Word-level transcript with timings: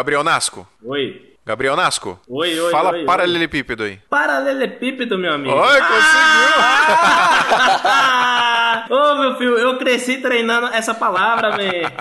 Gabriel 0.00 0.24
Nasco. 0.24 0.66
Oi. 0.82 1.36
Gabriel 1.44 1.76
Nasco. 1.76 2.18
Oi, 2.26 2.58
oi, 2.58 2.70
Fala 2.70 2.92
oi, 2.92 3.04
paralelepípedo 3.04 3.82
aí. 3.82 3.98
Paralelepípedo, 4.08 5.18
meu 5.18 5.34
amigo. 5.34 5.54
Oi, 5.54 5.78
conseguiu! 5.78 6.54
Ah! 7.84 8.86
Ô, 8.88 9.14
meu 9.16 9.36
filho, 9.36 9.58
eu 9.58 9.76
cresci 9.76 10.16
treinando 10.16 10.68
essa 10.68 10.94
palavra, 10.94 11.54
velho. 11.54 11.92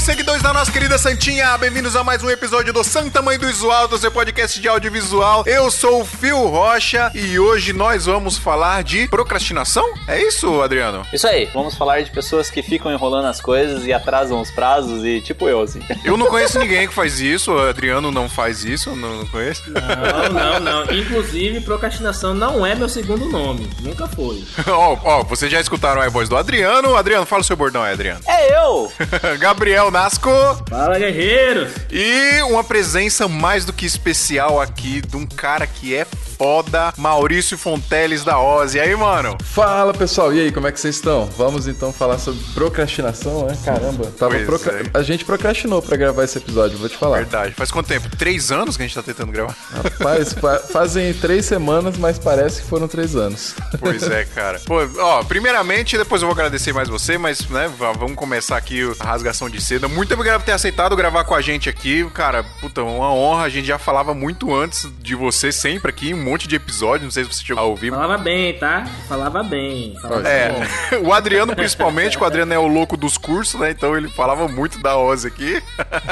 Salve, 0.00 0.02
seguidores 0.02 0.42
da 0.42 0.52
nossa 0.52 0.72
querida 0.72 0.98
Santinha! 0.98 1.56
Bem-vindos 1.58 1.94
a 1.94 2.02
mais 2.02 2.22
um 2.22 2.30
episódio 2.30 2.72
do 2.72 2.82
Santa 2.82 3.22
Mãe 3.22 3.38
do 3.38 3.46
Visual, 3.46 3.86
do 3.86 3.96
seu 3.98 4.10
podcast 4.10 4.60
de 4.60 4.68
audiovisual. 4.68 5.44
Eu 5.46 5.70
sou 5.70 6.00
o 6.00 6.04
Fio 6.04 6.48
Rocha 6.48 7.10
e 7.14 7.38
hoje 7.38 7.72
nós 7.72 8.06
vamos 8.06 8.36
falar 8.36 8.82
de 8.82 9.06
procrastinação? 9.08 9.84
É 10.08 10.20
isso, 10.22 10.60
Adriano? 10.62 11.06
Isso 11.12 11.26
aí, 11.26 11.48
vamos 11.52 11.74
falar 11.74 12.02
de 12.02 12.10
pessoas 12.10 12.50
que 12.50 12.62
ficam 12.62 12.92
enrolando 12.92 13.26
as 13.26 13.40
coisas 13.40 13.86
e 13.86 13.92
atrasam 13.92 14.40
os 14.40 14.50
prazos 14.50 15.04
e 15.04 15.20
tipo 15.20 15.48
eu, 15.48 15.60
assim. 15.62 15.80
Eu 16.04 16.16
não 16.16 16.26
conheço 16.26 16.58
ninguém 16.58 16.88
que 16.88 16.94
faz 16.94 17.20
isso, 17.20 17.52
o 17.52 17.68
Adriano 17.68 18.10
não 18.10 18.28
faz 18.28 18.64
isso, 18.64 18.94
não, 18.96 19.18
não 19.18 19.26
conheço. 19.26 19.62
Não, 19.70 20.32
não, 20.32 20.60
não. 20.60 20.94
Inclusive, 20.94 21.60
procrastinação 21.60 22.34
não 22.34 22.64
é 22.64 22.74
meu 22.74 22.88
segundo 22.88 23.26
nome. 23.26 23.68
Nunca 23.80 24.06
foi. 24.08 24.44
Ó, 24.66 24.96
ó, 25.04 25.22
vocês 25.24 25.50
já 25.50 25.60
escutaram 25.60 26.00
a 26.00 26.08
voz 26.08 26.28
do 26.28 26.36
Adriano. 26.36 26.96
Adriano, 26.96 27.26
fala 27.26 27.42
o 27.42 27.44
seu 27.44 27.56
bordão 27.56 27.82
aí, 27.82 27.92
Adriano. 27.92 28.20
É 28.26 28.56
eu! 28.56 28.90
Gabriel 29.38 29.89
Nasco. 29.90 30.30
Fala, 30.68 30.98
guerreiros. 30.98 31.72
E 31.90 32.42
uma 32.42 32.62
presença 32.62 33.26
mais 33.28 33.64
do 33.64 33.72
que 33.72 33.86
especial 33.86 34.60
aqui 34.60 35.00
de 35.00 35.16
um 35.16 35.26
cara 35.26 35.66
que 35.66 35.94
é 35.94 36.06
foda, 36.44 36.94
Maurício 36.96 37.58
Fonteles 37.58 38.24
da 38.24 38.40
Ozzy. 38.40 38.78
E 38.78 38.80
aí, 38.80 38.96
mano? 38.96 39.36
Fala 39.44 39.92
pessoal, 39.92 40.32
e 40.32 40.40
aí, 40.40 40.50
como 40.50 40.66
é 40.66 40.72
que 40.72 40.80
vocês 40.80 40.94
estão? 40.96 41.26
Vamos 41.36 41.68
então 41.68 41.92
falar 41.92 42.18
sobre 42.18 42.40
procrastinação, 42.54 43.44
né? 43.44 43.54
Caramba, 43.62 44.06
tava 44.18 44.38
procra- 44.46 44.80
é. 44.80 44.84
a 44.98 45.02
gente 45.02 45.22
procrastinou 45.22 45.82
pra 45.82 45.98
gravar 45.98 46.24
esse 46.24 46.38
episódio, 46.38 46.78
vou 46.78 46.88
te 46.88 46.96
falar. 46.96 47.18
Verdade. 47.18 47.52
Faz 47.54 47.70
quanto 47.70 47.88
tempo? 47.88 48.08
Três 48.16 48.50
anos 48.50 48.74
que 48.78 48.82
a 48.82 48.86
gente 48.86 48.94
tá 48.94 49.02
tentando 49.02 49.30
gravar? 49.30 49.54
Rapaz, 49.70 50.32
fa- 50.32 50.60
fazem 50.72 51.12
três 51.12 51.44
semanas, 51.44 51.98
mas 51.98 52.18
parece 52.18 52.62
que 52.62 52.68
foram 52.68 52.88
três 52.88 53.14
anos. 53.14 53.54
Pois 53.78 54.02
é, 54.04 54.24
cara. 54.24 54.58
Pô, 54.64 54.76
ó, 54.98 55.22
primeiramente, 55.24 55.98
depois 55.98 56.22
eu 56.22 56.28
vou 56.28 56.32
agradecer 56.34 56.72
mais 56.72 56.88
você, 56.88 57.18
mas, 57.18 57.46
né, 57.50 57.70
vamos 57.76 58.14
começar 58.16 58.56
aqui 58.56 58.80
a 58.98 59.04
rasgação 59.04 59.50
de 59.50 59.60
seda. 59.60 59.88
Muito 59.88 60.14
obrigado 60.14 60.40
por 60.40 60.46
ter 60.46 60.52
aceitado 60.52 60.96
gravar 60.96 61.24
com 61.24 61.34
a 61.34 61.42
gente 61.42 61.68
aqui. 61.68 62.08
Cara, 62.14 62.42
puta, 62.62 62.82
uma 62.82 63.12
honra. 63.12 63.42
A 63.44 63.48
gente 63.50 63.66
já 63.66 63.78
falava 63.78 64.14
muito 64.14 64.54
antes 64.54 64.88
de 65.02 65.14
você 65.14 65.52
sempre 65.52 65.90
aqui, 65.90 66.14
um 66.14 66.29
monte 66.30 66.46
de 66.48 66.56
episódios. 66.56 67.02
Não 67.04 67.10
sei 67.10 67.24
se 67.24 67.32
você 67.32 67.44
chegou 67.44 67.62
a 67.62 67.66
ouvir. 67.66 67.90
Falava 67.90 68.18
bem, 68.18 68.56
tá? 68.58 68.84
Falava 69.08 69.42
bem. 69.42 69.94
Falava 70.00 70.28
É, 70.28 70.48
bem. 70.90 71.00
o 71.04 71.12
Adriano 71.12 71.54
principalmente, 71.54 72.16
que 72.16 72.22
o 72.22 72.26
Adriano 72.26 72.52
é 72.52 72.58
o 72.58 72.66
louco 72.66 72.96
dos 72.96 73.16
cursos, 73.18 73.58
né? 73.60 73.70
Então 73.70 73.96
ele 73.96 74.08
falava 74.08 74.46
muito 74.48 74.78
da 74.80 74.96
Ozzy 74.96 75.28
aqui. 75.28 75.62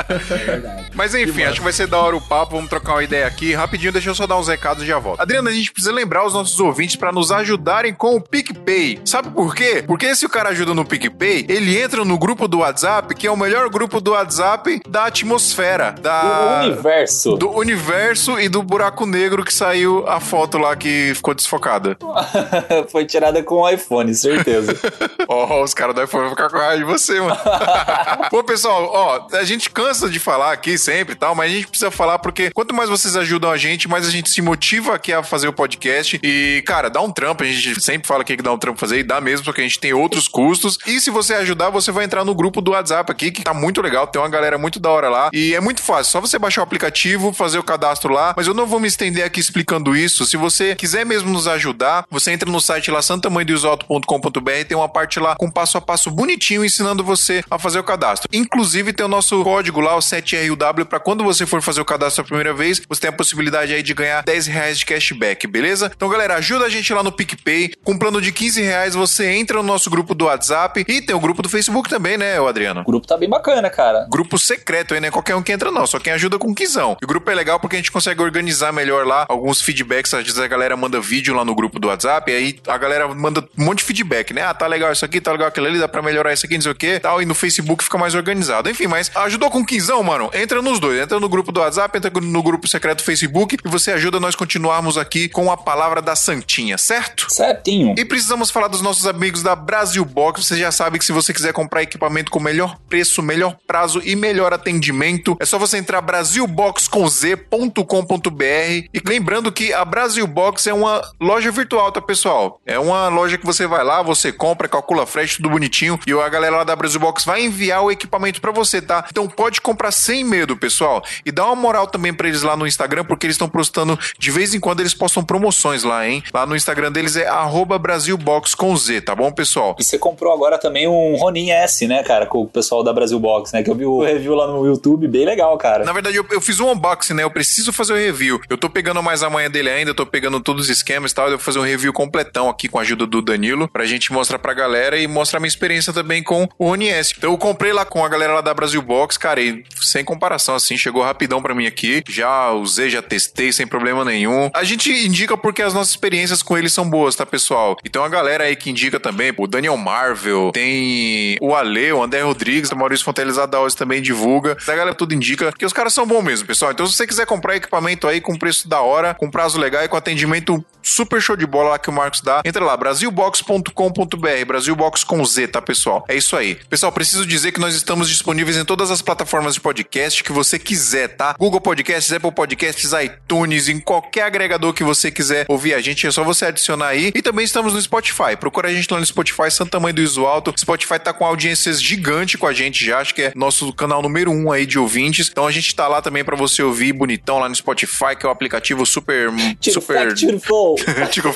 É 0.09 0.37
verdade. 0.37 0.87
Mas 0.95 1.15
enfim, 1.15 1.43
acho 1.45 1.57
que 1.59 1.65
vai 1.65 1.73
ser 1.73 1.87
da 1.87 1.99
hora 1.99 2.17
o 2.17 2.21
papo. 2.21 2.55
Vamos 2.57 2.69
trocar 2.71 2.95
uma 2.95 3.05
ideia 3.05 3.27
aqui. 3.27 3.55
Rapidinho, 3.55 3.93
deixa 3.93 4.11
eu 4.11 4.15
só 4.15 4.27
dar 4.27 4.37
uns 4.37 4.49
recados 4.49 4.83
e 4.83 4.87
já 4.87 4.99
volto. 4.99 5.21
Adriano, 5.21 5.49
a 5.49 5.53
gente 5.53 5.73
precisa 5.73 5.93
lembrar 5.93 6.27
os 6.27 6.33
nossos 6.35 6.59
ouvintes 6.61 6.97
pra 6.97 7.13
nos 7.13 7.31
ajudarem 7.31 7.95
com 7.95 8.17
o 8.17 8.21
PicPay. 8.21 9.01
Sabe 9.05 9.31
por 9.31 9.55
quê? 9.55 9.85
Porque 9.87 10.15
se 10.15 10.27
o 10.27 10.29
cara 10.29 10.51
ajuda 10.51 10.75
no 10.75 10.85
PicPay, 10.85 11.47
ele 11.49 11.79
entra 11.81 12.05
no 12.05 12.19
grupo 12.19 12.49
do 12.49 12.59
WhatsApp, 12.59 13.15
que 13.15 13.27
é 13.27 13.31
o 13.31 13.37
melhor 13.37 13.69
grupo 13.69 14.01
do 14.01 14.13
WhatsApp 14.13 14.81
da 14.89 15.07
atmosfera, 15.07 15.93
da. 16.01 16.63
universo. 16.65 17.37
Do 17.37 17.51
universo 17.51 18.39
e 18.41 18.49
do 18.49 18.63
buraco 18.63 19.07
negro 19.07 19.45
que 19.45 19.53
saiu 19.53 20.08
a 20.09 20.21
foto 20.21 20.59
lá 20.59 20.75
que 20.75 21.13
ficou 21.15 21.35
desfocada. 21.35 21.97
Foi 22.91 23.05
tirada 23.05 23.43
com 23.43 23.57
o 23.57 23.69
iPhone, 23.69 24.15
certeza. 24.15 24.75
Ó, 25.29 25.63
os 25.63 25.75
caras 25.75 25.95
do 25.95 26.03
iPhone 26.03 26.25
vão 26.25 26.31
ficar 26.31 26.49
com 26.49 26.57
raiva 26.57 26.79
de 26.79 26.85
você, 26.85 27.21
mano. 27.21 27.37
Pô, 28.31 28.43
pessoal, 28.43 28.91
ó, 28.93 29.37
a 29.37 29.45
gente 29.45 29.71
cansa 29.71 30.09
de 30.09 30.19
falar 30.19 30.53
aqui 30.53 30.79
sempre 30.79 31.15
e 31.15 31.17
tal, 31.17 31.35
mas 31.35 31.51
a 31.51 31.55
gente 31.55 31.67
precisa 31.67 31.91
falar 31.91 32.19
porque 32.19 32.51
quanto 32.51 32.75
mais 32.75 32.89
vocês 32.89 33.17
ajudam 33.17 33.51
a 33.51 33.57
gente, 33.57 33.89
mais 33.89 34.07
a 34.07 34.11
gente 34.11 34.31
se 34.31 34.41
motiva 34.41 34.95
aqui 34.95 35.13
a 35.13 35.23
fazer 35.23 35.49
o 35.49 35.53
podcast. 35.53 36.19
E, 36.23 36.63
cara, 36.67 36.89
dá 36.89 37.01
um 37.01 37.11
trampo, 37.11 37.43
a 37.43 37.47
gente 37.47 37.81
sempre 37.81 38.07
fala 38.07 38.23
aqui 38.23 38.37
que 38.37 38.43
dá 38.43 38.53
um 38.53 38.59
trampo 38.59 38.81
fazer 38.81 38.99
e 38.99 39.03
dá 39.03 39.21
mesmo, 39.21 39.45
porque 39.45 39.61
a 39.61 39.65
gente 39.65 39.79
tem 39.79 39.93
outros 39.93 40.29
custos. 40.29 40.79
E 40.87 41.01
se 41.01 41.11
você 41.11 41.35
ajudar, 41.35 41.71
você 41.71 41.91
vai 41.91 42.05
entrar 42.05 42.25
no 42.25 42.35
grupo 42.35 42.61
do 42.61 42.73
WhatsApp 42.73 43.11
aqui, 43.11 43.31
que 43.31 43.43
tá 43.43 43.53
muito 43.53 43.81
legal, 43.83 44.07
tem 44.07 44.21
uma 44.21 44.29
galera 44.29 44.59
muito 44.59 44.79
da 44.79 44.91
hora 44.91 45.09
lá. 45.09 45.31
E 45.33 45.55
é 45.55 45.61
muito 45.61 45.83
fácil, 45.83 46.13
só 46.13 46.21
você 46.21 46.39
baixar 46.39 46.63
o 46.63 46.65
aplicativo, 46.65 47.33
fazer 47.33 47.59
o 47.59 47.63
cadastro 47.63 48.13
lá. 48.13 48.35
Mas 48.37 48.47
eu 48.47 48.55
não 48.55 48.67
vou 48.67 48.81
me 48.81 48.89
estender 48.89 49.25
aqui 49.25 49.41
explicando 49.41 49.97
isso. 49.97 49.98
Se 50.07 50.37
você 50.37 50.75
quiser 50.75 51.07
mesmo 51.07 51.31
nos 51.31 51.49
ajudar, 51.49 52.05
você 52.11 52.31
entra 52.31 52.51
no 52.51 52.61
site 52.61 52.91
lá, 52.91 53.01
santamanhodoisoto.com.br, 53.01 54.51
tem 54.69 54.77
uma 54.77 54.89
parte 54.89 55.19
lá 55.19 55.35
com 55.35 55.51
passo 55.51 55.79
a 55.79 55.81
passo 55.81 56.11
bonitinho 56.11 56.65
ensinando 56.65 57.03
você 57.03 57.43
a 57.51 57.59
fazer 57.59 57.79
o 57.79 57.85
cadastro. 57.85 58.29
Inclusive 58.33 58.93
tem 58.93 59.07
o 59.07 59.09
nosso 59.09 59.43
código 59.43 59.81
lá, 59.81 59.97
o 59.97 60.01
7RUW, 60.01 60.85
para 60.85 61.01
quando 61.01 61.25
você 61.25 61.47
for 61.47 61.63
fazer 61.63 61.81
o 61.81 61.85
cadastro 61.85 62.23
a 62.23 62.25
primeira 62.25 62.53
vez, 62.53 62.83
você 62.89 63.01
tem 63.01 63.11
a 63.11 63.13
possibilidade 63.13 63.73
aí 63.73 63.83
de 63.83 63.95
ganhar 63.95 64.23
10 64.23 64.47
reais 64.47 64.79
de 64.79 64.87
cashback, 64.87 65.47
beleza? 65.47 65.91
Então, 65.95 66.09
galera, 66.09 66.35
ajuda 66.37 66.67
a 66.67 66.69
gente 66.69 66.93
lá 66.93 67.03
no 67.03 67.11
PicPay. 67.11 67.73
Com 67.83 67.93
um 67.93 67.99
plano 67.99 68.21
de 68.21 68.31
15 68.31 68.61
reais, 68.63 68.95
você 68.95 69.31
entra 69.31 69.57
no 69.59 69.63
nosso 69.63 69.89
grupo 69.89 70.15
do 70.15 70.27
WhatsApp 70.27 70.85
e 70.87 71.03
tem 71.03 71.17
o 71.17 71.21
grupo 71.21 71.43
do 71.43 71.49
Facebook 71.49 71.89
também, 71.89 72.19
né, 72.19 72.39
Adriano? 72.39 72.83
O 72.83 72.85
grupo 72.85 73.07
tá 73.07 73.17
bem 73.17 73.29
bacana, 73.29 73.71
cara. 73.71 74.07
Grupo 74.11 74.39
secreto 74.39 74.95
aí, 74.95 75.01
né? 75.01 75.11
Qualquer 75.11 75.35
um 75.35 75.43
que 75.43 75.53
entra, 75.53 75.71
não. 75.71 75.87
Só 75.87 75.99
quem 75.99 76.13
ajuda 76.13 76.39
com 76.39 76.55
quizão. 76.55 76.97
E 77.01 77.05
o 77.05 77.09
grupo 77.09 77.31
é 77.31 77.35
legal 77.35 77.59
porque 77.59 77.77
a 77.77 77.79
gente 77.79 77.93
consegue 77.93 78.23
organizar 78.23 78.73
melhor 78.73 79.07
lá 79.07 79.27
alguns 79.29 79.61
feedbacks. 79.61 79.88
Às 79.97 80.25
vezes 80.25 80.39
a 80.39 80.47
galera 80.47 80.77
manda 80.77 81.01
vídeo 81.01 81.35
lá 81.35 81.45
no 81.45 81.55
grupo 81.55 81.79
do 81.79 81.89
WhatsApp. 81.89 82.31
E 82.31 82.35
aí 82.35 82.61
a 82.67 82.79
galera 82.79 83.09
manda 83.09 83.41
um 83.57 83.65
monte 83.65 83.79
de 83.79 83.85
feedback, 83.85 84.33
né? 84.33 84.43
Ah, 84.43 84.55
tá 84.55 84.67
legal 84.67 84.93
isso 84.93 85.05
aqui, 85.05 85.21
tá 85.21 85.33
legal 85.33 85.49
aquilo 85.49 85.67
ali, 85.67 85.79
dá 85.79 85.89
pra 85.89 86.03
melhorar 86.03 86.33
isso 86.33 86.47
aqui, 86.47 86.55
não 86.55 86.63
sei 86.63 86.73
o 86.73 86.75
que, 86.75 87.01
tal. 87.01 87.23
E 87.23 87.27
no 87.27 87.35
Facebook 87.35 87.85
fica 87.85 87.99
mais 87.99 88.15
organizado. 88.15 88.69
Enfim, 88.69 88.87
mas 88.87 89.11
ajudou 89.15 89.51
com 89.51 89.65
quinzão, 89.65 90.03
mano? 90.03 90.31
Entra 90.35 90.63
nos 90.63 90.79
dois. 90.79 91.01
Entra 91.01 91.19
no 91.19 91.29
grupo 91.29 91.53
do 91.53 91.61
WhatsApp, 91.61 91.97
entra 91.97 92.11
no 92.21 92.43
grupo 92.43 92.69
secreto 92.69 92.99
do 92.99 93.05
Facebook 93.05 93.57
e 93.65 93.69
você 93.69 93.93
ajuda 93.93 94.21
nós 94.21 94.35
continuarmos 94.35 94.99
aqui 94.99 95.29
com 95.29 95.51
a 95.51 95.57
palavra 95.57 96.03
da 96.03 96.17
Santinha, 96.17 96.79
certo? 96.79 97.33
Certinho. 97.33 97.95
E 97.97 98.05
precisamos 98.05 98.51
falar 98.51 98.69
dos 98.69 98.83
nossos 98.83 99.07
amigos 99.07 99.43
da 99.43 99.55
Brasil 99.55 100.05
Box. 100.05 100.45
Você 100.45 100.57
já 100.57 100.71
sabe 100.71 100.99
que 100.99 101.05
se 101.05 101.13
você 101.13 101.33
quiser 101.33 101.53
comprar 101.53 101.83
equipamento 101.83 102.31
com 102.31 102.41
melhor 102.41 102.77
preço, 102.89 103.23
melhor 103.23 103.57
prazo 103.67 104.01
e 104.05 104.17
melhor 104.17 104.53
atendimento, 104.53 105.37
é 105.41 105.45
só 105.45 105.59
você 105.59 105.79
entrar 105.79 106.01
brasilbox.com.br 106.01 108.89
e 108.93 109.03
lembrando 109.07 109.53
que 109.53 109.68
a 109.73 109.85
Brasil 109.85 110.27
Box 110.27 110.67
é 110.67 110.75
uma 110.75 111.03
loja 111.21 111.51
virtual, 111.51 111.91
tá, 111.93 112.01
pessoal? 112.01 112.61
É 112.67 112.79
uma 112.79 113.09
loja 113.09 113.39
que 113.39 113.47
você 113.47 113.67
vai 113.67 113.85
lá, 113.85 114.03
você 114.03 114.33
compra, 114.33 114.69
calcula 114.69 115.07
frete, 115.07 115.37
tudo 115.37 115.51
bonitinho 115.51 115.99
e 116.07 116.13
a 116.13 116.29
galera 116.29 116.59
lá 116.59 116.65
da 116.65 116.77
Brasil 116.77 117.01
Box 117.01 117.25
vai 117.25 117.43
enviar 117.43 117.83
o 117.83 117.91
equipamento 117.91 118.41
pra 118.41 118.53
você, 118.53 118.81
tá? 118.81 119.05
Então 119.11 119.29
pode 119.29 119.61
comprar 119.61 119.91
sem 119.91 120.25
medo, 120.25 120.57
pessoal. 120.57 121.03
E 121.25 121.33
dá 121.33 121.47
uma 121.47 121.57
moral 121.57 121.87
também 121.87 122.13
pra 122.13 122.29
eles 122.29 122.43
lá 122.43 122.57
no 122.57 122.67
Instagram, 122.67 123.05
porque 123.05 123.27
eles 123.27 123.35
estão 123.35 123.49
postando 123.49 123.99
de 124.19 124.31
vez 124.31 124.55
em 124.55 124.61
quando 124.61 124.81
eles 124.81 124.95
postam 124.95 125.25
promoções 125.25 125.85
lá, 125.85 126.07
hein? 126.07 126.23
Lá 126.33 126.47
no 126.47 126.57
Instagram 126.57 126.91
deles 126.93 127.17
é 127.17 127.27
arroba 127.27 127.79
brasilbox 127.79 128.55
com 128.55 128.77
Z, 128.77 129.03
tá 129.03 129.15
bom, 129.15 129.31
pessoal? 129.33 129.77
E 129.79 129.85
você 129.85 129.99
comprou 129.99 130.33
agora 130.33 130.59
também 130.59 130.89
um 130.89 131.17
Ronin 131.17 131.51
S, 131.51 131.87
né, 131.87 132.03
cara, 132.03 132.27
com 132.27 132.43
o 132.43 132.49
pessoal 132.49 132.83
da 132.83 132.93
Brasil 132.93 133.19
Box, 133.19 133.53
né? 133.53 133.63
Que 133.63 133.71
eu 133.71 133.75
vi 133.75 133.85
o 133.85 134.03
review 134.03 134.35
lá 134.35 134.47
no 134.47 134.67
YouTube, 134.67 135.07
bem 135.09 135.25
legal, 135.25 135.57
cara. 135.59 135.85
Na 135.85 135.93
verdade, 135.93 136.17
eu, 136.17 136.27
eu 136.31 136.41
fiz 136.41 136.61
um 136.61 136.71
unboxing, 136.71 137.15
né? 137.15 137.23
Eu 137.23 137.31
preciso 137.31 137.73
fazer 137.73 137.93
o 137.93 137.97
review. 137.97 138.41
Eu 138.49 138.57
tô 138.57 138.69
pegando 138.69 139.03
mais 139.03 139.23
a 139.23 139.31
manhã 139.31 139.51
dele 139.59 139.71
ainda, 139.71 139.93
tô 139.93 140.07
pegando 140.07 140.41
todos 140.41 140.65
os 140.65 140.71
esquemas 140.71 141.11
e 141.11 141.15
tal. 141.15 141.27
Eu 141.27 141.33
vou 141.33 141.41
fazer 141.41 141.59
um 141.59 141.63
review 141.63 141.93
completão 141.93 142.49
aqui 142.49 142.69
com 142.69 142.79
a 142.79 142.83
ajuda 142.83 143.07
do 143.07 143.21
Danilo, 143.21 143.69
pra 143.69 143.85
gente 143.85 144.13
mostrar 144.13 144.39
pra 144.39 144.55
galera 144.55 144.99
e 144.99 145.07
mostrar 145.07 145.41
minha 145.41 145.49
experiência 145.49 145.93
também 145.93 146.23
com 146.23 146.49
o 146.59 146.69
Rony 146.69 146.89
S. 146.89 147.15
Então 147.17 147.33
eu 147.33 147.39
comprei 147.39 147.73
lá 147.73 147.85
com 147.85 148.05
a 148.05 148.09
galera 148.09 148.35
lá 148.35 148.41
da 148.41 148.55
Brasil 148.55 148.81
Box, 148.81 149.19
cara, 149.19 149.41
e 149.41 149.65
sem 149.81 150.05
comparação, 150.05 150.55
assim, 150.55 150.77
chegou 150.77 151.03
rapidão 151.03 151.43
pra 151.43 151.55
mim 151.55 151.67
aqui. 151.67 152.03
Já 152.09 152.53
usei, 152.53 152.89
já 152.89 153.03
testei 153.03 153.53
sem 153.53 153.67
problema 153.67 154.05
nenhum. 154.05 154.51
A 154.55 154.65
gente 154.65 154.91
indica 154.91 155.37
porque 155.37 155.63
as 155.63 155.75
nossas 155.75 155.91
experiências 155.91 156.43
com 156.43 156.57
eles 156.57 156.73
são 156.73 156.89
boas, 156.89 157.17
tá, 157.17 157.27
pessoal? 157.27 157.77
Então 157.85 158.05
a 158.05 158.09
galera 158.09 158.45
aí 158.45 158.55
que 158.55 158.71
indica 158.71 159.01
também, 159.01 159.33
o 159.37 159.47
Daniel 159.47 159.77
Marvel, 159.77 160.51
tem 160.53 161.37
o 161.41 161.55
Ale, 161.55 161.93
o 161.93 162.03
André 162.03 162.23
Rodrigues, 162.23 162.71
o 162.71 162.77
Maurício 162.77 163.05
Fonteles 163.05 163.39
Adaos 163.39 163.75
também 163.75 164.01
divulga. 164.01 164.57
A 164.67 164.75
galera 164.75 164.95
tudo 164.95 165.15
indica 165.15 165.53
que 165.53 165.67
os 165.67 165.73
caras 165.73 165.93
são 165.93 166.07
bons 166.07 166.23
mesmo, 166.23 166.47
pessoal. 166.47 166.71
Então 166.71 166.87
se 166.87 166.97
você 166.97 167.07
quiser 167.07 167.27
comprar 167.27 167.57
equipamento 167.57 168.07
aí 168.07 168.21
com 168.21 168.37
preço 168.37 168.69
da 168.69 168.81
hora, 168.81 169.15
com 169.15 169.31
prazo 169.49 169.59
legal 169.59 169.83
e 169.83 169.89
com 169.89 169.97
atendimento 169.97 170.63
super 170.83 171.21
show 171.21 171.37
de 171.37 171.47
bola 171.47 171.71
lá 171.71 171.79
que 171.79 171.89
o 171.89 171.93
Marcos 171.93 172.21
dá, 172.21 172.43
entra 172.45 172.65
lá, 172.65 172.77
brasilbox.com.br, 172.77 174.45
Brasilbox 174.47 175.05
com 175.05 175.25
Z, 175.25 175.49
tá, 175.49 175.61
pessoal? 175.61 176.05
É 176.09 176.17
isso 176.17 176.37
aí. 176.37 176.55
Pessoal, 176.69 176.93
preciso 176.93 177.27
dizer 177.27 177.53
que 177.53 177.61
nós 177.61 177.75
estamos 177.75 178.09
disponíveis 178.09 178.57
em 178.57 178.65
todas 178.65 178.91
as 178.91 179.03
plataformas 179.03 179.55
de 179.55 179.61
podcast 179.61 180.23
que 180.23 180.33
você 180.33 180.59
quiser, 180.59 181.09
tá? 181.09 181.35
Google 181.39 181.61
Podcasts, 181.61 182.13
Apple 182.13 182.33
Podcasts, 182.33 182.91
iTunes, 182.93 183.69
em 183.69 183.81
qualquer 183.81 184.23
agregador 184.23 184.73
que 184.73 184.85
você 184.85 185.11
quiser 185.11 185.47
ouvir 185.49 185.75
a 185.75 185.81
gente, 185.81 186.07
é 186.07 186.11
só 186.11 186.25
você 186.25 186.47
adicionar 186.47 186.89
aí. 186.89 187.13
E 187.15 187.23
também 187.23 187.45
estamos 187.45 187.75
no 187.75 187.81
Spotify. 187.81 188.37
Procura 188.39 188.69
a 188.69 188.73
gente 188.73 188.91
lá 188.93 188.99
no 188.99 189.07
Spotify, 189.07 189.51
Santa 189.51 189.81
Mãe 189.81 189.93
do 189.93 190.01
Iso 190.01 190.27
Alto. 190.27 190.55
Spotify 190.59 190.99
tá 190.99 191.13
com 191.13 191.25
audiências 191.25 191.83
gigantes 191.83 192.41
com 192.41 192.47
a 192.47 192.53
gente 192.53 192.85
já, 192.85 193.01
acho 193.01 193.15
que 193.15 193.23
é 193.23 193.33
nosso 193.35 193.73
canal 193.73 194.03
número 194.03 194.31
um 194.31 194.51
aí 194.51 194.67
de 194.67 194.79
ouvintes. 194.79 195.29
Então 195.31 195.47
a 195.47 195.51
gente 195.51 195.75
tá 195.75 195.87
lá 195.89 196.01
também 196.01 196.25
pra 196.25 196.37
você 196.37 196.63
ouvir 196.63 196.93
bonitão 196.93 197.39
lá 197.39 197.49
no 197.49 197.55
Spotify, 197.55 198.17
que 198.19 198.25
é 198.25 198.29
o 198.29 198.33
aplicativo 198.33 198.85
super. 198.87 199.31
Tiro 199.61 199.81
super. 199.81 200.15
Tiro 200.15 200.41
flow. 200.41 200.77
Tico 201.11 201.35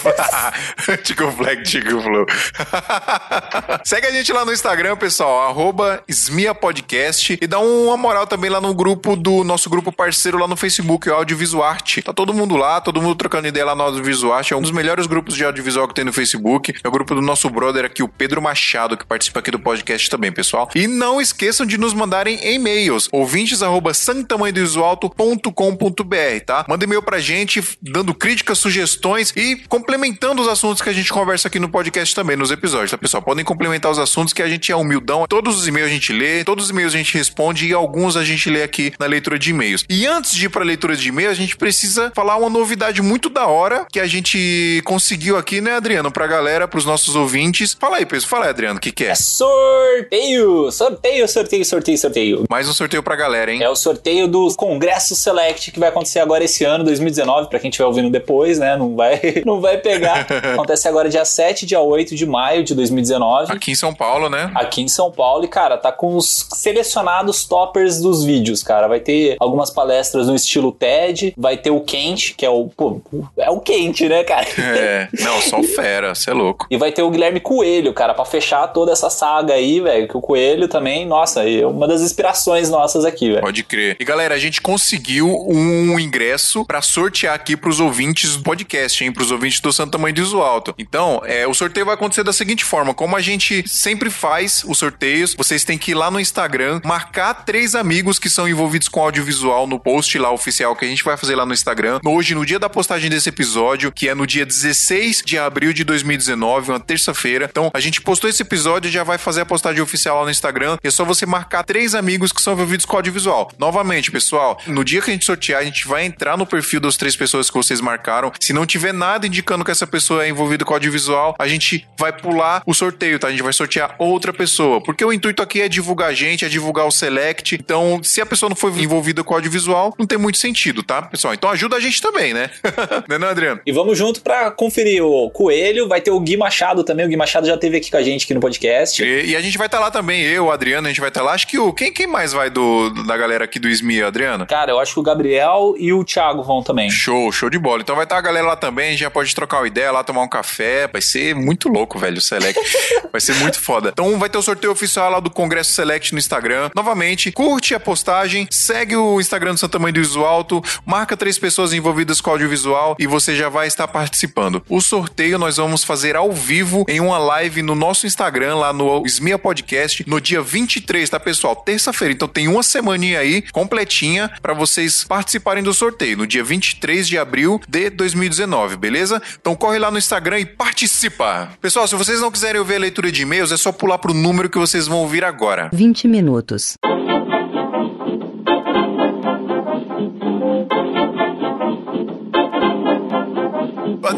Tico 1.02 1.30
Flag, 1.32 1.62
Tico 1.62 2.00
Flow. 2.00 2.26
Segue 3.84 4.06
a 4.06 4.10
gente 4.10 4.32
lá 4.32 4.42
no 4.44 4.52
Instagram, 4.52 4.96
pessoal, 4.96 5.48
arroba 5.48 6.02
Smia 6.08 6.52
Podcast 6.54 7.38
e 7.40 7.46
dá 7.46 7.58
uma 7.58 7.96
moral 7.96 8.26
também 8.26 8.50
lá 8.50 8.60
no 8.60 8.74
grupo 8.74 9.16
do 9.16 9.42
nosso 9.44 9.70
grupo 9.70 9.92
parceiro 9.92 10.36
lá 10.38 10.48
no 10.48 10.56
Facebook, 10.56 11.08
o 11.08 11.14
Audiovisuarte. 11.14 12.02
Tá 12.02 12.12
todo 12.12 12.34
mundo 12.34 12.56
lá, 12.56 12.80
todo 12.80 13.00
mundo 13.00 13.14
trocando 13.14 13.46
ideia 13.48 13.66
lá 13.66 13.74
no 13.74 13.82
Audiovisuarte. 13.82 14.52
É 14.52 14.56
um 14.56 14.60
dos 14.60 14.70
melhores 14.70 15.06
grupos 15.06 15.34
de 15.34 15.44
audiovisual 15.44 15.88
que 15.88 15.94
tem 15.94 16.04
no 16.04 16.12
Facebook. 16.12 16.74
É 16.82 16.88
o 16.88 16.90
grupo 16.90 17.14
do 17.14 17.22
nosso 17.22 17.48
brother 17.48 17.84
aqui, 17.84 18.02
o 18.02 18.08
Pedro 18.08 18.42
Machado, 18.42 18.96
que 18.96 19.06
participa 19.06 19.38
aqui 19.40 19.50
do 19.50 19.58
podcast 19.58 20.08
também, 20.10 20.32
pessoal. 20.32 20.70
E 20.74 20.86
não 20.86 21.20
esqueçam 21.20 21.66
de 21.66 21.76
nos 21.78 21.94
mandarem 21.94 22.38
e-mails, 22.42 23.08
ouvintes 23.12 23.62
arroba 23.62 23.94
santamanhodoisoalto.com.br, 23.94 26.44
tá? 26.46 26.64
Manda 26.68 26.84
e-mail 26.84 27.02
pra 27.02 27.18
gente, 27.18 27.62
dando 27.92 28.14
críticas, 28.14 28.58
sugestões 28.58 29.32
e 29.36 29.56
complementando 29.68 30.42
os 30.42 30.48
assuntos 30.48 30.82
que 30.82 30.88
a 30.88 30.92
gente 30.92 31.12
conversa 31.12 31.48
aqui 31.48 31.58
no 31.58 31.68
podcast 31.68 32.14
também, 32.14 32.36
nos 32.36 32.50
episódios, 32.50 32.90
tá, 32.90 32.98
pessoal? 32.98 33.22
Podem 33.22 33.44
complementar 33.44 33.90
os 33.90 33.98
assuntos 33.98 34.32
que 34.32 34.42
a 34.42 34.48
gente 34.48 34.72
é 34.72 34.76
humildão. 34.76 35.26
Todos 35.28 35.58
os 35.58 35.68
e-mails 35.68 35.90
a 35.90 35.92
gente 35.92 36.12
lê, 36.12 36.42
todos 36.44 36.64
os 36.64 36.70
e-mails 36.70 36.94
a 36.94 36.98
gente 36.98 37.14
responde 37.14 37.66
e 37.68 37.72
alguns 37.72 38.16
a 38.16 38.24
gente 38.24 38.48
lê 38.50 38.62
aqui 38.62 38.92
na 38.98 39.06
leitura 39.06 39.38
de 39.38 39.50
e-mails. 39.50 39.84
E 39.88 40.06
antes 40.06 40.34
de 40.34 40.46
ir 40.46 40.48
pra 40.48 40.64
leitura 40.64 40.96
de 40.96 41.08
e-mails, 41.08 41.32
a 41.32 41.40
gente 41.40 41.56
precisa 41.56 42.10
falar 42.14 42.36
uma 42.36 42.48
novidade 42.48 43.02
muito 43.02 43.28
da 43.28 43.46
hora 43.46 43.86
que 43.90 44.00
a 44.00 44.06
gente 44.06 44.80
conseguiu 44.84 45.36
aqui, 45.36 45.60
né, 45.60 45.74
Adriano? 45.74 46.10
Pra 46.10 46.26
galera, 46.26 46.66
pros 46.66 46.84
nossos 46.84 47.14
ouvintes. 47.14 47.76
Fala 47.78 47.98
aí, 47.98 48.06
pessoal. 48.06 48.30
Fala 48.30 48.44
aí, 48.46 48.50
Adriano, 48.50 48.78
o 48.78 48.80
que, 48.80 48.90
que 48.90 49.04
é? 49.04 49.08
É 49.08 49.14
sorteio! 49.14 50.70
Sorteio, 50.70 51.28
sorteio, 51.28 51.64
sorteio, 51.64 51.98
sorteio. 51.98 52.44
Mais 52.48 52.68
um 52.68 52.72
sorteio 52.72 53.02
pra 53.02 53.14
galera, 53.14 53.52
hein? 53.52 53.62
É 53.62 53.68
o 53.68 53.76
sorteio 53.76 54.26
do 54.26 54.54
Congresso 54.56 55.14
Select 55.14 55.70
que 55.70 55.78
vai 55.78 55.88
acontecer 55.88 56.20
agora 56.20 56.44
esse 56.44 56.64
ano, 56.64 56.84
2019, 56.84 57.48
pra 57.48 57.58
quem 57.58 57.70
estiver 57.82 57.86
ouvindo 57.86 58.10
depois, 58.10 58.58
né? 58.58 58.76
Não 58.76 58.94
vai, 58.94 59.20
não 59.44 59.60
vai 59.60 59.78
pegar. 59.78 60.26
Acontece 60.54 60.88
agora 60.88 61.08
dia 61.08 61.24
7 61.24 61.62
e 61.62 61.66
dia 61.66 61.80
8 61.80 62.14
de 62.14 62.24
maio 62.24 62.62
de 62.62 62.74
2019. 62.74 63.52
Aqui 63.52 63.72
em 63.72 63.74
São 63.74 63.92
Paulo, 63.92 64.28
né? 64.28 64.50
Aqui 64.54 64.82
em 64.82 64.88
São 64.88 65.10
Paulo, 65.10 65.44
e 65.44 65.48
cara, 65.48 65.76
tá 65.76 65.92
com 65.92 66.16
os 66.16 66.48
selecionados 66.54 67.44
toppers 67.44 68.00
dos 68.00 68.24
vídeos, 68.24 68.62
cara. 68.62 68.86
Vai 68.86 69.00
ter 69.00 69.36
algumas 69.40 69.70
palestras 69.70 70.28
no 70.28 70.34
estilo 70.34 70.72
TED, 70.72 71.34
vai 71.36 71.56
ter 71.56 71.70
o 71.70 71.80
Quente, 71.80 72.34
que 72.34 72.46
é 72.46 72.50
o. 72.50 72.68
Pô, 72.68 73.00
é 73.36 73.50
o 73.50 73.60
quente, 73.60 74.08
né, 74.08 74.22
cara? 74.24 74.46
É, 74.72 75.08
não, 75.20 75.40
só 75.40 75.60
o 75.60 75.64
fera, 75.64 76.14
você 76.14 76.30
é 76.30 76.32
louco. 76.32 76.66
E 76.70 76.76
vai 76.76 76.90
ter 76.92 77.02
o 77.02 77.10
Guilherme 77.10 77.40
Coelho, 77.40 77.92
cara, 77.92 78.14
pra 78.14 78.24
fechar 78.24 78.66
toda 78.68 78.92
essa 78.92 79.10
saga 79.10 79.54
aí, 79.54 79.80
velho. 79.80 80.08
Que 80.08 80.16
o 80.16 80.20
Coelho 80.20 80.66
também, 80.66 81.06
nossa, 81.06 81.48
é 81.48 81.66
uma 81.66 81.86
das 81.86 82.00
inspirações 82.00 82.70
nossas 82.70 83.04
aqui, 83.04 83.28
velho. 83.28 83.40
Pode 83.40 83.62
crer. 83.64 83.96
E 84.00 84.04
galera, 84.04 84.34
a 84.34 84.38
gente 84.38 84.60
conseguiu 84.60 85.28
um 85.28 85.98
ingresso 85.98 86.64
pra 86.64 86.80
sortear 86.80 87.34
aqui 87.34 87.56
pros 87.72 87.80
ouvintes 87.80 88.36
do 88.36 88.42
podcast, 88.42 89.02
hein? 89.02 89.10
Pros 89.10 89.30
ouvintes 89.30 89.58
do 89.60 89.72
Santa 89.72 89.96
Mãe 89.96 90.12
do 90.12 90.20
Iso 90.20 90.42
Alto. 90.42 90.74
Então, 90.76 91.22
é, 91.24 91.46
o 91.46 91.54
sorteio 91.54 91.86
vai 91.86 91.94
acontecer 91.94 92.22
da 92.22 92.32
seguinte 92.32 92.66
forma: 92.66 92.92
como 92.92 93.16
a 93.16 93.20
gente 93.22 93.66
sempre 93.66 94.10
faz 94.10 94.62
os 94.66 94.76
sorteios, 94.76 95.34
vocês 95.34 95.64
têm 95.64 95.78
que 95.78 95.92
ir 95.92 95.94
lá 95.94 96.10
no 96.10 96.20
Instagram, 96.20 96.82
marcar 96.84 97.32
três 97.32 97.74
amigos 97.74 98.18
que 98.18 98.28
são 98.28 98.46
envolvidos 98.46 98.88
com 98.88 99.00
audiovisual 99.00 99.66
no 99.66 99.80
post 99.80 100.18
lá 100.18 100.30
oficial 100.30 100.76
que 100.76 100.84
a 100.84 100.88
gente 100.88 101.02
vai 101.02 101.16
fazer 101.16 101.34
lá 101.34 101.46
no 101.46 101.54
Instagram. 101.54 101.98
Hoje, 102.04 102.34
no 102.34 102.44
dia 102.44 102.58
da 102.58 102.68
postagem 102.68 103.08
desse 103.08 103.30
episódio, 103.30 103.90
que 103.90 104.06
é 104.06 104.14
no 104.14 104.26
dia 104.26 104.44
16 104.44 105.22
de 105.24 105.38
abril 105.38 105.72
de 105.72 105.82
2019, 105.82 106.72
uma 106.72 106.80
terça-feira. 106.80 107.48
Então, 107.50 107.70
a 107.72 107.80
gente 107.80 108.02
postou 108.02 108.28
esse 108.28 108.42
episódio 108.42 108.90
e 108.90 108.92
já 108.92 109.02
vai 109.02 109.16
fazer 109.16 109.40
a 109.40 109.46
postagem 109.46 109.80
oficial 109.80 110.18
lá 110.18 110.24
no 110.24 110.30
Instagram. 110.30 110.76
É 110.84 110.90
só 110.90 111.06
você 111.06 111.24
marcar 111.24 111.62
três 111.62 111.94
amigos 111.94 112.32
que 112.32 112.42
são 112.42 112.52
envolvidos 112.52 112.84
com 112.84 112.96
audiovisual. 112.96 113.50
Novamente, 113.58 114.10
pessoal, 114.10 114.60
no 114.66 114.84
dia 114.84 115.00
que 115.00 115.08
a 115.08 115.14
gente 115.14 115.24
sortear, 115.24 115.62
a 115.62 115.64
gente 115.64 115.88
vai 115.88 116.04
entrar 116.04 116.36
no 116.36 116.44
perfil 116.44 116.80
das 116.80 116.98
três 116.98 117.16
pessoas 117.16 117.48
que 117.48 117.61
vocês 117.62 117.80
marcaram. 117.80 118.32
Se 118.40 118.52
não 118.52 118.66
tiver 118.66 118.92
nada 118.92 119.26
indicando 119.26 119.64
que 119.64 119.70
essa 119.70 119.86
pessoa 119.86 120.24
é 120.24 120.28
envolvida 120.28 120.64
com 120.64 120.74
audiovisual, 120.74 121.34
a 121.38 121.48
gente 121.48 121.86
vai 121.98 122.12
pular 122.12 122.62
o 122.66 122.74
sorteio, 122.74 123.18
tá? 123.18 123.28
A 123.28 123.30
gente 123.30 123.42
vai 123.42 123.52
sortear 123.52 123.94
outra 123.98 124.32
pessoa. 124.32 124.80
Porque 124.80 125.04
o 125.04 125.12
intuito 125.12 125.42
aqui 125.42 125.60
é 125.60 125.68
divulgar 125.68 126.10
a 126.10 126.12
gente, 126.12 126.44
é 126.44 126.48
divulgar 126.48 126.86
o 126.86 126.90
Select. 126.90 127.54
Então, 127.54 128.00
se 128.02 128.20
a 128.20 128.26
pessoa 128.26 128.48
não 128.48 128.56
for 128.56 128.76
envolvida 128.78 129.22
com 129.22 129.34
audiovisual, 129.34 129.94
não 129.98 130.06
tem 130.06 130.18
muito 130.18 130.38
sentido, 130.38 130.82
tá, 130.82 131.02
pessoal? 131.02 131.34
Então 131.34 131.50
ajuda 131.50 131.76
a 131.76 131.80
gente 131.80 132.00
também, 132.00 132.34
né? 132.34 132.50
não 133.08 133.16
é, 133.16 133.18
não, 133.18 133.28
Adriano? 133.28 133.60
E 133.64 133.72
vamos 133.72 133.96
junto 133.96 134.20
pra 134.20 134.50
conferir 134.50 135.04
o 135.04 135.30
Coelho. 135.30 135.88
Vai 135.88 136.00
ter 136.00 136.10
o 136.10 136.20
Gui 136.20 136.36
Machado 136.36 136.84
também. 136.84 137.06
O 137.06 137.08
Gui 137.08 137.16
Machado 137.16 137.46
já 137.46 137.54
esteve 137.54 137.76
aqui 137.76 137.90
com 137.90 137.96
a 137.96 138.02
gente 138.02 138.24
aqui 138.24 138.34
no 138.34 138.40
podcast. 138.40 139.02
E, 139.02 139.30
e 139.30 139.36
a 139.36 139.40
gente 139.40 139.56
vai 139.58 139.66
estar 139.66 139.78
lá 139.78 139.90
também, 139.90 140.22
eu, 140.22 140.46
o 140.46 140.50
Adriano, 140.50 140.86
a 140.86 140.90
gente 140.90 141.00
vai 141.00 141.10
estar 141.10 141.22
lá. 141.22 141.32
Acho 141.32 141.46
que 141.46 141.58
o. 141.58 141.72
Quem, 141.72 141.92
quem 141.92 142.06
mais 142.06 142.32
vai 142.32 142.50
do, 142.50 142.90
da 143.04 143.16
galera 143.16 143.44
aqui 143.44 143.58
do 143.58 143.68
SMI, 143.68 144.02
Adriano? 144.02 144.46
Cara, 144.46 144.70
eu 144.70 144.78
acho 144.78 144.94
que 144.94 145.00
o 145.00 145.02
Gabriel 145.02 145.74
e 145.78 145.92
o 145.92 146.04
Thiago 146.04 146.42
vão 146.42 146.62
também. 146.62 146.90
Show, 146.90 147.30
show 147.32 147.50
de 147.52 147.58
bola. 147.58 147.82
Então 147.82 147.94
vai 147.94 148.04
estar 148.04 148.18
a 148.18 148.20
galera 148.20 148.46
lá 148.46 148.56
também, 148.56 148.88
a 148.88 148.90
gente 148.90 149.00
já 149.00 149.10
pode 149.10 149.32
trocar 149.34 149.58
uma 149.58 149.66
ideia 149.66 149.92
lá, 149.92 150.02
tomar 150.02 150.22
um 150.22 150.28
café. 150.28 150.88
Vai 150.88 151.02
ser 151.02 151.34
muito 151.34 151.68
louco, 151.68 151.98
velho, 151.98 152.18
o 152.18 152.20
Select. 152.20 152.60
vai 153.12 153.20
ser 153.20 153.34
muito 153.36 153.60
foda. 153.60 153.90
Então 153.92 154.18
vai 154.18 154.28
ter 154.28 154.38
o 154.38 154.42
sorteio 154.42 154.72
oficial 154.72 155.10
lá 155.10 155.20
do 155.20 155.30
Congresso 155.30 155.72
Select 155.72 156.12
no 156.12 156.18
Instagram. 156.18 156.70
Novamente, 156.74 157.30
curte 157.30 157.74
a 157.74 157.80
postagem, 157.80 158.48
segue 158.50 158.96
o 158.96 159.20
Instagram 159.20 159.54
do 159.54 159.60
Santa 159.60 159.78
Mãe 159.78 159.92
do 159.92 160.00
Iso 160.00 160.24
Alto, 160.24 160.62
marca 160.84 161.16
três 161.16 161.38
pessoas 161.38 161.72
envolvidas 161.72 162.20
com 162.20 162.30
audiovisual 162.30 162.96
e 162.98 163.06
você 163.06 163.36
já 163.36 163.48
vai 163.48 163.66
estar 163.66 163.86
participando. 163.86 164.64
O 164.68 164.80
sorteio 164.80 165.38
nós 165.38 165.58
vamos 165.58 165.84
fazer 165.84 166.16
ao 166.16 166.32
vivo 166.32 166.84
em 166.88 167.00
uma 167.00 167.18
live 167.18 167.62
no 167.62 167.74
nosso 167.74 168.06
Instagram, 168.06 168.56
lá 168.56 168.72
no 168.72 169.04
Smia 169.06 169.38
Podcast, 169.38 170.04
no 170.08 170.20
dia 170.20 170.40
23, 170.40 171.08
tá, 171.10 171.20
pessoal? 171.20 171.54
Terça-feira. 171.54 172.14
Então 172.14 172.26
tem 172.26 172.48
uma 172.48 172.62
semaninha 172.62 173.18
aí 173.20 173.42
completinha 173.52 174.30
para 174.40 174.54
vocês 174.54 175.04
participarem 175.04 175.62
do 175.62 175.74
sorteio, 175.74 176.16
no 176.16 176.26
dia 176.26 176.42
23 176.42 177.06
de 177.06 177.18
abril 177.18 177.31
de 177.68 177.90
2019, 177.90 178.76
beleza? 178.76 179.22
Então 179.40 179.56
corre 179.56 179.78
lá 179.78 179.90
no 179.90 179.98
Instagram 179.98 180.40
e 180.40 180.46
participa. 180.46 181.50
Pessoal, 181.60 181.88
se 181.88 181.94
vocês 181.96 182.20
não 182.20 182.30
quiserem 182.30 182.60
ouvir 182.60 182.76
a 182.76 182.78
leitura 182.78 183.10
de 183.10 183.22
e-mails, 183.22 183.50
é 183.50 183.56
só 183.56 183.72
pular 183.72 183.98
pro 183.98 184.12
número 184.12 184.50
que 184.50 184.58
vocês 184.58 184.86
vão 184.86 184.98
ouvir 184.98 185.24
agora. 185.24 185.70
20 185.72 186.08
minutos. 186.08 186.76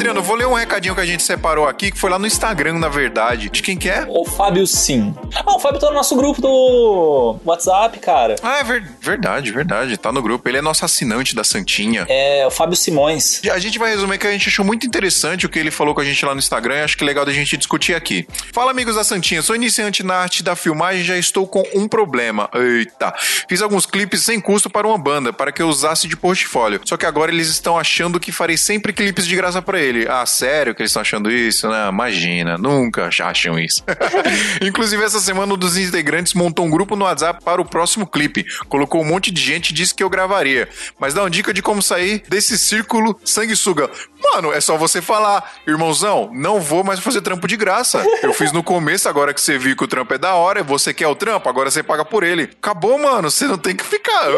Adriano, 0.05 0.21
eu 0.21 0.25
vou 0.25 0.37
ler 0.37 0.47
um 0.47 0.53
recadinho 0.53 0.95
que 0.95 1.01
a 1.01 1.06
gente 1.06 1.23
separou 1.23 1.67
aqui, 1.67 1.91
que 1.91 1.99
foi 1.99 2.11
lá 2.11 2.19
no 2.19 2.27
Instagram, 2.27 2.75
na 2.75 2.91
verdade. 2.91 3.49
De 3.49 3.62
quem 3.62 3.75
que 3.75 3.89
é? 3.89 4.05
O 4.06 4.27
Fábio 4.27 4.67
Sim. 4.67 5.15
Ah, 5.35 5.55
o 5.56 5.59
Fábio 5.59 5.81
tá 5.81 5.87
no 5.89 5.95
nosso 5.95 6.15
grupo 6.15 6.43
do 6.43 7.37
WhatsApp, 7.43 7.99
cara. 8.01 8.37
Ah, 8.43 8.59
é 8.59 8.65
ver- 8.65 8.87
verdade, 9.01 9.51
verdade. 9.51 9.97
Tá 9.97 10.12
no 10.12 10.21
grupo. 10.21 10.47
Ele 10.47 10.59
é 10.59 10.61
nosso 10.62 10.85
assinante 10.85 11.35
da 11.35 11.43
Santinha. 11.43 12.05
É 12.06 12.47
o 12.47 12.51
Fábio 12.51 12.77
Simões. 12.77 13.41
A 13.51 13.59
gente 13.59 13.79
vai 13.79 13.93
resumir 13.93 14.19
que 14.19 14.27
a 14.27 14.31
gente 14.33 14.47
achou 14.47 14.62
muito 14.62 14.87
interessante 14.87 15.47
o 15.47 15.49
que 15.49 15.59
ele 15.59 15.71
falou 15.71 15.95
com 15.95 16.03
a 16.03 16.05
gente 16.05 16.23
lá 16.27 16.35
no 16.35 16.39
Instagram 16.39 16.77
e 16.77 16.82
acho 16.82 16.99
que 16.99 17.03
é 17.05 17.06
legal 17.06 17.25
da 17.25 17.32
gente 17.32 17.56
discutir 17.56 17.94
aqui. 17.94 18.27
Fala, 18.53 18.73
amigos 18.73 18.96
da 18.96 19.05
Santinha. 19.05 19.41
Sou 19.41 19.56
iniciante 19.56 20.03
na 20.03 20.17
arte 20.17 20.43
da 20.43 20.55
filmagem 20.55 21.01
e 21.01 21.05
já 21.05 21.17
estou 21.17 21.46
com 21.46 21.63
um 21.75 21.89
problema. 21.89 22.51
Eita. 22.55 23.15
Fiz 23.49 23.63
alguns 23.63 23.87
clipes 23.87 24.20
sem 24.23 24.39
custo 24.39 24.69
para 24.69 24.87
uma 24.87 24.99
banda, 24.99 25.32
para 25.32 25.51
que 25.51 25.63
eu 25.63 25.69
usasse 25.69 26.06
de 26.06 26.15
portfólio. 26.15 26.79
Só 26.84 26.99
que 26.99 27.06
agora 27.06 27.32
eles 27.32 27.49
estão 27.49 27.79
achando 27.79 28.20
que 28.20 28.31
farei 28.31 28.58
sempre 28.58 28.93
clipes 28.93 29.27
de 29.27 29.34
graça 29.34 29.63
para 29.63 29.81
ele. 29.94 30.08
Ah, 30.08 30.27
sério 30.27 30.74
que 30.74 30.82
eles 30.82 30.91
estão 30.91 31.01
achando 31.01 31.31
isso? 31.31 31.69
Não, 31.69 31.91
imagina. 31.91 32.58
Nunca 32.58 33.08
acham 33.22 33.58
isso. 33.58 33.82
Inclusive, 34.60 35.03
essa 35.03 35.20
semana 35.20 35.55
um 35.55 35.56
dos 35.56 35.77
integrantes 35.77 36.34
montou 36.34 36.65
um 36.65 36.70
grupo 36.70 36.96
no 36.96 37.05
WhatsApp 37.05 37.43
para 37.44 37.60
o 37.60 37.65
próximo 37.65 38.06
clipe. 38.06 38.44
Colocou 38.69 39.01
um 39.01 39.05
monte 39.05 39.31
de 39.31 39.41
gente 39.41 39.70
e 39.70 39.74
disse 39.74 39.94
que 39.94 40.03
eu 40.03 40.10
gravaria. 40.10 40.69
Mas 40.98 41.15
dá 41.15 41.22
uma 41.22 41.31
dica 41.31 41.53
de 41.53 41.63
como 41.63 41.82
sair 41.82 42.22
desse 42.29 42.58
círculo 42.58 43.19
sanguessuga. 43.24 43.91
Mano, 44.32 44.53
é 44.53 44.60
só 44.60 44.77
você 44.77 45.03
falar, 45.03 45.53
irmãozão, 45.67 46.31
não 46.32 46.60
vou 46.60 46.82
mais 46.82 46.98
fazer 46.98 47.20
trampo 47.20 47.46
de 47.46 47.56
graça. 47.56 48.05
Eu 48.22 48.32
fiz 48.32 48.53
no 48.53 48.63
começo, 48.63 49.08
agora 49.08 49.34
que 49.34 49.41
você 49.41 49.58
viu 49.58 49.77
que 49.77 49.84
o 49.84 49.89
trampo 49.89 50.15
é 50.15 50.19
da 50.19 50.34
hora, 50.34 50.63
você 50.63 50.94
quer 50.94 51.06
o 51.06 51.15
trampo, 51.15 51.48
agora 51.48 51.70
você 51.70 51.82
paga 51.82 52.05
por 52.05 52.22
ele. 52.22 52.44
Acabou, 52.44 52.98
mano, 52.98 53.31
você 53.31 53.46
não 53.46 53.58
tem 53.58 53.77
que 53.77 53.84
ficar. 53.84 54.29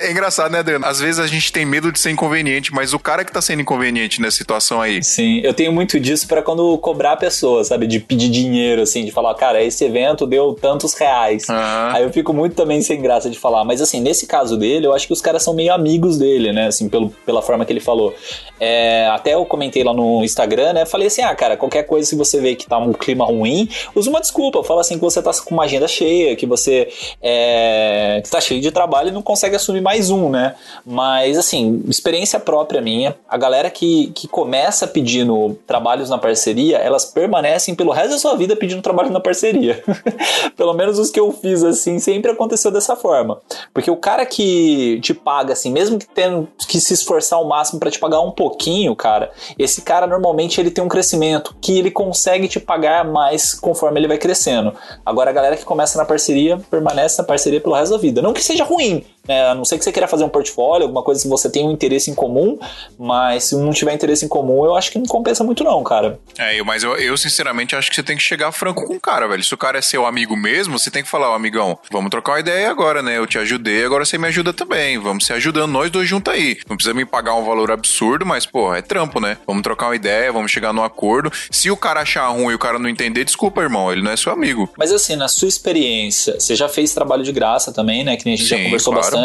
É 0.00 0.10
engraçado, 0.10 0.52
né, 0.52 0.60
Adriano? 0.60 0.86
Às 0.86 1.00
vezes 1.00 1.18
a 1.18 1.26
gente 1.26 1.52
tem 1.52 1.66
medo 1.66 1.90
de 1.90 1.98
ser 1.98 2.10
inconveniente, 2.10 2.72
mas 2.72 2.94
o 2.94 2.98
cara 2.98 3.24
que 3.24 3.32
tá 3.32 3.42
sendo 3.42 3.62
inconveniente 3.62 4.20
nessa 4.20 4.36
situação 4.36 4.69
aí. 4.78 5.02
Sim, 5.02 5.40
eu 5.42 5.54
tenho 5.54 5.72
muito 5.72 5.98
disso 5.98 6.28
pra 6.28 6.42
quando 6.42 6.76
cobrar 6.78 7.12
a 7.12 7.16
pessoa, 7.16 7.64
sabe? 7.64 7.86
De 7.86 7.98
pedir 7.98 8.28
dinheiro, 8.28 8.82
assim, 8.82 9.04
de 9.04 9.10
falar, 9.10 9.34
cara, 9.34 9.62
esse 9.62 9.84
evento 9.84 10.26
deu 10.26 10.52
tantos 10.52 10.92
reais. 10.92 11.48
Aham. 11.48 11.92
Aí 11.94 12.02
eu 12.02 12.10
fico 12.12 12.32
muito 12.34 12.54
também 12.54 12.82
sem 12.82 13.00
graça 13.00 13.30
de 13.30 13.38
falar. 13.38 13.64
Mas 13.64 13.80
assim, 13.80 14.00
nesse 14.00 14.26
caso 14.26 14.56
dele, 14.56 14.86
eu 14.86 14.94
acho 14.94 15.06
que 15.06 15.12
os 15.12 15.20
caras 15.20 15.42
são 15.42 15.54
meio 15.54 15.72
amigos 15.72 16.18
dele, 16.18 16.52
né? 16.52 16.66
Assim, 16.66 16.88
pelo, 16.88 17.10
pela 17.24 17.40
forma 17.40 17.64
que 17.64 17.72
ele 17.72 17.80
falou. 17.80 18.14
É, 18.58 19.06
até 19.06 19.34
eu 19.34 19.44
comentei 19.46 19.82
lá 19.82 19.94
no 19.94 20.22
Instagram, 20.22 20.74
né? 20.74 20.84
Falei 20.84 21.06
assim, 21.06 21.22
ah, 21.22 21.34
cara, 21.34 21.56
qualquer 21.56 21.84
coisa 21.84 22.06
se 22.06 22.14
você 22.14 22.40
vê 22.40 22.54
que 22.54 22.66
tá 22.66 22.78
um 22.78 22.92
clima 22.92 23.24
ruim, 23.24 23.68
usa 23.94 24.10
uma 24.10 24.20
desculpa. 24.20 24.62
Fala 24.62 24.82
assim 24.82 24.94
que 24.94 25.00
você 25.00 25.22
tá 25.22 25.30
com 25.44 25.54
uma 25.54 25.64
agenda 25.64 25.88
cheia, 25.88 26.36
que 26.36 26.46
você 26.46 26.88
é, 27.22 28.20
que 28.22 28.30
tá 28.30 28.40
cheio 28.40 28.60
de 28.60 28.70
trabalho 28.70 29.08
e 29.08 29.12
não 29.12 29.22
consegue 29.22 29.56
assumir 29.56 29.80
mais 29.80 30.10
um, 30.10 30.28
né? 30.28 30.54
Mas 30.84 31.38
assim, 31.38 31.82
experiência 31.88 32.38
própria 32.38 32.80
minha, 32.80 33.16
a 33.28 33.36
galera 33.36 33.70
que, 33.70 34.12
que 34.14 34.28
começa 34.28 34.59
pedindo 34.86 35.58
trabalhos 35.66 36.10
na 36.10 36.18
parceria, 36.18 36.78
elas 36.78 37.04
permanecem 37.04 37.74
pelo 37.74 37.92
resto 37.92 38.10
da 38.10 38.18
sua 38.18 38.36
vida 38.36 38.56
pedindo 38.56 38.82
trabalho 38.82 39.10
na 39.10 39.20
parceria. 39.20 39.82
Pelo 40.56 40.74
menos 40.74 40.98
os 40.98 41.10
que 41.10 41.18
eu 41.18 41.32
fiz 41.32 41.62
assim, 41.62 41.98
sempre 41.98 42.30
aconteceu 42.30 42.70
dessa 42.70 42.96
forma. 42.96 43.40
Porque 43.72 43.90
o 43.90 43.96
cara 43.96 44.26
que 44.26 45.00
te 45.02 45.14
paga 45.14 45.52
assim, 45.52 45.70
mesmo 45.70 45.98
que 45.98 46.06
tendo 46.06 46.48
que 46.68 46.80
se 46.80 46.94
esforçar 46.94 47.38
ao 47.38 47.46
máximo 47.46 47.80
para 47.80 47.90
te 47.90 47.98
pagar 47.98 48.20
um 48.20 48.30
pouquinho, 48.30 48.94
cara, 48.94 49.30
esse 49.58 49.82
cara 49.82 50.06
normalmente 50.06 50.60
ele 50.60 50.70
tem 50.70 50.82
um 50.82 50.88
crescimento 50.88 51.54
que 51.60 51.78
ele 51.78 51.90
consegue 51.90 52.48
te 52.48 52.60
pagar 52.60 53.04
mais 53.04 53.54
conforme 53.54 54.00
ele 54.00 54.08
vai 54.08 54.18
crescendo. 54.18 54.74
Agora 55.04 55.30
a 55.30 55.32
galera 55.32 55.56
que 55.56 55.64
começa 55.64 55.98
na 55.98 56.04
parceria 56.04 56.58
permanece 56.70 57.18
na 57.18 57.24
parceria 57.24 57.60
pelo 57.60 57.74
resto 57.74 57.92
da 57.92 57.98
vida. 57.98 58.22
Não 58.22 58.32
que 58.32 58.42
seja 58.42 58.64
ruim, 58.64 59.04
né? 59.30 59.46
A 59.48 59.54
não 59.54 59.64
ser 59.64 59.78
que 59.78 59.84
você 59.84 59.92
queira 59.92 60.08
fazer 60.08 60.24
um 60.24 60.28
portfólio, 60.28 60.82
alguma 60.82 61.04
coisa 61.04 61.22
que 61.22 61.28
você 61.28 61.48
tem 61.48 61.64
um 61.66 61.70
interesse 61.70 62.10
em 62.10 62.14
comum, 62.14 62.58
mas 62.98 63.44
se 63.44 63.54
não 63.54 63.70
tiver 63.70 63.94
interesse 63.94 64.24
em 64.24 64.28
comum, 64.28 64.64
eu 64.64 64.74
acho 64.74 64.90
que 64.90 64.98
não 64.98 65.06
compensa 65.06 65.44
muito 65.44 65.62
não, 65.62 65.82
cara. 65.84 66.18
É, 66.36 66.60
mas 66.64 66.82
eu, 66.82 66.96
eu 66.96 67.16
sinceramente 67.16 67.76
acho 67.76 67.88
que 67.88 67.94
você 67.94 68.02
tem 68.02 68.16
que 68.16 68.22
chegar 68.22 68.50
franco 68.50 68.84
com 68.84 68.94
o 68.94 69.00
cara, 69.00 69.28
velho. 69.28 69.44
Se 69.44 69.54
o 69.54 69.58
cara 69.58 69.78
é 69.78 69.82
seu 69.82 70.04
amigo 70.04 70.36
mesmo, 70.36 70.76
você 70.76 70.90
tem 70.90 71.04
que 71.04 71.08
falar, 71.08 71.30
ó, 71.30 71.34
amigão, 71.34 71.78
vamos 71.92 72.10
trocar 72.10 72.32
uma 72.32 72.40
ideia 72.40 72.68
agora, 72.68 73.02
né? 73.02 73.18
Eu 73.18 73.26
te 73.26 73.38
ajudei, 73.38 73.84
agora 73.84 74.04
você 74.04 74.18
me 74.18 74.26
ajuda 74.26 74.52
também. 74.52 74.98
Vamos 74.98 75.26
se 75.26 75.32
ajudando 75.32 75.70
nós 75.70 75.90
dois 75.90 76.08
juntos 76.08 76.34
aí. 76.34 76.58
Não 76.68 76.76
precisa 76.76 76.92
me 76.92 77.04
pagar 77.04 77.34
um 77.34 77.44
valor 77.44 77.70
absurdo, 77.70 78.26
mas, 78.26 78.44
pô, 78.44 78.74
é 78.74 78.82
trampo, 78.82 79.20
né? 79.20 79.38
Vamos 79.46 79.62
trocar 79.62 79.86
uma 79.86 79.96
ideia, 79.96 80.32
vamos 80.32 80.50
chegar 80.50 80.72
num 80.72 80.82
acordo. 80.82 81.32
Se 81.50 81.70
o 81.70 81.76
cara 81.76 82.00
achar 82.00 82.26
ruim 82.28 82.52
e 82.52 82.54
o 82.54 82.58
cara 82.58 82.78
não 82.78 82.88
entender, 82.88 83.24
desculpa, 83.24 83.62
irmão, 83.62 83.92
ele 83.92 84.02
não 84.02 84.10
é 84.10 84.16
seu 84.16 84.32
amigo. 84.32 84.68
Mas 84.76 84.90
assim, 84.90 85.14
na 85.14 85.28
sua 85.28 85.48
experiência, 85.48 86.40
você 86.40 86.56
já 86.56 86.68
fez 86.68 86.92
trabalho 86.92 87.22
de 87.22 87.30
graça 87.30 87.72
também, 87.72 88.02
né? 88.02 88.16
Que 88.16 88.24
nem 88.24 88.34
a 88.34 88.36
gente 88.36 88.48
Sim, 88.48 88.56
já 88.56 88.64
conversou 88.64 88.92
claro. 88.92 89.06
bastante. 89.06 89.19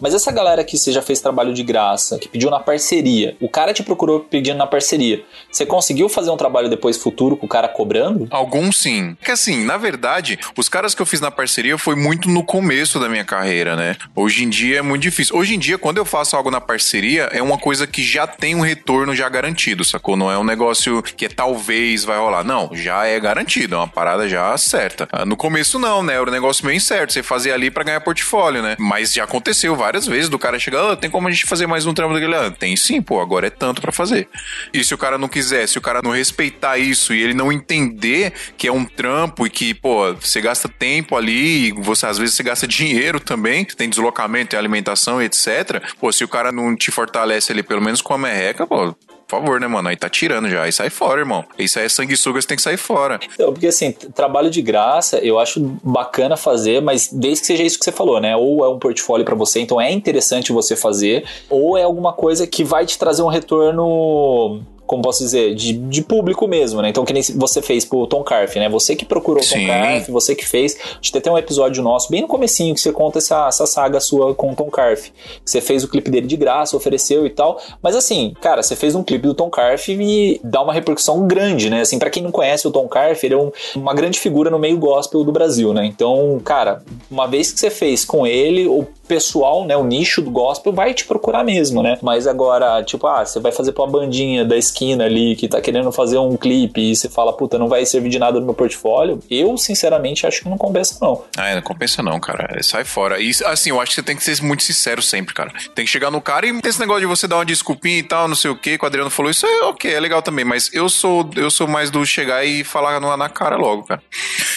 Mas 0.00 0.14
essa 0.14 0.30
galera 0.32 0.64
que 0.64 0.76
você 0.76 0.92
já 0.92 1.02
fez 1.02 1.20
trabalho 1.20 1.52
de 1.54 1.62
graça, 1.62 2.18
que 2.18 2.28
pediu 2.28 2.50
na 2.50 2.60
parceria, 2.60 3.36
o 3.40 3.48
cara 3.48 3.72
te 3.72 3.82
procurou 3.82 4.20
pedindo 4.20 4.56
na 4.56 4.66
parceria. 4.66 5.22
Você 5.50 5.64
conseguiu 5.66 6.08
fazer 6.08 6.30
um 6.30 6.36
trabalho 6.36 6.68
depois 6.68 6.96
futuro 6.96 7.36
com 7.36 7.46
o 7.46 7.48
cara 7.48 7.68
cobrando? 7.68 8.26
Alguns 8.30 8.78
sim. 8.80 9.14
Porque 9.14 9.32
assim, 9.32 9.64
na 9.64 9.76
verdade, 9.76 10.38
os 10.56 10.68
caras 10.68 10.94
que 10.94 11.02
eu 11.02 11.06
fiz 11.06 11.20
na 11.20 11.30
parceria 11.30 11.76
foi 11.78 11.94
muito 11.96 12.28
no 12.28 12.44
começo 12.44 12.98
da 12.98 13.08
minha 13.08 13.24
carreira, 13.24 13.76
né? 13.76 13.96
Hoje 14.14 14.44
em 14.44 14.48
dia 14.48 14.78
é 14.78 14.82
muito 14.82 15.02
difícil. 15.02 15.36
Hoje 15.36 15.54
em 15.54 15.58
dia, 15.58 15.78
quando 15.78 15.98
eu 15.98 16.04
faço 16.04 16.36
algo 16.36 16.50
na 16.50 16.60
parceria, 16.60 17.24
é 17.32 17.42
uma 17.42 17.58
coisa 17.58 17.86
que 17.86 18.02
já 18.02 18.26
tem 18.26 18.54
um 18.54 18.60
retorno 18.60 19.14
já 19.14 19.28
garantido, 19.28 19.84
sacou? 19.84 20.16
Não 20.16 20.30
é 20.30 20.38
um 20.38 20.44
negócio 20.44 21.02
que 21.02 21.24
é 21.26 21.28
talvez 21.28 22.04
vai 22.04 22.18
rolar. 22.18 22.44
Não, 22.44 22.70
já 22.72 23.04
é 23.06 23.18
garantido, 23.20 23.74
é 23.74 23.78
uma 23.78 23.88
parada 23.88 24.28
já 24.28 24.56
certa. 24.56 25.08
Ah, 25.12 25.24
No 25.24 25.36
começo 25.36 25.78
não, 25.78 26.02
né? 26.02 26.14
Era 26.14 26.28
um 26.28 26.32
negócio 26.32 26.64
meio 26.64 26.76
incerto. 26.76 27.12
Você 27.12 27.22
fazia 27.22 27.54
ali 27.54 27.70
pra 27.70 27.84
ganhar 27.84 28.00
portfólio, 28.00 28.62
né? 28.62 28.76
Mas 28.78 29.12
já 29.12 29.25
aconteceu 29.26 29.76
várias 29.76 30.06
vezes 30.06 30.28
do 30.28 30.38
cara 30.38 30.58
chegar, 30.58 30.92
ah, 30.92 30.96
tem 30.96 31.10
como 31.10 31.28
a 31.28 31.30
gente 31.30 31.46
fazer 31.46 31.66
mais 31.66 31.84
um 31.86 31.92
trampo 31.92 32.14
daquele? 32.14 32.34
Ah, 32.34 32.50
tem 32.50 32.76
sim, 32.76 33.02
pô, 33.02 33.20
agora 33.20 33.48
é 33.48 33.50
tanto 33.50 33.82
pra 33.82 33.92
fazer. 33.92 34.28
E 34.72 34.82
se 34.82 34.94
o 34.94 34.98
cara 34.98 35.18
não 35.18 35.28
quiser, 35.28 35.68
se 35.68 35.78
o 35.78 35.80
cara 35.80 36.00
não 36.02 36.12
respeitar 36.12 36.78
isso 36.78 37.12
e 37.12 37.22
ele 37.22 37.34
não 37.34 37.52
entender 37.52 38.32
que 38.56 38.66
é 38.66 38.72
um 38.72 38.84
trampo 38.84 39.46
e 39.46 39.50
que, 39.50 39.74
pô, 39.74 40.14
você 40.14 40.40
gasta 40.40 40.68
tempo 40.68 41.16
ali, 41.16 41.72
você 41.72 42.06
às 42.06 42.18
vezes 42.18 42.34
você 42.34 42.42
gasta 42.42 42.66
dinheiro 42.66 43.20
também, 43.20 43.64
tem 43.64 43.90
deslocamento, 43.90 44.50
tem 44.50 44.58
alimentação, 44.58 45.20
etc. 45.20 45.82
Pô, 46.00 46.12
se 46.12 46.24
o 46.24 46.28
cara 46.28 46.52
não 46.52 46.76
te 46.76 46.90
fortalece 46.90 47.52
ali, 47.52 47.62
pelo 47.62 47.82
menos 47.82 48.00
com 48.00 48.14
a 48.14 48.18
merreca, 48.18 48.66
pô, 48.66 48.94
por 49.26 49.40
favor, 49.40 49.60
né, 49.60 49.66
mano? 49.66 49.88
Aí 49.88 49.96
tá 49.96 50.08
tirando 50.08 50.48
já. 50.48 50.62
Aí 50.62 50.72
sai 50.72 50.88
fora, 50.88 51.20
irmão. 51.20 51.44
Isso 51.58 51.78
aí 51.78 51.86
é 51.86 51.88
sanguessuga, 51.88 52.40
você 52.40 52.46
tem 52.46 52.56
que 52.56 52.62
sair 52.62 52.76
fora. 52.76 53.18
Então, 53.34 53.52
porque 53.52 53.66
assim, 53.66 53.92
trabalho 53.92 54.48
de 54.48 54.62
graça 54.62 55.18
eu 55.18 55.38
acho 55.38 55.60
bacana 55.82 56.36
fazer, 56.36 56.80
mas 56.80 57.08
desde 57.12 57.40
que 57.40 57.46
seja 57.46 57.62
isso 57.62 57.78
que 57.78 57.84
você 57.84 57.92
falou, 57.92 58.20
né? 58.20 58.36
Ou 58.36 58.64
é 58.64 58.68
um 58.68 58.78
portfólio 58.78 59.24
pra 59.24 59.34
você, 59.34 59.60
então 59.60 59.80
é 59.80 59.90
interessante 59.90 60.52
você 60.52 60.76
fazer, 60.76 61.24
ou 61.50 61.76
é 61.76 61.82
alguma 61.82 62.12
coisa 62.12 62.46
que 62.46 62.62
vai 62.62 62.86
te 62.86 62.98
trazer 62.98 63.22
um 63.22 63.28
retorno. 63.28 64.62
Como 64.86 65.02
posso 65.02 65.22
dizer, 65.22 65.54
de, 65.54 65.72
de 65.72 66.02
público 66.02 66.46
mesmo, 66.46 66.80
né? 66.80 66.88
Então, 66.88 67.04
que 67.04 67.12
nem 67.12 67.22
você 67.22 67.60
fez 67.60 67.84
pro 67.84 68.06
Tom 68.06 68.22
Carf, 68.22 68.56
né? 68.58 68.68
Você 68.68 68.94
que 68.94 69.04
procurou 69.04 69.42
o 69.42 69.46
Tom. 69.46 69.66
Carf, 69.66 70.10
você 70.10 70.34
que 70.34 70.46
fez. 70.46 70.76
A 70.80 70.94
gente 70.96 71.12
tem 71.12 71.18
até 71.20 71.30
um 71.30 71.38
episódio 71.38 71.82
nosso, 71.82 72.10
bem 72.10 72.22
no 72.22 72.28
comecinho, 72.28 72.74
que 72.74 72.80
você 72.80 72.92
conta 72.92 73.18
essa, 73.18 73.48
essa 73.48 73.66
saga 73.66 74.00
sua 74.00 74.34
com 74.34 74.52
o 74.52 74.54
Tom 74.56 74.70
Carf. 74.70 75.10
Você 75.44 75.60
fez 75.60 75.82
o 75.84 75.88
clipe 75.88 76.10
dele 76.10 76.26
de 76.26 76.36
graça, 76.36 76.76
ofereceu 76.76 77.26
e 77.26 77.30
tal. 77.30 77.60
Mas 77.82 77.96
assim, 77.96 78.34
cara, 78.40 78.62
você 78.62 78.76
fez 78.76 78.94
um 78.94 79.02
clipe 79.02 79.26
do 79.26 79.34
Tom 79.34 79.50
Carf 79.50 79.88
e 79.88 80.40
dá 80.44 80.62
uma 80.62 80.72
repercussão 80.72 81.26
grande, 81.26 81.68
né? 81.70 81.80
Assim, 81.80 81.98
para 81.98 82.10
quem 82.10 82.22
não 82.22 82.30
conhece 82.30 82.66
o 82.66 82.70
Tom 82.70 82.86
Carf, 82.88 83.24
ele 83.24 83.34
é 83.34 83.38
um- 83.38 83.50
uma 83.74 83.94
grande 83.94 84.18
figura 84.20 84.50
no 84.50 84.58
meio 84.58 84.78
gospel 84.78 85.24
do 85.24 85.32
Brasil, 85.32 85.72
né? 85.74 85.84
Então, 85.86 86.40
cara, 86.44 86.82
uma 87.10 87.26
vez 87.26 87.50
que 87.52 87.58
você 87.60 87.70
fez 87.70 88.04
com 88.04 88.26
ele, 88.26 88.66
o 88.68 88.86
pessoal, 89.08 89.64
né, 89.64 89.76
o 89.76 89.84
nicho 89.84 90.20
do 90.20 90.30
gospel 90.30 90.72
vai 90.72 90.92
te 90.92 91.04
procurar 91.04 91.44
mesmo, 91.44 91.80
né? 91.82 91.96
Mas 92.02 92.26
agora, 92.26 92.82
tipo, 92.82 93.06
ah, 93.06 93.24
você 93.24 93.38
vai 93.38 93.52
fazer 93.52 93.70
pra 93.72 93.84
uma 93.84 93.90
bandinha 93.90 94.44
da 94.44 94.56
esquina 94.76 95.04
ali 95.04 95.34
que 95.34 95.48
tá 95.48 95.60
querendo 95.60 95.90
fazer 95.90 96.18
um 96.18 96.36
clipe 96.36 96.92
e 96.92 96.94
você 96.94 97.08
fala, 97.08 97.32
puta, 97.32 97.58
não 97.58 97.68
vai 97.68 97.84
servir 97.86 98.10
de 98.10 98.18
nada 98.18 98.38
no 98.38 98.44
meu 98.44 98.54
portfólio. 98.54 99.18
Eu, 99.30 99.56
sinceramente, 99.56 100.26
acho 100.26 100.42
que 100.42 100.48
não 100.48 100.58
compensa 100.58 100.98
não. 101.00 101.24
Ah, 101.36 101.54
não 101.54 101.62
compensa 101.62 102.02
não, 102.02 102.20
cara. 102.20 102.62
Sai 102.62 102.84
fora. 102.84 103.18
E 103.18 103.30
assim, 103.46 103.70
eu 103.70 103.80
acho 103.80 103.90
que 103.90 103.94
você 103.96 104.02
tem 104.02 104.16
que 104.16 104.22
ser 104.22 104.42
muito 104.42 104.62
sincero 104.62 105.00
sempre, 105.00 105.34
cara. 105.34 105.50
Tem 105.74 105.84
que 105.84 105.90
chegar 105.90 106.10
no 106.10 106.20
cara 106.20 106.46
e 106.46 106.60
tem 106.60 106.68
esse 106.68 106.78
negócio 106.78 107.00
de 107.00 107.06
você 107.06 107.26
dar 107.26 107.36
uma 107.36 107.44
desculpinha 107.44 107.98
e 107.98 108.02
tal, 108.02 108.28
não 108.28 108.36
sei 108.36 108.50
o 108.50 108.56
que, 108.56 108.76
que 108.76 108.84
o 108.84 108.86
Adriano 108.86 109.10
falou. 109.10 109.30
Isso 109.30 109.46
é 109.46 109.64
ok, 109.64 109.92
é 109.92 109.98
legal 109.98 110.20
também, 110.20 110.44
mas 110.44 110.70
eu 110.74 110.88
sou 110.88 111.28
eu 111.36 111.50
sou 111.50 111.66
mais 111.66 111.90
do 111.90 112.04
chegar 112.04 112.44
e 112.44 112.62
falar 112.62 113.00
na, 113.00 113.16
na 113.16 113.28
cara 113.28 113.56
logo, 113.56 113.84
cara. 113.84 114.02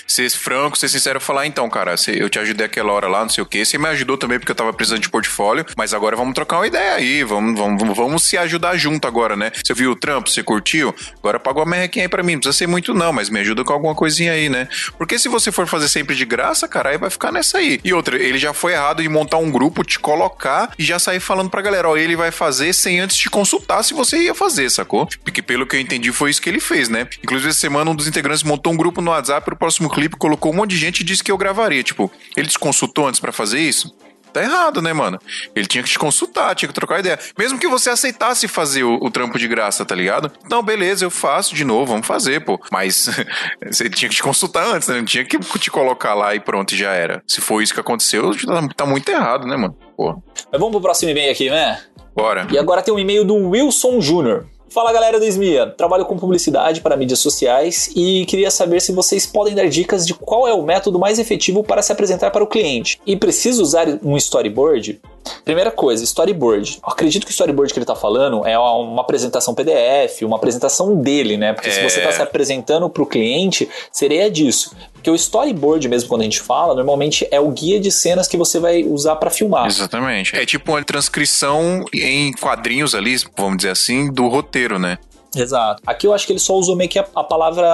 Ser 0.06 0.30
franco, 0.30 0.78
ser 0.78 0.90
sincero, 0.90 1.22
falar, 1.22 1.46
então, 1.46 1.70
cara, 1.70 1.96
eu 2.08 2.30
te 2.30 2.40
ajudei 2.40 2.66
aquela 2.66 2.92
hora 2.92 3.08
lá, 3.08 3.22
não 3.22 3.30
sei 3.30 3.42
o 3.42 3.46
que. 3.46 3.64
Você 3.64 3.78
me 3.78 3.88
ajudou 3.88 4.18
também 4.18 4.40
porque 4.40 4.52
eu 4.52 4.56
tava 4.56 4.74
precisando 4.74 5.02
de 5.02 5.10
portfólio, 5.10 5.66
mas 5.78 5.94
agora 5.94 6.16
vamos 6.16 6.34
trocar 6.34 6.58
uma 6.58 6.68
ideia 6.68 6.96
aí, 6.96 7.24
vamos, 7.24 7.58
vamos, 7.58 7.80
vamos, 7.80 7.98
vamos 7.98 8.24
se 8.24 8.38
ajudar 8.38 8.76
junto 8.76 9.08
agora, 9.08 9.36
né? 9.36 9.52
Você 9.64 9.74
viu 9.74 9.92
o 9.92 9.96
trampo, 10.10 10.30
você 10.30 10.42
curtiu? 10.42 10.94
Agora 11.20 11.40
pagou 11.40 11.62
a 11.62 11.66
merrequinha 11.66 12.06
aí 12.06 12.10
pra 12.10 12.24
mim, 12.24 12.34
não 12.34 12.40
precisa 12.40 12.58
ser 12.58 12.68
muito 12.68 12.96
não, 12.96 13.14
mas 13.14 13.30
me 13.30 13.40
ajuda 13.40 13.64
com 13.64 13.72
alguma 13.72 13.94
coisinha 13.94 14.32
aí, 14.32 14.50
né? 14.50 14.68
Porque 14.98 15.20
se 15.20 15.30
você 15.30 15.52
for 15.52 15.68
fazer 15.68 15.88
sempre 15.88 16.16
de 16.16 16.26
graça, 16.26 16.68
cara, 16.68 16.90
aí 16.90 16.98
vai 16.98 17.12
ficar 17.12 17.32
nessa 17.32 17.60
aí. 17.60 17.80
E 17.84 17.94
outra, 17.94 18.18
ele 18.18 18.40
já 18.40 18.52
foi 18.52 18.74
errado 18.74 19.04
de 19.04 19.10
montar 19.10 19.38
um 19.38 19.52
grupo, 19.52 19.84
te 19.84 20.00
colocar 20.00 20.74
e 20.80 20.84
já 20.84 20.98
sair 20.98 21.20
falando 21.20 21.50
pra 21.50 21.62
galera, 21.62 21.88
ó, 21.88 21.96
ele 21.96 22.16
vai 22.16 22.32
fazer 22.32 22.74
sem 22.74 23.00
antes 23.00 23.16
te 23.16 23.30
consultar 23.30 23.84
se 23.84 23.94
você 23.94 24.18
ia 24.18 24.34
fazer, 24.34 24.70
sacou? 24.72 25.08
Porque 25.24 25.44
pelo 25.44 25.68
que 25.68 25.76
eu 25.76 25.80
entendi 25.80 26.12
foi 26.12 26.32
isso 26.32 26.42
que 26.42 26.50
ele 26.50 26.60
fez, 26.60 26.90
né? 26.90 27.08
Inclusive 27.24 27.52
essa 27.52 27.60
semana 27.60 27.92
um 27.92 27.96
dos 27.96 28.08
integrantes 28.08 28.42
montou 28.42 28.74
um 28.74 28.78
grupo 28.78 29.02
no 29.02 29.12
WhatsApp 29.12 29.46
pro 29.46 29.56
próximo 29.56 29.90
clipe, 29.90 30.18
colocou 30.18 30.52
um 30.52 30.56
monte 30.56 30.72
de 30.72 30.78
gente 30.78 31.02
e 31.02 31.04
disse 31.04 31.24
que 31.24 31.32
eu 31.32 31.38
gravaria. 31.38 31.84
Tipo, 31.84 32.12
ele 32.36 32.48
te 32.48 32.58
consultou 32.58 33.08
antes 33.08 33.20
pra 33.20 33.32
fazer 33.32 33.60
isso? 33.60 33.94
Tá 34.32 34.42
errado, 34.42 34.82
né, 34.82 34.94
mano? 34.94 35.20
Ele 35.56 35.68
tinha 35.68 35.84
que 35.84 35.90
te 35.90 36.00
consultar, 36.00 36.56
tinha 36.56 36.68
que 36.68 36.74
trocar 36.74 37.00
ideia. 37.00 37.20
Mesmo 37.38 37.60
que 37.60 37.68
você 37.68 37.90
aceitasse 37.90 38.48
fazer 38.48 38.84
o, 38.84 38.96
o 39.02 39.10
trampo 39.10 39.38
de 39.38 39.48
graça, 39.48 39.86
tá 39.86 39.96
ligado? 39.96 40.32
Não, 40.50 40.62
beleza, 40.64 41.06
eu 41.06 41.10
faço 41.10 41.56
de 41.56 41.64
novo, 41.64 41.92
vamos 41.92 42.08
fazer, 42.08 42.44
pô. 42.44 42.60
Mas 42.72 43.10
você 43.66 43.90
tinha 43.90 44.10
que 44.10 44.16
te 44.16 44.24
consultar 44.24 44.66
antes, 44.66 44.88
né? 44.88 44.98
Não 44.98 45.06
tinha 45.06 45.26
que 45.26 45.40
te 45.40 45.72
colocar 45.72 46.14
lá 46.14 46.36
e 46.36 46.40
pronto, 46.40 46.74
e 46.74 46.78
já 46.78 46.92
era. 46.92 47.24
Se 47.28 47.42
foi 47.42 47.64
isso 47.64 47.74
que 47.74 47.80
aconteceu, 47.80 48.32
tá, 48.46 48.68
tá 48.76 48.86
muito 48.86 49.10
errado, 49.10 49.48
né, 49.48 49.56
mano? 49.56 49.76
Pô, 49.98 50.22
Mas 50.52 50.60
vamos 50.60 50.72
pro 50.72 50.82
próximo 50.82 51.12
e-mail 51.12 51.32
aqui, 51.32 51.50
né? 51.50 51.82
bora. 52.16 52.48
E 52.52 52.58
agora 52.58 52.82
tem 52.82 52.94
um 52.94 53.00
e-mail 53.00 53.24
do 53.24 53.36
Wilson 53.50 54.02
Júnior. 54.02 54.46
Fala 54.70 54.94
galera 54.94 55.20
do 55.20 55.26
Esmia, 55.26 55.66
trabalho 55.66 56.06
com 56.06 56.16
publicidade 56.16 56.82
para 56.82 56.96
mídias 56.96 57.20
sociais 57.20 57.90
e 57.96 58.24
queria 58.28 58.52
saber 58.52 58.80
se 58.80 58.92
vocês 58.92 59.26
podem 59.26 59.56
dar 59.56 59.68
dicas 59.68 60.06
de 60.06 60.14
qual 60.14 60.48
é 60.48 60.54
o 60.54 60.62
método 60.62 61.00
mais 61.00 61.18
efetivo 61.18 61.64
para 61.64 61.82
se 61.82 61.92
apresentar 61.92 62.30
para 62.30 62.44
o 62.44 62.48
cliente. 62.48 63.02
E 63.04 63.16
preciso 63.16 63.64
usar 63.64 63.88
um 64.04 64.16
storyboard? 64.16 65.02
Primeira 65.44 65.72
coisa, 65.72 66.04
storyboard. 66.04 66.80
Eu 66.86 66.92
acredito 66.92 67.26
que 67.26 67.32
o 67.32 67.34
storyboard 67.34 67.74
que 67.74 67.80
ele 67.80 67.86
tá 67.86 67.96
falando 67.96 68.46
é 68.46 68.58
uma 68.58 69.02
apresentação 69.02 69.54
PDF, 69.54 70.22
uma 70.24 70.38
apresentação 70.38 70.96
dele, 70.96 71.38
né? 71.38 71.54
Porque 71.54 71.72
se 71.72 71.80
É. 71.80 71.90
você 71.90 72.02
tá 72.02 72.12
se 72.12 72.22
apresentando 72.22 72.90
para 72.90 73.04
o 73.04 73.06
cliente, 73.06 73.68
seria 73.92 74.30
disso. 74.30 74.76
Porque 74.94 75.10
o 75.10 75.16
storyboard 75.16 75.88
mesmo, 75.88 76.10
quando 76.10 76.22
a 76.22 76.24
gente 76.26 76.42
fala, 76.42 76.76
normalmente 76.76 77.28
é 77.32 77.40
o 77.40 77.50
guia 77.50 77.80
de 77.80 77.90
cenas 77.92 78.28
que 78.28 78.36
você 78.36 78.60
vai 78.60 78.84
usar 78.84 79.16
para 79.16 79.30
filmar. 79.30 79.68
Exatamente. 79.68 80.36
É 80.36 80.46
tipo 80.46 80.72
uma 80.74 80.84
transcrição 80.84 81.86
em 81.94 82.34
quadrinhos 82.34 82.94
ali, 82.94 83.16
vamos 83.38 83.58
dizer 83.58 83.70
assim, 83.70 84.12
do 84.12 84.28
roteiro, 84.28 84.78
né? 84.78 84.98
Exato. 85.36 85.82
Aqui 85.86 86.08
eu 86.08 86.14
acho 86.14 86.26
que 86.26 86.34
ele 86.34 86.40
só 86.40 86.56
usou 86.56 86.76
meio 86.76 86.90
que 86.90 86.98
a, 86.98 87.06
a 87.16 87.24
palavra 87.24 87.68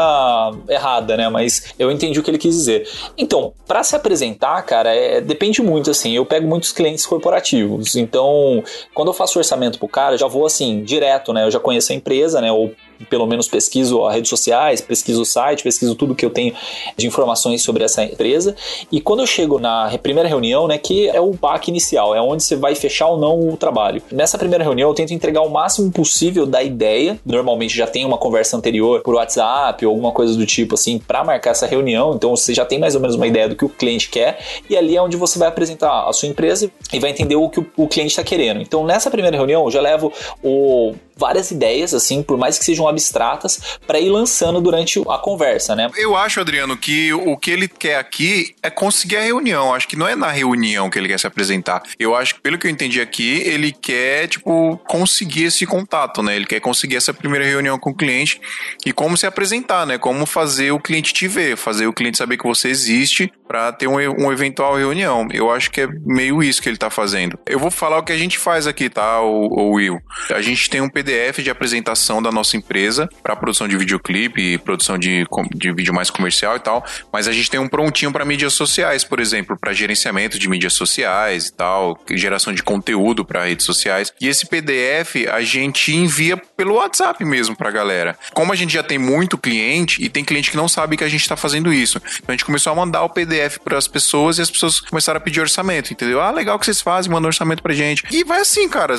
errada, 0.68 1.16
né? 1.16 1.30
Mas 1.30 1.74
eu 1.80 1.90
entendi 1.90 2.20
o 2.20 2.24
que 2.24 2.30
ele 2.30 2.38
quis 2.38 2.54
dizer. 2.56 2.88
Então, 3.18 3.54
para 3.66 3.82
se 3.84 3.96
apresentar, 3.96 4.62
cara, 4.64 4.94
é- 4.94 5.22
depende 5.22 5.62
muito, 5.62 5.90
assim. 5.90 6.12
Eu 6.14 6.26
pego 6.26 6.48
muitos 6.48 6.72
clientes 6.74 7.06
corporativos. 7.06 7.96
Então, 7.96 8.62
quando 8.94 9.08
eu 9.10 9.14
faço 9.14 9.40
orçamento 9.40 9.80
pro 9.80 9.88
cara, 9.88 10.16
eu 10.16 10.18
já 10.18 10.28
vou 10.28 10.46
assim, 10.46 10.84
direto, 10.84 11.32
né? 11.32 11.46
Eu 11.46 11.52
já 11.52 11.60
conheço 11.60 11.92
a 11.92 11.96
empresa, 11.96 12.42
né? 12.42 12.52
Ou 12.52 12.74
pelo 13.10 13.25
menos 13.25 13.48
pesquiso 13.48 14.06
as 14.06 14.16
redes 14.16 14.30
sociais, 14.30 14.82
pesquiso 14.82 15.22
o 15.22 15.25
site, 15.25 15.64
pesquiso 15.64 15.96
tudo 15.96 16.16
que 16.16 16.25
eu 16.25 16.30
tenho 16.30 16.54
de 16.98 17.08
informações 17.08 17.62
sobre 17.62 17.84
essa 17.84 18.04
empresa. 18.04 18.56
E 18.92 19.02
quando 19.02 19.22
eu 19.22 19.28
chego 19.28 19.60
na 19.60 19.92
primeira 20.02 20.28
reunião, 20.28 20.68
né, 20.68 20.78
que 20.78 21.10
é 21.10 21.20
o 21.20 21.32
PAC 21.32 21.70
inicial, 21.70 22.16
é 22.16 22.22
onde 22.22 22.44
você 22.44 22.56
vai 22.56 22.75
fechar 22.75 23.08
ou 23.08 23.18
não 23.18 23.50
o 23.50 23.58
trabalho. 23.58 24.02
Nessa 24.12 24.38
primeira 24.38 24.64
reunião, 24.64 24.90
eu 24.90 24.94
tento 24.96 25.14
entregar 25.14 25.42
o 25.42 25.50
máximo 25.50 25.92
possível 25.92 26.46
da 26.46 26.62
ideia. 26.64 27.20
Normalmente 27.25 27.75
já 27.75 27.88
tem 27.88 28.06
uma 28.06 28.18
conversa 28.18 28.58
anterior 28.58 29.02
por 29.02 29.16
WhatsApp 29.16 29.86
ou 29.86 29.92
alguma 29.92 30.12
coisa 30.12 30.36
do 30.36 30.46
tipo 30.46 30.75
assim 30.75 31.00
para 31.00 31.24
marcar 31.24 31.52
essa 31.52 31.66
reunião. 31.66 32.14
Então 32.16 32.36
você 32.36 32.54
já 32.54 32.66
tem 32.66 32.80
mais 32.80 32.96
ou 32.96 33.02
menos 33.02 33.16
uma 33.16 33.28
ideia 33.28 33.50
do 33.50 33.56
que 33.56 33.66
o 33.66 33.70
cliente 33.70 34.10
quer 34.10 34.40
e 34.70 34.75
ali 34.75 34.96
é 34.96 35.02
onde 35.02 35.18
você 35.18 35.38
vai 35.40 35.48
apresentar 35.48 36.08
a 36.08 36.14
sua 36.14 36.30
empresa 36.30 36.72
e 36.92 37.00
vai 37.00 37.10
entender 37.10 37.36
o 37.36 37.50
que 37.50 37.60
o 37.78 37.88
cliente 37.88 38.12
está 38.12 38.24
querendo. 38.24 38.62
Então 38.62 38.86
nessa 38.86 39.10
primeira 39.10 39.36
reunião 39.36 39.66
eu 39.66 39.72
já 39.72 39.82
levo 39.82 40.12
o 40.44 40.94
várias 41.18 41.50
ideias, 41.50 41.94
assim, 41.94 42.22
por 42.22 42.38
mais 42.38 42.60
que 42.60 42.66
sejam 42.66 42.85
abstratas, 42.88 43.80
para 43.86 44.00
ir 44.00 44.10
lançando 44.10 44.62
durante 44.62 45.01
a 45.10 45.18
conversa, 45.18 45.75
né? 45.75 45.89
Eu 45.96 46.15
acho, 46.15 46.39
Adriano, 46.39 46.77
que 46.77 47.13
o 47.13 47.38
que 47.38 47.51
ele 47.51 47.68
quer 47.68 47.98
aqui 47.98 48.56
é 48.62 48.70
conseguir 48.70 49.18
a 49.18 49.22
reunião. 49.22 49.74
Acho 49.74 49.88
que 49.88 49.96
não 49.96 50.08
é 50.08 50.15
na 50.15 50.32
reunião 50.32 50.89
que 50.89 50.98
ele 50.98 51.08
quer 51.08 51.20
se 51.20 51.27
apresentar. 51.27 51.84
Eu 52.00 52.15
acho 52.15 52.36
que, 52.36 52.42
pelo 52.42 52.58
que 52.58 52.68
eu 52.68 52.72
entendi 52.72 53.01
aqui, 53.01 53.42
ele 53.46 53.72
quer, 53.72 54.27
tipo, 54.27 54.77
conseguir 54.88 55.46
esse 55.46 55.65
contato, 55.65 56.22
né? 56.22 56.36
Ele 56.36 56.46
quer 56.46 56.60
conseguir 56.60 56.96
essa 56.96 57.13
primeira 57.13 57.46
reunião 57.46 57.77
com 57.77 57.89
o 57.89 57.96
cliente 57.96 58.39
e 58.86 58.92
como 58.92 59.18
se 59.18 59.25
apresentar, 59.25 59.86
né? 59.86 59.98
Como 59.98 60.25
fazer 60.25 60.72
o 60.72 60.80
cliente 60.80 61.13
te 61.13 61.27
ver, 61.27 61.58
fazer 61.58 61.88
o 61.88 61.94
cliente 61.94 62.18
saber 62.18 62.38
que 62.38 62.44
você 62.44 62.70
existe 62.70 63.32
para 63.48 63.72
ter 63.72 63.88
um, 63.88 63.96
um 63.96 64.32
eventual 64.32 64.75
reunião. 64.75 65.27
Eu 65.32 65.51
acho 65.51 65.72
que 65.72 65.82
é 65.82 65.88
meio 65.88 66.42
isso 66.42 66.62
que 66.62 66.70
ele 66.70 66.77
tá 66.77 66.89
fazendo. 66.89 67.38
Eu 67.46 67.60
vou 67.60 67.72
falar 67.72 68.00
o 68.00 68.04
que 68.04 68.12
a 68.12 68.18
gente 68.18 68.38
faz 68.38 68.68
aqui, 68.68 68.89
tá, 68.89 69.22
o, 69.22 69.48
o 69.48 69.72
Will? 69.74 70.00
A 70.32 70.42
gente 70.42 70.70
tem 70.70 70.82
um 70.82 70.89
PDF 70.89 71.39
de 71.39 71.50
apresentação 71.50 72.22
da 72.22 72.32
nossa 72.32 72.58
empresa 72.58 72.75
para 73.22 73.36
produção 73.36 73.67
de 73.67 73.77
videoclipe 73.77 74.58
produção 74.58 74.98
de, 74.98 75.25
de 75.53 75.72
vídeo 75.72 75.94
mais 75.94 76.10
comercial 76.10 76.55
e 76.55 76.60
tal, 76.60 76.86
mas 77.12 77.27
a 77.27 77.32
gente 77.32 77.50
tem 77.50 77.60
um 77.60 77.67
prontinho 77.67 78.12
para 78.12 78.25
mídias 78.25 78.53
sociais, 78.53 79.03
por 79.03 79.20
exemplo, 79.20 79.58
para 79.58 79.74
gerenciamento 79.74 80.38
de 80.38 80.50
mídias 80.50 80.74
sociais 80.74 81.48
e 81.48 81.53
tal, 81.53 82.00
geração 82.12 82.53
de 82.53 82.63
conteúdo 82.63 83.24
para 83.24 83.46
redes 83.46 83.65
sociais. 83.65 84.13
E 84.20 84.27
esse 84.27 84.46
PDF 84.46 85.27
a 85.32 85.41
gente 85.41 85.96
envia 85.96 86.38
pelo 86.38 86.75
WhatsApp 86.75 87.24
mesmo 87.24 87.55
pra 87.55 87.72
galera. 87.72 88.17
Como 88.34 88.51
a 88.51 88.55
gente 88.55 88.74
já 88.74 88.84
tem 88.84 88.98
muito 88.98 89.38
cliente 89.38 90.03
e 90.03 90.10
tem 90.10 90.24
cliente 90.24 90.51
que 90.51 90.58
não 90.58 90.67
sabe 90.67 90.98
que 90.98 91.03
a 91.03 91.10
gente 91.10 91.22
está 91.22 91.36
fazendo 91.36 91.72
isso, 91.72 92.01
então 92.17 92.27
a 92.29 92.32
gente 92.32 92.46
começou 92.46 92.74
a 92.74 92.75
mandar 92.75 93.03
o 93.03 93.10
PDF 93.10 93.60
para 93.63 93.77
as 93.77 93.88
pessoas 93.88 94.38
e 94.38 94.41
as 94.41 94.50
pessoas 94.50 94.79
começaram 94.79 95.17
a 95.17 95.22
pedir 95.22 95.41
orçamento, 95.41 95.91
entendeu? 95.91 96.22
Ah, 96.22 96.32
legal 96.32 96.58
que 96.60 96.65
vocês 96.65 96.82
fazem, 96.82 97.12
manda 97.12 97.27
orçamento 97.27 97.62
pra 97.62 97.74
gente. 97.74 98.03
E 98.12 98.24
vai 98.24 98.41
assim, 98.41 98.67
cara, 98.67 98.96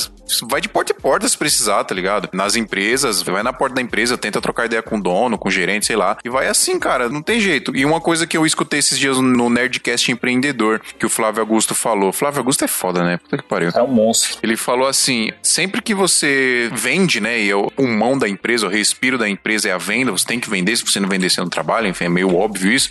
vai 0.48 0.60
de 0.60 0.68
porta 0.68 0.92
em 0.92 1.00
porta 1.00 1.28
se 1.28 1.36
precisar, 1.36 1.84
tá 1.84 1.94
ligado? 1.94 2.28
Nas 2.32 2.56
empresas, 2.56 3.22
vai 3.22 3.42
na 3.42 3.52
porta 3.52 3.65
da 3.74 3.82
empresa, 3.82 4.16
tenta 4.16 4.40
trocar 4.40 4.66
ideia 4.66 4.82
com 4.82 4.98
o 4.98 5.02
dono, 5.02 5.38
com 5.38 5.48
o 5.48 5.50
gerente, 5.50 5.86
sei 5.86 5.96
lá. 5.96 6.16
E 6.24 6.28
vai 6.28 6.48
assim, 6.48 6.78
cara, 6.78 7.08
não 7.08 7.22
tem 7.22 7.40
jeito. 7.40 7.74
E 7.76 7.84
uma 7.84 8.00
coisa 8.00 8.26
que 8.26 8.36
eu 8.36 8.46
escutei 8.46 8.78
esses 8.78 8.98
dias 8.98 9.18
no 9.18 9.50
Nerdcast 9.50 10.10
Empreendedor, 10.10 10.80
que 10.98 11.06
o 11.06 11.08
Flávio 11.08 11.40
Augusto 11.40 11.74
falou. 11.74 12.12
Flávio 12.12 12.40
Augusto 12.40 12.64
é 12.64 12.68
foda, 12.68 13.04
né? 13.04 13.18
Puta 13.18 13.36
que 13.36 13.44
pariu. 13.44 13.70
É 13.74 13.82
um 13.82 13.88
monstro. 13.88 14.38
Ele 14.42 14.56
falou 14.56 14.86
assim: 14.86 15.30
sempre 15.42 15.80
que 15.82 15.94
você 15.94 16.70
vende, 16.72 17.20
né? 17.20 17.38
E 17.40 17.50
é 17.50 17.56
o 17.56 17.70
pulmão 17.70 18.18
da 18.18 18.28
empresa, 18.28 18.66
o 18.66 18.70
respiro 18.70 19.18
da 19.18 19.28
empresa 19.28 19.68
é 19.68 19.72
a 19.72 19.78
venda, 19.78 20.10
você 20.12 20.26
tem 20.26 20.40
que 20.40 20.48
vender, 20.48 20.76
se 20.76 20.84
você 20.84 21.00
não 21.00 21.08
vender, 21.08 21.30
você 21.30 21.40
não 21.40 21.48
trabalha, 21.48 21.88
enfim, 21.88 22.04
é 22.04 22.08
meio 22.08 22.34
óbvio 22.34 22.72
isso. 22.72 22.90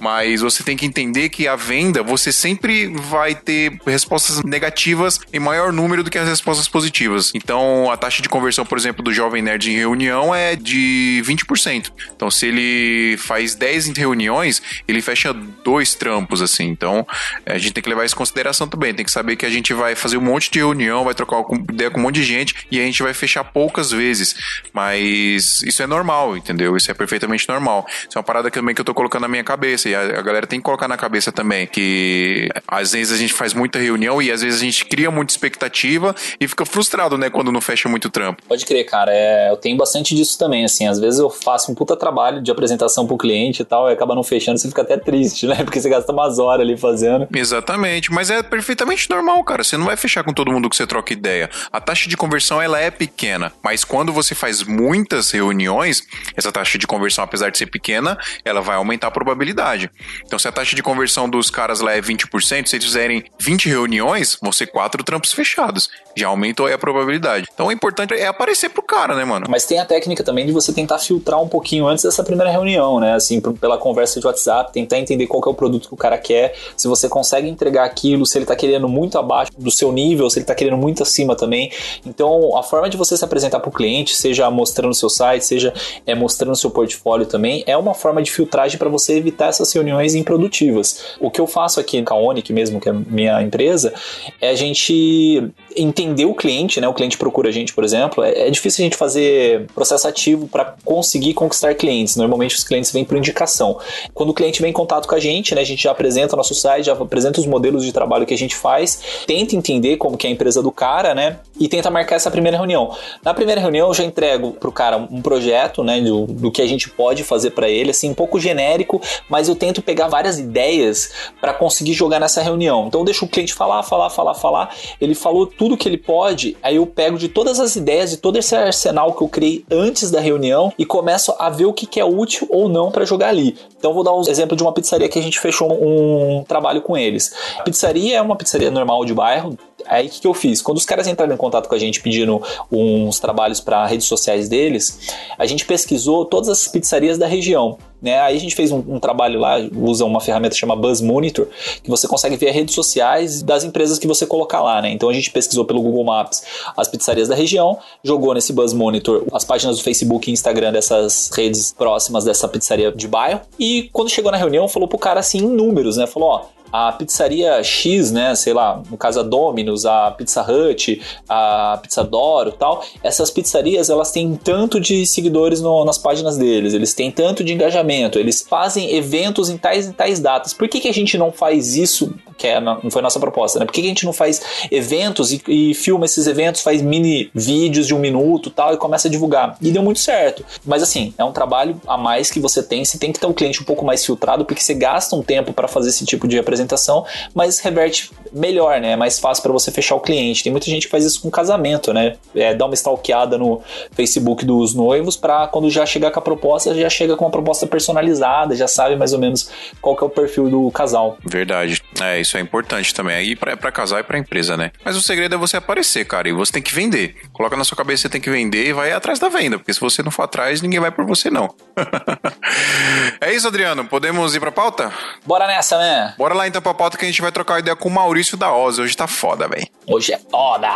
Mas 0.00 0.40
você 0.40 0.62
tem 0.62 0.76
que 0.76 0.86
entender 0.86 1.28
que 1.28 1.46
a 1.46 1.56
venda, 1.56 2.02
você 2.02 2.32
sempre 2.32 2.88
vai 2.88 3.34
ter 3.34 3.78
respostas 3.86 4.42
negativas 4.42 5.20
em 5.32 5.38
maior 5.38 5.72
número 5.72 6.02
do 6.02 6.10
que 6.10 6.18
as 6.18 6.28
respostas 6.28 6.68
positivas. 6.68 7.32
Então, 7.34 7.90
a 7.90 7.96
taxa 7.96 8.22
de 8.22 8.28
conversão, 8.28 8.64
por 8.64 8.78
exemplo, 8.78 9.02
do 9.02 9.12
Jovem 9.12 9.42
Nerd 9.42 9.70
em 9.70 9.76
reunião 9.76 10.01
é 10.34 10.56
de 10.56 11.22
20%. 11.24 11.92
Então, 12.14 12.30
se 12.30 12.46
ele 12.46 13.16
faz 13.18 13.54
10 13.54 13.88
reuniões, 13.96 14.62
ele 14.86 15.02
fecha 15.02 15.32
dois 15.32 15.94
trampos, 15.94 16.42
assim. 16.42 16.64
Então, 16.64 17.06
a 17.46 17.58
gente 17.58 17.72
tem 17.72 17.82
que 17.82 17.88
levar 17.88 18.04
isso 18.04 18.14
em 18.14 18.18
consideração 18.18 18.68
também. 18.68 18.94
Tem 18.94 19.04
que 19.04 19.10
saber 19.10 19.36
que 19.36 19.46
a 19.46 19.50
gente 19.50 19.72
vai 19.74 19.94
fazer 19.94 20.16
um 20.16 20.22
monte 20.22 20.50
de 20.50 20.58
reunião, 20.58 21.04
vai 21.04 21.14
trocar 21.14 21.42
ideia 21.70 21.90
com 21.90 21.98
um 21.98 22.02
monte 22.02 22.16
de 22.16 22.24
gente 22.24 22.54
e 22.70 22.80
a 22.80 22.82
gente 22.82 23.02
vai 23.02 23.14
fechar 23.14 23.44
poucas 23.44 23.90
vezes. 23.90 24.34
Mas 24.72 25.62
isso 25.62 25.82
é 25.82 25.86
normal, 25.86 26.36
entendeu? 26.36 26.76
Isso 26.76 26.90
é 26.90 26.94
perfeitamente 26.94 27.48
normal. 27.48 27.86
Isso 27.88 28.16
é 28.16 28.18
uma 28.18 28.24
parada 28.24 28.50
também 28.50 28.74
que 28.74 28.80
eu 28.80 28.84
tô 28.84 28.94
colocando 28.94 29.22
na 29.22 29.28
minha 29.28 29.44
cabeça 29.44 29.88
e 29.88 29.94
a, 29.94 30.00
a 30.00 30.22
galera 30.22 30.46
tem 30.46 30.58
que 30.58 30.64
colocar 30.64 30.88
na 30.88 30.96
cabeça 30.96 31.32
também 31.32 31.66
que 31.66 32.48
às 32.66 32.92
vezes 32.92 33.12
a 33.12 33.16
gente 33.16 33.32
faz 33.32 33.54
muita 33.54 33.78
reunião 33.78 34.20
e 34.20 34.30
às 34.30 34.42
vezes 34.42 34.60
a 34.60 34.64
gente 34.64 34.84
cria 34.84 35.10
muita 35.10 35.32
expectativa 35.32 36.14
e 36.40 36.46
fica 36.46 36.64
frustrado, 36.64 37.16
né, 37.18 37.30
quando 37.30 37.52
não 37.52 37.60
fecha 37.60 37.88
muito 37.88 38.10
trampo. 38.10 38.42
Pode 38.48 38.64
crer, 38.64 38.84
cara. 38.84 39.10
É, 39.12 39.50
eu 39.50 39.56
tenho 39.56 39.76
bastante 39.76 39.91
disso 40.00 40.38
também, 40.38 40.64
assim. 40.64 40.86
Às 40.86 40.98
vezes 40.98 41.20
eu 41.20 41.28
faço 41.28 41.70
um 41.70 41.74
puta 41.74 41.96
trabalho 41.96 42.40
de 42.40 42.50
apresentação 42.50 43.06
pro 43.06 43.16
cliente 43.16 43.62
e 43.62 43.64
tal, 43.64 43.90
e 43.90 43.92
acaba 43.92 44.14
não 44.14 44.22
fechando, 44.22 44.58
você 44.58 44.68
fica 44.68 44.82
até 44.82 44.96
triste, 44.96 45.46
né? 45.46 45.56
Porque 45.64 45.80
você 45.80 45.88
gasta 45.88 46.12
umas 46.12 46.38
horas 46.38 46.64
ali 46.64 46.76
fazendo. 46.76 47.28
Exatamente, 47.34 48.12
mas 48.12 48.30
é 48.30 48.42
perfeitamente 48.42 49.08
normal, 49.10 49.42
cara. 49.44 49.64
Você 49.64 49.76
não 49.76 49.86
vai 49.86 49.96
fechar 49.96 50.22
com 50.24 50.32
todo 50.32 50.52
mundo 50.52 50.70
que 50.70 50.76
você 50.76 50.86
troca 50.86 51.12
ideia. 51.12 51.50
A 51.72 51.80
taxa 51.80 52.08
de 52.08 52.16
conversão, 52.16 52.62
ela 52.62 52.78
é 52.78 52.90
pequena, 52.90 53.52
mas 53.62 53.84
quando 53.84 54.12
você 54.12 54.34
faz 54.34 54.62
muitas 54.62 55.30
reuniões, 55.30 56.02
essa 56.36 56.52
taxa 56.52 56.78
de 56.78 56.86
conversão, 56.86 57.24
apesar 57.24 57.50
de 57.50 57.58
ser 57.58 57.66
pequena, 57.66 58.16
ela 58.44 58.60
vai 58.60 58.76
aumentar 58.76 59.08
a 59.08 59.10
probabilidade. 59.10 59.90
Então, 60.24 60.38
se 60.38 60.46
a 60.46 60.52
taxa 60.52 60.76
de 60.76 60.82
conversão 60.82 61.28
dos 61.28 61.50
caras 61.50 61.80
lá 61.80 61.92
é 61.92 62.00
20%, 62.00 62.66
se 62.66 62.76
eles 62.76 62.84
fizerem 62.84 63.24
20 63.40 63.68
reuniões, 63.68 64.38
vão 64.40 64.52
ser 64.52 64.66
quatro 64.66 65.02
trampos 65.02 65.32
fechados. 65.32 65.88
Já 66.16 66.28
aumentou 66.28 66.66
aí 66.66 66.72
a 66.72 66.78
probabilidade. 66.78 67.46
Então, 67.52 67.66
o 67.66 67.72
importante 67.72 68.14
é 68.14 68.26
aparecer 68.26 68.68
pro 68.70 68.82
cara, 68.82 69.14
né, 69.14 69.24
mano? 69.24 69.46
Mas 69.48 69.64
tem 69.64 69.78
a 69.78 69.84
técnica 69.84 70.22
também 70.22 70.46
de 70.46 70.52
você 70.52 70.72
tentar 70.72 70.98
filtrar 70.98 71.40
um 71.40 71.48
pouquinho 71.48 71.86
antes 71.86 72.04
dessa 72.04 72.22
primeira 72.22 72.50
reunião, 72.50 73.00
né? 73.00 73.14
Assim, 73.14 73.40
pela 73.40 73.78
conversa 73.78 74.20
de 74.20 74.26
WhatsApp, 74.26 74.72
tentar 74.72 74.98
entender 74.98 75.26
qual 75.26 75.42
é 75.44 75.48
o 75.48 75.54
produto 75.54 75.88
que 75.88 75.94
o 75.94 75.96
cara 75.96 76.18
quer, 76.18 76.54
se 76.76 76.86
você 76.88 77.08
consegue 77.08 77.48
entregar 77.48 77.84
aquilo, 77.84 78.26
se 78.26 78.38
ele 78.38 78.46
tá 78.46 78.54
querendo 78.54 78.88
muito 78.88 79.18
abaixo 79.18 79.52
do 79.56 79.70
seu 79.70 79.92
nível, 79.92 80.28
se 80.28 80.38
ele 80.38 80.46
tá 80.46 80.54
querendo 80.54 80.76
muito 80.76 81.02
acima 81.02 81.34
também. 81.34 81.70
Então, 82.04 82.56
a 82.56 82.62
forma 82.62 82.88
de 82.88 82.96
você 82.96 83.16
se 83.16 83.24
apresentar 83.24 83.60
pro 83.60 83.70
cliente, 83.70 84.14
seja 84.14 84.50
mostrando 84.50 84.94
seu 84.94 85.08
site, 85.08 85.44
seja 85.44 85.72
é, 86.06 86.14
mostrando 86.14 86.54
seu 86.56 86.70
portfólio 86.70 87.26
também, 87.26 87.64
é 87.66 87.76
uma 87.76 87.94
forma 87.94 88.22
de 88.22 88.30
filtragem 88.30 88.78
para 88.78 88.88
você 88.88 89.14
evitar 89.14 89.48
essas 89.48 89.72
reuniões 89.72 90.14
improdutivas. 90.14 91.16
O 91.20 91.30
que 91.30 91.40
eu 91.40 91.46
faço 91.46 91.80
aqui 91.80 91.98
no 91.98 92.04
Kaonic 92.04 92.52
mesmo, 92.52 92.80
que 92.80 92.88
é 92.88 92.92
minha 92.92 93.42
empresa, 93.42 93.92
é 94.40 94.50
a 94.50 94.54
gente 94.54 95.50
entender 95.76 96.24
o 96.24 96.34
cliente, 96.34 96.80
né? 96.80 96.88
O 96.88 96.94
cliente 96.94 97.16
procura 97.16 97.48
a 97.48 97.52
gente, 97.52 97.74
por 97.74 97.84
exemplo. 97.84 98.24
É, 98.24 98.48
é 98.48 98.50
difícil 98.50 98.82
a 98.82 98.84
gente 98.84 98.96
fazer 98.96 99.66
processo 99.74 100.06
ativo 100.06 100.46
para 100.48 100.74
conseguir 100.84 101.34
conquistar 101.34 101.74
clientes. 101.74 102.16
Normalmente 102.16 102.56
os 102.56 102.64
clientes 102.64 102.90
vêm 102.90 103.04
por 103.04 103.16
indicação. 103.16 103.78
Quando 104.14 104.30
o 104.30 104.34
cliente 104.34 104.60
vem 104.60 104.70
em 104.70 104.72
contato 104.72 105.08
com 105.08 105.14
a 105.14 105.20
gente, 105.20 105.54
né? 105.54 105.60
A 105.60 105.64
gente 105.64 105.82
já 105.82 105.90
apresenta 105.90 106.36
nosso 106.36 106.54
site, 106.54 106.86
já 106.86 106.92
apresenta 106.92 107.40
os 107.40 107.46
modelos 107.46 107.84
de 107.84 107.92
trabalho 107.92 108.26
que 108.26 108.34
a 108.34 108.38
gente 108.38 108.54
faz, 108.54 109.00
tenta 109.26 109.56
entender 109.56 109.96
como 109.96 110.16
que 110.16 110.26
é 110.26 110.30
a 110.30 110.32
empresa 110.32 110.62
do 110.62 110.70
cara, 110.70 111.14
né? 111.14 111.38
E 111.58 111.68
tenta 111.68 111.90
marcar 111.90 112.16
essa 112.16 112.30
primeira 112.30 112.56
reunião. 112.56 112.94
Na 113.24 113.32
primeira 113.32 113.60
reunião 113.60 113.88
eu 113.88 113.94
já 113.94 114.04
entrego 114.04 114.52
pro 114.52 114.72
cara 114.72 114.96
um 114.96 115.22
projeto, 115.22 115.82
né? 115.82 116.00
Do, 116.00 116.26
do 116.26 116.50
que 116.50 116.62
a 116.62 116.66
gente 116.66 116.90
pode 116.90 117.22
fazer 117.24 117.50
para 117.50 117.68
ele, 117.68 117.90
assim, 117.90 118.10
um 118.10 118.14
pouco 118.14 118.38
genérico, 118.38 119.00
mas 119.28 119.48
eu 119.48 119.54
tento 119.54 119.80
pegar 119.82 120.08
várias 120.08 120.38
ideias 120.38 121.10
para 121.40 121.54
conseguir 121.54 121.92
jogar 121.92 122.20
nessa 122.20 122.42
reunião. 122.42 122.86
Então 122.86 123.00
eu 123.00 123.04
deixo 123.04 123.24
o 123.24 123.28
cliente 123.28 123.54
falar, 123.54 123.82
falar, 123.82 124.10
falar, 124.10 124.34
falar. 124.34 124.74
Ele 125.00 125.14
falou 125.14 125.46
tudo 125.46 125.61
que 125.76 125.88
ele 125.88 125.96
pode, 125.96 126.56
aí 126.62 126.76
eu 126.76 126.86
pego 126.86 127.16
de 127.16 127.28
todas 127.28 127.60
as 127.60 127.76
ideias, 127.76 128.10
de 128.10 128.16
todo 128.16 128.36
esse 128.36 128.54
arsenal 128.54 129.12
que 129.12 129.22
eu 129.22 129.28
criei 129.28 129.64
antes 129.70 130.10
da 130.10 130.20
reunião 130.20 130.72
e 130.78 130.84
começo 130.84 131.34
a 131.38 131.48
ver 131.48 131.66
o 131.66 131.72
que, 131.72 131.86
que 131.86 132.00
é 132.00 132.04
útil 132.04 132.46
ou 132.50 132.68
não 132.68 132.90
para 132.90 133.04
jogar 133.04 133.28
ali. 133.28 133.56
Então 133.78 133.94
vou 133.94 134.02
dar 134.02 134.14
um 134.14 134.20
exemplo 134.22 134.56
de 134.56 134.62
uma 134.62 134.72
pizzaria 134.72 135.08
que 135.08 135.18
a 135.18 135.22
gente 135.22 135.38
fechou 135.38 135.72
um 135.72 136.44
trabalho 136.44 136.82
com 136.82 136.96
eles. 136.96 137.32
Pizzaria 137.64 138.16
é 138.16 138.22
uma 138.22 138.36
pizzaria 138.36 138.70
normal 138.70 139.04
de 139.04 139.14
bairro, 139.14 139.56
Aí 139.86 140.06
o 140.06 140.10
que, 140.10 140.20
que, 140.20 140.26
eu 140.26 140.34
fiz? 140.34 140.62
Quando 140.62 140.78
os 140.78 140.84
caras 140.84 141.06
entraram 141.06 141.34
em 141.34 141.36
contato 141.36 141.68
com 141.68 141.74
a 141.74 141.78
gente 141.78 142.00
pedindo 142.00 142.42
uns 142.70 143.18
trabalhos 143.18 143.60
para 143.60 143.86
redes 143.86 144.06
sociais 144.06 144.48
deles, 144.48 145.14
a 145.38 145.46
gente 145.46 145.64
pesquisou 145.64 146.24
todas 146.24 146.48
as 146.48 146.68
pizzarias 146.68 147.18
da 147.18 147.26
região. 147.26 147.78
Né? 148.02 148.18
Aí 148.20 148.36
a 148.36 148.40
gente 148.40 148.56
fez 148.56 148.72
um, 148.72 148.78
um, 148.78 148.98
trabalho 148.98 149.38
lá, 149.38 149.58
usa 149.76 150.04
uma 150.04 150.20
ferramenta 150.20 150.56
chamada 150.56 150.80
Buzz 150.80 151.00
Monitor, 151.00 151.46
que 151.84 151.88
você 151.88 152.08
consegue 152.08 152.36
ver 152.36 152.48
as 152.48 152.54
redes 152.54 152.74
sociais 152.74 153.42
das 153.42 153.62
empresas 153.62 153.96
que 153.96 154.08
você 154.08 154.26
colocar 154.26 154.60
lá, 154.60 154.82
né? 154.82 154.90
Então 154.90 155.08
a 155.08 155.12
gente 155.12 155.30
pesquisou 155.30 155.64
pelo 155.64 155.80
Google 155.80 156.02
Maps 156.02 156.42
as 156.76 156.88
pizzarias 156.88 157.28
da 157.28 157.36
região, 157.36 157.78
jogou 158.02 158.34
nesse 158.34 158.52
Buzz 158.52 158.72
Monitor 158.72 159.24
as 159.32 159.44
páginas 159.44 159.78
do 159.78 159.84
Facebook 159.84 160.28
e 160.28 160.32
Instagram 160.32 160.72
dessas 160.72 161.30
redes 161.32 161.72
próximas 161.72 162.24
dessa 162.24 162.48
pizzaria 162.48 162.90
de 162.90 163.06
bairro, 163.06 163.42
e 163.56 163.88
quando 163.92 164.10
chegou 164.10 164.32
na 164.32 164.38
reunião, 164.38 164.66
falou 164.66 164.88
pro 164.88 164.98
cara 164.98 165.20
assim 165.20 165.38
em 165.38 165.46
números, 165.46 165.96
né? 165.96 166.04
Falou, 166.08 166.28
ó, 166.28 166.61
a 166.72 166.90
pizzaria 166.92 167.62
X, 167.62 168.10
né, 168.10 168.34
sei 168.34 168.54
lá, 168.54 168.82
no 168.90 168.96
caso 168.96 169.20
a 169.20 169.22
Domino's, 169.22 169.84
a 169.84 170.10
Pizza 170.10 170.42
Hut, 170.42 171.00
a 171.28 171.78
Pizza 171.82 172.02
Doro 172.02 172.52
tal, 172.52 172.84
essas 173.02 173.30
pizzarias 173.30 173.90
elas 173.90 174.10
têm 174.10 174.34
tanto 174.34 174.80
de 174.80 175.06
seguidores 175.06 175.60
no, 175.60 175.84
nas 175.84 175.98
páginas 175.98 176.38
deles, 176.38 176.72
eles 176.72 176.94
têm 176.94 177.10
tanto 177.10 177.44
de 177.44 177.52
engajamento, 177.52 178.18
eles 178.18 178.42
fazem 178.42 178.94
eventos 178.94 179.50
em 179.50 179.58
tais 179.58 179.88
e 179.88 179.92
tais 179.92 180.18
datas. 180.18 180.54
Por 180.54 180.68
que, 180.68 180.80
que 180.80 180.88
a 180.88 180.94
gente 180.94 181.18
não 181.18 181.30
faz 181.30 181.76
isso 181.76 182.14
que 182.42 182.48
é, 182.48 182.60
não 182.60 182.90
foi 182.90 182.98
a 182.98 183.02
nossa 183.02 183.20
proposta, 183.20 183.60
né? 183.60 183.64
Por 183.64 183.72
que 183.72 183.80
a 183.80 183.84
gente 183.84 184.04
não 184.04 184.12
faz 184.12 184.42
eventos 184.68 185.30
e, 185.30 185.40
e 185.46 185.74
filma 185.74 186.06
esses 186.06 186.26
eventos, 186.26 186.60
faz 186.60 186.82
mini 186.82 187.30
vídeos 187.32 187.86
de 187.86 187.94
um 187.94 188.00
minuto 188.00 188.50
tal, 188.50 188.74
e 188.74 188.76
começa 188.76 189.06
a 189.06 189.10
divulgar? 189.10 189.56
E 189.62 189.70
deu 189.70 189.80
muito 189.80 190.00
certo. 190.00 190.44
Mas 190.66 190.82
assim, 190.82 191.14
é 191.16 191.22
um 191.22 191.30
trabalho 191.30 191.80
a 191.86 191.96
mais 191.96 192.32
que 192.32 192.40
você 192.40 192.60
tem, 192.60 192.84
você 192.84 192.98
tem 192.98 193.12
que 193.12 193.20
ter 193.20 193.26
o 193.26 193.32
cliente 193.32 193.62
um 193.62 193.64
pouco 193.64 193.84
mais 193.84 194.04
filtrado, 194.04 194.44
porque 194.44 194.60
você 194.60 194.74
gasta 194.74 195.14
um 195.14 195.22
tempo 195.22 195.52
para 195.52 195.68
fazer 195.68 195.90
esse 195.90 196.04
tipo 196.04 196.26
de 196.26 196.36
apresentação, 196.36 197.06
mas 197.32 197.60
reverte 197.60 198.10
melhor, 198.32 198.80
né? 198.80 198.92
É 198.92 198.96
mais 198.96 199.20
fácil 199.20 199.42
para 199.44 199.52
você 199.52 199.70
fechar 199.70 199.94
o 199.94 200.00
cliente. 200.00 200.42
Tem 200.42 200.50
muita 200.50 200.66
gente 200.66 200.86
que 200.86 200.90
faz 200.90 201.04
isso 201.04 201.22
com 201.22 201.30
casamento, 201.30 201.92
né? 201.92 202.16
É, 202.34 202.54
dá 202.54 202.66
uma 202.66 202.74
stalkeada 202.74 203.38
no 203.38 203.60
Facebook 203.92 204.44
dos 204.44 204.74
noivos 204.74 205.16
para 205.16 205.46
quando 205.46 205.70
já 205.70 205.86
chegar 205.86 206.10
com 206.10 206.18
a 206.18 206.22
proposta, 206.22 206.74
já 206.74 206.90
chega 206.90 207.16
com 207.16 207.24
uma 207.24 207.30
proposta 207.30 207.68
personalizada, 207.68 208.56
já 208.56 208.66
sabe 208.66 208.96
mais 208.96 209.12
ou 209.12 209.20
menos 209.20 209.48
qual 209.80 209.96
que 209.96 210.02
é 210.02 210.06
o 210.06 210.10
perfil 210.10 210.50
do 210.50 210.70
casal. 210.72 211.16
Verdade. 211.24 211.80
É, 212.00 212.20
isso 212.20 212.31
é 212.36 212.40
importante 212.40 212.94
também. 212.94 213.16
Aí 213.16 213.36
pra, 213.36 213.56
pra 213.56 213.72
casal 213.72 213.98
e 213.98 214.02
pra 214.02 214.18
empresa, 214.18 214.56
né? 214.56 214.70
Mas 214.84 214.96
o 214.96 215.02
segredo 215.02 215.34
é 215.34 215.38
você 215.38 215.56
aparecer, 215.56 216.04
cara, 216.04 216.28
e 216.28 216.32
você 216.32 216.52
tem 216.52 216.62
que 216.62 216.74
vender. 216.74 217.16
Coloca 217.32 217.56
na 217.56 217.64
sua 217.64 217.76
cabeça 217.76 218.02
que 218.02 218.02
você 218.02 218.08
tem 218.08 218.20
que 218.20 218.30
vender 218.30 218.66
e 218.66 218.72
vai 218.72 218.92
atrás 218.92 219.18
da 219.18 219.28
venda, 219.28 219.58
porque 219.58 219.72
se 219.72 219.80
você 219.80 220.02
não 220.02 220.10
for 220.10 220.22
atrás, 220.22 220.60
ninguém 220.60 220.80
vai 220.80 220.90
por 220.90 221.04
você, 221.04 221.30
não. 221.30 221.54
é 223.20 223.32
isso, 223.32 223.48
Adriano. 223.48 223.84
Podemos 223.84 224.34
ir 224.34 224.40
pra 224.40 224.52
pauta? 224.52 224.92
Bora 225.24 225.46
nessa, 225.46 225.78
né? 225.78 226.14
Bora 226.18 226.34
lá 226.34 226.46
então 226.46 226.62
pra 226.62 226.74
pauta 226.74 226.96
que 226.96 227.04
a 227.04 227.08
gente 227.08 227.22
vai 227.22 227.32
trocar 227.32 227.58
ideia 227.58 227.76
com 227.76 227.88
o 227.88 227.92
Maurício 227.92 228.36
da 228.36 228.52
Oz. 228.52 228.78
Hoje 228.78 228.96
tá 228.96 229.06
foda, 229.06 229.48
velho. 229.48 229.66
Hoje 229.86 230.12
é 230.12 230.18
foda! 230.18 230.68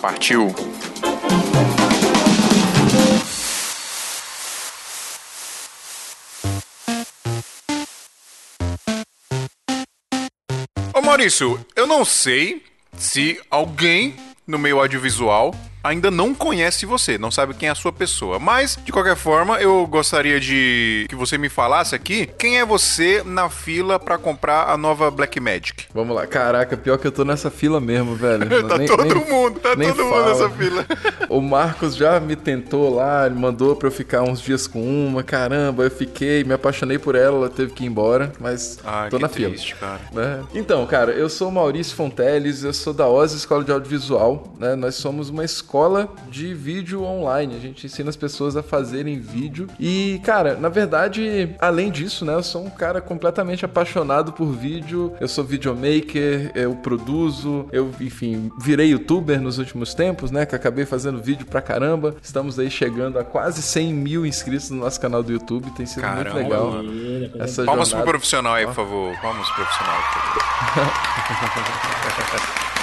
Partiu. 0.00 0.54
Maurício, 11.14 11.64
eu 11.76 11.86
não 11.86 12.04
sei 12.04 12.60
se 12.98 13.40
alguém 13.48 14.16
no 14.44 14.58
meio 14.58 14.80
audiovisual 14.80 15.54
ainda 15.84 16.10
não 16.10 16.34
conhece 16.34 16.86
você, 16.86 17.18
não 17.18 17.30
sabe 17.30 17.54
quem 17.54 17.68
é 17.68 17.72
a 17.72 17.74
sua 17.76 17.92
pessoa. 17.92 18.38
Mas, 18.40 18.76
de 18.84 18.90
qualquer 18.90 19.14
forma, 19.16 19.60
eu 19.60 19.86
gostaria 19.86 20.40
de 20.40 21.06
que 21.08 21.14
você 21.14 21.36
me 21.38 21.48
falasse 21.48 21.94
aqui 21.94 22.26
quem 22.38 22.58
é 22.58 22.64
você 22.64 23.22
na 23.24 23.48
fila 23.50 23.98
para 24.00 24.16
comprar 24.18 24.70
a 24.70 24.76
nova 24.76 25.10
Black 25.10 25.38
Magic. 25.38 25.84
Vamos 25.94 26.16
lá, 26.16 26.26
caraca, 26.26 26.76
pior 26.76 26.96
que 26.98 27.06
eu 27.06 27.12
tô 27.12 27.24
nessa 27.24 27.50
fila 27.50 27.80
mesmo, 27.80 28.14
velho. 28.16 28.48
tá 28.66 28.78
Nem- 28.78 28.88
todo 28.88 29.04
nem- 29.04 29.24
mundo, 29.30 29.60
tá 29.60 29.70
todo 29.76 29.78
mundo 29.84 30.08
fala. 30.08 30.28
nessa 30.28 30.50
fila. 30.50 30.86
O 31.28 31.40
Marcos 31.40 31.96
já 31.96 32.20
me 32.20 32.36
tentou 32.36 32.94
lá, 32.94 33.26
ele 33.26 33.34
mandou 33.34 33.74
pra 33.74 33.88
eu 33.88 33.92
ficar 33.92 34.22
uns 34.22 34.40
dias 34.40 34.66
com 34.68 34.80
uma, 34.80 35.22
caramba, 35.22 35.82
eu 35.82 35.90
fiquei, 35.90 36.44
me 36.44 36.52
apaixonei 36.54 36.98
por 36.98 37.14
ela, 37.16 37.36
ela 37.38 37.48
teve 37.50 37.72
que 37.72 37.82
ir 37.82 37.86
embora, 37.88 38.32
mas 38.38 38.78
Ah, 38.84 39.08
tô 39.10 39.18
na 39.18 39.26
triste, 39.28 39.74
fila. 39.74 39.80
cara. 39.80 40.00
né? 40.12 40.44
Então, 40.54 40.86
cara, 40.86 41.10
eu 41.12 41.28
sou 41.28 41.48
o 41.48 41.52
Maurício 41.52 41.96
Fonteles, 41.96 42.62
eu 42.62 42.72
sou 42.72 42.92
da 42.92 43.08
Oz 43.08 43.32
Escola 43.32 43.64
de 43.64 43.72
Audiovisual, 43.72 44.54
né? 44.60 44.76
Nós 44.76 44.94
somos 44.94 45.28
uma 45.28 45.44
escola 45.44 45.73
de 46.28 46.54
vídeo 46.54 47.02
online, 47.02 47.56
a 47.56 47.58
gente 47.58 47.84
ensina 47.86 48.08
as 48.08 48.14
pessoas 48.14 48.56
a 48.56 48.62
fazerem 48.62 49.18
vídeo 49.18 49.66
e, 49.78 50.20
cara, 50.24 50.54
na 50.54 50.68
verdade, 50.68 51.52
além 51.58 51.90
disso, 51.90 52.24
né, 52.24 52.32
eu 52.32 52.44
sou 52.44 52.64
um 52.64 52.70
cara 52.70 53.00
completamente 53.00 53.64
apaixonado 53.64 54.32
por 54.32 54.46
vídeo, 54.52 55.12
eu 55.20 55.26
sou 55.26 55.42
videomaker, 55.42 56.52
eu 56.54 56.76
produzo, 56.76 57.66
eu, 57.72 57.90
enfim, 58.00 58.52
virei 58.60 58.90
youtuber 58.90 59.40
nos 59.40 59.58
últimos 59.58 59.94
tempos, 59.94 60.30
né, 60.30 60.46
que 60.46 60.54
acabei 60.54 60.86
fazendo 60.86 61.20
vídeo 61.20 61.44
pra 61.44 61.60
caramba, 61.60 62.14
estamos 62.22 62.56
aí 62.56 62.70
chegando 62.70 63.18
a 63.18 63.24
quase 63.24 63.60
100 63.60 63.92
mil 63.92 64.24
inscritos 64.24 64.70
no 64.70 64.76
nosso 64.76 65.00
canal 65.00 65.24
do 65.24 65.32
YouTube, 65.32 65.72
tem 65.72 65.86
sido 65.86 66.02
Caramba, 66.02 66.34
muito 66.34 66.48
legal. 66.50 66.70
mano. 66.70 66.92
Essa 67.40 67.64
Palmas 67.64 67.88
pro 67.88 67.96
jornada. 67.98 68.10
profissional 68.12 68.54
aí, 68.54 68.64
por 68.66 68.74
favor. 68.74 69.20
Palmas 69.20 69.46
pro 69.48 69.56
profissional, 69.56 69.96
por 69.96 70.20
favor. 70.84 72.64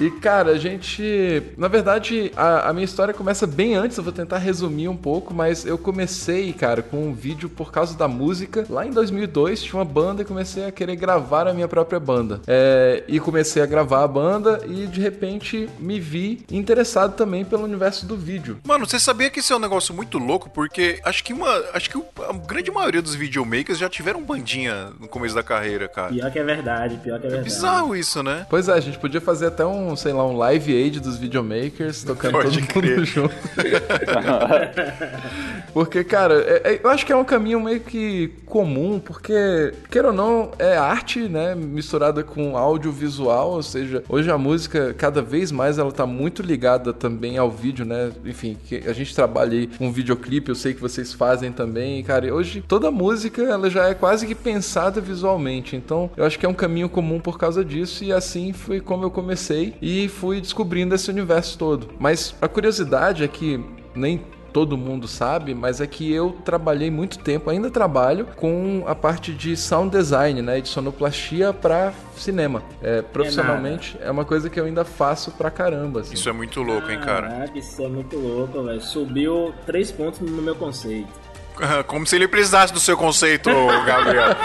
E, 0.00 0.10
cara, 0.10 0.52
a 0.52 0.58
gente. 0.58 1.42
Na 1.56 1.68
verdade, 1.68 2.32
a, 2.36 2.70
a 2.70 2.72
minha 2.72 2.84
história 2.84 3.12
começa 3.12 3.46
bem 3.46 3.74
antes, 3.74 3.96
eu 3.98 4.04
vou 4.04 4.12
tentar 4.12 4.38
resumir 4.38 4.88
um 4.88 4.96
pouco, 4.96 5.34
mas 5.34 5.66
eu 5.66 5.76
comecei, 5.76 6.52
cara, 6.52 6.82
com 6.82 7.08
um 7.08 7.12
vídeo 7.14 7.48
por 7.48 7.70
causa 7.70 7.96
da 7.96 8.08
música. 8.08 8.64
Lá 8.68 8.86
em 8.86 8.90
2002 8.90 9.62
tinha 9.62 9.78
uma 9.78 9.84
banda 9.84 10.22
e 10.22 10.24
comecei 10.24 10.64
a 10.64 10.72
querer 10.72 10.96
gravar 10.96 11.46
a 11.46 11.52
minha 11.52 11.68
própria 11.68 12.00
banda. 12.00 12.40
É, 12.46 13.04
e 13.08 13.20
comecei 13.20 13.62
a 13.62 13.66
gravar 13.66 14.02
a 14.04 14.08
banda 14.08 14.60
e 14.66 14.86
de 14.86 15.00
repente 15.00 15.68
me 15.78 16.00
vi 16.00 16.44
interessado 16.50 17.14
também 17.14 17.44
pelo 17.44 17.64
universo 17.64 18.06
do 18.06 18.16
vídeo. 18.16 18.58
Mano, 18.64 18.86
você 18.86 18.98
sabia 18.98 19.28
que 19.30 19.40
isso 19.40 19.52
é 19.52 19.56
um 19.56 19.60
negócio 19.60 19.94
muito 19.94 20.18
louco? 20.18 20.48
Porque 20.50 21.00
acho 21.04 21.22
que 21.22 21.32
uma. 21.32 21.50
Acho 21.74 21.90
que 21.90 21.98
a 22.28 22.32
grande 22.32 22.70
maioria 22.70 23.02
dos 23.02 23.14
videomakers 23.14 23.78
já 23.78 23.88
tiveram 23.88 24.22
bandinha 24.22 24.90
no 24.98 25.08
começo 25.08 25.34
da 25.34 25.42
carreira, 25.42 25.88
cara. 25.88 26.08
Pior 26.12 26.30
que 26.30 26.38
é 26.38 26.44
verdade, 26.44 26.96
pior 27.02 27.18
que 27.20 27.26
é 27.26 27.28
É 27.28 27.32
verdade. 27.32 27.44
bizarro 27.54 27.94
isso, 27.94 28.22
né? 28.22 28.46
Pois 28.48 28.68
é, 28.68 28.72
a 28.72 28.80
gente 28.80 28.98
podia 28.98 29.20
fazer 29.20 29.46
até 29.46 29.64
um, 29.66 29.89
sei 29.96 30.12
lá, 30.12 30.26
um 30.26 30.36
live 30.36 30.74
aid 30.74 31.00
dos 31.00 31.16
videomakers, 31.18 32.02
tocando 32.04 32.32
Pode 32.32 32.58
todo 32.60 32.66
crer. 32.68 32.96
mundo 32.96 33.04
junto. 33.06 33.34
Porque, 35.72 36.02
cara, 36.02 36.34
é- 36.34 36.62
é- 36.74 36.80
eu 36.82 36.90
acho 36.90 37.06
que 37.06 37.12
é 37.12 37.16
um 37.16 37.24
caminho 37.24 37.60
meio 37.60 37.80
que 37.80 38.32
comum, 38.44 38.98
porque, 38.98 39.72
queira 39.90 40.08
ou 40.08 40.14
não, 40.14 40.50
é 40.58 40.76
arte, 40.76 41.20
né, 41.28 41.54
misturada 41.54 42.24
com 42.24 42.56
audiovisual, 42.56 43.52
ou 43.52 43.62
seja, 43.62 44.02
hoje 44.08 44.28
a 44.30 44.36
música, 44.36 44.92
cada 44.98 45.22
vez 45.22 45.52
mais, 45.52 45.78
ela 45.78 45.92
tá 45.92 46.04
muito 46.04 46.42
ligada 46.42 46.92
também 46.92 47.38
ao 47.38 47.48
vídeo, 47.50 47.84
né, 47.84 48.10
enfim, 48.24 48.56
a 48.88 48.92
gente 48.92 49.14
trabalha 49.14 49.52
aí 49.56 49.68
com 49.78 49.92
videoclipe, 49.92 50.48
eu 50.48 50.54
sei 50.56 50.74
que 50.74 50.80
vocês 50.80 51.12
fazem 51.12 51.52
também, 51.52 52.02
cara, 52.02 52.26
e 52.26 52.32
hoje 52.32 52.64
toda 52.66 52.90
música, 52.90 53.40
ela 53.42 53.70
já 53.70 53.88
é 53.88 53.94
quase 53.94 54.26
que 54.26 54.34
pensada 54.34 55.00
visualmente, 55.00 55.76
então 55.76 56.10
eu 56.16 56.24
acho 56.24 56.36
que 56.38 56.44
é 56.44 56.48
um 56.48 56.54
caminho 56.54 56.88
comum 56.88 57.20
por 57.20 57.38
causa 57.38 57.64
disso, 57.64 58.02
e 58.02 58.12
assim 58.12 58.52
foi 58.52 58.80
como 58.80 59.04
eu 59.04 59.10
comecei, 59.12 59.74
e 59.80 60.08
fui 60.08 60.40
descobrindo 60.40 60.94
esse 60.94 61.10
universo 61.10 61.58
todo. 61.58 61.88
Mas 61.98 62.34
a 62.40 62.48
curiosidade 62.48 63.24
é 63.24 63.28
que 63.28 63.64
nem 63.94 64.22
todo 64.52 64.76
mundo 64.76 65.06
sabe, 65.08 65.54
mas 65.54 65.80
é 65.80 65.86
que 65.86 66.12
eu 66.12 66.36
trabalhei 66.44 66.90
muito 66.90 67.18
tempo, 67.18 67.50
ainda 67.50 67.70
trabalho 67.70 68.26
com 68.36 68.84
a 68.86 68.94
parte 68.94 69.32
de 69.32 69.56
sound 69.56 69.96
design, 69.96 70.42
né, 70.42 70.60
de 70.60 70.68
sonoplastia 70.68 71.52
para 71.52 71.92
cinema. 72.16 72.62
É, 72.82 73.00
profissionalmente 73.02 73.96
é, 74.00 74.10
uma 74.10 74.24
coisa 74.24 74.50
que 74.50 74.58
eu 74.58 74.64
ainda 74.64 74.84
faço 74.84 75.30
pra 75.32 75.50
caramba. 75.50 76.00
Assim. 76.00 76.14
Isso 76.14 76.28
é 76.28 76.32
muito 76.32 76.62
louco, 76.62 76.90
hein, 76.90 77.00
cara? 77.00 77.28
Caraca, 77.28 77.58
isso 77.58 77.82
é 77.82 77.88
muito 77.88 78.18
louco, 78.18 78.62
velho. 78.62 78.80
Subiu 78.80 79.54
três 79.64 79.90
pontos 79.90 80.20
no 80.20 80.42
meu 80.42 80.54
conceito. 80.54 81.29
Como 81.86 82.06
se 82.06 82.16
ele 82.16 82.28
precisasse 82.28 82.72
do 82.72 82.80
seu 82.80 82.96
conceito, 82.96 83.50
Gabriel. 83.86 84.30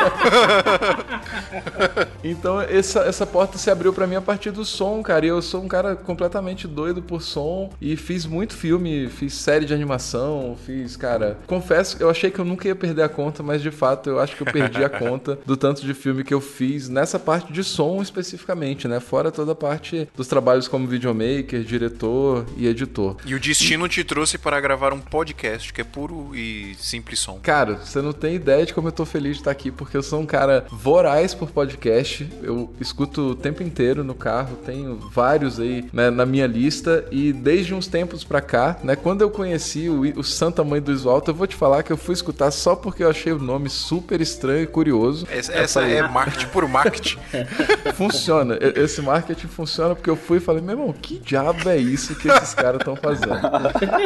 Então 2.24 2.60
essa, 2.60 3.02
essa 3.02 3.26
porta 3.26 3.58
se 3.58 3.70
abriu 3.70 3.94
pra 3.94 4.08
mim 4.08 4.16
a 4.16 4.22
partir 4.22 4.50
do 4.50 4.66
som, 4.66 5.02
cara. 5.04 5.26
E 5.26 5.30
eu 5.30 5.42
sou 5.42 5.64
um 5.64 5.68
cara 5.68 5.96
completamente 5.96 6.68
doido 6.68 7.02
por 7.02 7.22
som 7.22 7.72
e 7.80 7.96
fiz 7.96 8.26
muito 8.26 8.56
filme, 8.56 9.08
fiz 9.10 9.36
série 9.36 9.66
de 9.66 9.74
animação, 9.74 10.58
fiz, 10.66 10.98
cara. 10.98 11.38
Confesso, 11.46 11.98
eu 12.00 12.10
achei 12.10 12.32
que 12.32 12.40
eu 12.40 12.46
nunca 12.46 12.68
ia 12.68 12.76
perder 12.76 13.04
a 13.04 13.10
conta, 13.10 13.44
mas 13.44 13.62
de 13.62 13.70
fato 13.70 14.10
eu 14.10 14.20
acho 14.20 14.36
que 14.36 14.42
eu 14.42 14.52
perdi 14.52 14.84
a 14.84 14.90
conta 14.90 15.38
do 15.46 15.56
tanto 15.56 15.86
de 15.86 15.94
filme 15.94 16.24
que 16.24 16.34
eu 16.34 16.42
fiz 16.42 16.90
nessa 16.90 17.20
parte 17.20 17.54
de 17.54 17.64
som 17.64 18.02
especificamente, 18.02 18.88
né? 18.88 19.00
Fora 19.00 19.32
toda 19.32 19.52
a 19.52 19.56
parte 19.56 20.10
dos 20.16 20.28
trabalhos 20.28 20.68
como 20.68 20.88
videomaker, 20.88 21.62
diretor 21.62 22.46
e 22.58 22.68
editor. 22.68 23.18
E 23.26 23.36
o 23.36 23.40
destino 23.40 23.88
te 23.88 24.04
trouxe 24.04 24.38
para 24.38 24.60
gravar 24.60 24.94
um 24.94 25.00
podcast 25.00 25.72
que 25.72 25.82
é 25.82 25.84
puro 25.84 26.36
e 26.36 26.76
simples 26.80 27.05
som. 27.14 27.40
Cara, 27.44 27.76
você 27.76 28.02
não 28.02 28.14
tem 28.14 28.36
ideia 28.36 28.66
de 28.66 28.74
como 28.74 28.88
eu 28.88 28.92
tô 28.92 29.06
feliz 29.06 29.34
de 29.34 29.42
estar 29.42 29.52
aqui, 29.52 29.70
porque 29.70 29.98
eu 29.98 30.02
sou 30.02 30.20
um 30.20 30.26
cara 30.26 30.66
voraz 30.72 31.34
por 31.34 31.52
podcast. 31.52 32.28
Eu 32.42 32.74
escuto 32.80 33.32
o 33.32 33.36
tempo 33.36 33.62
inteiro 33.62 34.04
no 34.04 34.16
carro, 34.16 34.56
tenho 34.66 34.96
vários 34.96 35.60
aí 35.60 35.86
né, 35.92 36.10
na 36.10 36.26
minha 36.26 36.48
lista. 36.48 37.06
E 37.12 37.34
desde 37.34 37.74
uns 37.74 37.88
tempos 37.88 38.24
pra 38.24 38.42
cá, 38.42 38.78
né, 38.84 38.96
quando 38.96 39.22
eu 39.22 39.30
conheci 39.30 39.90
o, 39.90 40.02
o 40.20 40.24
Santa 40.24 40.64
Mãe 40.64 40.82
do 40.82 40.92
Iso 40.92 41.10
Alto, 41.10 41.32
eu 41.32 41.36
vou 41.36 41.46
te 41.46 41.56
falar 41.56 41.84
que 41.84 41.92
eu 41.92 41.98
fui 41.98 42.14
escutar 42.14 42.50
só 42.52 42.76
porque 42.76 43.04
eu 43.04 43.10
achei 43.10 43.34
o 43.34 43.40
nome 43.40 43.70
super 43.70 44.22
estranho 44.22 44.64
e 44.64 44.68
curioso. 44.68 45.28
Essa, 45.30 45.52
Eu 45.52 45.64
essa 45.64 45.82
falei, 45.82 45.98
é 45.98 46.08
marketing, 46.08 46.48
puro 46.48 46.70
marketing. 46.70 47.18
Funciona. 47.94 48.58
Esse 48.76 49.02
marketing 49.02 49.48
funciona 49.48 49.94
porque 49.94 50.10
eu 50.10 50.16
fui 50.16 50.38
e 50.38 50.42
falei, 50.42 50.62
meu 50.62 50.72
irmão, 50.72 50.94
que 50.94 51.20
diabo 51.20 51.70
é 51.70 51.78
isso 51.78 52.16
que 52.16 52.30
esses 52.30 52.54
caras 52.54 52.80
estão 52.80 52.96
fazendo? 52.96 53.36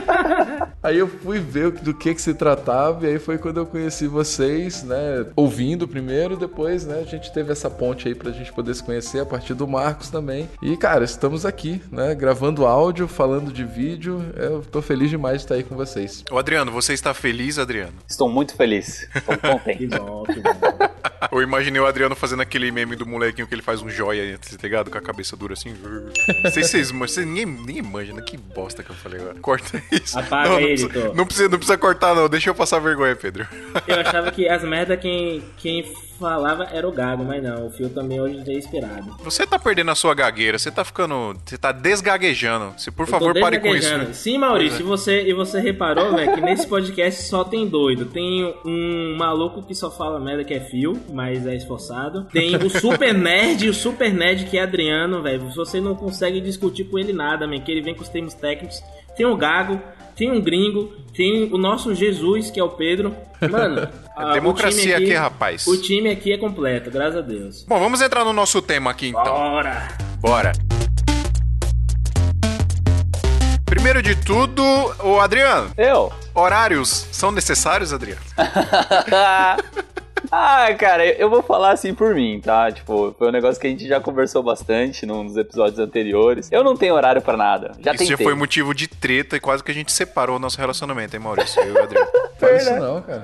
aí 0.82 0.98
eu 0.98 1.08
fui 1.08 1.40
ver 1.40 1.72
do 1.72 1.94
que 1.94 2.14
que 2.14 2.22
se 2.22 2.34
tratava 2.34 2.79
e 3.02 3.06
aí 3.08 3.20
foi 3.20 3.38
quando 3.38 3.58
eu 3.58 3.66
conheci 3.66 4.08
vocês, 4.08 4.84
né? 4.84 5.26
Ouvindo 5.36 5.88
primeiro, 5.88 6.38
depois, 6.38 6.86
né? 6.86 7.00
A 7.02 7.10
gente 7.10 7.32
teve 7.32 7.52
essa 7.52 7.70
ponte 7.70 8.08
aí 8.08 8.16
pra 8.16 8.32
gente 8.32 8.52
poder 8.54 8.74
se 8.74 8.84
conhecer 8.84 9.20
a 9.20 9.26
partir 9.26 9.54
do 9.54 9.68
Marcos 9.68 10.10
também. 10.10 10.50
E, 10.62 10.76
cara, 10.78 11.04
estamos 11.04 11.46
aqui, 11.46 11.82
né? 11.92 12.14
Gravando 12.16 12.66
áudio, 12.66 13.08
falando 13.08 13.52
de 13.52 13.64
vídeo. 13.64 14.24
Eu 14.36 14.62
tô 14.62 14.82
feliz 14.82 15.10
demais 15.10 15.38
de 15.38 15.44
estar 15.44 15.56
aí 15.56 15.64
com 15.64 15.76
vocês. 15.76 16.24
Ô, 16.32 16.38
Adriano, 16.38 16.72
você 16.72 16.94
está 16.94 17.14
feliz, 17.14 17.58
Adriano? 17.60 17.94
Estou 18.08 18.30
muito 18.30 18.56
feliz. 18.56 19.08
Estou 19.16 19.38
Que 19.40 19.48
contente. 19.50 19.88
bom, 19.88 20.24
que 20.24 20.40
bom. 20.40 20.50
Eu 21.32 21.42
imaginei 21.42 21.80
o 21.80 21.86
Adriano 21.86 22.16
fazendo 22.16 22.42
aquele 22.42 22.72
meme 22.72 22.96
do 22.96 23.06
molequinho 23.06 23.46
que 23.46 23.54
ele 23.54 23.62
faz 23.62 23.82
um 23.82 23.90
joia, 23.90 24.38
tá 24.38 24.58
ligado? 24.64 24.90
Com 24.90 24.98
a 24.98 25.02
cabeça 25.02 25.36
dura 25.36 25.54
assim. 25.54 25.74
Não 26.44 26.52
sei 26.52 26.64
se 26.64 26.70
vocês, 26.70 26.92
vocês 26.92 27.26
ninguém, 27.28 27.46
ninguém 27.46 27.78
imagina. 27.78 28.22
Que 28.22 28.38
bosta 28.38 28.82
que 28.82 28.90
eu 28.90 28.96
falei 28.96 29.20
agora. 29.20 29.36
Corta 29.40 29.82
isso. 29.92 30.18
Apaga 30.18 30.50
não, 30.50 30.60
não 30.60 30.68
aí, 30.68 30.76
precisa, 30.76 31.14
não, 31.14 31.26
precisa, 31.26 31.50
não 31.50 31.58
precisa 31.58 31.78
cortar, 31.78 32.16
não. 32.16 32.30
Deixa 32.30 32.50
eu 32.50 32.56
passar 32.56 32.69
passar 32.70 32.80
vergonha, 32.80 33.16
Pedro. 33.16 33.48
Eu 33.88 34.00
achava 34.00 34.32
que 34.32 34.48
as 34.48 34.64
merda 34.64 34.96
quem, 34.96 35.44
quem 35.58 35.84
falava 36.20 36.68
era 36.72 36.88
o 36.88 36.92
Gago, 36.92 37.24
mas 37.24 37.42
não, 37.42 37.68
o 37.68 37.72
Fio 37.72 37.90
também 37.90 38.20
hoje 38.20 38.44
é 38.48 38.54
inspirado. 38.54 39.16
Você 39.24 39.48
tá 39.48 39.58
perdendo 39.58 39.92
a 39.92 39.96
sua 39.96 40.14
gagueira, 40.14 40.60
você 40.60 40.70
tá 40.70 40.84
ficando. 40.84 41.40
Você 41.46 41.58
tá 41.58 41.72
desgaguejando. 41.72 42.74
Se 42.78 42.92
por 42.92 43.08
favor, 43.08 43.34
pare 43.40 43.60
com 43.60 43.68
isso. 43.68 43.80
desgaguejando. 43.80 44.14
Sim, 44.14 44.38
Maurício, 44.38 44.82
e 44.82 44.84
você, 44.84 45.24
e 45.24 45.34
você 45.34 45.60
reparou, 45.60 46.16
velho, 46.16 46.34
que 46.34 46.42
nesse 46.42 46.68
podcast 46.68 47.24
só 47.24 47.44
tem 47.44 47.68
doido. 47.68 48.06
Tem 48.06 48.54
um 48.66 49.16
maluco 49.18 49.64
que 49.64 49.74
só 49.74 49.90
fala 49.90 50.20
merda 50.20 50.44
que 50.44 50.54
é 50.54 50.60
Fio, 50.60 51.00
mas 51.12 51.48
é 51.48 51.56
esforçado. 51.56 52.26
Tem 52.26 52.56
o 52.56 52.70
Super 52.70 53.14
Nerd 53.14 53.66
e 53.66 53.70
o 53.70 53.74
Super 53.74 54.14
Nerd 54.14 54.46
que 54.46 54.58
é 54.58 54.64
Adriano, 54.64 55.22
velho. 55.22 55.50
Você 55.56 55.80
não 55.80 55.96
consegue 55.96 56.42
discutir 56.42 56.84
com 56.86 57.00
ele 57.00 57.14
nada, 57.14 57.48
man, 57.48 57.60
que 57.60 57.72
ele 57.72 57.82
vem 57.82 57.96
com 57.96 58.02
os 58.02 58.10
termos 58.10 58.34
técnicos. 58.34 58.84
Tem 59.16 59.26
o 59.26 59.36
Gago, 59.36 59.82
tem 60.16 60.32
um 60.32 60.42
gringo, 60.42 60.92
tem 61.16 61.52
o 61.54 61.58
nosso 61.58 61.96
Jesus, 61.96 62.52
que 62.52 62.60
é 62.60 62.64
o 62.64 62.70
Pedro. 62.70 63.16
Mano, 63.50 63.88
a- 64.16 64.30
o 64.30 64.34
democracia 64.34 64.82
time 64.82 64.94
aqui, 64.96 65.14
rapaz. 65.14 65.66
O 65.68 65.78
time 65.82 66.10
aqui 66.10 66.34
é 66.34 66.38
completo, 66.38 66.92
graças 66.92 67.18
a 67.18 67.22
Deus. 67.22 67.64
Bom, 67.68 67.80
vamos 67.80 68.02
entrar 68.02 68.24
no 68.26 68.34
nosso 68.34 68.62
tema 68.62 68.92
aqui 68.92 69.10
então. 69.10 69.24
Bora! 69.24 69.88
Bora. 70.20 70.52
Primeiro 73.66 74.02
de 74.02 74.16
tudo, 74.16 74.64
o 75.04 75.20
Adriano, 75.20 75.72
Eu? 75.78 76.12
horários 76.34 77.08
são 77.12 77.32
necessários, 77.32 77.94
Adriano? 77.94 78.20
ah, 80.32 80.74
cara, 80.78 81.06
eu 81.06 81.30
vou 81.30 81.42
falar 81.42 81.72
assim 81.72 81.94
por 81.94 82.14
mim, 82.14 82.40
tá? 82.40 82.72
Tipo, 82.72 83.16
foi 83.18 83.28
um 83.30 83.32
negócio 83.32 83.60
que 83.60 83.68
a 83.68 83.70
gente 83.70 83.88
já 83.88 84.00
conversou 84.00 84.44
bastante 84.44 85.06
num 85.06 85.26
dos 85.26 85.38
episódios 85.38 85.80
anteriores. 85.80 86.50
Eu 86.52 86.64
não 86.64 86.76
tenho 86.76 86.94
horário 86.94 87.22
pra 87.22 87.36
nada. 87.36 87.72
Já 87.80 87.92
Isso 87.92 88.04
tentei. 88.04 88.18
já 88.18 88.18
foi 88.18 88.34
motivo 88.36 88.74
de 88.74 88.88
treta 88.88 89.36
e 89.38 89.40
quase 89.40 89.64
que 89.64 89.72
a 89.72 89.74
gente 89.74 89.92
separou 89.92 90.36
o 90.36 90.40
nosso 90.40 90.58
relacionamento, 90.60 91.16
hein, 91.16 91.22
Maurício? 91.22 91.62
Eu 91.62 91.74
e 91.74 91.78
o 91.78 91.84
Adriano. 91.84 92.08
Fala 92.40 92.56
isso 92.56 92.74
não, 92.76 93.02
cara. 93.02 93.24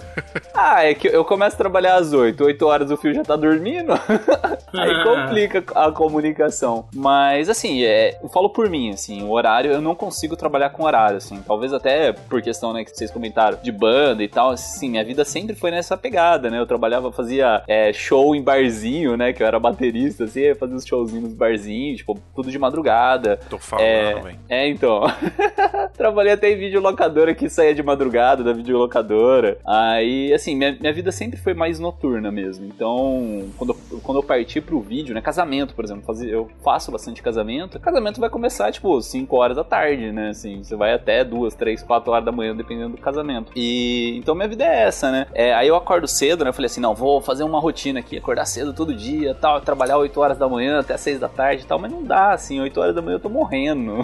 Ah, 0.54 0.84
é 0.84 0.94
que 0.94 1.08
eu 1.08 1.24
começo 1.24 1.56
a 1.56 1.58
trabalhar 1.58 1.96
às 1.96 2.12
8, 2.12 2.44
8 2.44 2.66
horas 2.66 2.92
o 2.92 2.98
fio 2.98 3.14
já 3.14 3.24
tá 3.24 3.36
dormindo. 3.36 3.94
Aí 4.74 5.04
complica 5.04 5.64
a 5.74 5.92
comunicação. 5.92 6.88
Mas, 6.94 7.50
assim, 7.50 7.84
é, 7.84 8.20
eu 8.22 8.28
falo 8.28 8.50
por 8.50 8.70
mim, 8.70 8.92
assim, 8.92 9.24
o 9.24 9.32
horário, 9.32 9.72
eu 9.72 9.82
não 9.82 9.96
consigo 9.96 10.36
trabalhar 10.36 10.70
com 10.72 10.84
horário, 10.84 11.18
assim. 11.18 11.42
Talvez 11.48 11.72
até 11.72 12.12
por 12.12 12.42
questão, 12.42 12.74
né, 12.74 12.84
que 12.84 12.92
vocês 12.92 13.10
comentaram, 13.10 13.58
de 13.62 13.72
banda 13.72 14.22
e 14.22 14.28
tal. 14.28 14.52
Assim, 14.52 14.90
minha 14.90 15.04
vida 15.06 15.24
sempre 15.24 15.56
foi 15.56 15.72
nessa 15.72 15.96
pegada, 15.96 16.50
né? 16.50 16.60
Eu 16.60 16.66
trabalhava, 16.66 16.95
fazia 17.12 17.64
é, 17.68 17.92
show 17.94 18.36
em 18.36 18.42
barzinho, 18.42 19.16
né? 19.18 19.34
Que 19.34 19.42
eu 19.44 19.48
era 19.48 19.60
baterista, 19.60 20.26
assim, 20.26 20.54
fazia 20.56 20.76
uns 20.76 20.86
showzinhos 20.86 21.24
nos 21.26 21.34
barzinhos, 21.34 21.98
tipo, 21.98 22.18
tudo 22.36 22.50
de 22.52 22.58
madrugada. 22.60 23.40
Tô 23.50 23.58
falando, 23.58 23.86
É, 23.86 24.14
velho. 24.22 24.40
é, 24.50 24.68
então. 24.68 25.02
Trabalhei 25.98 26.34
até 26.34 26.52
em 26.52 26.58
videolocadora 26.58 27.34
que 27.34 27.50
saía 27.50 27.74
de 27.74 27.82
madrugada 27.84 28.44
da 28.44 28.54
videolocadora. 28.54 29.58
Aí, 29.66 30.34
assim, 30.34 30.56
minha, 30.56 30.76
minha 30.80 30.94
vida 30.94 31.12
sempre 31.12 31.40
foi 31.40 31.54
mais 31.54 31.80
noturna 31.80 32.32
mesmo. 32.32 32.66
Então, 32.66 33.46
quando, 33.58 33.76
eu- 33.92 34.00
quando 34.02 34.18
eu 34.20 34.24
parti 34.24 34.60
pro 34.62 34.80
vídeo, 34.82 35.14
né? 35.14 35.22
Casamento, 35.22 35.74
por 35.74 35.84
exemplo, 35.86 36.04
fazia- 36.06 36.30
eu 36.32 36.50
faço 36.64 36.92
bastante 36.92 37.22
casamento. 37.22 37.80
Casamento 37.80 38.20
vai 38.20 38.30
começar, 38.30 38.72
tipo, 38.72 39.02
5 39.02 39.36
horas 39.38 39.56
da 39.58 39.64
tarde, 39.64 40.12
né? 40.12 40.30
Assim, 40.30 40.64
você 40.64 40.76
vai 40.76 40.94
até 40.94 41.24
2, 41.24 41.56
3, 41.56 41.82
4 41.84 42.12
horas 42.12 42.26
da 42.26 42.32
manhã, 42.32 42.56
dependendo 42.56 42.96
do 42.96 43.02
casamento. 43.02 43.52
E 43.56 44.16
então 44.18 44.36
minha 44.36 44.48
vida 44.48 44.64
é 44.66 44.84
essa, 44.84 45.12
né? 45.12 45.28
É, 45.34 45.54
aí 45.54 45.68
eu 45.68 45.76
acordo 45.76 46.08
cedo, 46.08 46.44
né? 46.44 46.50
Eu 46.50 46.54
falei 46.54 46.68
assim, 46.68 46.82
não, 46.86 46.94
vou 46.94 47.20
fazer 47.20 47.44
uma 47.44 47.60
rotina 47.60 48.00
aqui, 48.00 48.18
acordar 48.18 48.46
cedo 48.46 48.72
todo 48.72 48.94
dia, 48.94 49.34
tal, 49.34 49.60
trabalhar 49.60 49.98
8 49.98 50.20
horas 50.20 50.38
da 50.38 50.48
manhã 50.48 50.80
até 50.80 50.96
6 50.96 51.20
da 51.20 51.28
tarde 51.28 51.64
e 51.64 51.66
tal, 51.66 51.80
mas 51.80 51.92
não 51.92 52.04
dá, 52.04 52.34
assim, 52.34 52.60
8 52.62 52.80
horas 52.80 52.94
da 52.96 53.02
manhã 53.02 53.16
eu 53.16 53.20
tô 53.20 53.30
morrendo. 53.30 53.96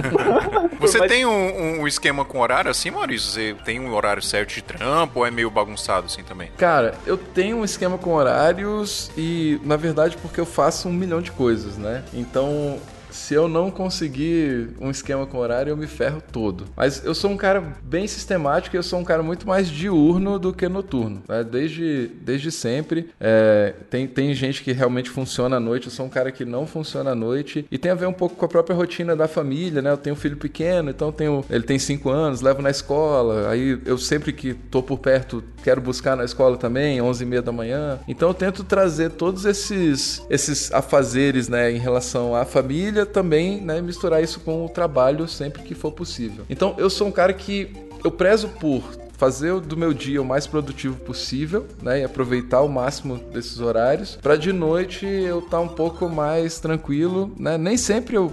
Você 0.80 0.98
Mas- 0.98 1.10
tem 1.10 1.26
um, 1.26 1.82
um 1.82 1.86
esquema 1.86 2.24
com 2.24 2.40
horário 2.40 2.70
assim, 2.70 2.90
Maurício? 2.90 3.30
Você 3.30 3.54
tem 3.64 3.78
um 3.80 3.94
horário 3.94 4.22
certo 4.22 4.54
de 4.54 4.62
trampo 4.62 5.20
ou 5.20 5.26
é 5.26 5.30
meio 5.30 5.50
bagunçado 5.50 6.06
assim 6.06 6.22
também? 6.22 6.50
Cara, 6.56 6.94
eu 7.06 7.16
tenho 7.18 7.58
um 7.58 7.64
esquema 7.64 7.98
com 7.98 8.12
horários 8.14 9.10
e, 9.16 9.60
na 9.64 9.76
verdade, 9.76 10.16
porque 10.16 10.40
eu 10.40 10.46
faço 10.46 10.88
um 10.88 10.92
milhão 10.92 11.20
de 11.20 11.32
coisas, 11.32 11.76
né? 11.76 12.02
Então, 12.14 12.78
se 13.16 13.34
eu 13.34 13.48
não 13.48 13.70
conseguir 13.70 14.70
um 14.80 14.90
esquema 14.90 15.26
com 15.26 15.38
horário, 15.38 15.70
eu 15.70 15.76
me 15.76 15.86
ferro 15.86 16.22
todo. 16.32 16.64
Mas 16.76 17.04
eu 17.04 17.14
sou 17.14 17.30
um 17.30 17.36
cara 17.36 17.60
bem 17.82 18.06
sistemático 18.06 18.76
e 18.76 18.78
eu 18.78 18.82
sou 18.82 18.98
um 18.98 19.04
cara 19.04 19.22
muito 19.22 19.46
mais 19.48 19.68
diurno 19.68 20.38
do 20.38 20.52
que 20.52 20.68
noturno. 20.68 21.22
né? 21.28 21.42
Desde, 21.42 22.08
desde 22.20 22.52
sempre. 22.52 23.10
É, 23.18 23.74
tem, 23.88 24.06
tem 24.06 24.34
gente 24.34 24.62
que 24.62 24.72
realmente 24.72 25.08
funciona 25.10 25.56
à 25.56 25.60
noite, 25.60 25.86
eu 25.86 25.92
sou 25.92 26.06
um 26.06 26.08
cara 26.08 26.30
que 26.30 26.44
não 26.44 26.66
funciona 26.66 27.12
à 27.12 27.14
noite. 27.14 27.66
E 27.70 27.78
tem 27.78 27.90
a 27.90 27.94
ver 27.94 28.06
um 28.06 28.12
pouco 28.12 28.36
com 28.36 28.44
a 28.44 28.48
própria 28.48 28.76
rotina 28.76 29.16
da 29.16 29.26
família, 29.26 29.80
né? 29.80 29.90
Eu 29.90 29.96
tenho 29.96 30.14
um 30.14 30.18
filho 30.18 30.36
pequeno, 30.36 30.90
então 30.90 31.10
tenho, 31.10 31.44
ele 31.48 31.64
tem 31.64 31.78
5 31.78 32.10
anos, 32.10 32.40
levo 32.42 32.60
na 32.60 32.70
escola. 32.70 33.48
Aí 33.50 33.78
eu 33.86 33.96
sempre 33.96 34.32
que 34.32 34.52
tô 34.52 34.82
por 34.82 34.98
perto, 34.98 35.42
quero 35.64 35.80
buscar 35.80 36.16
na 36.16 36.24
escola 36.24 36.56
também, 36.56 37.00
11 37.00 37.22
e 37.22 37.26
meia 37.26 37.42
da 37.42 37.52
manhã. 37.52 37.98
Então 38.06 38.28
eu 38.28 38.34
tento 38.34 38.62
trazer 38.62 39.10
todos 39.10 39.44
esses, 39.44 40.22
esses 40.28 40.72
afazeres, 40.72 41.48
né, 41.48 41.70
em 41.72 41.78
relação 41.78 42.34
à 42.34 42.44
família, 42.44 43.05
também, 43.06 43.60
né, 43.60 43.80
misturar 43.80 44.22
isso 44.22 44.40
com 44.40 44.64
o 44.64 44.68
trabalho 44.68 45.26
sempre 45.28 45.62
que 45.62 45.74
for 45.74 45.92
possível. 45.92 46.44
Então 46.48 46.74
eu 46.78 46.90
sou 46.90 47.06
um 47.06 47.12
cara 47.12 47.32
que 47.32 47.70
eu 48.04 48.10
prezo 48.10 48.48
por 48.48 48.82
fazer 49.16 49.58
do 49.60 49.76
meu 49.76 49.94
dia 49.94 50.20
o 50.20 50.24
mais 50.24 50.46
produtivo 50.46 50.96
possível, 50.96 51.66
né, 51.82 52.00
e 52.00 52.04
aproveitar 52.04 52.60
o 52.60 52.68
máximo 52.68 53.16
desses 53.16 53.60
horários, 53.60 54.18
para 54.20 54.36
de 54.36 54.52
noite 54.52 55.06
eu 55.06 55.38
estar 55.38 55.60
um 55.60 55.68
pouco 55.68 56.08
mais 56.08 56.60
tranquilo, 56.60 57.32
né? 57.38 57.56
Nem 57.56 57.76
sempre 57.76 58.16
eu 58.16 58.30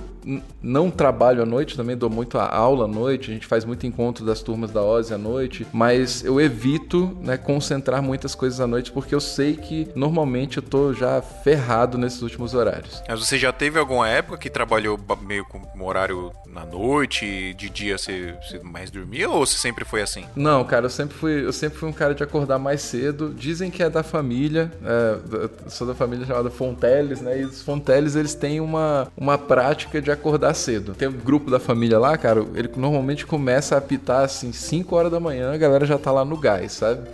não 0.62 0.90
trabalho 0.90 1.42
à 1.44 1.46
noite, 1.46 1.76
também 1.76 1.96
dou 1.98 2.10
muito 2.10 2.38
a 2.38 2.48
aula 2.48 2.86
à 2.86 2.88
noite, 2.88 3.30
a 3.32 3.34
gente 3.34 3.46
faz 3.48 3.66
muito 3.66 3.86
encontro 3.86 4.26
das 4.26 4.42
turmas 4.42 4.72
da 4.72 4.82
OSE 4.82 5.14
à 5.14 5.18
noite, 5.18 5.66
mas 5.74 6.24
eu 6.24 6.40
evito, 6.40 7.18
né, 7.22 7.38
concentrar 7.38 8.02
muitas 8.02 8.34
coisas 8.36 8.60
à 8.60 8.68
noite 8.68 8.92
porque 8.92 9.14
eu 9.14 9.20
sei 9.22 9.56
que 9.56 9.88
normalmente 9.96 10.58
eu 10.58 10.64
tô 10.64 10.94
já 10.94 11.22
ferrado 11.22 11.98
nesses 11.98 12.22
últimos 12.22 12.54
horários. 12.54 13.04
Mas 13.08 13.20
você 13.20 13.38
já 13.38 13.52
teve 13.52 13.78
alguma 13.80 14.08
época 14.08 14.38
que 14.38 14.50
trabalhou 14.50 14.98
ba- 14.98 15.16
meio 15.22 15.46
com 15.46 15.62
um 15.76 15.84
horário 15.86 16.32
na 16.48 16.66
noite 16.66 17.54
de 17.56 17.70
dia 17.70 17.98
você, 17.98 18.36
você 18.42 18.60
mais 18.60 18.90
dormia 18.92 19.30
ou 19.30 19.46
você 19.46 19.58
sempre 19.58 19.84
foi 19.84 20.02
assim? 20.02 20.24
Não, 20.36 20.64
cara, 20.64 20.86
eu 20.86 20.90
sempre 20.90 21.16
fui, 21.16 21.46
eu 21.46 21.52
sempre 21.54 21.78
fui 21.80 21.90
um 21.90 21.94
cara 21.94 22.14
de 22.14 22.24
acordar 22.24 22.60
mais 22.60 22.82
cedo. 22.82 23.34
Dizem 23.36 23.70
que 23.72 23.82
é 23.82 23.90
da 23.90 24.04
família, 24.04 24.72
é, 24.84 25.70
sou 25.70 25.88
da 25.88 25.96
família 25.96 26.26
chamada 26.26 26.50
Fonteles, 26.50 27.22
né? 27.22 27.42
E 27.42 27.46
os 27.46 27.62
Fonteles 27.62 28.16
eles 28.16 28.36
têm 28.36 28.60
uma, 28.60 29.08
uma 29.18 29.38
prática 29.38 30.02
de 30.02 30.12
acordar 30.14 30.54
cedo. 30.54 30.94
Tem 30.94 31.08
um 31.08 31.12
grupo 31.12 31.50
da 31.50 31.60
família 31.60 32.00
lá, 32.00 32.18
cara, 32.18 32.46
ele 32.56 32.70
normalmente 32.76 33.26
começa 33.26 33.76
a 33.76 33.78
apitar 33.78 34.24
assim 34.24 34.52
5 34.52 34.96
horas 34.96 35.12
da 35.12 35.20
manhã, 35.20 35.54
a 35.54 35.58
galera 35.58 35.86
já 35.86 35.98
tá 35.98 36.12
lá 36.12 36.24
no 36.24 36.38
gás, 36.38 36.74
sabe? 36.74 37.08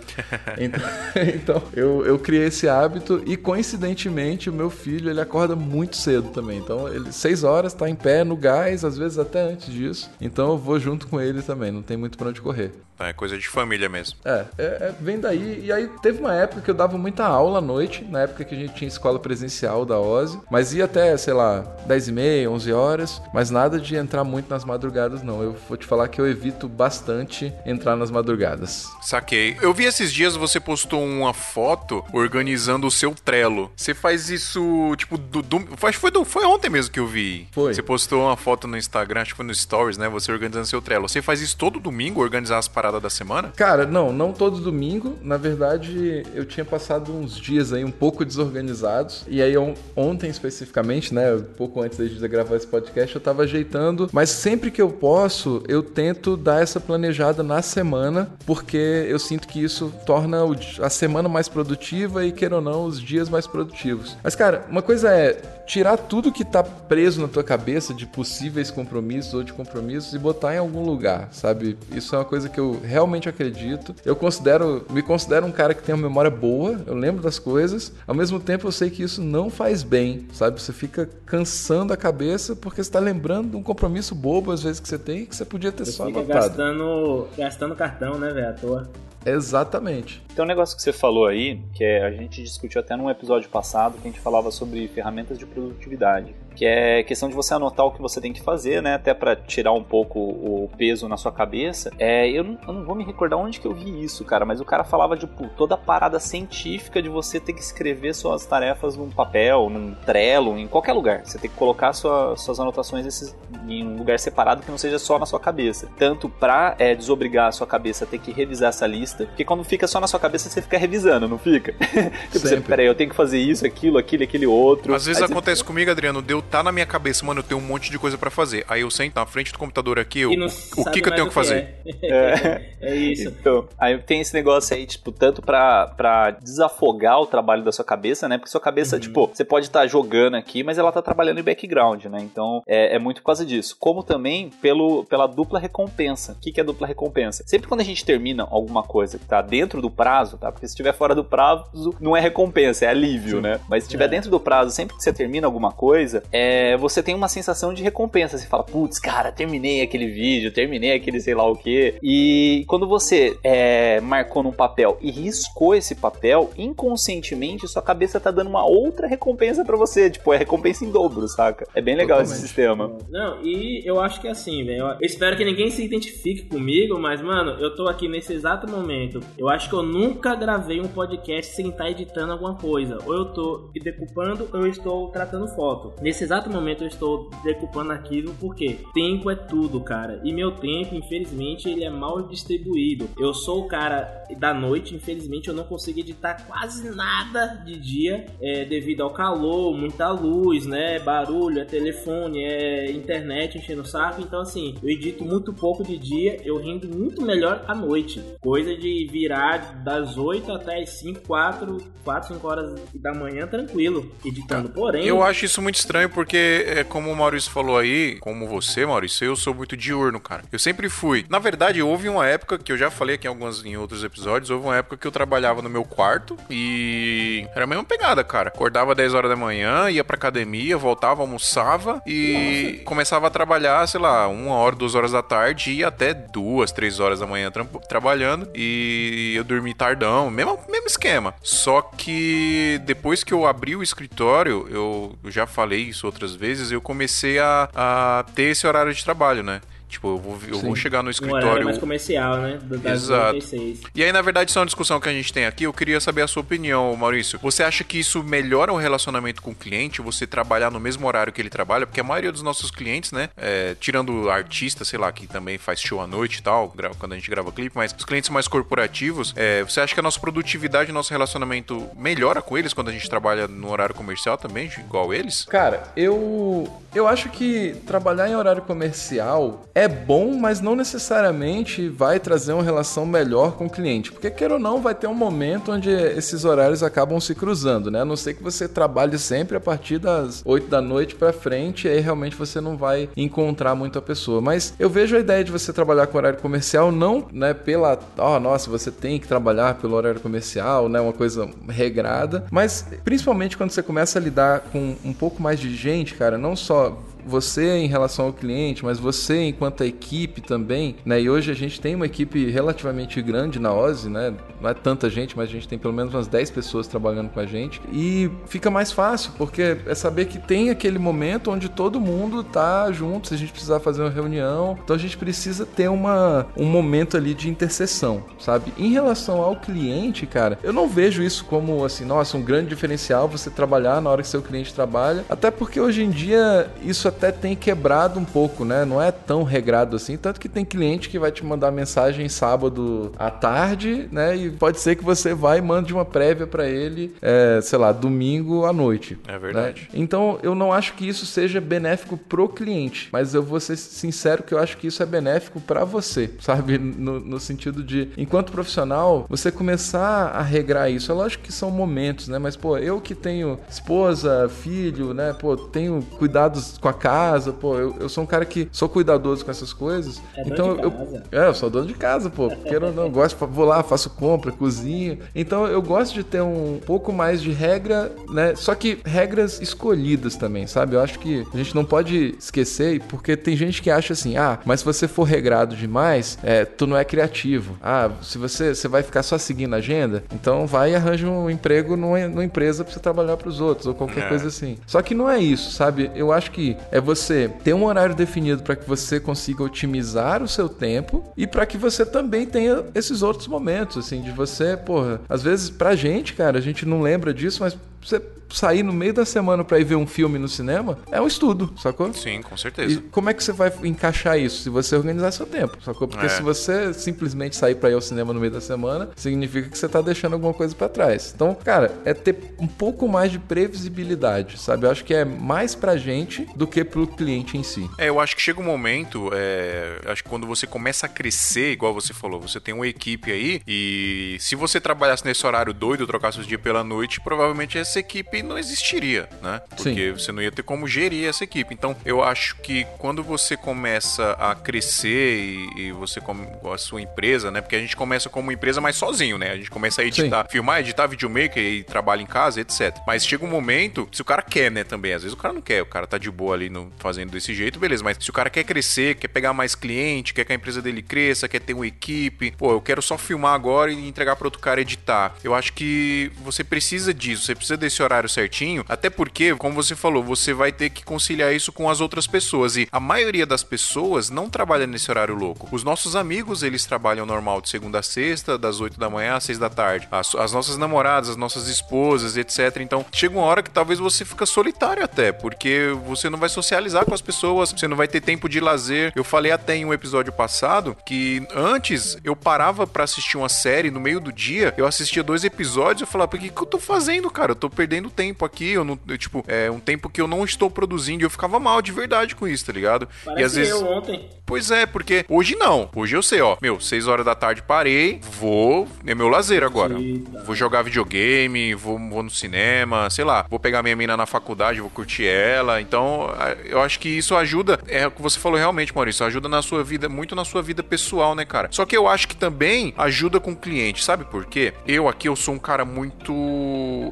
Então, 0.58 0.80
então 1.34 1.62
eu, 1.74 2.04
eu 2.04 2.18
criei 2.18 2.46
esse 2.46 2.68
hábito 2.68 3.22
e 3.26 3.36
coincidentemente 3.36 4.50
o 4.50 4.52
meu 4.52 4.68
filho 4.68 5.10
ele 5.10 5.20
acorda 5.20 5.56
muito 5.56 5.96
cedo 5.96 6.28
também. 6.30 6.58
Então 6.58 6.88
ele 6.88 7.12
6 7.12 7.44
horas 7.44 7.72
tá 7.72 7.88
em 7.88 7.94
pé 7.94 8.24
no 8.24 8.36
gás, 8.36 8.84
às 8.84 8.96
vezes 8.96 9.18
até 9.18 9.40
antes 9.40 9.72
disso. 9.72 10.10
Então 10.20 10.50
eu 10.50 10.58
vou 10.58 10.78
junto 10.78 11.06
com 11.06 11.20
ele 11.20 11.42
também, 11.42 11.70
não 11.70 11.82
tem 11.82 11.96
muito 11.96 12.18
pra 12.18 12.28
onde 12.28 12.40
correr. 12.40 12.72
Tá, 13.00 13.08
é 13.08 13.14
coisa 13.14 13.38
de 13.38 13.48
família 13.48 13.88
mesmo. 13.88 14.18
É, 14.22 14.44
é, 14.58 14.64
é, 14.64 14.94
vem 15.00 15.18
daí. 15.18 15.64
E 15.64 15.72
aí 15.72 15.88
teve 16.02 16.20
uma 16.20 16.34
época 16.34 16.60
que 16.60 16.70
eu 16.70 16.74
dava 16.74 16.98
muita 16.98 17.24
aula 17.24 17.56
à 17.56 17.60
noite, 17.62 18.04
na 18.04 18.20
época 18.20 18.44
que 18.44 18.54
a 18.54 18.58
gente 18.58 18.74
tinha 18.74 18.88
escola 18.88 19.18
presencial 19.18 19.86
da 19.86 19.98
OSE, 19.98 20.38
mas 20.50 20.74
ia 20.74 20.84
até, 20.84 21.16
sei 21.16 21.32
lá, 21.32 21.60
10 21.86 22.08
e 22.08 22.12
meia, 22.12 22.50
11 22.50 22.72
horas, 22.74 22.89
mas 23.32 23.50
nada 23.50 23.78
de 23.78 23.96
entrar 23.96 24.24
muito 24.24 24.48
nas 24.50 24.64
madrugadas, 24.64 25.22
não. 25.22 25.42
Eu 25.42 25.56
vou 25.68 25.76
te 25.76 25.86
falar 25.86 26.08
que 26.08 26.20
eu 26.20 26.28
evito 26.28 26.68
bastante 26.68 27.52
entrar 27.64 27.96
nas 27.96 28.10
madrugadas. 28.10 28.88
Saquei. 29.02 29.56
Eu 29.60 29.72
vi 29.72 29.84
esses 29.84 30.12
dias 30.12 30.36
você 30.36 30.58
postou 30.60 31.04
uma 31.04 31.32
foto 31.34 32.04
organizando 32.12 32.86
o 32.86 32.90
seu 32.90 33.14
Trello. 33.14 33.70
Você 33.76 33.94
faz 33.94 34.30
isso, 34.30 34.94
tipo, 34.96 35.16
do, 35.18 35.42
do- 35.42 35.68
acho 35.82 35.92
que 35.92 36.00
foi, 36.00 36.10
do- 36.10 36.24
foi 36.24 36.44
ontem 36.44 36.68
mesmo 36.70 36.92
que 36.92 37.00
eu 37.00 37.06
vi. 37.06 37.46
Foi. 37.52 37.72
Você 37.74 37.82
postou 37.82 38.22
uma 38.24 38.36
foto 38.36 38.66
no 38.66 38.76
Instagram, 38.76 39.20
acho 39.22 39.30
que 39.32 39.36
foi 39.36 39.46
no 39.46 39.54
Stories, 39.54 39.98
né? 39.98 40.08
Você 40.08 40.30
organizando 40.32 40.66
seu 40.66 40.80
Trello. 40.82 41.08
Você 41.08 41.22
faz 41.22 41.40
isso 41.40 41.56
todo 41.56 41.78
domingo, 41.80 42.20
organizar 42.20 42.58
as 42.58 42.68
paradas 42.68 43.02
da 43.02 43.10
semana? 43.10 43.52
Cara, 43.56 43.86
não, 43.86 44.12
não 44.12 44.32
todo 44.32 44.58
domingo. 44.60 45.18
Na 45.22 45.36
verdade, 45.36 46.22
eu 46.34 46.44
tinha 46.44 46.64
passado 46.64 47.12
uns 47.14 47.36
dias 47.38 47.72
aí 47.72 47.84
um 47.84 47.90
pouco 47.90 48.24
desorganizados. 48.24 49.24
E 49.28 49.40
aí, 49.42 49.56
on- 49.56 49.74
ontem 49.96 50.28
especificamente, 50.30 51.14
né? 51.14 51.36
Pouco 51.56 51.80
antes 51.82 51.98
de 51.98 52.28
gravar 52.28 52.56
esse 52.56 52.66
podcast, 52.66 52.79
eu 53.14 53.20
tava 53.20 53.42
ajeitando. 53.42 54.08
Mas 54.12 54.30
sempre 54.30 54.70
que 54.70 54.80
eu 54.80 54.90
posso, 54.90 55.62
eu 55.68 55.82
tento 55.82 56.36
dar 56.36 56.62
essa 56.62 56.80
planejada 56.80 57.42
na 57.42 57.62
semana, 57.62 58.30
porque 58.46 59.06
eu 59.08 59.18
sinto 59.18 59.46
que 59.46 59.62
isso 59.62 59.92
torna 60.06 60.38
a 60.80 60.90
semana 60.90 61.28
mais 61.28 61.48
produtiva 61.48 62.24
e, 62.24 62.32
queira 62.32 62.56
ou 62.56 62.62
não, 62.62 62.84
os 62.84 63.00
dias 63.00 63.28
mais 63.28 63.46
produtivos. 63.46 64.16
Mas, 64.22 64.34
cara, 64.34 64.66
uma 64.70 64.82
coisa 64.82 65.10
é 65.10 65.59
tirar 65.70 65.96
tudo 65.96 66.32
que 66.32 66.44
tá 66.44 66.64
preso 66.64 67.20
na 67.20 67.28
tua 67.28 67.44
cabeça 67.44 67.94
de 67.94 68.04
possíveis 68.04 68.72
compromissos 68.72 69.34
ou 69.34 69.44
de 69.44 69.52
compromissos 69.52 70.12
e 70.12 70.18
botar 70.18 70.52
em 70.52 70.58
algum 70.58 70.82
lugar, 70.82 71.28
sabe? 71.30 71.78
Isso 71.92 72.12
é 72.16 72.18
uma 72.18 72.24
coisa 72.24 72.48
que 72.48 72.58
eu 72.58 72.80
realmente 72.82 73.28
acredito. 73.28 73.94
Eu 74.04 74.16
considero, 74.16 74.84
me 74.90 75.00
considero 75.00 75.46
um 75.46 75.52
cara 75.52 75.72
que 75.72 75.80
tem 75.80 75.94
uma 75.94 76.08
memória 76.08 76.30
boa, 76.30 76.80
eu 76.84 76.94
lembro 76.94 77.22
das 77.22 77.38
coisas. 77.38 77.92
Ao 78.04 78.14
mesmo 78.14 78.40
tempo, 78.40 78.66
eu 78.66 78.72
sei 78.72 78.90
que 78.90 79.04
isso 79.04 79.22
não 79.22 79.48
faz 79.48 79.84
bem, 79.84 80.26
sabe? 80.32 80.60
Você 80.60 80.72
fica 80.72 81.08
cansando 81.24 81.92
a 81.92 81.96
cabeça 81.96 82.56
porque 82.56 82.82
você 82.82 82.90
tá 82.90 82.98
lembrando 82.98 83.50
de 83.50 83.56
um 83.56 83.62
compromisso 83.62 84.12
bobo 84.12 84.50
às 84.50 84.64
vezes 84.64 84.80
que 84.80 84.88
você 84.88 84.98
tem 84.98 85.24
que 85.24 85.36
você 85.36 85.44
podia 85.44 85.70
ter 85.70 85.84
Você 85.84 85.92
só 85.92 86.06
fica 86.06 86.18
anotado. 86.18 86.48
gastando, 86.48 87.28
gastando 87.38 87.76
cartão, 87.76 88.18
né, 88.18 88.32
velho, 88.32 88.48
à 88.48 88.52
toa. 88.54 88.90
Exatamente. 89.24 90.22
Tem 90.34 90.44
um 90.44 90.48
negócio 90.48 90.76
que 90.76 90.82
você 90.82 90.92
falou 90.92 91.26
aí, 91.26 91.60
que 91.74 91.84
é, 91.84 92.04
a 92.04 92.10
gente 92.10 92.42
discutiu 92.42 92.80
até 92.80 92.96
num 92.96 93.10
episódio 93.10 93.48
passado, 93.50 93.94
que 93.94 94.08
a 94.08 94.10
gente 94.10 94.20
falava 94.20 94.50
sobre 94.50 94.88
ferramentas 94.88 95.38
de 95.38 95.46
produtividade 95.46 96.34
que 96.54 96.66
é 96.66 97.02
questão 97.02 97.28
de 97.28 97.34
você 97.34 97.54
anotar 97.54 97.86
o 97.86 97.92
que 97.92 98.00
você 98.00 98.20
tem 98.20 98.32
que 98.32 98.40
fazer, 98.40 98.82
né? 98.82 98.94
Até 98.94 99.14
para 99.14 99.34
tirar 99.36 99.72
um 99.72 99.82
pouco 99.82 100.18
o 100.18 100.70
peso 100.76 101.08
na 101.08 101.16
sua 101.16 101.32
cabeça. 101.32 101.90
É, 101.98 102.28
eu, 102.28 102.44
não, 102.44 102.58
eu 102.66 102.74
não 102.74 102.84
vou 102.84 102.94
me 102.94 103.04
recordar 103.04 103.38
onde 103.38 103.60
que 103.60 103.66
eu 103.66 103.74
vi 103.74 104.02
isso, 104.02 104.24
cara, 104.24 104.44
mas 104.44 104.60
o 104.60 104.64
cara 104.64 104.84
falava 104.84 105.16
de 105.16 105.26
tipo, 105.26 105.48
toda 105.56 105.74
a 105.74 105.78
parada 105.78 106.18
científica 106.18 107.00
de 107.02 107.08
você 107.08 107.40
ter 107.40 107.52
que 107.52 107.60
escrever 107.60 108.14
suas 108.14 108.44
tarefas 108.44 108.96
num 108.96 109.10
papel, 109.10 109.68
num 109.70 109.94
trelo, 109.94 110.58
em 110.58 110.66
qualquer 110.66 110.92
lugar. 110.92 111.24
Você 111.24 111.38
tem 111.38 111.50
que 111.50 111.56
colocar 111.56 111.92
sua, 111.92 112.36
suas 112.36 112.58
anotações 112.58 113.06
esses, 113.06 113.36
em 113.68 113.86
um 113.86 113.96
lugar 113.96 114.18
separado 114.18 114.62
que 114.62 114.70
não 114.70 114.78
seja 114.78 114.98
só 114.98 115.18
na 115.18 115.26
sua 115.26 115.40
cabeça. 115.40 115.88
Tanto 115.98 116.28
pra 116.28 116.74
é, 116.78 116.94
desobrigar 116.94 117.48
a 117.48 117.52
sua 117.52 117.66
cabeça 117.66 118.04
a 118.04 118.06
ter 118.06 118.18
que 118.18 118.32
revisar 118.32 118.70
essa 118.70 118.86
lista, 118.86 119.26
porque 119.26 119.44
quando 119.44 119.64
fica 119.64 119.86
só 119.86 120.00
na 120.00 120.06
sua 120.06 120.20
cabeça 120.20 120.48
você 120.48 120.62
fica 120.62 120.78
revisando, 120.78 121.28
não 121.28 121.38
fica? 121.38 121.72
tipo, 122.32 122.38
você, 122.38 122.60
peraí, 122.60 122.86
eu 122.86 122.94
tenho 122.94 123.10
que 123.10 123.16
fazer 123.16 123.38
isso, 123.38 123.64
aquilo, 123.66 123.98
aquilo, 123.98 124.24
aquele 124.24 124.46
outro. 124.46 124.94
Às 124.94 125.06
vezes 125.06 125.22
acontece 125.22 125.60
você... 125.60 125.66
comigo, 125.66 125.90
Adriano, 125.90 126.20
deu 126.20 126.39
tá 126.42 126.62
na 126.62 126.72
minha 126.72 126.86
cabeça, 126.86 127.24
mano, 127.24 127.40
eu 127.40 127.44
tenho 127.44 127.60
um 127.60 127.64
monte 127.64 127.90
de 127.90 127.98
coisa 127.98 128.16
para 128.16 128.30
fazer. 128.30 128.64
Aí 128.68 128.82
eu 128.82 128.90
sento 128.90 129.14
na 129.14 129.26
frente 129.26 129.52
do 129.52 129.58
computador 129.58 129.98
aqui, 129.98 130.20
eu, 130.20 130.30
o 130.30 130.84
que, 130.90 131.00
que 131.00 131.08
eu 131.08 131.14
tenho 131.14 131.28
que 131.28 131.34
fazer? 131.34 131.74
É. 132.02 132.72
é. 132.80 132.94
isso. 132.94 133.28
Então, 133.28 133.68
aí 133.78 133.98
tem 133.98 134.20
esse 134.20 134.34
negócio 134.34 134.74
aí, 134.74 134.86
tipo, 134.86 135.12
tanto 135.12 135.42
pra, 135.42 135.86
pra 135.88 136.30
desafogar 136.30 137.20
o 137.20 137.26
trabalho 137.26 137.62
da 137.62 137.72
sua 137.72 137.84
cabeça, 137.84 138.28
né? 138.28 138.38
Porque 138.38 138.50
sua 138.50 138.60
cabeça, 138.60 138.96
uhum. 138.96 139.02
tipo, 139.02 139.26
você 139.32 139.44
pode 139.44 139.66
estar 139.66 139.80
tá 139.80 139.86
jogando 139.86 140.34
aqui, 140.34 140.62
mas 140.62 140.78
ela 140.78 140.92
tá 140.92 141.02
trabalhando 141.02 141.38
em 141.40 141.42
background, 141.42 142.04
né? 142.06 142.18
Então, 142.20 142.62
é, 142.66 142.96
é, 142.96 142.98
muito 142.98 143.20
por 143.20 143.26
causa 143.26 143.44
disso. 143.44 143.76
Como 143.78 144.02
também 144.02 144.50
pelo, 144.60 145.04
pela 145.04 145.26
dupla 145.26 145.58
recompensa. 145.58 146.32
O 146.32 146.36
que, 146.36 146.52
que 146.52 146.60
é 146.60 146.64
dupla 146.64 146.86
recompensa? 146.86 147.44
Sempre 147.46 147.68
quando 147.68 147.80
a 147.80 147.84
gente 147.84 148.04
termina 148.04 148.46
alguma 148.50 148.82
coisa 148.82 149.18
que 149.18 149.24
tá 149.24 149.40
dentro 149.40 149.80
do 149.80 149.90
prazo, 149.90 150.38
tá? 150.38 150.50
Porque 150.50 150.66
se 150.66 150.72
estiver 150.72 150.92
fora 150.92 151.14
do 151.14 151.24
prazo, 151.24 151.94
não 152.00 152.16
é 152.16 152.20
recompensa, 152.20 152.84
é 152.84 152.88
alívio, 152.88 153.36
Sim. 153.36 153.42
né? 153.42 153.60
Mas 153.68 153.84
se 153.84 153.88
estiver 153.88 154.04
é. 154.04 154.08
dentro 154.08 154.30
do 154.30 154.40
prazo, 154.40 154.70
sempre 154.70 154.96
que 154.96 155.02
você 155.02 155.12
termina 155.12 155.46
alguma 155.46 155.72
coisa, 155.72 156.22
é, 156.32 156.76
você 156.76 157.02
tem 157.02 157.14
uma 157.14 157.28
sensação 157.28 157.72
de 157.74 157.82
recompensa. 157.82 158.38
Você 158.38 158.46
fala, 158.46 158.64
putz, 158.64 158.98
cara, 158.98 159.32
terminei 159.32 159.82
aquele 159.82 160.06
vídeo, 160.06 160.52
terminei 160.52 160.92
aquele 160.92 161.20
sei 161.20 161.34
lá 161.34 161.48
o 161.48 161.56
que. 161.56 161.94
E 162.02 162.64
quando 162.66 162.86
você 162.86 163.38
é, 163.42 164.00
marcou 164.00 164.42
num 164.42 164.52
papel 164.52 164.98
e 165.00 165.10
riscou 165.10 165.74
esse 165.74 165.94
papel, 165.94 166.50
inconscientemente 166.56 167.68
sua 167.68 167.82
cabeça 167.82 168.20
tá 168.20 168.30
dando 168.30 168.48
uma 168.48 168.64
outra 168.64 169.06
recompensa 169.06 169.64
para 169.64 169.76
você. 169.76 170.10
Tipo, 170.10 170.32
é 170.32 170.36
recompensa 170.38 170.84
em 170.84 170.90
dobro, 170.90 171.26
saca? 171.28 171.66
É 171.74 171.80
bem 171.80 171.94
legal 171.94 172.18
Totalmente. 172.18 172.32
esse 172.32 172.46
sistema. 172.46 172.98
Não, 173.08 173.42
e 173.42 173.82
eu 173.84 174.00
acho 174.00 174.20
que 174.20 174.28
é 174.28 174.30
assim, 174.30 174.64
velho. 174.64 174.80
Eu 174.80 175.06
espero 175.06 175.36
que 175.36 175.44
ninguém 175.44 175.70
se 175.70 175.84
identifique 175.84 176.46
comigo, 176.46 176.98
mas, 176.98 177.20
mano, 177.20 177.52
eu 177.60 177.74
tô 177.74 177.88
aqui 177.88 178.08
nesse 178.08 178.32
exato 178.32 178.70
momento. 178.70 179.20
Eu 179.36 179.48
acho 179.48 179.68
que 179.68 179.74
eu 179.74 179.82
nunca 179.82 180.34
gravei 180.34 180.80
um 180.80 180.88
podcast 180.88 181.54
sem 181.54 181.68
estar 181.68 181.84
tá 181.84 181.90
editando 181.90 182.32
alguma 182.32 182.54
coisa. 182.54 182.98
Ou 183.06 183.14
eu 183.14 183.24
tô 183.26 183.70
decupando 183.82 184.48
ou 184.52 184.60
eu 184.60 184.66
estou 184.66 185.08
tratando 185.08 185.48
foto. 185.48 185.92
Nesse 186.00 186.19
exato 186.24 186.50
momento 186.50 186.84
eu 186.84 186.88
estou 186.88 187.30
decupando 187.42 187.92
aquilo 187.92 188.34
porque 188.34 188.78
tempo 188.92 189.30
é 189.30 189.34
tudo, 189.34 189.80
cara. 189.80 190.20
E 190.24 190.32
meu 190.32 190.52
tempo, 190.52 190.94
infelizmente, 190.94 191.68
ele 191.68 191.84
é 191.84 191.90
mal 191.90 192.22
distribuído. 192.22 193.08
Eu 193.18 193.32
sou 193.32 193.64
o 193.64 193.68
cara 193.68 194.24
da 194.38 194.54
noite, 194.54 194.94
infelizmente, 194.94 195.48
eu 195.48 195.54
não 195.54 195.64
consigo 195.64 196.00
editar 196.00 196.46
quase 196.46 196.88
nada 196.94 197.62
de 197.64 197.76
dia 197.78 198.26
é, 198.40 198.64
devido 198.64 199.02
ao 199.02 199.10
calor, 199.10 199.76
muita 199.76 200.10
luz, 200.10 200.66
né? 200.66 200.98
Barulho, 200.98 201.60
é 201.60 201.64
telefone, 201.64 202.44
é 202.44 202.90
internet 202.90 203.58
enchendo 203.58 203.82
o 203.82 203.86
saco. 203.86 204.20
Então, 204.20 204.40
assim, 204.40 204.76
eu 204.82 204.88
edito 204.88 205.24
muito 205.24 205.52
pouco 205.52 205.82
de 205.84 205.96
dia, 205.96 206.40
eu 206.44 206.58
rendo 206.58 206.88
muito 206.88 207.22
melhor 207.22 207.64
à 207.66 207.74
noite. 207.74 208.22
Coisa 208.40 208.76
de 208.76 209.08
virar 209.10 209.82
das 209.82 210.16
8 210.16 210.52
até 210.52 210.80
as 210.80 210.90
5, 211.00 211.20
4, 211.26 211.78
4, 212.04 212.34
5 212.34 212.46
horas 212.46 212.80
da 212.94 213.12
manhã 213.14 213.46
tranquilo, 213.46 214.10
editando. 214.24 214.70
Porém. 214.70 215.06
Eu 215.06 215.22
acho 215.22 215.44
isso 215.44 215.62
muito 215.62 215.76
estranho 215.76 216.09
porque 216.10 216.64
é 216.66 216.84
como 216.84 217.10
o 217.10 217.16
Maurício 217.16 217.50
falou 217.50 217.78
aí, 217.78 218.16
como 218.20 218.46
você, 218.46 218.84
Maurício, 218.84 219.24
eu 219.24 219.36
sou 219.36 219.54
muito 219.54 219.76
diurno, 219.76 220.20
cara. 220.20 220.42
Eu 220.50 220.58
sempre 220.58 220.88
fui. 220.88 221.24
Na 221.28 221.38
verdade, 221.38 221.82
houve 221.82 222.08
uma 222.08 222.26
época 222.26 222.58
que 222.58 222.72
eu 222.72 222.76
já 222.76 222.90
falei 222.90 223.14
aqui 223.14 223.26
em 223.26 223.30
alguns 223.30 223.64
em 223.64 223.76
outros 223.76 224.04
episódios, 224.04 224.50
houve 224.50 224.66
uma 224.66 224.76
época 224.76 224.96
que 224.96 225.06
eu 225.06 225.12
trabalhava 225.12 225.62
no 225.62 225.70
meu 225.70 225.84
quarto 225.84 226.36
e 226.50 227.46
era 227.54 227.64
a 227.64 227.66
mesma 227.66 227.84
pegada, 227.84 228.22
cara. 228.24 228.48
Acordava 228.48 228.94
10 228.94 229.14
horas 229.14 229.30
da 229.30 229.36
manhã, 229.36 229.88
ia 229.90 230.04
pra 230.04 230.16
academia, 230.16 230.76
voltava, 230.76 231.22
almoçava 231.22 232.02
e 232.06 232.72
Nossa. 232.72 232.84
começava 232.84 233.26
a 233.26 233.30
trabalhar, 233.30 233.86
sei 233.86 234.00
lá, 234.00 234.28
uma 234.28 234.54
hora, 234.54 234.76
duas 234.76 234.94
horas 234.94 235.12
da 235.12 235.22
tarde 235.22 235.72
e 235.72 235.84
até 235.84 236.12
duas, 236.12 236.72
três 236.72 237.00
horas 237.00 237.20
da 237.20 237.26
manhã 237.26 237.50
tra 237.50 237.64
trabalhando 237.88 238.48
e 238.54 239.34
eu 239.36 239.44
dormi 239.44 239.74
tardão, 239.74 240.30
mesmo, 240.30 240.58
mesmo 240.68 240.86
esquema. 240.86 241.34
Só 241.42 241.80
que 241.82 242.80
depois 242.84 243.22
que 243.22 243.32
eu 243.32 243.46
abri 243.46 243.76
o 243.76 243.82
escritório, 243.82 244.66
eu, 244.70 245.18
eu 245.22 245.30
já 245.30 245.46
falei 245.46 245.80
isso 245.82 245.99
outras 246.06 246.34
vezes 246.34 246.50
vezes 246.50 246.72
eu 246.72 246.80
comecei 246.80 247.38
a, 247.38 247.68
a 247.74 248.24
ter 248.34 248.44
esse 248.44 248.66
horário 248.66 248.92
de 248.92 249.04
trabalho, 249.04 249.42
né? 249.42 249.60
Tipo, 249.90 250.08
eu 250.08 250.18
vou, 250.18 250.38
eu 250.48 250.58
vou 250.60 250.76
chegar 250.76 251.02
no 251.02 251.10
escritório. 251.10 251.62
Um 251.62 251.64
mais 251.64 251.78
comercial, 251.78 252.38
né? 252.38 252.58
Das 252.62 253.02
Exato. 253.02 253.34
96. 253.34 253.80
E 253.94 254.04
aí, 254.04 254.12
na 254.12 254.22
verdade, 254.22 254.50
isso 254.50 254.58
é 254.58 254.60
uma 254.60 254.66
discussão 254.66 255.00
que 255.00 255.08
a 255.08 255.12
gente 255.12 255.32
tem 255.32 255.46
aqui. 255.46 255.64
Eu 255.64 255.72
queria 255.72 256.00
saber 256.00 256.22
a 256.22 256.28
sua 256.28 256.42
opinião, 256.42 256.94
Maurício. 256.96 257.38
Você 257.42 257.62
acha 257.62 257.84
que 257.84 257.98
isso 257.98 258.22
melhora 258.22 258.72
o 258.72 258.76
relacionamento 258.76 259.42
com 259.42 259.50
o 259.50 259.54
cliente? 259.54 260.00
Você 260.00 260.26
trabalhar 260.26 260.70
no 260.70 260.80
mesmo 260.80 261.06
horário 261.06 261.32
que 261.32 261.40
ele 261.40 261.50
trabalha? 261.50 261.86
Porque 261.86 262.00
a 262.00 262.04
maioria 262.04 262.32
dos 262.32 262.42
nossos 262.42 262.70
clientes, 262.70 263.12
né? 263.12 263.28
É, 263.36 263.74
tirando 263.78 264.30
artista, 264.30 264.84
sei 264.84 264.98
lá, 264.98 265.12
que 265.12 265.26
também 265.26 265.58
faz 265.58 265.80
show 265.80 266.00
à 266.00 266.06
noite 266.06 266.38
e 266.38 266.42
tal, 266.42 266.74
quando 266.98 267.12
a 267.12 267.16
gente 267.16 267.28
grava 267.30 267.50
clipe, 267.52 267.76
mas 267.76 267.94
os 267.96 268.04
clientes 268.04 268.30
mais 268.30 268.48
corporativos, 268.48 269.32
é, 269.36 269.62
você 269.62 269.80
acha 269.80 269.94
que 269.94 270.00
a 270.00 270.02
nossa 270.02 270.20
produtividade, 270.20 270.92
nosso 270.92 271.10
relacionamento 271.10 271.88
melhora 271.96 272.40
com 272.40 272.56
eles 272.56 272.72
quando 272.72 272.88
a 272.88 272.92
gente 272.92 273.08
trabalha 273.08 273.46
no 273.48 273.70
horário 273.70 273.94
comercial 273.94 274.36
também, 274.38 274.70
igual 274.78 275.12
eles? 275.12 275.44
Cara, 275.44 275.84
eu, 275.96 276.70
eu 276.94 277.06
acho 277.06 277.28
que 277.28 277.74
trabalhar 277.86 278.28
em 278.28 278.34
horário 278.34 278.62
comercial 278.62 279.64
é 279.74 279.86
bom, 279.86 280.36
mas 280.36 280.60
não 280.60 280.74
necessariamente 280.74 281.88
vai 281.88 282.18
trazer 282.18 282.52
uma 282.52 282.62
relação 282.62 283.06
melhor 283.06 283.52
com 283.52 283.66
o 283.66 283.70
cliente. 283.70 284.10
Porque, 284.10 284.30
queira 284.30 284.54
ou 284.54 284.60
não, 284.60 284.80
vai 284.80 284.94
ter 284.94 285.06
um 285.06 285.14
momento 285.14 285.72
onde 285.72 285.90
esses 285.90 286.44
horários 286.44 286.82
acabam 286.82 287.20
se 287.20 287.34
cruzando, 287.34 287.90
né? 287.90 288.00
A 288.00 288.04
não 288.04 288.16
ser 288.16 288.34
que 288.34 288.42
você 288.42 288.68
trabalhe 288.68 289.18
sempre 289.18 289.56
a 289.56 289.60
partir 289.60 289.98
das 289.98 290.42
8 290.44 290.68
da 290.68 290.80
noite 290.80 291.14
para 291.14 291.32
frente, 291.32 291.86
aí 291.86 292.00
realmente 292.00 292.36
você 292.36 292.60
não 292.60 292.76
vai 292.76 293.08
encontrar 293.16 293.74
muito 293.74 293.98
a 293.98 294.02
pessoa. 294.02 294.40
Mas 294.40 294.74
eu 294.78 294.90
vejo 294.90 295.16
a 295.16 295.20
ideia 295.20 295.44
de 295.44 295.52
você 295.52 295.72
trabalhar 295.72 296.06
com 296.08 296.18
horário 296.18 296.38
comercial 296.40 296.90
não, 296.90 297.26
né, 297.32 297.54
pela, 297.54 297.98
ó, 298.18 298.36
oh, 298.36 298.40
nossa, 298.40 298.70
você 298.70 298.90
tem 298.90 299.18
que 299.18 299.28
trabalhar 299.28 299.74
pelo 299.74 299.94
horário 299.94 300.20
comercial, 300.20 300.88
né, 300.88 301.00
uma 301.00 301.12
coisa 301.12 301.48
regrada, 301.68 302.44
mas 302.50 302.86
principalmente 303.04 303.56
quando 303.56 303.70
você 303.70 303.82
começa 303.82 304.18
a 304.18 304.22
lidar 304.22 304.60
com 304.72 304.96
um 305.04 305.12
pouco 305.12 305.42
mais 305.42 305.60
de 305.60 305.74
gente, 305.74 306.14
cara, 306.14 306.36
não 306.36 306.56
só 306.56 306.79
só 306.80 307.09
você 307.26 307.78
em 307.78 307.86
relação 307.86 308.26
ao 308.26 308.32
cliente, 308.32 308.84
mas 308.84 308.98
você 308.98 309.44
enquanto 309.44 309.82
a 309.82 309.86
equipe 309.86 310.40
também, 310.40 310.96
né? 311.04 311.20
E 311.20 311.30
hoje 311.30 311.50
a 311.50 311.54
gente 311.54 311.80
tem 311.80 311.94
uma 311.94 312.06
equipe 312.06 312.50
relativamente 312.50 313.20
grande 313.22 313.58
na 313.58 313.72
OSI, 313.72 314.08
né? 314.08 314.34
Não 314.60 314.70
é 314.70 314.74
tanta 314.74 315.08
gente, 315.08 315.36
mas 315.36 315.48
a 315.48 315.52
gente 315.52 315.66
tem 315.66 315.78
pelo 315.78 315.94
menos 315.94 316.12
umas 316.14 316.26
10 316.26 316.50
pessoas 316.50 316.86
trabalhando 316.86 317.30
com 317.30 317.40
a 317.40 317.46
gente. 317.46 317.80
E 317.92 318.30
fica 318.46 318.70
mais 318.70 318.92
fácil, 318.92 319.32
porque 319.38 319.78
é 319.86 319.94
saber 319.94 320.26
que 320.26 320.38
tem 320.38 320.70
aquele 320.70 320.98
momento 320.98 321.50
onde 321.50 321.68
todo 321.68 322.00
mundo 322.00 322.42
tá 322.42 322.90
junto, 322.92 323.28
se 323.28 323.34
a 323.34 323.36
gente 323.36 323.52
precisar 323.52 323.80
fazer 323.80 324.02
uma 324.02 324.10
reunião. 324.10 324.78
Então 324.82 324.94
a 324.94 324.98
gente 324.98 325.16
precisa 325.16 325.64
ter 325.64 325.88
uma, 325.88 326.46
um 326.56 326.66
momento 326.66 327.16
ali 327.16 327.34
de 327.34 327.48
interseção, 327.48 328.24
sabe? 328.38 328.72
Em 328.78 328.92
relação 328.92 329.40
ao 329.40 329.56
cliente, 329.56 330.26
cara, 330.26 330.58
eu 330.62 330.72
não 330.72 330.88
vejo 330.88 331.22
isso 331.22 331.44
como 331.44 331.84
assim, 331.84 332.04
nossa, 332.04 332.36
um 332.36 332.42
grande 332.42 332.68
diferencial 332.68 333.28
você 333.28 333.50
trabalhar 333.50 334.00
na 334.00 334.10
hora 334.10 334.22
que 334.22 334.28
seu 334.28 334.42
cliente 334.42 334.74
trabalha. 334.74 335.24
Até 335.28 335.50
porque 335.50 335.80
hoje 335.80 336.02
em 336.02 336.10
dia 336.10 336.70
isso 336.82 337.08
até 337.10 337.30
tem 337.30 337.54
quebrado 337.54 338.18
um 338.18 338.24
pouco, 338.24 338.64
né? 338.64 338.84
Não 338.84 339.00
é 339.00 339.12
tão 339.12 339.42
regrado 339.42 339.96
assim. 339.96 340.16
Tanto 340.16 340.40
que 340.40 340.48
tem 340.48 340.64
cliente 340.64 341.08
que 341.08 341.18
vai 341.18 341.30
te 341.30 341.44
mandar 341.44 341.70
mensagem 341.70 342.28
sábado 342.28 343.12
à 343.18 343.30
tarde, 343.30 344.08
né? 344.10 344.36
E 344.36 344.50
pode 344.50 344.80
ser 344.80 344.96
que 344.96 345.04
você 345.04 345.34
vá 345.34 345.56
e 345.56 345.60
mande 345.60 345.92
uma 345.92 346.04
prévia 346.04 346.46
para 346.46 346.68
ele, 346.68 347.14
é, 347.20 347.60
sei 347.62 347.78
lá, 347.78 347.92
domingo 347.92 348.64
à 348.64 348.72
noite. 348.72 349.18
É 349.28 349.38
verdade. 349.38 349.82
Né? 349.92 350.00
Então 350.00 350.38
eu 350.42 350.54
não 350.54 350.72
acho 350.72 350.94
que 350.94 351.06
isso 351.06 351.26
seja 351.26 351.60
benéfico 351.60 352.16
pro 352.16 352.48
cliente, 352.48 353.08
mas 353.12 353.34
eu 353.34 353.42
vou 353.42 353.60
ser 353.60 353.76
sincero 353.76 354.42
que 354.42 354.54
eu 354.54 354.58
acho 354.58 354.76
que 354.76 354.86
isso 354.86 355.02
é 355.02 355.06
benéfico 355.06 355.60
para 355.60 355.84
você, 355.84 356.30
sabe? 356.40 356.78
No, 356.78 357.20
no 357.20 357.40
sentido 357.40 357.82
de, 357.82 358.08
enquanto 358.16 358.52
profissional, 358.52 359.26
você 359.28 359.50
começar 359.50 360.28
a 360.28 360.42
regrar 360.42 360.90
isso. 360.90 361.10
É 361.10 361.14
lógico 361.14 361.44
que 361.44 361.52
são 361.52 361.70
momentos, 361.70 362.28
né? 362.28 362.38
Mas, 362.38 362.56
pô, 362.56 362.78
eu 362.78 363.00
que 363.00 363.14
tenho 363.14 363.58
esposa, 363.68 364.48
filho, 364.48 365.12
né? 365.12 365.32
Pô, 365.32 365.56
tenho 365.56 366.02
cuidados 366.18 366.78
com 366.78 366.88
a 366.88 366.92
casa, 367.00 367.52
pô, 367.52 367.76
eu, 367.76 367.96
eu 368.00 368.08
sou 368.08 368.22
um 368.24 368.26
cara 368.26 368.44
que 368.44 368.68
sou 368.70 368.88
cuidadoso 368.88 369.44
com 369.44 369.50
essas 369.50 369.72
coisas. 369.72 370.20
É 370.36 370.42
então 370.46 370.76
eu, 370.76 370.90
casa. 370.90 371.22
é, 371.32 371.46
eu 371.48 371.54
sou 371.54 371.70
dono 371.70 371.86
de 371.86 371.94
casa, 371.94 372.28
pô. 372.30 372.48
Queira 372.50 372.86
ou 372.88 372.92
não, 372.92 373.10
gosto, 373.10 373.36
vou 373.46 373.64
lá, 373.64 373.82
faço 373.82 374.10
compra, 374.10 374.52
cozinho. 374.52 375.18
Então 375.34 375.66
eu 375.66 375.80
gosto 375.80 376.14
de 376.14 376.22
ter 376.22 376.42
um 376.42 376.78
pouco 376.84 377.12
mais 377.12 377.40
de 377.42 377.50
regra, 377.50 378.12
né? 378.28 378.54
Só 378.54 378.74
que 378.74 378.98
regras 379.04 379.60
escolhidas 379.60 380.36
também, 380.36 380.66
sabe? 380.66 380.94
Eu 380.94 381.00
acho 381.00 381.18
que 381.18 381.46
a 381.52 381.56
gente 381.56 381.74
não 381.74 381.84
pode 381.84 382.34
esquecer, 382.38 383.00
porque 383.08 383.36
tem 383.36 383.56
gente 383.56 383.80
que 383.82 383.90
acha 383.90 384.12
assim, 384.12 384.36
ah, 384.36 384.58
mas 384.64 384.80
se 384.80 384.86
você 384.86 385.08
for 385.08 385.24
regrado 385.24 385.74
demais, 385.74 386.38
é, 386.42 386.64
tu 386.64 386.86
não 386.86 386.96
é 386.96 387.04
criativo. 387.04 387.76
Ah, 387.82 388.10
se 388.22 388.36
você, 388.38 388.74
você 388.74 388.88
vai 388.88 389.02
ficar 389.02 389.22
só 389.22 389.38
seguindo 389.38 389.74
a 389.74 389.78
agenda, 389.78 390.22
então 390.34 390.66
vai 390.66 390.92
e 390.92 390.94
arranja 390.94 391.26
um 391.28 391.48
emprego 391.48 391.96
numa, 391.96 392.18
numa 392.28 392.44
empresa 392.44 392.84
pra 392.84 392.92
você 392.92 393.00
trabalhar 393.00 393.36
pros 393.36 393.60
outros, 393.60 393.86
ou 393.86 393.94
qualquer 393.94 394.24
É. 394.24 394.28
coisa 394.28 394.48
assim. 394.48 394.76
Só 394.86 395.00
que 395.00 395.14
não 395.14 395.28
é 395.30 395.38
isso, 395.38 395.70
sabe? 395.72 396.10
Eu 396.14 396.32
acho 396.32 396.50
que 396.50 396.76
é 396.90 397.00
você 397.00 397.50
ter 397.62 397.74
um 397.74 397.84
horário 397.84 398.14
definido 398.14 398.62
para 398.62 398.76
que 398.76 398.88
você 398.88 399.20
consiga 399.20 399.62
otimizar 399.62 400.42
o 400.42 400.48
seu 400.48 400.68
tempo 400.68 401.24
e 401.36 401.46
para 401.46 401.66
que 401.66 401.78
você 401.78 402.04
também 402.04 402.46
tenha 402.46 402.84
esses 402.94 403.22
outros 403.22 403.46
momentos, 403.46 403.96
assim, 403.96 404.22
de 404.22 404.30
você, 404.30 404.76
porra, 404.76 405.20
às 405.28 405.42
vezes 405.42 405.70
pra 405.70 405.94
gente, 405.94 406.34
cara, 406.34 406.58
a 406.58 406.62
gente 406.62 406.86
não 406.86 407.00
lembra 407.02 407.32
disso, 407.32 407.62
mas 407.62 407.76
você 408.02 408.22
sair 408.52 408.82
no 408.82 408.92
meio 408.92 409.14
da 409.14 409.24
semana 409.24 409.62
pra 409.62 409.78
ir 409.78 409.84
ver 409.84 409.94
um 409.94 410.06
filme 410.08 410.36
no 410.36 410.48
cinema 410.48 410.98
é 411.12 411.20
um 411.20 411.26
estudo, 411.28 411.72
sacou? 411.80 412.12
Sim, 412.12 412.42
com 412.42 412.56
E 412.56 412.58
certeza. 412.58 413.00
como 413.12 413.30
é 413.30 413.34
que 413.34 413.44
você 413.44 413.52
vai 413.52 413.72
encaixar 413.84 414.36
isso? 414.40 414.64
Se 414.64 414.68
você 414.68 414.96
organizar 414.96 415.30
seu 415.30 415.46
tempo, 415.46 415.76
sacou? 415.84 416.08
Porque 416.08 416.26
É. 416.26 416.28
se 416.28 416.42
você 416.42 416.92
simplesmente 416.92 417.54
sair 417.54 417.76
pra 417.76 417.90
ir 417.90 417.94
ao 417.94 418.00
cinema 418.00 418.32
no 418.32 418.40
meio 418.40 418.52
da 418.52 418.60
semana, 418.60 419.08
significa 419.14 419.68
que 419.68 419.78
você 419.78 419.88
tá 419.88 420.00
deixando 420.00 420.32
alguma 420.32 420.52
coisa 420.52 420.74
pra 420.74 420.88
trás. 420.88 421.32
Então, 421.32 421.54
cara, 421.54 421.92
é 422.04 422.12
ter 422.12 422.54
um 422.58 422.66
pouco 422.66 423.06
mais 423.08 423.30
de 423.30 423.38
previsibilidade, 423.38 424.58
sabe? 424.58 424.86
Eu 424.86 424.90
acho 424.90 425.04
que 425.04 425.14
é 425.14 425.24
mais 425.24 425.74
pra 425.74 425.96
gente 425.96 426.46
do 426.56 426.66
que 426.66 426.84
pro 426.84 427.06
cliente 427.06 427.56
em 427.56 427.62
si. 427.62 427.88
É, 427.98 428.08
eu 428.08 428.20
acho 428.20 428.34
que 428.36 428.42
chega 428.42 428.60
um 428.60 428.64
momento, 428.64 429.30
é, 429.32 430.00
acho 430.06 430.22
que 430.22 430.28
quando 430.28 430.46
você 430.46 430.66
começa 430.66 431.06
a 431.06 431.08
crescer, 431.08 431.72
igual 431.72 431.94
você 431.94 432.12
falou, 432.12 432.40
você 432.40 432.60
tem 432.60 432.74
uma 432.74 432.86
equipe 432.86 433.30
aí, 433.30 433.62
e 433.66 434.36
se 434.40 434.54
você 434.54 434.80
trabalhasse 434.80 435.24
nesse 435.24 435.46
horário 435.46 435.72
doido, 435.72 436.06
trocasse 436.06 436.38
os 436.40 436.46
dias 436.46 436.60
pela 436.60 436.82
noite, 436.84 437.20
provavelmente 437.20 437.78
essa 437.90 437.98
equipe 437.98 438.42
não 438.42 438.56
existiria, 438.56 439.28
né? 439.42 439.60
Porque 439.76 440.12
você 440.12 440.30
não 440.30 440.40
ia 440.40 440.52
ter 440.52 440.62
como 440.62 440.86
gerir 440.86 441.28
essa 441.28 441.42
equipe. 441.42 441.74
Então, 441.74 441.96
eu 442.04 442.22
acho 442.22 442.56
que 442.56 442.86
quando 442.98 443.22
você 443.22 443.56
começa 443.56 444.32
a 444.32 444.54
crescer 444.54 445.38
e, 445.38 445.80
e 445.80 445.92
você 445.92 446.20
como 446.20 446.48
a 446.72 446.78
sua 446.78 447.02
empresa, 447.02 447.50
né? 447.50 447.60
Porque 447.60 447.76
a 447.76 447.80
gente 447.80 447.96
começa 447.96 448.28
como 448.30 448.52
empresa, 448.52 448.80
mas 448.80 448.96
sozinho, 448.96 449.36
né? 449.36 449.50
A 449.50 449.56
gente 449.56 449.70
começa 449.70 450.02
a 450.02 450.04
editar, 450.04 450.46
filmar, 450.48 450.80
editar 450.80 451.06
videomaker 451.06 451.62
e 451.62 451.82
trabalha 451.82 452.22
em 452.22 452.26
casa, 452.26 452.60
etc. 452.60 452.96
Mas 453.06 453.26
chega 453.26 453.44
um 453.44 453.48
momento, 453.48 454.08
se 454.12 454.22
o 454.22 454.24
cara 454.24 454.42
quer, 454.42 454.70
né, 454.70 454.84
também, 454.84 455.12
às 455.12 455.22
vezes 455.22 455.36
o 455.36 455.40
cara 455.40 455.52
não 455.52 455.60
quer, 455.60 455.82
o 455.82 455.86
cara 455.86 456.06
tá 456.06 456.16
de 456.16 456.30
boa 456.30 456.54
ali 456.54 456.70
no, 456.70 456.92
fazendo 456.98 457.30
desse 457.30 457.52
jeito, 457.54 457.78
beleza, 457.78 458.04
mas 458.04 458.16
se 458.20 458.30
o 458.30 458.32
cara 458.32 458.48
quer 458.48 458.64
crescer, 458.64 459.16
quer 459.16 459.28
pegar 459.28 459.52
mais 459.52 459.74
cliente, 459.74 460.32
quer 460.32 460.44
que 460.44 460.52
a 460.52 460.54
empresa 460.54 460.80
dele 460.80 461.02
cresça, 461.02 461.48
quer 461.48 461.60
ter 461.60 461.74
uma 461.74 461.86
equipe, 461.86 462.52
pô, 462.52 462.72
eu 462.72 462.80
quero 462.80 463.02
só 463.02 463.18
filmar 463.18 463.54
agora 463.54 463.90
e 463.90 464.08
entregar 464.08 464.36
para 464.36 464.46
outro 464.46 464.60
cara 464.60 464.80
editar. 464.80 465.34
Eu 465.42 465.54
acho 465.54 465.72
que 465.72 466.30
você 466.42 466.62
precisa 466.62 467.12
disso, 467.12 467.44
você 467.44 467.54
precisa 467.54 467.79
desse 467.80 468.02
horário 468.02 468.28
certinho, 468.28 468.84
até 468.88 469.10
porque, 469.10 469.54
como 469.56 469.74
você 469.74 469.96
falou, 469.96 470.22
você 470.22 470.52
vai 470.52 470.70
ter 470.70 470.90
que 470.90 471.04
conciliar 471.04 471.52
isso 471.54 471.72
com 471.72 471.88
as 471.90 472.00
outras 472.00 472.26
pessoas 472.26 472.76
e 472.76 472.88
a 472.92 473.00
maioria 473.00 473.46
das 473.46 473.64
pessoas 473.64 474.30
não 474.30 474.48
trabalha 474.48 474.86
nesse 474.86 475.10
horário 475.10 475.34
louco. 475.34 475.68
Os 475.72 475.82
nossos 475.82 476.14
amigos, 476.14 476.62
eles 476.62 476.84
trabalham 476.84 477.26
normal 477.26 477.60
de 477.60 477.68
segunda 477.68 477.98
a 477.98 478.02
sexta, 478.02 478.58
das 478.58 478.80
8 478.80 478.98
da 478.98 479.08
manhã 479.08 479.34
às 479.36 479.44
6 479.44 479.58
da 479.58 479.70
tarde. 479.70 480.06
As, 480.10 480.34
as 480.34 480.52
nossas 480.52 480.76
namoradas, 480.76 481.30
as 481.30 481.36
nossas 481.36 481.68
esposas, 481.68 482.36
etc. 482.36 482.78
Então, 482.80 483.04
chega 483.12 483.36
uma 483.36 483.46
hora 483.46 483.62
que 483.62 483.70
talvez 483.70 483.98
você 483.98 484.24
fica 484.24 484.44
solitário 484.44 485.02
até, 485.02 485.32
porque 485.32 485.88
você 486.06 486.28
não 486.28 486.38
vai 486.38 486.48
socializar 486.48 487.04
com 487.04 487.14
as 487.14 487.22
pessoas, 487.22 487.72
você 487.72 487.88
não 487.88 487.96
vai 487.96 488.06
ter 488.06 488.20
tempo 488.20 488.48
de 488.48 488.60
lazer. 488.60 489.12
Eu 489.16 489.24
falei 489.24 489.52
até 489.52 489.76
em 489.76 489.84
um 489.84 489.94
episódio 489.94 490.32
passado 490.32 490.96
que 491.06 491.46
antes 491.54 492.18
eu 492.22 492.36
parava 492.36 492.86
pra 492.86 493.04
assistir 493.04 493.36
uma 493.36 493.48
série 493.48 493.90
no 493.90 494.00
meio 494.00 494.20
do 494.20 494.32
dia, 494.32 494.74
eu 494.76 494.86
assistia 494.86 495.22
dois 495.22 495.44
episódios, 495.44 496.02
eu 496.02 496.06
falava, 496.06 496.28
por 496.28 496.38
que, 496.38 496.50
que 496.50 496.62
eu 496.62 496.66
tô 496.66 496.78
fazendo, 496.78 497.30
cara? 497.30 497.52
Eu 497.52 497.56
tô 497.56 497.69
perdendo 497.70 498.10
tempo 498.10 498.44
aqui, 498.44 498.70
eu 498.70 498.84
não, 498.84 498.98
eu, 499.08 499.18
tipo, 499.18 499.44
é 499.46 499.70
um 499.70 499.80
tempo 499.80 500.08
que 500.08 500.20
eu 500.20 500.26
não 500.26 500.44
estou 500.44 500.70
produzindo 500.70 501.22
e 501.22 501.24
eu 501.24 501.30
ficava 501.30 501.58
mal 501.58 501.80
de 501.80 501.92
verdade 501.92 502.34
com 502.34 502.46
isso, 502.46 502.66
tá 502.66 502.72
ligado? 502.72 503.08
Parece 503.24 503.40
e 503.40 503.44
às 503.44 503.54
vezes 503.54 503.72
eu 503.72 503.86
ontem. 503.86 504.28
Pois 504.50 504.70
é, 504.72 504.84
porque 504.84 505.24
hoje 505.28 505.54
não. 505.54 505.88
Hoje 505.94 506.16
eu 506.16 506.22
sei, 506.22 506.40
ó. 506.40 506.56
Meu, 506.60 506.80
6 506.80 507.06
horas 507.06 507.24
da 507.24 507.36
tarde 507.36 507.62
parei, 507.62 508.20
vou. 508.32 508.88
É 509.06 509.14
meu 509.14 509.28
lazer 509.28 509.62
agora. 509.62 509.96
Eita. 509.96 510.42
Vou 510.42 510.56
jogar 510.56 510.82
videogame, 510.82 511.72
vou, 511.76 511.96
vou 511.96 512.22
no 512.24 512.30
cinema, 512.30 513.08
sei 513.10 513.24
lá. 513.24 513.46
Vou 513.48 513.60
pegar 513.60 513.80
minha 513.80 513.94
mina 513.94 514.16
na 514.16 514.26
faculdade, 514.26 514.80
vou 514.80 514.90
curtir 514.90 515.24
ela. 515.24 515.80
Então, 515.80 516.28
eu 516.64 516.80
acho 516.82 516.98
que 516.98 517.08
isso 517.08 517.36
ajuda. 517.36 517.78
É 517.86 518.08
o 518.08 518.10
que 518.10 518.20
você 518.20 518.40
falou 518.40 518.58
realmente, 518.58 518.92
Maurício. 518.92 519.24
Ajuda 519.24 519.48
na 519.48 519.62
sua 519.62 519.84
vida, 519.84 520.08
muito 520.08 520.34
na 520.34 520.44
sua 520.44 520.62
vida 520.62 520.82
pessoal, 520.82 521.36
né, 521.36 521.44
cara? 521.44 521.68
Só 521.70 521.86
que 521.86 521.96
eu 521.96 522.08
acho 522.08 522.26
que 522.26 522.34
também 522.34 522.92
ajuda 522.98 523.38
com 523.38 523.52
o 523.52 523.56
cliente. 523.56 524.02
Sabe 524.02 524.24
por 524.24 524.46
quê? 524.46 524.74
Eu 524.84 525.08
aqui, 525.08 525.28
eu 525.28 525.36
sou 525.36 525.54
um 525.54 525.60
cara 525.60 525.84
muito. 525.84 526.32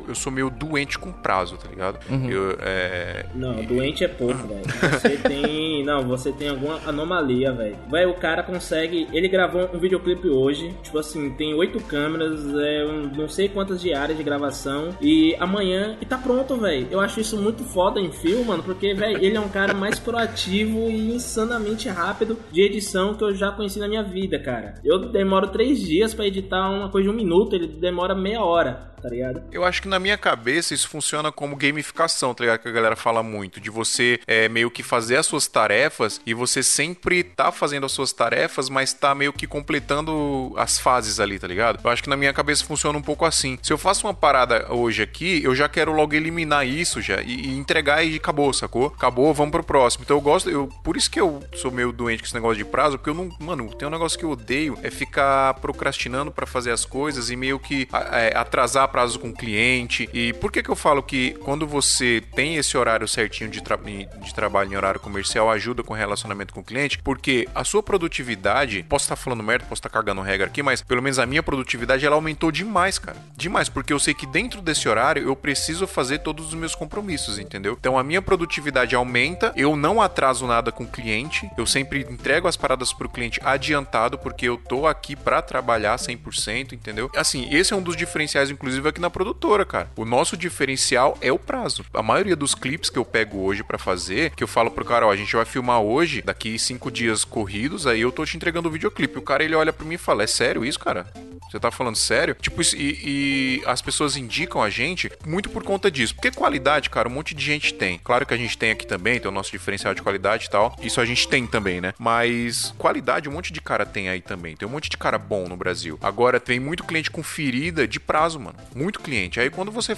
Eu 0.09 0.15
sou 0.17 0.33
meio 0.33 0.48
doente 0.51 0.99
com 0.99 1.13
prazo, 1.13 1.57
tá 1.57 1.69
ligado? 1.69 1.99
Eu, 2.29 2.57
é, 2.61 3.27
Não, 3.35 3.63
doente 3.65 4.05
é 4.05 4.09
pouco, 4.09 4.47
velho. 4.47 4.63
Você 4.93 5.17
tem. 5.29 5.85
Não, 5.85 6.07
você 6.07 6.33
tem 6.33 6.49
alguma 6.49 6.79
anomalia, 6.87 7.53
velho. 7.53 7.77
Velho, 7.91 8.11
o 8.11 8.15
cara 8.15 8.43
consegue. 8.43 9.07
Ele 9.13 9.29
gravou 9.29 9.69
um 9.73 9.79
videoclipe 9.79 10.29
hoje. 10.29 10.75
Tipo 10.83 10.99
assim, 10.99 11.31
tem 11.31 11.55
oito 11.55 11.81
câmeras, 11.83 12.41
é, 12.59 12.85
um- 12.85 13.11
não 13.17 13.29
sei 13.29 13.49
quantas 13.49 13.81
diárias 13.81 14.17
de 14.17 14.23
gravação. 14.25 14.95
E 15.01 15.35
amanhã. 15.39 15.97
E 16.01 16.05
tá 16.07 16.19
pronto, 16.19 16.57
velho. 16.57 16.87
Eu 16.91 17.01
acho 17.01 17.21
isso 17.21 17.37
muito 17.37 17.65
foda 17.65 18.01
em 18.01 18.11
filme, 18.13 18.45
mano. 18.45 18.63
Porque, 18.63 18.95
velho, 18.95 19.23
ele 19.25 19.37
é 19.37 19.41
um 19.41 19.49
cara 19.49 19.75
mais 19.75 19.99
proativo 19.99 20.89
e 20.91 21.15
insanamente 21.15 21.89
rápido 21.89 22.39
de 22.53 22.63
edição 22.63 23.15
que 23.15 23.25
eu 23.25 23.35
já 23.35 23.51
conheci 23.51 23.79
na 23.79 23.89
minha 23.89 24.03
vida, 24.03 24.39
cara. 24.39 24.75
Eu 24.85 24.99
demoro 25.11 25.49
três 25.49 25.79
dias 25.81 26.15
pra 26.15 26.27
editar 26.27 26.69
uma 26.71 26.89
coisa 26.89 27.09
de 27.09 27.15
um 27.15 27.17
minuto, 27.17 27.55
ele 27.55 27.67
demora 27.67 28.15
meia 28.15 28.43
hora, 28.43 28.93
tá 29.01 29.09
ligado? 29.09 29.43
Eu 29.51 29.65
acho 29.65 29.83
que 29.83 29.89
na 29.89 29.99
minha 29.99 30.17
cabeça 30.17 30.75
isso 30.75 30.89
funciona 30.89 31.31
como 31.31 31.57
gamificação, 31.57 32.35
tá 32.35 32.45
ligado? 32.45 32.61
Que 32.61 32.69
a 32.69 32.73
galera 32.73 32.97
fala 32.97 33.23
muito. 33.23 33.61
De 33.61 33.71
você 33.71 34.21
é, 34.27 34.49
meio 34.49 34.71
que 34.71 34.83
fazer 34.83 35.17
as 35.17 35.27
suas 35.27 35.47
tarefas 35.47 36.21
e 36.27 36.35
você 36.35 36.63
sempre 36.63 37.23
tá 37.23 37.51
fazendo 37.53 37.87
as 37.87 37.93
suas 37.93 38.13
tarefas, 38.13 38.69
mas 38.69 38.93
tá 38.93 39.15
meio 39.15 39.33
que 39.33 39.47
completando 39.47 40.53
as 40.57 40.79
fases 40.79 41.21
ali, 41.21 41.39
tá 41.39 41.47
ligado? 41.47 41.81
Eu 41.83 41.91
acho 41.91 42.03
que 42.03 42.09
na 42.09 42.17
minha 42.17 42.33
cabeça 42.33 42.65
funciona 42.65 42.99
um 42.99 43.03
pouco 43.03 43.25
assim. 43.25 43.59
Se 43.63 43.73
eu 43.73 43.79
faço 43.79 44.07
uma 44.07 44.15
parada 44.15 44.73
hoje 44.73 45.03
aqui, 45.03 45.43
eu 45.43 45.55
já 45.55 45.69
quero 45.69 45.93
logo 45.93 46.15
eliminar 46.15 46.67
isso 46.67 47.01
já 47.01 47.21
e, 47.21 47.47
e 47.47 47.59
entregar 47.59 48.05
e 48.05 48.17
acabou, 48.17 48.53
sacou? 48.53 48.87
Acabou, 48.97 49.33
vamos 49.33 49.53
pro 49.53 49.63
próximo. 49.63 50.05
Então 50.05 50.17
eu 50.17 50.21
gosto, 50.21 50.51
eu, 50.51 50.69
por 50.83 50.97
isso 50.97 51.11
que 51.11 51.21
eu 51.21 51.43
sou 51.55 51.71
meio 51.71 51.93
doente 51.93 52.21
com 52.21 52.27
esse 52.27 52.35
negócio 52.35 52.57
de 52.57 52.65
prazo, 52.65 52.99
porque 52.99 53.11
eu 53.11 53.15
não, 53.15 53.31
mano, 53.39 53.73
tem 53.75 53.87
um 53.87 53.91
negócio 53.91 54.19
que 54.19 54.25
eu 54.25 54.31
odeio 54.31 54.79
é 54.83 54.91
ficar 54.91 55.55
procrastinando 55.55 56.31
pra 56.31 56.47
fazer 56.47 56.71
as 56.71 56.85
coisas 56.85 57.31
e 57.31 57.37
meio 57.37 57.59
que 57.59 57.89
é, 58.13 58.37
atrasar 58.37 58.88
prazo 58.89 59.19
com 59.19 59.29
o 59.31 59.33
cliente. 59.35 60.09
E 60.13 60.33
por 60.35 60.51
que 60.51 60.63
que 60.63 60.69
eu 60.71 60.77
falo 60.77 61.03
que 61.03 61.33
quando 61.45 61.67
você 61.67 62.23
tem 62.35 62.57
esse 62.57 62.77
horário 62.77 63.07
certinho 63.07 63.51
de, 63.51 63.63
tra- 63.63 63.77
de 63.79 64.35
trabalho 64.35 64.73
em 64.73 64.77
horário 64.77 64.99
comercial 65.01 65.51
ajuda 65.51 65.83
com 65.83 65.93
o 65.95 65.97
relacionamento 65.97 66.53
com 66.53 66.61
o 66.61 66.65
cliente? 66.65 66.99
Porque 66.99 67.47
a 67.55 67.63
sua 67.65 67.83
produtividade, 67.83 68.85
posso 68.89 69.05
estar 69.05 69.17
falando 69.17 69.43
merda, 69.43 69.65
posso 69.67 69.81
estar 69.81 69.89
cagando 69.91 70.21
regra 70.23 70.47
aqui, 70.47 70.63
mas 70.63 70.83
pelo 70.83 71.03
menos 71.03 71.19
a 71.19 71.27
minha 71.27 71.43
produtividade 71.43 72.05
ela 72.05 72.17
aumentou 72.17 72.51
demais, 72.51 72.99
cara. 72.99 73.17
Demais, 73.37 73.69
porque 73.69 73.93
eu 73.93 73.99
sei 73.99 74.15
que 74.15 74.27
dentro 74.27 74.61
desse 74.61 74.89
horário 74.89 75.23
eu 75.23 75.37
preciso 75.37 75.87
fazer 75.87 76.19
todos 76.21 76.49
os 76.49 76.55
meus 76.55 76.75
compromissos, 76.75 77.39
entendeu? 77.39 77.77
Então 77.79 77.99
a 77.99 78.03
minha 78.03 78.23
produtividade 78.23 78.95
aumenta, 78.95 79.53
eu 79.57 79.77
não 79.77 80.01
atraso 80.01 80.47
nada 80.47 80.73
com 80.73 80.85
o 80.85 80.89
cliente, 80.89 81.49
eu 81.57 81.67
sempre 81.67 82.07
entrego 82.11 82.49
as 82.49 82.57
paradas 82.57 82.93
pro 82.93 83.09
cliente 83.09 83.41
adiantado, 83.45 84.19
porque 84.19 84.49
eu 84.49 84.57
tô 84.57 84.87
aqui 84.87 85.15
pra 85.15 85.43
trabalhar 85.43 85.97
100%, 85.97 86.73
entendeu? 86.73 87.11
Assim, 87.17 87.49
esse 87.55 87.73
é 87.73 87.77
um 87.77 87.83
dos 87.83 87.97
diferenciais, 87.97 88.51
inclusive, 88.51 88.78
aqui 88.87 89.01
na 89.01 89.11
produtora, 89.11 89.65
cara. 89.65 89.91
O 89.97 90.05
nosso 90.05 90.37
diferencial 90.37 91.17
é 91.21 91.33
o 91.33 91.39
prazo. 91.39 91.85
A 91.93 92.03
maioria 92.03 92.37
dos 92.37 92.55
clipes 92.55 92.91
que 92.91 92.99
eu 92.99 93.05
pego 93.05 93.39
hoje 93.39 93.63
pra 93.63 93.79
fazer, 93.79 94.31
que 94.31 94.43
eu 94.45 94.49
falo 94.49 94.71
pro 94.71 94.85
cara, 94.85 95.07
ó, 95.07 95.11
a 95.11 95.17
gente 95.17 95.35
vai 95.35 95.45
filmar 95.45 95.81
hoje, 95.81 96.23
daqui 96.23 96.59
cinco 96.59 96.91
dias 96.91 97.25
corridos, 97.25 97.87
aí 97.87 98.01
eu 98.01 98.13
tô 98.13 98.25
te 98.25 98.37
entregando 98.37 98.69
o 98.69 98.73
videoclipe. 98.73 99.19
O 99.19 99.23
cara, 99.23 99.43
ele 99.43 99.55
olha 99.55 99.73
pra 99.73 99.87
mim 99.87 99.95
e 99.95 99.99
fala, 99.99 100.23
é 100.23 100.27
sério 100.27 100.65
isso, 100.65 100.79
cara? 100.79 101.07
Você 101.51 101.59
tá 101.59 101.71
falando 101.71 101.97
sério? 101.97 102.37
Tipo, 102.39 102.61
e, 102.61 102.67
e 102.77 103.63
as 103.65 103.81
pessoas 103.81 104.17
indicam 104.17 104.63
a 104.63 104.69
gente 104.69 105.11
muito 105.27 105.49
por 105.49 105.63
conta 105.63 105.91
disso. 105.91 106.15
Porque 106.15 106.31
qualidade, 106.31 106.91
cara, 106.91 107.09
um 107.09 107.13
monte 107.13 107.35
de 107.35 107.43
gente 107.43 107.73
tem. 107.73 107.99
Claro 108.05 108.27
que 108.27 108.35
a 108.35 108.37
gente 108.37 108.57
tem 108.59 108.71
aqui 108.71 108.87
também, 108.87 109.19
tem 109.19 109.31
o 109.31 109.35
nosso 109.35 109.51
diferencial 109.51 109.95
de 109.95 110.03
qualidade 110.03 110.47
e 110.47 110.51
tal. 110.51 110.77
Isso 110.83 111.01
a 111.01 111.07
gente 111.07 111.27
tem 111.27 111.47
também, 111.47 111.81
né? 111.81 111.95
Mas 111.99 112.75
qualidade, 112.77 113.29
um 113.29 113.33
monte 113.33 113.53
de 113.53 113.61
cara 113.63 113.87
tem 113.87 114.11
aí 114.11 114.21
também. 114.21 114.57
Tem 114.57 114.69
um 114.69 114.71
monte 114.71 114.91
de 114.91 114.99
cara 114.99 115.19
bom 115.19 115.49
no 115.49 115.57
Brasil. 115.57 115.99
Agora, 116.03 116.39
tem 116.39 116.61
muito 116.61 116.85
cliente 116.85 117.11
com 117.11 117.23
ferida 117.23 117.89
de 117.89 117.99
prazo, 117.99 118.39
mano. 118.39 118.59
Muito 118.75 119.01
cliente. 119.01 119.41
Aí 119.41 119.51
quando 119.51 119.71
você 119.71 119.97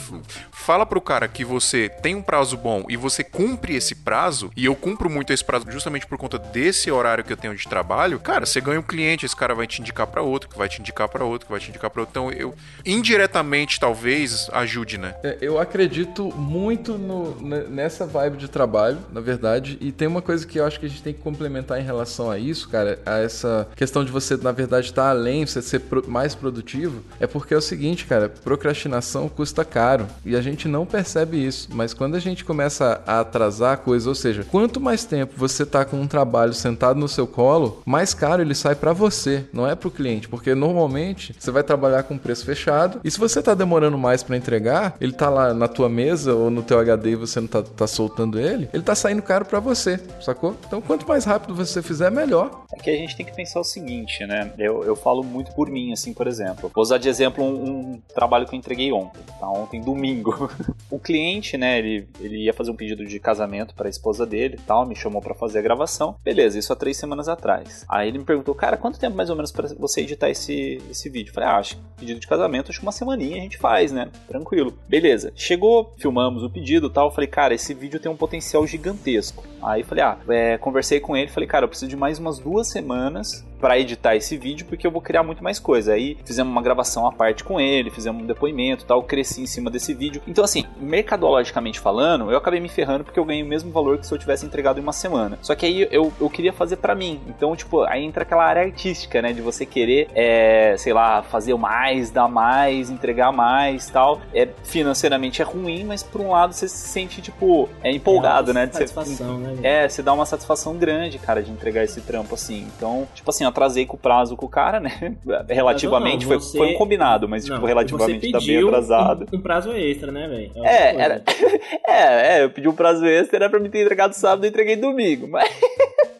fala 0.51 0.87
pro 0.87 1.01
cara 1.01 1.29
que 1.29 1.45
você 1.45 1.89
tem 1.89 2.15
um 2.15 2.23
prazo 2.23 2.57
bom 2.57 2.85
e 2.89 2.97
você 2.97 3.23
cumpre 3.23 3.75
esse 3.75 3.95
prazo, 3.95 4.51
e 4.57 4.65
eu 4.65 4.75
cumpro 4.75 5.11
muito 5.11 5.33
esse 5.33 5.45
prazo 5.45 5.67
justamente 5.71 6.07
por 6.07 6.19
conta 6.19 6.39
desse 6.39 6.91
horário 6.91 7.25
que 7.25 7.33
eu 7.33 7.37
tenho 7.37 7.55
de 7.55 7.67
trabalho, 7.69 8.19
cara, 8.19 8.47
você 8.47 8.61
ganha 8.61 8.81
um 8.81 8.83
cliente, 8.83 9.27
esse 9.27 9.37
cara 9.37 9.55
vai 9.55 9.67
te 9.67 9.81
indicar 9.81 10.07
pra 10.07 10.23
outro, 10.23 10.49
que 10.49 10.59
vai 10.59 10.69
te 10.69 10.81
indicar 10.81 11.09
pra 11.09 11.25
outro. 11.25 11.47
que 11.47 11.53
vai 11.53 11.61
te 11.61 11.71
indicar 11.71 11.91
para 11.91 12.03
outro. 12.03 12.11
Então, 12.11 12.33
eu 12.33 12.55
indiretamente 12.85 13.79
talvez 13.79 14.49
ajude, 14.53 14.99
né? 14.99 15.15
É, 15.23 15.39
eu 15.41 15.59
acredito 15.59 16.35
muito 16.37 16.97
no, 16.99 17.35
nessa 17.69 18.07
vibe 18.07 18.37
de 18.37 18.49
trabalho, 18.49 18.99
na 19.13 19.21
verdade, 19.21 19.79
e 19.81 19.93
tem 19.93 20.09
uma 20.09 20.23
coisa 20.23 20.47
que 20.47 20.59
eu 20.59 20.65
acho 20.65 20.79
que 20.79 20.87
a 20.87 20.89
gente 20.89 21.03
tem 21.03 21.13
que 21.13 21.21
complementar 21.21 21.81
em 21.81 21.85
relação 21.85 22.31
a 22.31 22.39
isso, 22.39 22.69
cara, 22.69 22.99
a 23.05 23.19
essa 23.19 23.69
questão 23.77 24.05
de 24.05 24.11
você, 24.11 24.37
na 24.37 24.53
verdade, 24.53 24.87
estar 24.87 25.03
tá 25.03 25.11
além, 25.11 25.47
você 25.47 25.61
ser 25.63 25.81
pro, 25.81 26.09
mais 26.09 26.35
produtivo, 26.35 27.03
é 27.19 27.27
porque 27.27 27.55
é 27.55 27.57
o 27.57 27.61
seguinte, 27.61 28.07
cara, 28.07 28.29
procrastinação 28.61 29.27
custa 29.27 29.65
caro 29.65 30.07
e 30.23 30.37
a 30.37 30.43
gente 30.43 30.69
não 30.69 30.85
percebe 30.85 31.43
isso, 31.43 31.71
mas 31.73 31.95
quando 31.95 32.15
a 32.15 32.21
gente 32.21 32.45
começa 32.45 33.03
a 33.07 33.21
atrasar 33.21 33.73
a 33.73 33.77
coisa, 33.77 34.11
ou 34.11 34.15
seja, 34.15 34.45
quanto 34.45 34.79
mais 34.79 35.03
tempo 35.07 35.33
você 35.35 35.65
tá 35.65 35.83
com 35.83 35.99
um 35.99 36.07
trabalho 36.07 36.53
sentado 36.53 37.01
no 37.01 37.09
seu 37.09 37.27
colo, 37.27 37.83
mais 37.87 38.13
caro 38.13 38.43
ele 38.43 38.55
sai 38.55 38.75
para 38.75 38.93
você, 38.93 39.47
não 39.51 39.67
é 39.67 39.75
para 39.75 39.89
o 39.89 39.91
cliente, 39.91 40.29
porque 40.29 40.55
normalmente 40.55 41.35
você 41.39 41.51
vai 41.51 41.63
trabalhar 41.63 42.03
com 42.03 42.19
preço 42.19 42.45
fechado 42.45 43.01
e 43.03 43.11
se 43.11 43.19
você 43.19 43.43
tá 43.43 43.55
demorando 43.55 43.97
mais 43.97 44.23
para 44.23 44.37
entregar, 44.37 44.95
ele 45.01 45.13
tá 45.13 45.31
lá 45.31 45.55
na 45.55 45.67
tua 45.67 45.89
mesa 45.89 46.35
ou 46.35 46.51
no 46.51 46.63
teu 46.63 46.79
HD 46.79 47.13
e 47.13 47.17
você 47.17 47.41
não 47.41 47.49
tá, 47.49 47.63
tá 47.63 47.87
soltando 47.87 48.39
ele, 48.39 48.69
ele 48.75 48.83
tá 48.83 48.95
saindo 48.95 49.23
caro 49.23 49.47
para 49.47 49.59
você, 49.59 49.99
sacou? 50.21 50.55
Então 50.67 50.83
quanto 50.83 51.09
mais 51.09 51.25
rápido 51.25 51.55
você 51.55 51.81
fizer, 51.81 52.11
melhor. 52.11 52.65
É 52.73 52.77
que 52.77 52.91
a 52.91 52.97
gente 52.97 53.17
tem 53.17 53.25
que 53.25 53.35
pensar 53.35 53.61
o 53.61 53.65
seguinte, 53.65 54.27
né? 54.27 54.53
Eu, 54.59 54.85
eu 54.85 54.95
falo 54.95 55.23
muito 55.23 55.53
por 55.55 55.71
mim, 55.71 55.93
assim, 55.93 56.13
por 56.13 56.27
exemplo. 56.27 56.71
Vou 56.75 56.83
usar 56.83 56.99
de 56.99 57.09
exemplo 57.09 57.43
um, 57.43 57.95
um 57.95 58.03
trabalho 58.15 58.47
que 58.51 58.57
eu 58.57 58.59
entreguei 58.59 58.93
ontem, 58.93 59.21
tá? 59.39 59.49
Ontem, 59.49 59.81
domingo. 59.81 60.51
o 60.91 60.99
cliente, 60.99 61.57
né, 61.57 61.79
ele, 61.79 62.09
ele 62.21 62.45
ia 62.45 62.53
fazer 62.53 62.71
um 62.71 62.77
pedido 62.77 63.07
de 63.07 63.19
casamento 63.19 63.75
para 63.75 63.87
a 63.87 63.91
esposa 63.91 64.27
dele 64.27 64.57
e 64.59 64.63
tal, 64.63 64.87
me 64.87 64.97
chamou 64.97 65.23
para 65.23 65.35
fazer 65.35 65.61
a 65.61 65.63
gravação. 65.63 66.17
Beleza, 66.23 66.59
isso 66.59 66.73
há 66.73 66.77
três 66.77 66.97
semanas 66.97 67.29
atrás. 67.29 67.85
Aí 67.89 68.09
ele 68.09 68.19
me 68.19 68.25
perguntou, 68.25 68.55
cara, 68.55 68.77
quanto 68.77 68.99
tempo 68.99 69.17
mais 69.17 69.31
ou 69.31 69.37
menos 69.37 69.53
para 69.53 69.69
você 69.79 70.03
editar 70.03 70.29
esse, 70.29 70.83
esse 70.91 71.09
vídeo? 71.09 71.31
Eu 71.31 71.35
falei, 71.35 71.49
ah, 71.49 71.57
acho 71.57 71.79
pedido 71.97 72.21
de 72.21 72.27
casamento, 72.27 72.71
acho 72.71 72.81
que 72.81 72.87
uma 72.87 72.93
semaninha 72.93 73.37
a 73.39 73.41
gente 73.41 73.59
faz, 73.59 73.93
né? 73.93 74.11
Tranquilo. 74.29 74.77
Beleza. 74.89 75.33
Chegou, 75.35 75.95
filmamos 75.99 76.43
o 76.43 76.51
pedido 76.51 76.89
e 76.89 76.91
tal. 76.91 77.11
Falei, 77.13 77.29
cara, 77.29 77.55
esse 77.55 77.73
vídeo 77.73 78.01
tem 78.01 78.11
um 78.11 78.17
potencial 78.17 78.67
gigantesco. 78.67 79.45
Aí 79.63 79.83
falei, 79.83 80.05
ah, 80.05 80.19
é, 80.29 80.59
conversei 80.59 81.01
com 81.01 81.17
ele, 81.17 81.31
falei, 81.31 81.49
cara, 81.49 81.65
eu 81.65 81.69
preciso 81.69 81.89
de 81.89 81.97
mais 81.97 82.19
umas 82.19 82.39
duas 82.39 82.69
semanas 82.69 83.45
para 83.61 83.79
editar 83.79 84.17
esse 84.17 84.37
vídeo 84.37 84.67
porque 84.67 84.87
eu 84.87 84.91
vou 84.91 85.01
criar 85.01 85.23
muito 85.23 85.43
mais 85.43 85.59
coisa. 85.59 85.93
Aí 85.93 86.17
fizemos 86.25 86.51
uma 86.51 86.63
gravação 86.63 87.07
à 87.07 87.13
parte 87.13 87.45
com 87.45 87.61
ele, 87.61 87.91
fizemos 87.91 88.23
um 88.23 88.27
depoimento 88.27 88.85
tal, 88.85 89.03
cresci 89.03 89.43
em 89.43 89.47
cima 89.47 89.71
desse 89.71 89.93
vídeo. 89.95 90.23
Então, 90.27 90.45
assim, 90.45 90.65
mercadologicamente 90.79 91.79
falando, 91.79 92.31
eu 92.31 92.39
acabei 92.39 92.61
me 92.61 92.69
ferrando 92.69 93.05
porque 93.05 93.19
eu 93.19 93.25
ganhei 93.25 93.43
o 93.43 93.47
mesmo 93.47 93.71
valor 93.71 93.99
que 93.99 94.07
se 94.07 94.13
eu 94.13 94.19
tivesse 94.19 94.47
entregado 94.47 94.79
em 94.79 94.83
uma 94.83 94.93
semana. 94.93 95.39
Só 95.43 95.55
que 95.55 95.67
aí 95.67 95.89
eu, 95.91 96.13
eu 96.21 96.31
queria 96.31 96.53
fazer 96.53 96.77
para 96.77 96.95
mim. 96.95 97.21
Então, 97.29 97.55
tipo, 97.55 97.83
aí 97.83 98.05
entra 98.05 98.23
aquela 98.23 98.45
área 98.45 98.63
artística, 98.63 99.21
né? 99.21 99.33
De 99.33 99.41
você 99.41 99.67
querer, 99.67 100.09
é, 100.15 100.75
sei 100.79 100.93
lá, 100.93 101.23
fazer 101.23 101.55
mais, 101.55 102.11
dar 102.11 102.29
mais, 102.29 102.91
entregar 102.91 103.33
mais 103.33 103.89
tal. 103.91 104.21
É, 104.35 104.49
financeiramente 104.63 105.43
é 105.43 105.45
ruim, 105.45 105.85
mas 105.85 106.03
por 106.03 106.21
um 106.21 106.31
lado 106.31 106.53
você 106.53 106.69
se 106.69 106.89
sente, 106.89 107.21
tipo, 107.21 107.69
é 107.83 107.91
empolgado, 107.91 108.51
é 108.51 108.55
né? 108.55 108.71
Satisfação, 108.73 109.39
você, 109.39 109.47
né? 109.47 109.57
É, 109.63 109.89
você 109.89 110.03
dá 110.03 110.13
uma 110.13 110.27
satisfação 110.27 110.77
grande, 110.77 111.19
cara, 111.19 111.43
de 111.43 111.51
entregar 111.51 111.85
esse 111.85 112.01
trampo 112.01 112.35
assim. 112.35 112.67
Então, 112.77 113.07
tipo 113.15 113.29
assim, 113.31 113.45
atrasei 113.51 113.87
com 113.87 113.97
o 113.97 113.99
prazo 113.99 114.37
com 114.37 114.47
o 114.47 114.49
cara, 114.49 114.81
né? 114.81 115.17
Relativamente, 115.49 116.27
não, 116.27 116.41
você... 116.41 116.59
foi, 116.59 116.67
foi 116.67 116.75
um 116.75 116.79
combinado, 116.79 117.29
mas, 117.29 117.45
tipo, 117.45 117.55
não, 117.55 117.61
tipo, 117.61 117.67
relativamente 117.67 118.31
tá 118.31 118.39
bem 118.39 118.65
atrasado. 118.65 119.27
Um, 119.33 119.37
um 119.37 119.41
prazo 119.41 119.73
extra, 119.73 120.11
né, 120.11 120.27
velho? 120.27 120.53
É, 120.65 120.77
é 120.77 121.01
era... 121.01 121.23
é, 121.87 122.39
é, 122.39 122.45
eu 122.45 122.51
pedi 122.51 122.69
um 122.69 122.75
prazo 122.75 123.05
extra, 123.07 123.37
era 123.37 123.51
pra 123.51 123.61
me 123.61 123.69
ter 123.69 123.83
entregado 123.83 124.13
sábado 124.13 124.45
e 124.45 124.49
entreguei 124.49 124.77
domingo, 124.77 125.29
mas... 125.29 125.49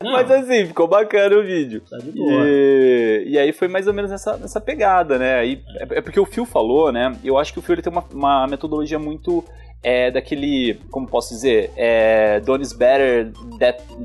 Mas 0.03 0.31
assim, 0.31 0.65
ficou 0.65 0.89
bacana 0.89 1.37
o 1.37 1.43
vídeo. 1.43 1.83
Tá 1.91 1.99
de 1.99 2.11
boa. 2.11 2.43
E, 2.47 3.25
e 3.27 3.39
aí 3.39 3.53
foi 3.53 3.69
mais 3.69 3.87
ou 3.87 3.93
menos 3.93 4.11
nessa, 4.11 4.35
nessa 4.39 4.59
pegada, 4.59 5.19
né? 5.19 5.35
Aí, 5.35 5.63
é, 5.77 5.99
é 5.99 6.01
porque 6.01 6.19
o 6.19 6.25
Phil 6.25 6.47
falou, 6.47 6.91
né? 6.91 7.15
Eu 7.23 7.37
acho 7.37 7.53
que 7.53 7.59
o 7.59 7.63
Phil 7.63 7.75
ele 7.75 7.83
tem 7.83 7.93
uma, 7.93 8.03
uma 8.11 8.47
metodologia 8.47 8.99
muito 8.99 9.45
é 9.83 10.11
daquele, 10.11 10.79
como 10.91 11.07
posso 11.07 11.33
dizer, 11.33 11.71
é, 11.77 12.41
done 12.41 12.63
is 12.63 12.73
better 12.73 13.33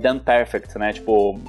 than 0.02 0.20
perfect, 0.20 0.78
né? 0.78 0.94
Tipo, 0.94 1.40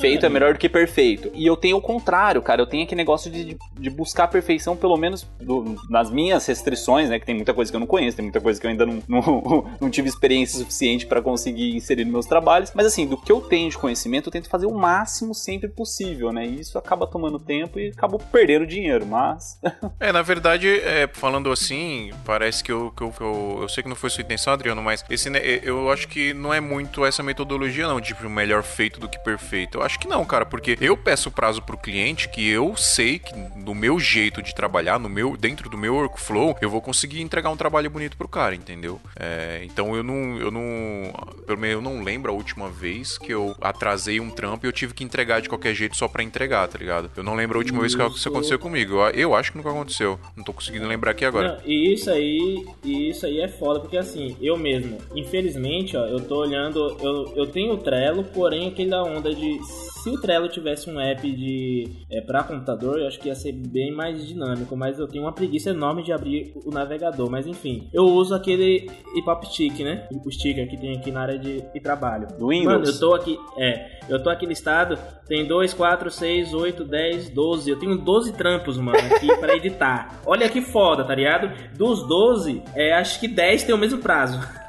feito 0.00 0.26
é 0.26 0.28
melhor 0.28 0.52
do 0.52 0.58
que 0.58 0.68
perfeito. 0.68 1.30
E 1.34 1.46
eu 1.46 1.56
tenho 1.56 1.76
o 1.76 1.80
contrário, 1.80 2.40
cara. 2.42 2.62
Eu 2.62 2.66
tenho 2.66 2.84
aquele 2.84 3.00
negócio 3.00 3.30
de, 3.30 3.56
de 3.78 3.90
buscar 3.90 4.24
a 4.24 4.28
perfeição, 4.28 4.76
pelo 4.76 4.96
menos 4.96 5.26
do, 5.40 5.76
nas 5.88 6.10
minhas 6.10 6.46
restrições, 6.46 7.08
né? 7.08 7.18
Que 7.18 7.26
tem 7.26 7.34
muita 7.34 7.54
coisa 7.54 7.70
que 7.70 7.76
eu 7.76 7.80
não 7.80 7.86
conheço, 7.86 8.16
tem 8.16 8.24
muita 8.24 8.40
coisa 8.40 8.60
que 8.60 8.66
eu 8.66 8.70
ainda 8.70 8.86
não, 8.86 9.02
não, 9.08 9.64
não 9.80 9.90
tive 9.90 10.08
experiência 10.08 10.58
suficiente 10.58 11.06
para 11.06 11.22
conseguir 11.22 11.74
inserir 11.74 12.04
nos 12.04 12.12
meus 12.12 12.26
trabalhos. 12.26 12.72
Mas 12.74 12.86
assim, 12.86 13.06
do 13.06 13.16
que 13.16 13.30
eu 13.30 13.40
tenho 13.40 13.70
de 13.70 13.78
conhecimento, 13.78 14.28
eu 14.28 14.32
tento 14.32 14.48
fazer 14.48 14.66
o 14.66 14.74
máximo 14.74 15.34
sempre 15.34 15.68
possível, 15.68 16.32
né? 16.32 16.46
E 16.46 16.60
isso 16.60 16.78
acaba 16.78 17.06
tomando 17.06 17.38
tempo 17.38 17.78
e 17.78 17.88
acabo 17.88 18.18
perdendo 18.18 18.66
dinheiro, 18.66 19.06
mas. 19.06 19.60
é, 20.00 20.12
na 20.12 20.22
verdade, 20.22 20.68
é, 20.68 21.08
falando 21.12 21.50
assim, 21.50 22.10
parece 22.24 22.62
que 22.62 22.72
eu, 22.72 22.90
que 22.90 23.02
eu, 23.02 23.10
que 23.10 23.20
eu, 23.20 23.58
eu 23.62 23.68
sei 23.68 23.82
que 23.82 23.88
não 23.88 23.96
foi 23.96 24.10
sua 24.10 24.22
intenção, 24.22 24.52
Adriano, 24.52 24.82
mas 24.82 25.04
esse, 25.08 25.30
eu 25.62 25.90
acho 25.90 26.08
que 26.08 26.34
não 26.34 26.52
é 26.52 26.60
muito 26.60 27.04
essa 27.04 27.22
metodologia, 27.22 27.86
não, 27.86 28.00
tipo, 28.00 28.28
melhor 28.28 28.62
feito 28.62 29.00
do 29.00 29.08
que 29.08 29.18
perfeito. 29.18 29.73
Eu 29.74 29.82
acho 29.82 29.98
que 29.98 30.08
não, 30.08 30.24
cara, 30.24 30.46
porque 30.46 30.78
eu 30.80 30.96
peço 30.96 31.30
prazo 31.30 31.60
pro 31.60 31.76
cliente 31.76 32.28
que 32.28 32.48
eu 32.48 32.76
sei 32.76 33.18
que 33.18 33.34
no 33.56 33.74
meu 33.74 33.98
jeito 33.98 34.40
de 34.42 34.54
trabalhar, 34.54 34.98
no 34.98 35.08
meu 35.08 35.36
dentro 35.36 35.68
do 35.68 35.76
meu 35.76 35.94
workflow, 35.96 36.56
eu 36.60 36.70
vou 36.70 36.80
conseguir 36.80 37.20
entregar 37.20 37.50
um 37.50 37.56
trabalho 37.56 37.90
bonito 37.90 38.16
pro 38.16 38.28
cara, 38.28 38.54
entendeu? 38.54 39.00
É, 39.18 39.62
então 39.64 39.96
eu 39.96 40.02
não, 40.02 40.38
eu 40.38 40.50
não, 40.50 41.12
pelo 41.46 41.58
menos 41.58 41.76
eu 41.76 41.82
não 41.82 42.02
lembro 42.02 42.30
a 42.30 42.34
última 42.34 42.70
vez 42.70 43.18
que 43.18 43.32
eu 43.32 43.54
atrasei 43.60 44.20
um 44.20 44.30
trampo 44.30 44.64
e 44.64 44.68
eu 44.68 44.72
tive 44.72 44.94
que 44.94 45.02
entregar 45.02 45.40
de 45.40 45.48
qualquer 45.48 45.74
jeito 45.74 45.96
só 45.96 46.06
para 46.06 46.22
entregar, 46.22 46.68
tá 46.68 46.78
ligado? 46.78 47.10
Eu 47.16 47.24
não 47.24 47.34
lembro 47.34 47.58
a 47.58 47.60
última 47.60 47.84
isso. 47.84 47.98
vez 47.98 48.12
que 48.12 48.18
isso 48.18 48.28
aconteceu 48.28 48.58
comigo. 48.58 48.94
Eu, 48.94 49.10
eu, 49.10 49.34
acho 49.34 49.50
que 49.50 49.58
nunca 49.58 49.70
aconteceu. 49.70 50.18
Não 50.36 50.44
tô 50.44 50.52
conseguindo 50.52 50.86
lembrar 50.86 51.10
aqui 51.10 51.24
agora. 51.24 51.60
E 51.64 51.92
isso 51.92 52.10
aí, 52.10 52.64
isso 52.84 53.26
aí 53.26 53.40
é 53.40 53.48
foda, 53.48 53.80
porque 53.80 53.96
assim, 53.96 54.36
eu 54.40 54.56
mesmo, 54.56 54.98
infelizmente, 55.14 55.96
ó, 55.96 56.04
eu 56.06 56.20
tô 56.20 56.36
olhando, 56.36 56.96
eu, 57.00 57.32
eu 57.36 57.46
tenho 57.46 57.72
o 57.72 57.78
Trello, 57.78 58.24
porém 58.24 58.68
aquele 58.68 58.90
da 58.90 59.02
onda 59.02 59.34
de 59.34 59.63
se 59.64 60.10
o 60.10 60.20
Trello 60.20 60.48
tivesse 60.48 60.90
um 60.90 61.00
app 61.00 61.22
de 61.30 61.88
é, 62.10 62.20
para 62.20 62.44
computador, 62.44 62.98
eu 62.98 63.06
acho 63.06 63.18
que 63.18 63.28
ia 63.28 63.34
ser 63.34 63.52
bem 63.52 63.90
mais 63.90 64.26
dinâmico, 64.26 64.76
mas 64.76 64.98
eu 64.98 65.08
tenho 65.08 65.24
uma 65.24 65.32
preguiça 65.32 65.70
enorme 65.70 66.02
de 66.02 66.12
abrir 66.12 66.52
o 66.64 66.70
navegador, 66.70 67.30
mas 67.30 67.46
enfim, 67.46 67.88
eu 67.92 68.04
uso 68.04 68.34
aquele 68.34 68.90
hip 69.14 69.46
stick, 69.46 69.80
né? 69.80 70.06
O 70.12 70.30
sticker 70.30 70.68
que 70.68 70.76
tem 70.76 70.96
aqui 70.96 71.10
na 71.10 71.22
área 71.22 71.38
de, 71.38 71.62
de 71.62 71.80
trabalho. 71.80 72.28
Do 72.38 72.48
Windows. 72.48 72.74
Mano, 72.74 72.86
eu 72.86 72.98
tô 72.98 73.14
aqui, 73.14 73.38
é, 73.58 73.98
eu 74.08 74.22
tô 74.22 74.28
aqui 74.28 74.44
listado, 74.44 74.98
tem 75.26 75.46
2, 75.46 75.72
4, 75.72 76.10
6, 76.10 76.52
8, 76.52 76.84
10, 76.84 77.30
12. 77.30 77.70
Eu 77.70 77.78
tenho 77.78 77.96
12 77.96 78.32
trampos, 78.34 78.76
mano, 78.76 78.98
aqui 78.98 79.34
para 79.38 79.56
editar. 79.56 80.20
Olha 80.26 80.48
que 80.48 80.60
foda, 80.60 81.04
tá 81.04 81.14
ligado? 81.14 81.50
Dos 81.76 82.06
12, 82.06 82.62
é, 82.74 82.92
acho 82.92 83.18
que 83.18 83.26
10 83.26 83.64
tem 83.64 83.74
o 83.74 83.78
mesmo 83.78 84.00
prazo. 84.00 84.38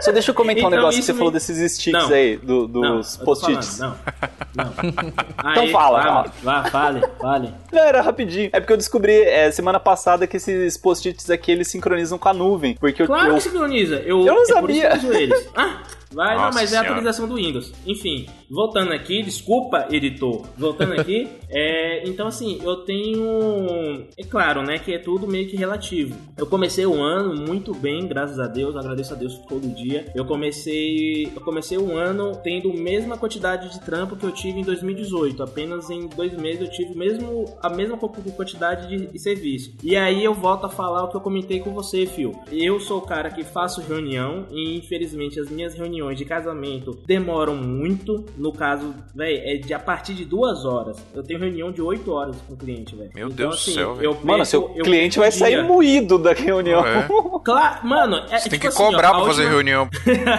Só 0.00 0.12
deixa 0.12 0.30
eu 0.30 0.34
comentar 0.34 0.64
então, 0.64 0.68
um 0.68 0.76
negócio 0.76 1.00
que 1.00 1.06
você 1.06 1.12
me... 1.12 1.18
falou 1.18 1.32
desses 1.32 1.72
sticks 1.72 2.02
não, 2.02 2.14
aí, 2.14 2.36
do, 2.36 2.66
dos 2.66 3.16
post-its. 3.18 3.78
Não, 3.78 3.96
não. 4.54 4.72
então 5.52 5.68
fala, 5.68 6.02
fala. 6.02 6.32
Vá, 6.42 6.64
fale, 6.64 7.02
fale. 7.20 7.54
Não, 7.72 7.82
era 7.82 8.02
rapidinho. 8.02 8.50
É 8.52 8.60
porque 8.60 8.72
eu 8.72 8.76
descobri 8.76 9.22
é, 9.22 9.50
semana 9.50 9.80
passada 9.80 10.26
que 10.26 10.36
esses 10.36 10.76
post-its 10.76 11.30
aqui, 11.30 11.52
eles 11.52 11.68
sincronizam 11.68 12.18
com 12.18 12.28
a 12.28 12.34
nuvem. 12.34 12.74
Porque 12.74 13.06
claro 13.06 13.28
eu, 13.28 13.34
que 13.34 13.40
sincroniza. 13.40 13.96
Eu, 13.96 14.26
eu 14.26 14.34
não 14.34 14.42
é 14.42 14.46
sabia. 14.46 14.90
Por 14.90 14.96
isso 14.96 15.00
que 15.00 15.06
eu 15.06 15.14
eles. 15.14 15.48
Ah, 15.56 15.82
Vai, 16.14 16.36
Nossa 16.36 16.46
não, 16.46 16.54
mas 16.54 16.70
senhora. 16.70 16.86
é 16.86 16.88
a 16.88 16.92
atualização 16.92 17.28
do 17.28 17.34
Windows. 17.34 17.72
Enfim, 17.86 18.26
voltando 18.48 18.92
aqui, 18.92 19.22
desculpa, 19.22 19.88
editor. 19.90 20.46
Voltando 20.56 20.92
aqui, 20.92 21.28
é, 21.50 22.08
então 22.08 22.28
assim, 22.28 22.60
eu 22.62 22.76
tenho. 22.76 24.06
É 24.16 24.22
claro, 24.24 24.62
né, 24.62 24.78
que 24.78 24.92
é 24.92 24.98
tudo 24.98 25.26
meio 25.26 25.48
que 25.48 25.56
relativo. 25.56 26.14
Eu 26.36 26.46
comecei 26.46 26.86
o 26.86 27.02
ano 27.02 27.34
muito 27.34 27.74
bem, 27.74 28.06
graças 28.06 28.38
a 28.38 28.46
Deus, 28.46 28.76
agradeço 28.76 29.12
a 29.12 29.16
Deus 29.16 29.38
todo 29.48 29.74
dia. 29.74 30.10
Eu 30.14 30.24
comecei. 30.24 31.26
Eu 31.34 31.40
comecei 31.40 31.76
o 31.76 31.96
ano 31.96 32.36
tendo 32.42 32.70
a 32.70 32.76
mesma 32.76 33.16
quantidade 33.16 33.70
de 33.72 33.80
trampo 33.80 34.16
que 34.16 34.24
eu 34.24 34.30
tive 34.30 34.60
em 34.60 34.64
2018. 34.64 35.42
Apenas 35.42 35.90
em 35.90 36.06
dois 36.06 36.32
meses 36.36 36.60
eu 36.60 36.70
tive 36.70 36.96
mesmo, 36.96 37.44
a 37.60 37.68
mesma 37.68 37.98
quantidade 37.98 38.88
de, 38.88 39.06
de 39.06 39.18
serviço. 39.18 39.74
E 39.82 39.96
aí 39.96 40.24
eu 40.24 40.34
volto 40.34 40.66
a 40.66 40.68
falar 40.68 41.04
o 41.04 41.08
que 41.08 41.16
eu 41.16 41.20
comentei 41.20 41.60
com 41.60 41.72
você, 41.72 42.06
Phil. 42.06 42.32
Eu 42.52 42.78
sou 42.78 42.98
o 42.98 43.02
cara 43.02 43.30
que 43.30 43.42
faço 43.42 43.80
reunião 43.80 44.46
e 44.50 44.76
infelizmente 44.76 45.40
as 45.40 45.50
minhas 45.50 45.74
reuniões 45.74 46.03
reuniões 46.04 46.18
de 46.18 46.24
casamento 46.24 46.98
demoram 47.06 47.56
muito. 47.56 48.24
No 48.36 48.52
caso, 48.52 48.94
velho, 49.14 49.42
é 49.44 49.56
de 49.56 49.72
a 49.74 49.78
partir 49.78 50.14
de 50.14 50.24
duas 50.24 50.64
horas. 50.64 51.04
Eu 51.14 51.22
tenho 51.22 51.40
reunião 51.40 51.72
de 51.72 51.80
oito 51.82 52.12
horas 52.12 52.36
com 52.46 52.54
o 52.54 52.56
cliente, 52.56 52.94
velho. 52.94 53.10
Meu 53.14 53.26
então, 53.26 53.36
Deus 53.48 53.54
assim, 53.54 53.70
do 53.72 53.74
céu, 53.74 53.94
velho. 53.94 54.18
Mano, 54.22 54.44
seu 54.44 54.62
cliente 54.68 55.18
vai 55.18 55.32
sair 55.32 55.62
moído 55.62 56.18
da 56.18 56.32
reunião. 56.32 56.86
É. 56.86 57.08
Claro, 57.44 57.86
mano. 57.86 58.16
É, 58.30 58.38
Você 58.38 58.44
tipo 58.44 58.50
tem 58.50 58.60
que 58.60 58.66
assim, 58.68 58.78
cobrar 58.78 59.10
ó, 59.10 59.16
pra 59.16 59.26
fazer 59.26 59.46
reunião. 59.46 59.86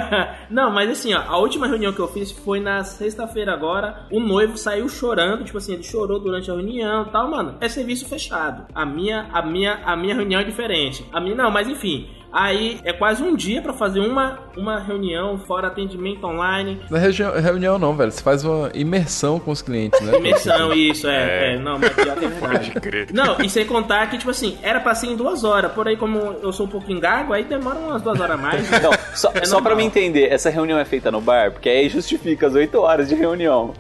Não, 0.50 0.72
mas 0.72 0.90
assim, 0.90 1.14
ó, 1.14 1.22
a 1.22 1.38
última 1.38 1.68
reunião 1.68 1.94
que 1.94 2.00
eu 2.00 2.08
fiz 2.08 2.32
foi 2.32 2.60
na 2.60 2.84
sexta-feira 2.84 3.54
agora. 3.54 4.08
O 4.12 4.20
noivo 4.20 4.58
saiu 4.58 4.90
chorando, 4.90 5.44
tipo 5.44 5.60
assim, 5.60 5.74
ele 5.74 5.84
chorou 5.84 6.20
durante 6.20 6.50
a 6.50 6.56
reunião 6.56 7.04
e 7.04 7.12
tal, 7.12 7.30
mano. 7.30 7.58
É 7.62 7.70
serviço 7.70 8.08
fechado. 8.08 8.66
A 8.74 8.84
minha, 8.88 9.30
a 9.32 9.44
minha, 9.44 9.82
a 9.86 9.96
minha 9.96 10.16
reunião 10.16 10.42
é 10.42 10.44
diferente. 10.44 11.06
A 11.14 11.22
minha, 11.22 11.36
não, 11.36 11.52
mas 11.52 11.68
enfim. 11.68 12.10
Aí 12.36 12.82
é 12.84 12.92
quase 12.92 13.24
um 13.24 13.34
dia 13.34 13.62
pra 13.62 13.72
fazer 13.72 14.02
uma, 14.02 14.40
uma 14.58 14.78
reunião, 14.78 15.38
fora 15.38 15.68
atendimento 15.68 16.28
online. 16.28 16.82
Não 16.92 16.98
é 16.98 17.40
reunião 17.40 17.80
não, 17.80 17.96
velho. 17.96 18.12
Você 18.12 18.22
faz 18.22 18.44
uma 18.44 18.70
imersão 18.74 19.40
com 19.40 19.52
os 19.52 19.62
clientes, 19.62 20.02
né? 20.02 20.18
Imersão, 20.18 20.74
isso, 20.74 21.08
é. 21.08 21.54
é. 21.54 21.58
Não, 21.58 21.80
mas 21.80 21.94
pior 21.94 22.18
que 22.18 22.26
é 22.26 22.28
verdade. 22.28 23.14
Não, 23.14 23.40
e 23.40 23.50
sem 23.50 23.66
contar 23.66 24.10
que, 24.10 24.18
tipo 24.18 24.32
assim, 24.32 24.58
era 24.62 24.82
pra 24.82 24.94
ser 24.94 25.08
em 25.08 25.16
duas 25.16 25.46
horas. 25.46 25.72
Por 25.72 25.88
aí, 25.88 25.96
como 25.96 26.18
eu 26.44 26.52
sou 26.52 26.66
um 26.66 26.70
pouquinho 26.70 27.00
gago, 27.00 27.32
aí 27.32 27.46
demora 27.46 27.80
umas 27.80 28.02
duas 28.02 28.20
horas 28.20 28.38
a 28.38 28.42
mais. 28.42 28.70
Não, 28.70 28.92
só, 29.16 29.32
é 29.34 29.46
só 29.46 29.62
pra 29.62 29.74
me 29.74 29.86
entender, 29.86 30.28
essa 30.30 30.50
reunião 30.50 30.78
é 30.78 30.84
feita 30.84 31.10
no 31.10 31.22
bar? 31.22 31.52
Porque 31.54 31.70
aí 31.70 31.88
justifica 31.88 32.48
as 32.48 32.54
oito 32.54 32.82
horas 32.82 33.08
de 33.08 33.16
reunião. 33.16 33.74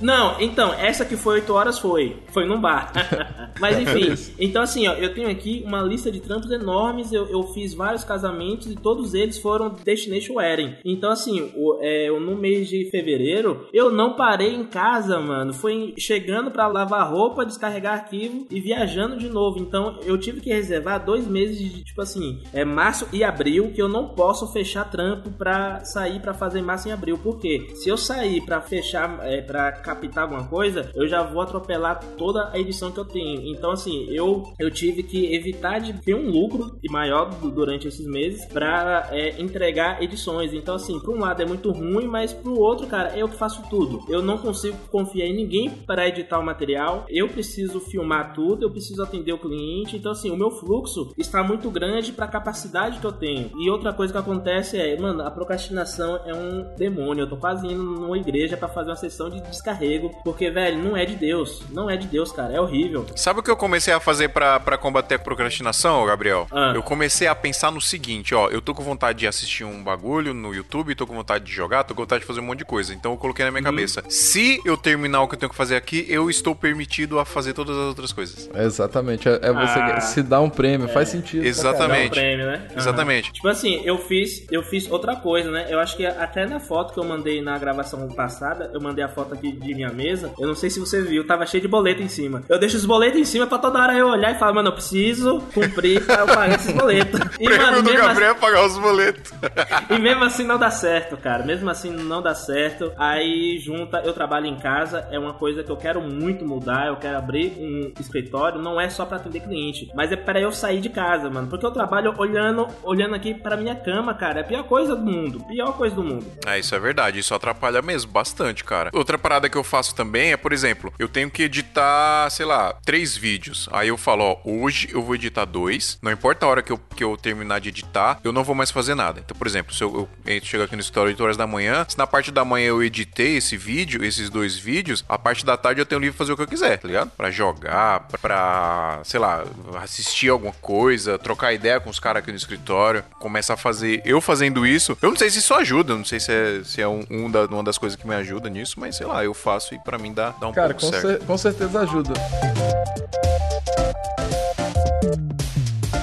Não, 0.00 0.34
então, 0.40 0.74
essa 0.74 1.04
que 1.04 1.16
foi 1.16 1.34
oito 1.34 1.54
horas 1.54 1.78
foi. 1.78 2.16
Foi 2.32 2.44
num 2.44 2.60
bar. 2.60 2.90
Mas 3.60 3.78
enfim, 3.80 4.32
então 4.38 4.62
assim, 4.62 4.86
ó, 4.88 4.94
eu 4.94 5.14
tenho 5.14 5.28
aqui 5.28 5.62
uma 5.66 5.82
lista 5.82 6.10
de 6.10 6.20
trampos 6.20 6.50
enormes. 6.50 7.12
Eu, 7.12 7.26
eu 7.28 7.42
fiz 7.48 7.74
vários 7.74 8.04
casamentos 8.04 8.66
e 8.70 8.74
todos 8.74 9.14
eles 9.14 9.38
foram 9.38 9.70
Destination 9.84 10.34
Wedding. 10.34 10.76
Então, 10.84 11.10
assim, 11.10 11.50
o, 11.54 11.78
é, 11.80 12.10
no 12.10 12.36
mês 12.36 12.68
de 12.68 12.90
fevereiro, 12.90 13.68
eu 13.72 13.90
não 13.90 14.14
parei 14.14 14.54
em 14.54 14.64
casa, 14.64 15.18
mano. 15.18 15.52
Foi 15.52 15.94
chegando 15.98 16.50
para 16.50 16.66
lavar 16.66 17.10
roupa, 17.10 17.44
descarregar 17.44 17.94
arquivo 17.94 18.46
e 18.50 18.60
viajando 18.60 19.16
de 19.16 19.28
novo. 19.28 19.58
Então, 19.58 19.98
eu 20.04 20.18
tive 20.18 20.40
que 20.40 20.50
reservar 20.50 21.04
dois 21.04 21.26
meses 21.26 21.58
de, 21.58 21.84
tipo 21.84 22.00
assim, 22.00 22.42
é 22.52 22.64
março 22.64 23.06
e 23.12 23.22
abril, 23.22 23.72
que 23.72 23.80
eu 23.80 23.88
não 23.88 24.08
posso 24.08 24.52
fechar 24.52 24.90
trampo 24.90 25.30
pra 25.30 25.84
sair 25.84 26.20
para 26.20 26.34
fazer 26.34 26.62
março 26.62 26.88
e 26.88 26.92
abril. 26.92 27.18
Por 27.18 27.38
quê? 27.38 27.68
Se 27.74 27.88
eu 27.88 27.96
sair 27.96 28.40
para 28.44 28.60
fechar, 28.60 29.18
é, 29.22 29.40
para 29.40 29.72
captar 29.72 30.24
alguma 30.24 30.46
coisa, 30.46 30.90
eu 30.94 31.06
já 31.06 31.22
vou 31.22 31.42
atropelar 31.42 32.00
toda 32.16 32.50
a 32.52 32.58
edição 32.58 32.90
que 32.90 32.98
eu 32.98 33.04
tenho. 33.04 33.49
Então, 33.52 33.70
assim, 33.70 34.06
eu, 34.10 34.52
eu 34.58 34.70
tive 34.70 35.02
que 35.02 35.34
evitar 35.34 35.78
de 35.78 35.92
ter 35.92 36.14
um 36.14 36.30
lucro 36.30 36.78
maior 36.88 37.30
durante 37.30 37.88
esses 37.88 38.06
meses 38.06 38.44
para 38.46 39.08
é, 39.10 39.40
entregar 39.40 40.02
edições. 40.02 40.52
Então, 40.52 40.74
assim, 40.74 40.98
por 41.00 41.14
um 41.14 41.20
lado 41.20 41.42
é 41.42 41.46
muito 41.46 41.70
ruim, 41.70 42.06
mas 42.06 42.32
pro 42.32 42.58
outro, 42.58 42.86
cara, 42.86 43.16
eu 43.16 43.28
que 43.28 43.36
faço 43.36 43.62
tudo. 43.68 44.04
Eu 44.08 44.22
não 44.22 44.38
consigo 44.38 44.76
confiar 44.90 45.26
em 45.26 45.34
ninguém 45.34 45.70
para 45.70 46.08
editar 46.08 46.38
o 46.38 46.44
material. 46.44 47.04
Eu 47.08 47.28
preciso 47.28 47.80
filmar 47.80 48.34
tudo, 48.34 48.64
eu 48.64 48.70
preciso 48.70 49.02
atender 49.02 49.32
o 49.32 49.38
cliente. 49.38 49.96
Então, 49.96 50.12
assim, 50.12 50.30
o 50.30 50.36
meu 50.36 50.50
fluxo 50.50 51.12
está 51.16 51.42
muito 51.42 51.70
grande 51.70 52.12
para 52.12 52.26
a 52.26 52.28
capacidade 52.28 52.98
que 52.98 53.06
eu 53.06 53.12
tenho. 53.12 53.50
E 53.58 53.70
outra 53.70 53.92
coisa 53.92 54.12
que 54.12 54.18
acontece 54.18 54.76
é, 54.76 54.98
mano, 54.98 55.22
a 55.22 55.30
procrastinação 55.30 56.20
é 56.24 56.34
um 56.34 56.74
demônio. 56.76 57.22
Eu 57.22 57.28
tô 57.28 57.36
quase 57.36 57.66
indo 57.66 57.82
numa 57.82 58.18
igreja 58.18 58.56
para 58.56 58.68
fazer 58.68 58.90
uma 58.90 58.96
sessão 58.96 59.30
de 59.30 59.40
descarrego, 59.42 60.10
porque, 60.24 60.50
velho, 60.50 60.82
não 60.82 60.96
é 60.96 61.04
de 61.04 61.16
Deus. 61.16 61.62
Não 61.70 61.88
é 61.88 61.96
de 61.96 62.06
Deus, 62.06 62.32
cara. 62.32 62.52
É 62.52 62.60
horrível. 62.60 63.06
Sabe 63.16 63.39
o 63.40 63.42
que 63.42 63.50
eu 63.50 63.56
comecei 63.56 63.92
a 63.92 63.98
fazer 63.98 64.28
para 64.28 64.78
combater 64.78 65.16
a 65.16 65.18
procrastinação, 65.18 66.06
Gabriel? 66.06 66.46
Ah. 66.52 66.72
Eu 66.74 66.82
comecei 66.82 67.26
a 67.26 67.34
pensar 67.34 67.72
no 67.72 67.80
seguinte, 67.80 68.34
ó, 68.34 68.48
eu 68.48 68.60
tô 68.60 68.74
com 68.74 68.82
vontade 68.82 69.18
de 69.18 69.26
assistir 69.26 69.64
um 69.64 69.82
bagulho 69.82 70.32
no 70.32 70.54
YouTube, 70.54 70.94
tô 70.94 71.06
com 71.06 71.14
vontade 71.14 71.44
de 71.44 71.52
jogar, 71.52 71.84
tô 71.84 71.94
com 71.94 72.02
vontade 72.02 72.20
de 72.20 72.26
fazer 72.26 72.40
um 72.40 72.44
monte 72.44 72.58
de 72.58 72.64
coisa. 72.64 72.94
Então 72.94 73.12
eu 73.12 73.18
coloquei 73.18 73.44
na 73.44 73.50
minha 73.50 73.60
uhum. 73.60 73.64
cabeça, 73.64 74.04
se 74.08 74.60
eu 74.64 74.76
terminar 74.76 75.22
o 75.22 75.28
que 75.28 75.34
eu 75.34 75.38
tenho 75.38 75.50
que 75.50 75.56
fazer 75.56 75.76
aqui, 75.76 76.06
eu 76.08 76.30
estou 76.30 76.54
permitido 76.54 77.18
a 77.18 77.24
fazer 77.24 77.54
todas 77.54 77.76
as 77.76 77.84
outras 77.84 78.12
coisas. 78.12 78.48
Exatamente, 78.54 79.28
é, 79.28 79.32
é 79.42 79.52
você 79.52 79.78
ah. 79.78 80.00
se 80.00 80.22
dar 80.22 80.40
um 80.40 80.50
prêmio, 80.50 80.88
é. 80.88 80.92
faz 80.92 81.08
sentido. 81.08 81.44
Exatamente. 81.44 82.10
Um 82.10 82.10
prêmio, 82.10 82.46
né? 82.46 82.68
Uhum. 82.70 82.78
Exatamente. 82.78 83.32
Tipo 83.32 83.48
assim, 83.48 83.80
eu 83.84 83.98
fiz, 83.98 84.46
eu 84.50 84.62
fiz 84.62 84.90
outra 84.90 85.16
coisa, 85.16 85.50
né? 85.50 85.66
Eu 85.70 85.80
acho 85.80 85.96
que 85.96 86.04
até 86.04 86.46
na 86.46 86.60
foto 86.60 86.92
que 86.92 87.00
eu 87.00 87.04
mandei 87.04 87.40
na 87.40 87.58
gravação 87.58 88.06
passada, 88.08 88.70
eu 88.74 88.80
mandei 88.80 89.04
a 89.04 89.08
foto 89.08 89.34
aqui 89.34 89.50
de 89.50 89.74
minha 89.74 89.90
mesa. 89.90 90.32
Eu 90.38 90.46
não 90.46 90.54
sei 90.54 90.68
se 90.68 90.78
você 90.78 91.00
viu, 91.00 91.26
tava 91.26 91.46
cheio 91.46 91.62
de 91.62 91.68
boleto 91.68 92.02
em 92.02 92.08
cima. 92.08 92.42
Eu 92.48 92.58
deixo 92.58 92.76
os 92.76 92.84
boletos 92.84 93.18
em 93.18 93.24
cima 93.30 93.46
pra 93.46 93.58
toda 93.58 93.80
hora 93.80 93.94
eu 93.94 94.08
olhar 94.08 94.34
e 94.34 94.38
falar, 94.38 94.52
mano, 94.52 94.68
eu 94.68 94.72
preciso 94.72 95.40
cumprir 95.54 96.04
pra 96.04 96.16
eu 96.16 96.26
pagar 96.26 96.54
esses 96.56 96.72
boletos. 96.72 97.20
E, 97.40 97.48
mano, 97.48 97.82
do 97.82 97.92
Gabriel 97.92 98.10
assim... 98.10 98.22
é 98.22 98.34
pagar 98.34 98.66
os 98.66 98.76
boletos. 98.76 99.32
e 99.88 99.98
mesmo 99.98 100.24
assim 100.24 100.44
não 100.44 100.58
dá 100.58 100.70
certo, 100.70 101.16
cara. 101.16 101.42
Mesmo 101.42 101.70
assim 101.70 101.90
não 101.90 102.20
dá 102.20 102.34
certo. 102.34 102.92
Aí 102.98 103.58
junta, 103.58 104.02
eu 104.04 104.12
trabalho 104.12 104.46
em 104.46 104.56
casa, 104.56 105.08
é 105.10 105.18
uma 105.18 105.32
coisa 105.32 105.62
que 105.62 105.70
eu 105.70 105.76
quero 105.76 106.02
muito 106.02 106.44
mudar. 106.44 106.88
Eu 106.88 106.96
quero 106.96 107.16
abrir 107.16 107.56
um 107.58 107.92
escritório, 107.98 108.60
não 108.60 108.78
é 108.78 108.90
só 108.90 109.06
para 109.06 109.16
atender 109.16 109.40
cliente, 109.40 109.90
mas 109.94 110.12
é 110.12 110.16
para 110.16 110.40
eu 110.40 110.52
sair 110.52 110.80
de 110.80 110.90
casa, 110.90 111.30
mano. 111.30 111.48
Porque 111.48 111.64
eu 111.64 111.70
trabalho 111.70 112.14
olhando, 112.18 112.66
olhando 112.82 113.14
aqui 113.14 113.32
para 113.32 113.56
minha 113.56 113.74
cama, 113.74 114.12
cara. 114.12 114.40
É 114.40 114.42
a 114.42 114.46
pior 114.46 114.64
coisa 114.64 114.94
do 114.94 115.02
mundo. 115.02 115.42
Pior 115.46 115.72
coisa 115.72 115.94
do 115.94 116.04
mundo. 116.04 116.26
É, 116.46 116.58
isso 116.58 116.74
é 116.74 116.78
verdade. 116.78 117.18
Isso 117.18 117.34
atrapalha 117.34 117.80
mesmo 117.80 118.10
bastante, 118.10 118.64
cara. 118.64 118.90
Outra 118.92 119.16
parada 119.16 119.48
que 119.48 119.56
eu 119.56 119.64
faço 119.64 119.94
também 119.94 120.32
é, 120.32 120.36
por 120.36 120.52
exemplo, 120.52 120.92
eu 120.98 121.08
tenho 121.08 121.30
que 121.30 121.44
editar, 121.44 122.28
sei 122.30 122.44
lá, 122.44 122.74
três 122.84 123.09
vídeos. 123.16 123.68
Aí 123.72 123.88
eu 123.88 123.96
falo, 123.96 124.24
ó, 124.24 124.36
hoje 124.44 124.88
eu 124.92 125.02
vou 125.02 125.14
editar 125.14 125.44
dois. 125.44 125.98
Não 126.02 126.10
importa 126.10 126.46
a 126.46 126.48
hora 126.48 126.62
que 126.62 126.72
eu, 126.72 126.78
que 126.96 127.04
eu 127.04 127.16
terminar 127.16 127.60
de 127.60 127.68
editar, 127.68 128.20
eu 128.22 128.32
não 128.32 128.44
vou 128.44 128.54
mais 128.54 128.70
fazer 128.70 128.94
nada. 128.94 129.20
Então, 129.24 129.36
por 129.36 129.46
exemplo, 129.46 129.74
se 129.74 129.82
eu, 129.82 130.08
eu 130.26 130.40
chego 130.42 130.64
aqui 130.64 130.74
no 130.74 130.80
escritório 130.80 131.10
8 131.10 131.22
horas 131.22 131.36
da 131.36 131.46
manhã, 131.46 131.84
se 131.88 131.98
na 131.98 132.06
parte 132.06 132.30
da 132.30 132.44
manhã 132.44 132.68
eu 132.68 132.82
editei 132.82 133.36
esse 133.36 133.56
vídeo, 133.56 134.04
esses 134.04 134.30
dois 134.30 134.56
vídeos, 134.56 135.04
a 135.08 135.18
parte 135.18 135.44
da 135.44 135.56
tarde 135.56 135.80
eu 135.80 135.86
tenho 135.86 136.00
livre 136.00 136.16
fazer 136.16 136.32
o 136.32 136.36
que 136.36 136.42
eu 136.42 136.48
quiser, 136.48 136.78
tá 136.78 136.86
ligado? 136.86 137.10
Pra 137.16 137.30
jogar, 137.30 138.08
pra, 138.20 139.00
sei 139.04 139.20
lá, 139.20 139.44
assistir 139.82 140.28
alguma 140.28 140.52
coisa, 140.52 141.18
trocar 141.18 141.52
ideia 141.52 141.80
com 141.80 141.90
os 141.90 141.98
caras 141.98 142.22
aqui 142.22 142.30
no 142.30 142.36
escritório, 142.36 143.04
começar 143.18 143.54
a 143.54 143.56
fazer. 143.56 144.02
Eu 144.04 144.20
fazendo 144.20 144.66
isso, 144.66 144.96
eu 145.00 145.10
não 145.10 145.16
sei 145.16 145.30
se 145.30 145.38
isso 145.38 145.54
ajuda, 145.54 145.94
não 145.94 146.04
sei 146.04 146.20
se 146.20 146.32
é, 146.32 146.62
se 146.64 146.80
é 146.80 146.88
um, 146.88 147.04
um 147.10 147.30
da, 147.30 147.44
uma 147.46 147.62
das 147.62 147.78
coisas 147.78 147.98
que 147.98 148.06
me 148.06 148.14
ajuda 148.14 148.48
nisso, 148.48 148.78
mas 148.78 148.96
sei 148.96 149.06
lá, 149.06 149.24
eu 149.24 149.34
faço 149.34 149.74
e 149.74 149.78
para 149.78 149.98
mim 149.98 150.12
dá, 150.12 150.30
dá 150.30 150.48
um 150.48 150.52
cara, 150.52 150.74
pouco 150.74 150.94
certo. 150.94 151.02
Cara, 151.02 151.24
com 151.24 151.38
certeza 151.38 151.80
ajuda. 151.80 152.12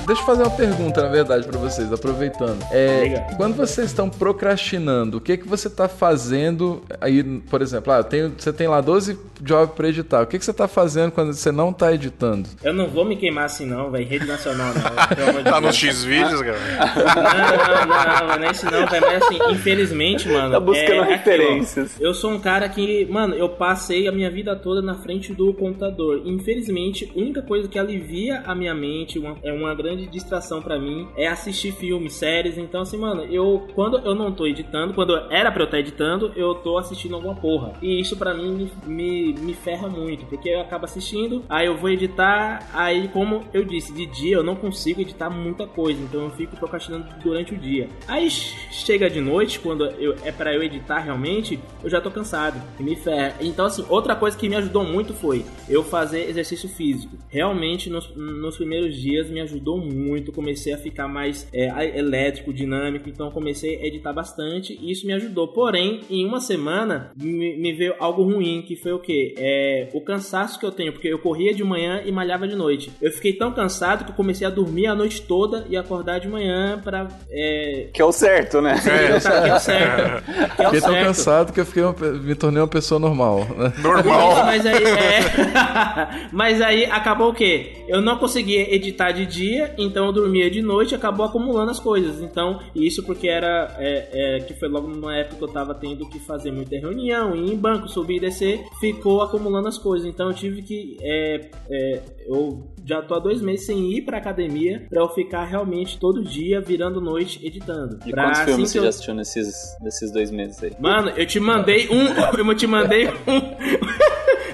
Deixa 0.07 0.21
eu 0.21 0.25
fazer 0.25 0.43
uma 0.43 0.55
pergunta, 0.55 1.01
na 1.01 1.09
verdade, 1.09 1.45
para 1.45 1.59
vocês, 1.59 1.91
aproveitando. 1.91 2.63
É, 2.71 3.27
quando 3.35 3.57
vocês 3.57 3.87
estão 3.87 4.09
procrastinando, 4.09 5.17
o 5.17 5.21
que 5.21 5.35
que 5.35 5.45
você 5.45 5.67
está 5.67 5.89
fazendo 5.89 6.81
aí, 7.01 7.21
por 7.41 7.61
exemplo, 7.61 7.91
ah, 7.91 8.01
tenho, 8.01 8.33
você 8.37 8.53
tem 8.53 8.69
lá 8.69 8.79
12 8.79 9.19
jobs 9.41 9.75
para 9.75 9.89
editar. 9.89 10.21
O 10.21 10.27
que 10.27 10.37
que 10.37 10.45
você 10.45 10.51
está 10.51 10.67
fazendo 10.67 11.11
quando 11.11 11.33
você 11.33 11.51
não 11.51 11.71
está 11.71 11.93
editando? 11.93 12.47
Eu 12.63 12.73
não 12.73 12.87
vou 12.87 13.03
me 13.03 13.15
queimar 13.15 13.45
assim 13.45 13.65
não, 13.65 13.91
velho. 13.91 14.07
Rede 14.07 14.25
nacional 14.25 14.73
não. 14.73 15.43
tá 15.43 15.59
nos 15.59 15.75
X-Vídeos, 15.75 16.41
cara? 16.41 16.59
Não, 17.05 17.85
não, 17.85 18.27
não, 18.27 18.37
não 18.39 18.47
é 18.47 18.51
isso 18.51 18.65
não, 18.65 18.87
velho. 18.87 19.05
Mas 19.05 19.23
assim, 19.23 19.39
infelizmente, 19.51 20.29
mano... 20.29 20.51
Tá 20.51 20.59
buscando 20.59 21.03
é, 21.03 21.15
referências. 21.17 21.95
Aqui, 21.95 22.03
ó, 22.03 22.07
eu 22.07 22.13
sou 22.13 22.31
um 22.31 22.39
cara 22.39 22.69
que, 22.69 23.05
mano, 23.05 23.35
eu 23.35 23.49
passei 23.49 24.07
a 24.07 24.11
minha 24.11 24.29
vida 24.29 24.55
toda 24.55 24.81
na 24.81 24.95
frente 24.95 25.33
do 25.33 25.53
computador. 25.53 26.21
Infelizmente, 26.25 27.11
a 27.15 27.19
única 27.19 27.41
coisa 27.41 27.67
que 27.67 27.77
alivia 27.77 28.43
a 28.45 28.55
minha 28.55 28.73
mente 28.73 29.19
uma, 29.19 29.35
é 29.43 29.51
uma 29.51 29.73
grande 29.75 29.97
grande 29.97 30.07
distração 30.07 30.61
para 30.61 30.79
mim 30.79 31.07
é 31.15 31.27
assistir 31.27 31.71
filmes, 31.71 32.13
séries. 32.13 32.57
Então, 32.57 32.81
assim, 32.81 32.97
mano, 32.97 33.23
eu 33.23 33.67
quando 33.73 33.97
eu 33.99 34.13
não 34.13 34.31
tô 34.31 34.45
editando, 34.45 34.93
quando 34.93 35.15
era 35.31 35.51
pra 35.51 35.61
eu 35.61 35.65
estar 35.65 35.77
tá 35.77 35.79
editando, 35.79 36.31
eu 36.35 36.55
tô 36.55 36.77
assistindo 36.77 37.15
alguma 37.15 37.35
porra. 37.35 37.73
E 37.81 37.99
isso 37.99 38.15
para 38.15 38.33
mim 38.33 38.51
me, 38.51 38.71
me, 38.85 39.26
me, 39.33 39.53
ferra 39.53 39.87
muito, 39.87 40.25
porque 40.25 40.49
eu 40.49 40.61
acabo 40.61 40.85
assistindo, 40.85 41.43
aí 41.49 41.67
eu 41.67 41.77
vou 41.77 41.89
editar, 41.89 42.67
aí, 42.73 43.07
como 43.09 43.43
eu 43.53 43.63
disse, 43.63 43.93
de 43.93 44.05
dia 44.05 44.35
eu 44.35 44.43
não 44.43 44.55
consigo 44.55 45.01
editar 45.01 45.29
muita 45.29 45.65
coisa, 45.65 46.01
então 46.01 46.23
eu 46.23 46.29
fico 46.31 46.55
procrastinando 46.55 47.07
durante 47.21 47.53
o 47.53 47.57
dia. 47.57 47.89
Aí 48.07 48.29
chega 48.29 49.09
de 49.09 49.21
noite, 49.21 49.59
quando 49.59 49.85
eu, 49.85 50.15
é 50.23 50.31
para 50.31 50.53
eu 50.53 50.63
editar 50.63 50.99
realmente, 50.99 51.59
eu 51.83 51.89
já 51.89 51.99
tô 51.99 52.11
cansado 52.11 52.61
e 52.79 52.83
me 52.83 52.95
ferra. 52.95 53.35
Então, 53.41 53.65
assim, 53.65 53.85
outra 53.89 54.15
coisa 54.15 54.37
que 54.37 54.49
me 54.49 54.55
ajudou 54.55 54.83
muito 54.83 55.13
foi 55.13 55.45
eu 55.69 55.83
fazer 55.83 56.29
exercício 56.29 56.69
físico. 56.69 57.17
Realmente, 57.29 57.89
nos, 57.89 58.15
nos 58.15 58.57
primeiros 58.57 58.95
dias 58.95 59.29
me 59.29 59.41
ajudou 59.41 59.77
muito, 59.77 60.31
comecei 60.31 60.73
a 60.73 60.77
ficar 60.77 61.07
mais 61.07 61.47
é, 61.53 61.97
elétrico, 61.97 62.53
dinâmico, 62.53 63.09
então 63.09 63.31
comecei 63.31 63.77
a 63.77 63.85
editar 63.85 64.13
bastante 64.13 64.77
e 64.81 64.91
isso 64.91 65.05
me 65.05 65.13
ajudou. 65.13 65.47
Porém, 65.47 66.01
em 66.09 66.25
uma 66.25 66.39
semana 66.39 67.11
me, 67.15 67.57
me 67.57 67.73
veio 67.73 67.95
algo 67.99 68.23
ruim, 68.23 68.61
que 68.61 68.75
foi 68.75 68.91
o 68.91 68.99
que? 68.99 69.16
É, 69.37 69.87
o 69.93 70.01
cansaço 70.01 70.59
que 70.59 70.65
eu 70.65 70.71
tenho, 70.71 70.91
porque 70.91 71.07
eu 71.07 71.19
corria 71.19 71.53
de 71.53 71.63
manhã 71.63 72.01
e 72.05 72.11
malhava 72.11 72.47
de 72.47 72.55
noite. 72.55 72.91
Eu 73.01 73.11
fiquei 73.11 73.33
tão 73.33 73.51
cansado 73.51 74.05
que 74.05 74.11
eu 74.11 74.15
comecei 74.15 74.45
a 74.45 74.49
dormir 74.49 74.87
a 74.87 74.95
noite 74.95 75.21
toda 75.21 75.65
e 75.69 75.77
acordar 75.77 76.19
de 76.19 76.27
manhã 76.27 76.79
para 76.83 77.07
é... 77.29 77.87
Que 77.93 78.01
é 78.01 78.05
o 78.05 78.11
certo, 78.11 78.61
né? 78.61 78.75
É, 78.77 79.19
que 79.19 79.49
é 79.49 79.55
o 79.55 79.59
certo. 79.59 80.23
Que 80.55 80.63
é 80.63 80.67
o 80.67 80.71
fiquei 80.71 80.81
tão 80.81 81.03
cansado 81.03 81.53
que 81.53 81.59
eu 81.59 81.65
fiquei 81.65 81.83
uma, 81.83 81.93
me 81.93 82.35
tornei 82.35 82.61
uma 82.61 82.67
pessoa 82.67 82.99
normal. 82.99 83.45
Né? 83.57 83.73
Normal. 83.79 84.35
Mas 84.45 84.65
aí, 84.65 84.83
é... 84.83 86.27
mas 86.31 86.61
aí 86.61 86.85
acabou 86.85 87.29
o 87.29 87.33
quê? 87.33 87.83
Eu 87.87 88.01
não 88.01 88.17
conseguia 88.17 88.73
editar 88.73 89.11
de 89.11 89.25
dia, 89.25 89.73
então 89.77 90.05
eu 90.05 90.11
dormia 90.11 90.49
de 90.49 90.61
noite 90.61 90.91
e 90.91 90.95
acabou 90.95 91.25
acumulando 91.25 91.71
as 91.71 91.79
coisas. 91.79 92.21
Então, 92.21 92.59
isso 92.75 93.03
porque 93.03 93.27
era 93.27 93.75
é, 93.77 94.37
é, 94.37 94.39
que 94.39 94.53
foi 94.53 94.67
logo 94.67 94.87
numa 94.87 95.15
época 95.15 95.37
que 95.37 95.43
eu 95.43 95.47
tava 95.47 95.73
tendo 95.73 96.07
que 96.09 96.19
fazer 96.19 96.51
muita 96.51 96.77
reunião, 96.77 97.35
ir 97.35 97.51
em 97.51 97.55
banco, 97.55 97.87
subir 97.87 98.17
e 98.17 98.19
descer, 98.19 98.63
ficou 98.79 99.06
acumulando 99.21 99.67
as 99.67 99.77
coisas. 99.77 100.07
Então 100.07 100.27
eu 100.27 100.33
tive 100.33 100.61
que. 100.61 100.97
É, 101.01 101.49
é 101.69 102.01
eu 102.27 102.67
já 102.85 103.01
tô 103.01 103.15
há 103.15 103.19
dois 103.19 103.41
meses 103.41 103.65
sem 103.65 103.91
ir 103.93 104.01
pra 104.01 104.17
academia 104.17 104.85
pra 104.89 105.01
eu 105.01 105.09
ficar 105.09 105.45
realmente 105.45 105.97
todo 105.97 106.23
dia, 106.23 106.59
virando 106.59 106.99
noite, 106.99 107.45
editando. 107.45 107.99
E 108.05 108.11
pra, 108.11 108.23
quantos 108.25 108.39
assim 108.39 108.51
filmes 108.51 108.71
você 108.71 108.79
eu... 108.79 108.83
já 108.83 108.89
assistiu 108.89 109.13
nesses, 109.13 109.77
nesses 109.81 110.11
dois 110.11 110.31
meses 110.31 110.61
aí? 110.61 110.73
Mano, 110.79 111.09
eu 111.11 111.25
te 111.25 111.39
mandei 111.39 111.87
um. 111.89 112.07
eu 112.37 112.55
te 112.55 112.67
mandei 112.67 113.07
um. 113.07 113.37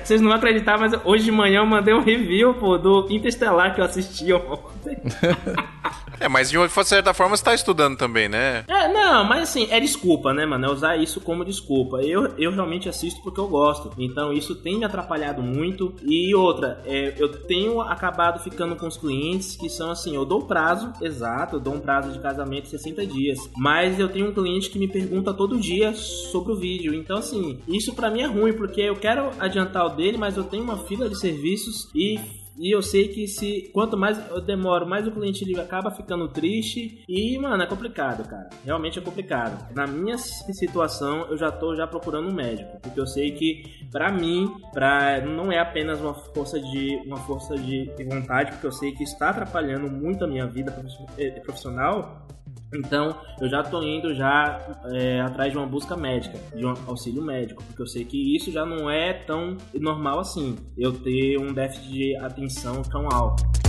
Vocês 0.04 0.22
não 0.22 0.30
vão 0.30 0.38
acreditar, 0.38 0.78
mas 0.78 0.94
hoje 1.04 1.26
de 1.26 1.32
manhã 1.32 1.60
eu 1.60 1.66
mandei 1.66 1.94
um 1.94 2.02
review, 2.02 2.54
pô, 2.56 2.78
do 2.78 3.08
Interstellar 3.10 3.74
que 3.74 3.82
eu 3.82 3.86
assisti 3.86 4.32
ontem. 4.34 4.98
É, 6.20 6.30
mas 6.30 6.50
de 6.50 6.58
uma 6.58 6.70
certa 6.70 7.14
forma 7.14 7.36
você 7.36 7.44
tá 7.44 7.54
estudando 7.54 7.98
também, 7.98 8.30
né? 8.30 8.64
É, 8.68 8.88
não, 8.88 9.26
mas 9.26 9.44
assim, 9.44 9.68
é 9.70 9.80
desculpa, 9.80 10.34
né, 10.34 10.46
mano? 10.46 10.66
É 10.66 10.72
usar 10.72 10.96
isso 10.96 11.20
como 11.20 11.44
desculpa. 11.44 11.98
Eu, 12.02 12.34
eu 12.38 12.52
realmente 12.52 12.88
assisto 12.88 13.22
porque 13.22 13.40
eu 13.42 13.48
gosto. 13.48 13.92
Então 13.98 14.32
isso 14.32 14.56
tem 14.56 14.78
me 14.78 14.86
atrapalhado 14.86 15.42
muito. 15.42 15.94
E 16.02 16.34
outra, 16.34 16.82
é, 16.86 17.14
eu 17.18 17.30
tenho 17.30 17.82
acabado 17.82 18.42
ficando 18.42 18.76
com 18.76 18.88
os 18.88 18.96
clientes 18.96 19.58
que 19.58 19.70
são 19.70 19.92
assim, 19.92 20.16
eu 20.16 20.24
dou 20.24 20.46
prazo 20.46 20.94
exato, 21.02 21.58
eu 21.58 21.60
dou 21.60 21.74
um 21.74 21.80
prazo 21.80 22.12
de 22.12 22.20
casamento 22.20 22.64
de 22.64 22.70
60 22.70 23.06
dias. 23.06 23.40
Mas 23.58 24.00
eu 24.00 24.08
tenho 24.08 24.30
um 24.30 24.34
cliente 24.34 24.70
que 24.70 24.80
me 24.80 24.88
pergunta 24.88 25.34
todo 25.34 25.60
dia 25.60 25.94
sobre 25.94 26.54
o 26.54 26.56
vídeo. 26.56 26.94
Então, 26.94 27.18
assim, 27.18 27.60
isso 27.68 27.94
para 27.94 28.10
mim 28.10 28.22
é 28.22 28.28
ruim, 28.28 28.54
porque 28.54 28.82
eu 28.82 28.96
quero 28.96 29.32
adiantar 29.40 29.86
o 29.86 29.93
dele, 29.94 30.18
mas 30.18 30.38
eu 30.38 30.44
tenho 30.44 30.64
uma 30.64 30.78
fila 30.86 31.10
de 31.10 31.20
serviços 31.20 31.90
e 31.96 32.20
e 32.58 32.72
eu 32.72 32.82
sei 32.82 33.08
que 33.08 33.28
se 33.28 33.70
quanto 33.74 33.98
mais 33.98 34.18
eu 34.30 34.40
demoro, 34.40 34.88
mais 34.88 35.08
o 35.08 35.12
cliente 35.12 35.44
ele 35.44 35.60
acaba 35.60 35.92
ficando 35.92 36.28
triste. 36.28 37.04
E, 37.08 37.38
mano, 37.38 37.64
é 37.64 37.66
complicado, 37.66 38.28
cara. 38.28 38.50
Realmente 38.64 39.00
é 39.00 39.02
complicado. 39.02 39.74
Na 39.74 39.88
minha 39.88 40.18
situação, 40.18 41.28
eu 41.30 41.38
já 41.38 41.52
tô 41.52 41.76
já 41.76 41.88
procurando 41.88 42.30
um 42.30 42.34
médico. 42.34 42.80
Porque 42.82 43.00
eu 43.00 43.08
sei 43.08 43.32
que, 43.32 43.88
para 43.92 44.12
mim, 44.12 44.54
pra, 44.72 45.22
não 45.22 45.52
é 45.52 45.60
apenas 45.60 46.00
uma 46.00 46.14
força 46.14 46.60
de 46.60 47.02
uma 47.06 47.18
força 47.18 47.56
de 47.56 47.92
vontade, 48.08 48.52
porque 48.52 48.68
eu 48.68 48.72
sei 48.72 48.92
que 48.92 49.04
está 49.04 49.30
atrapalhando 49.30 49.90
muito 49.90 50.24
a 50.24 50.28
minha 50.28 50.46
vida 50.46 50.74
eh, 51.18 51.40
profissional 51.40 52.28
então, 52.76 53.16
eu 53.40 53.50
já 53.50 53.64
tô 53.64 53.82
indo 53.82 54.14
já 54.14 54.60
é, 54.92 55.22
atrás 55.22 55.52
de 55.52 55.58
uma 55.58 55.68
busca 55.68 55.96
médica, 55.96 56.38
de 56.56 56.66
um 56.66 56.74
auxílio 56.88 57.22
médico, 57.22 57.64
porque 57.64 57.82
eu 57.82 57.88
sei 57.88 58.06
que 58.06 58.36
isso 58.36 58.52
já 58.52 58.66
não 58.66 58.90
é 58.90 59.14
tão 59.14 59.58
normal 59.74 60.20
assim, 60.20 60.56
eu 60.78 60.92
ter 60.92 61.38
um 61.38 61.54
déficit 61.54 61.92
de 61.92 62.16
atenção 62.18 62.82
tão 62.82 63.08
alto. 63.12 63.63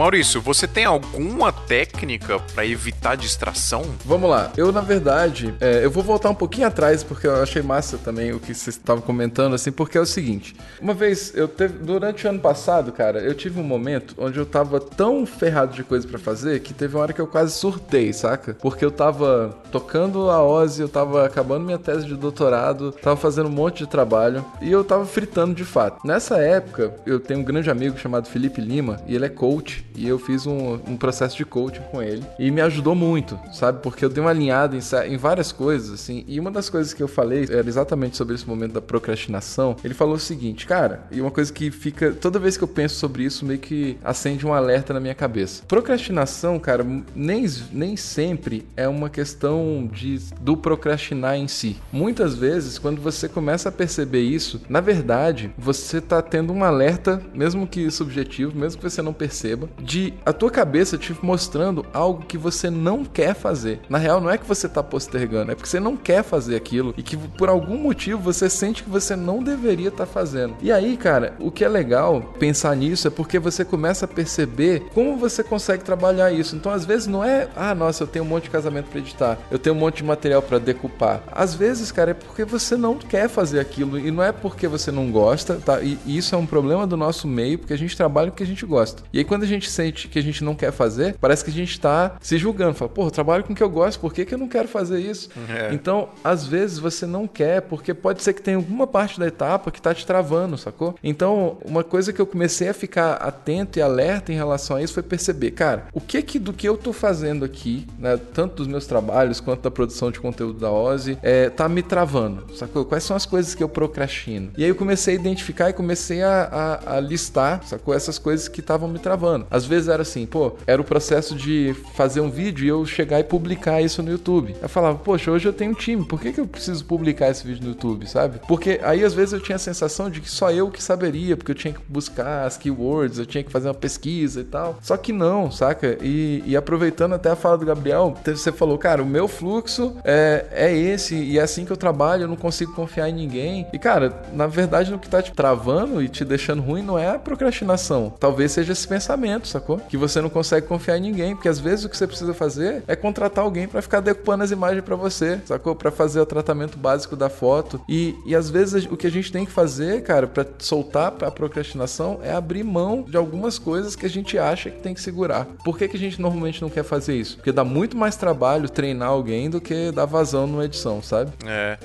Maurício, 0.00 0.40
você 0.40 0.66
tem 0.66 0.86
alguma 0.86 1.52
técnica 1.52 2.38
para 2.54 2.64
evitar 2.64 3.18
distração? 3.18 3.84
Vamos 4.02 4.30
lá. 4.30 4.50
Eu, 4.56 4.72
na 4.72 4.80
verdade, 4.80 5.54
é, 5.60 5.84
eu 5.84 5.90
vou 5.90 6.02
voltar 6.02 6.30
um 6.30 6.34
pouquinho 6.34 6.66
atrás, 6.66 7.04
porque 7.04 7.26
eu 7.26 7.42
achei 7.42 7.60
massa 7.60 7.98
também 7.98 8.32
o 8.32 8.40
que 8.40 8.54
vocês 8.54 8.76
estavam 8.76 9.02
comentando, 9.02 9.54
assim, 9.54 9.70
porque 9.70 9.98
é 9.98 10.00
o 10.00 10.06
seguinte. 10.06 10.56
Uma 10.80 10.94
vez, 10.94 11.34
eu 11.36 11.46
teve, 11.46 11.76
durante 11.80 12.26
o 12.26 12.30
ano 12.30 12.40
passado, 12.40 12.92
cara, 12.92 13.20
eu 13.20 13.34
tive 13.34 13.60
um 13.60 13.62
momento 13.62 14.14
onde 14.16 14.38
eu 14.38 14.46
tava 14.46 14.80
tão 14.80 15.26
ferrado 15.26 15.74
de 15.74 15.84
coisa 15.84 16.08
para 16.08 16.18
fazer 16.18 16.60
que 16.60 16.72
teve 16.72 16.96
uma 16.96 17.02
hora 17.02 17.12
que 17.12 17.20
eu 17.20 17.26
quase 17.26 17.52
surtei, 17.52 18.10
saca? 18.14 18.54
Porque 18.54 18.82
eu 18.82 18.90
tava 18.90 19.54
tocando 19.70 20.30
a 20.30 20.42
Ozzy, 20.42 20.80
eu 20.80 20.88
tava 20.88 21.26
acabando 21.26 21.66
minha 21.66 21.78
tese 21.78 22.06
de 22.06 22.16
doutorado, 22.16 22.90
tava 22.90 23.18
fazendo 23.18 23.50
um 23.50 23.52
monte 23.52 23.80
de 23.80 23.86
trabalho 23.86 24.46
e 24.62 24.72
eu 24.72 24.82
tava 24.82 25.04
fritando 25.04 25.54
de 25.54 25.64
fato. 25.66 26.00
Nessa 26.06 26.38
época, 26.38 26.94
eu 27.04 27.20
tenho 27.20 27.40
um 27.40 27.44
grande 27.44 27.68
amigo 27.68 27.98
chamado 27.98 28.28
Felipe 28.28 28.62
Lima 28.62 28.98
e 29.06 29.14
ele 29.14 29.26
é 29.26 29.28
coach 29.28 29.89
e 30.00 30.08
eu 30.08 30.18
fiz 30.18 30.46
um, 30.46 30.74
um 30.86 30.96
processo 30.96 31.36
de 31.36 31.44
coaching 31.44 31.82
com 31.90 32.02
ele 32.02 32.24
e 32.38 32.50
me 32.50 32.62
ajudou 32.62 32.94
muito, 32.94 33.38
sabe? 33.52 33.80
Porque 33.82 34.04
eu 34.04 34.08
dei 34.08 34.22
uma 34.22 34.30
alinhada 34.30 34.76
em, 34.76 35.12
em 35.12 35.16
várias 35.18 35.52
coisas, 35.52 35.92
assim, 35.92 36.24
e 36.26 36.40
uma 36.40 36.50
das 36.50 36.70
coisas 36.70 36.94
que 36.94 37.02
eu 37.02 37.08
falei 37.08 37.46
era 37.50 37.68
exatamente 37.68 38.16
sobre 38.16 38.34
esse 38.34 38.48
momento 38.48 38.72
da 38.72 38.80
procrastinação. 38.80 39.76
Ele 39.84 39.92
falou 39.92 40.14
o 40.14 40.18
seguinte, 40.18 40.66
cara, 40.66 41.06
e 41.10 41.20
uma 41.20 41.30
coisa 41.30 41.52
que 41.52 41.70
fica 41.70 42.12
toda 42.12 42.38
vez 42.38 42.56
que 42.56 42.64
eu 42.64 42.68
penso 42.68 42.94
sobre 42.94 43.24
isso, 43.24 43.44
meio 43.44 43.58
que 43.58 43.98
acende 44.02 44.46
um 44.46 44.54
alerta 44.54 44.94
na 44.94 45.00
minha 45.00 45.14
cabeça. 45.14 45.62
Procrastinação, 45.68 46.58
cara, 46.58 46.84
nem, 47.14 47.46
nem 47.70 47.96
sempre 47.96 48.66
é 48.76 48.88
uma 48.88 49.10
questão 49.10 49.88
de 49.92 50.18
do 50.40 50.56
procrastinar 50.56 51.36
em 51.36 51.46
si. 51.46 51.76
Muitas 51.92 52.34
vezes, 52.34 52.78
quando 52.78 53.00
você 53.00 53.28
começa 53.28 53.68
a 53.68 53.72
perceber 53.72 54.22
isso, 54.22 54.60
na 54.68 54.80
verdade, 54.80 55.52
você 55.58 56.00
tá 56.00 56.22
tendo 56.22 56.52
um 56.52 56.64
alerta, 56.64 57.22
mesmo 57.34 57.66
que 57.66 57.90
subjetivo, 57.90 58.56
mesmo 58.56 58.80
que 58.80 58.88
você 58.88 59.02
não 59.02 59.12
perceba, 59.12 59.68
de 59.90 60.14
a 60.24 60.32
tua 60.32 60.52
cabeça 60.52 60.96
te 60.96 61.12
mostrando 61.20 61.84
algo 61.92 62.24
que 62.24 62.38
você 62.38 62.70
não 62.70 63.04
quer 63.04 63.34
fazer. 63.34 63.80
Na 63.88 63.98
real, 63.98 64.20
não 64.20 64.30
é 64.30 64.38
que 64.38 64.46
você 64.46 64.68
tá 64.68 64.84
postergando, 64.84 65.50
é 65.50 65.56
porque 65.56 65.68
você 65.68 65.80
não 65.80 65.96
quer 65.96 66.22
fazer 66.22 66.54
aquilo 66.54 66.94
e 66.96 67.02
que 67.02 67.16
por 67.16 67.48
algum 67.48 67.76
motivo 67.76 68.20
você 68.20 68.48
sente 68.48 68.84
que 68.84 68.88
você 68.88 69.16
não 69.16 69.42
deveria 69.42 69.88
estar 69.88 70.06
tá 70.06 70.12
fazendo. 70.12 70.54
E 70.62 70.70
aí, 70.70 70.96
cara, 70.96 71.34
o 71.40 71.50
que 71.50 71.64
é 71.64 71.68
legal 71.68 72.22
pensar 72.38 72.76
nisso 72.76 73.08
é 73.08 73.10
porque 73.10 73.40
você 73.40 73.64
começa 73.64 74.04
a 74.04 74.08
perceber 74.08 74.84
como 74.94 75.16
você 75.16 75.42
consegue 75.42 75.82
trabalhar 75.82 76.30
isso. 76.30 76.54
Então, 76.54 76.70
às 76.70 76.84
vezes 76.84 77.08
não 77.08 77.24
é, 77.24 77.48
ah, 77.56 77.74
nossa, 77.74 78.04
eu 78.04 78.06
tenho 78.06 78.24
um 78.24 78.28
monte 78.28 78.44
de 78.44 78.50
casamento 78.50 78.90
para 78.90 79.00
editar, 79.00 79.38
eu 79.50 79.58
tenho 79.58 79.74
um 79.74 79.78
monte 79.78 79.96
de 79.96 80.04
material 80.04 80.40
para 80.40 80.60
decupar. 80.60 81.20
Às 81.32 81.52
vezes, 81.52 81.90
cara, 81.90 82.12
é 82.12 82.14
porque 82.14 82.44
você 82.44 82.76
não 82.76 82.96
quer 82.96 83.28
fazer 83.28 83.58
aquilo 83.58 83.98
e 83.98 84.12
não 84.12 84.22
é 84.22 84.30
porque 84.30 84.68
você 84.68 84.92
não 84.92 85.10
gosta, 85.10 85.56
tá? 85.56 85.80
E 85.82 85.98
isso 86.06 86.32
é 86.32 86.38
um 86.38 86.46
problema 86.46 86.86
do 86.86 86.96
nosso 86.96 87.26
meio, 87.26 87.58
porque 87.58 87.72
a 87.72 87.78
gente 87.78 87.96
trabalha 87.96 88.28
o 88.28 88.32
que 88.32 88.44
a 88.44 88.46
gente 88.46 88.64
gosta. 88.64 89.02
E 89.12 89.18
aí 89.18 89.24
quando 89.24 89.42
a 89.42 89.46
gente 89.46 89.68
sente 89.70 90.08
que 90.08 90.18
a 90.18 90.22
gente 90.22 90.44
não 90.44 90.54
quer 90.54 90.72
fazer, 90.72 91.16
parece 91.20 91.44
que 91.44 91.50
a 91.50 91.54
gente 91.54 91.70
está 91.70 92.16
se 92.20 92.36
julgando. 92.36 92.74
Fala, 92.74 92.90
pô, 92.90 93.10
trabalho 93.10 93.44
com 93.44 93.52
o 93.52 93.56
que 93.56 93.62
eu 93.62 93.70
gosto, 93.70 94.00
por 94.00 94.12
que, 94.12 94.24
que 94.24 94.34
eu 94.34 94.38
não 94.38 94.48
quero 94.48 94.68
fazer 94.68 95.00
isso? 95.00 95.30
É. 95.48 95.72
Então, 95.72 96.08
às 96.22 96.46
vezes 96.46 96.78
você 96.78 97.06
não 97.06 97.26
quer, 97.26 97.62
porque 97.62 97.94
pode 97.94 98.22
ser 98.22 98.32
que 98.32 98.42
tenha 98.42 98.56
alguma 98.56 98.86
parte 98.86 99.18
da 99.18 99.26
etapa 99.26 99.70
que 99.70 99.78
está 99.78 99.94
te 99.94 100.04
travando, 100.04 100.58
sacou? 100.58 100.94
Então, 101.02 101.58
uma 101.64 101.84
coisa 101.84 102.12
que 102.12 102.20
eu 102.20 102.26
comecei 102.26 102.68
a 102.68 102.74
ficar 102.74 103.14
atento 103.14 103.78
e 103.78 103.82
alerta 103.82 104.32
em 104.32 104.36
relação 104.36 104.76
a 104.76 104.82
isso 104.82 104.94
foi 104.94 105.02
perceber, 105.02 105.52
cara, 105.52 105.86
o 105.92 106.00
que 106.00 106.20
que 106.22 106.38
do 106.38 106.52
que 106.52 106.68
eu 106.68 106.76
tô 106.76 106.92
fazendo 106.92 107.44
aqui, 107.44 107.86
né, 107.98 108.18
tanto 108.34 108.56
dos 108.56 108.66
meus 108.66 108.86
trabalhos 108.86 109.40
quanto 109.40 109.62
da 109.62 109.70
produção 109.70 110.10
de 110.10 110.20
conteúdo 110.20 110.58
da 110.58 110.70
Ozzy, 110.70 111.18
é, 111.22 111.48
tá 111.48 111.68
me 111.68 111.82
travando, 111.82 112.46
sacou? 112.56 112.84
Quais 112.84 113.04
são 113.04 113.16
as 113.16 113.26
coisas 113.26 113.54
que 113.54 113.62
eu 113.62 113.68
procrastino? 113.68 114.50
E 114.56 114.64
aí 114.64 114.70
eu 114.70 114.74
comecei 114.74 115.16
a 115.16 115.18
identificar 115.18 115.70
e 115.70 115.72
comecei 115.72 116.22
a, 116.22 116.42
a, 116.42 116.96
a 116.96 117.00
listar, 117.00 117.62
sacou? 117.64 117.94
Essas 117.94 118.18
coisas 118.18 118.48
que 118.48 118.60
estavam 118.60 118.88
me 118.88 118.98
travando. 118.98 119.46
Às 119.50 119.59
vezes 119.64 119.88
era 119.88 120.02
assim, 120.02 120.26
pô, 120.26 120.52
era 120.66 120.80
o 120.80 120.84
processo 120.84 121.34
de 121.34 121.74
fazer 121.94 122.20
um 122.20 122.30
vídeo 122.30 122.64
e 122.64 122.68
eu 122.68 122.84
chegar 122.86 123.20
e 123.20 123.24
publicar 123.24 123.80
isso 123.80 124.02
no 124.02 124.10
YouTube. 124.10 124.54
Eu 124.60 124.68
falava, 124.68 124.98
poxa, 124.98 125.30
hoje 125.30 125.46
eu 125.46 125.52
tenho 125.52 125.72
um 125.72 125.74
time, 125.74 126.04
por 126.04 126.20
que, 126.20 126.32
que 126.32 126.40
eu 126.40 126.46
preciso 126.46 126.84
publicar 126.84 127.30
esse 127.30 127.46
vídeo 127.46 127.62
no 127.62 127.70
YouTube, 127.70 128.06
sabe? 128.08 128.40
Porque 128.46 128.80
aí 128.82 129.04
às 129.04 129.14
vezes 129.14 129.32
eu 129.32 129.40
tinha 129.40 129.56
a 129.56 129.58
sensação 129.58 130.10
de 130.10 130.20
que 130.20 130.30
só 130.30 130.50
eu 130.50 130.70
que 130.70 130.82
saberia, 130.82 131.36
porque 131.36 131.52
eu 131.52 131.56
tinha 131.56 131.72
que 131.74 131.80
buscar 131.88 132.46
as 132.46 132.56
keywords, 132.56 133.18
eu 133.18 133.26
tinha 133.26 133.42
que 133.42 133.50
fazer 133.50 133.68
uma 133.68 133.74
pesquisa 133.74 134.40
e 134.40 134.44
tal. 134.44 134.78
Só 134.82 134.96
que 134.96 135.12
não, 135.12 135.50
saca? 135.50 135.98
E, 136.02 136.42
e 136.46 136.56
aproveitando 136.56 137.14
até 137.14 137.30
a 137.30 137.36
fala 137.36 137.58
do 137.58 137.66
Gabriel, 137.66 138.16
você 138.24 138.52
falou, 138.52 138.78
cara, 138.78 139.02
o 139.02 139.06
meu 139.06 139.28
fluxo 139.28 139.96
é, 140.04 140.46
é 140.50 140.76
esse 140.76 141.14
e 141.14 141.38
é 141.38 141.42
assim 141.42 141.64
que 141.64 141.72
eu 141.72 141.76
trabalho, 141.76 142.24
eu 142.24 142.28
não 142.28 142.36
consigo 142.36 142.72
confiar 142.72 143.08
em 143.08 143.14
ninguém. 143.14 143.66
E 143.72 143.78
cara, 143.78 144.22
na 144.32 144.46
verdade, 144.46 144.92
o 144.92 144.98
que 144.98 145.08
tá 145.08 145.22
te 145.22 145.32
travando 145.32 146.02
e 146.02 146.08
te 146.08 146.24
deixando 146.24 146.62
ruim 146.62 146.82
não 146.82 146.98
é 146.98 147.08
a 147.08 147.18
procrastinação, 147.18 148.12
talvez 148.18 148.52
seja 148.52 148.72
esse 148.72 148.86
pensamento, 148.86 149.48
sacou? 149.50 149.78
Que 149.78 149.96
você 149.96 150.20
não 150.20 150.30
consegue 150.30 150.66
confiar 150.66 150.96
em 150.98 151.00
ninguém, 151.00 151.34
porque 151.34 151.48
às 151.48 151.58
vezes 151.58 151.84
o 151.84 151.88
que 151.88 151.96
você 151.96 152.06
precisa 152.06 152.34
fazer 152.34 152.82
é 152.86 152.96
contratar 152.96 153.44
alguém 153.44 153.68
para 153.68 153.82
ficar 153.82 154.00
decupando 154.00 154.44
as 154.44 154.50
imagens 154.50 154.84
para 154.84 154.96
você, 154.96 155.40
sacou? 155.44 155.74
Para 155.74 155.90
fazer 155.90 156.20
o 156.20 156.26
tratamento 156.26 156.78
básico 156.78 157.16
da 157.16 157.28
foto. 157.28 157.80
E, 157.88 158.16
e 158.24 158.34
às 158.34 158.50
vezes 158.50 158.86
o 158.86 158.96
que 158.96 159.06
a 159.06 159.10
gente 159.10 159.32
tem 159.32 159.44
que 159.44 159.52
fazer, 159.52 160.02
cara, 160.02 160.26
para 160.26 160.46
soltar 160.58 161.12
a 161.22 161.30
procrastinação 161.30 162.20
é 162.22 162.32
abrir 162.32 162.64
mão 162.64 163.02
de 163.02 163.16
algumas 163.16 163.58
coisas 163.58 163.96
que 163.96 164.06
a 164.06 164.10
gente 164.10 164.38
acha 164.38 164.70
que 164.70 164.80
tem 164.80 164.94
que 164.94 165.00
segurar. 165.00 165.46
Por 165.64 165.76
que, 165.76 165.88
que 165.88 165.96
a 165.96 166.00
gente 166.00 166.20
normalmente 166.20 166.62
não 166.62 166.70
quer 166.70 166.84
fazer 166.84 167.16
isso? 167.16 167.36
Porque 167.36 167.52
dá 167.52 167.64
muito 167.64 167.96
mais 167.96 168.16
trabalho 168.16 168.68
treinar 168.68 169.08
alguém 169.08 169.50
do 169.50 169.60
que 169.60 169.90
dar 169.92 170.06
vazão 170.06 170.46
numa 170.46 170.64
edição, 170.64 171.02
sabe? 171.02 171.32
É. 171.46 171.78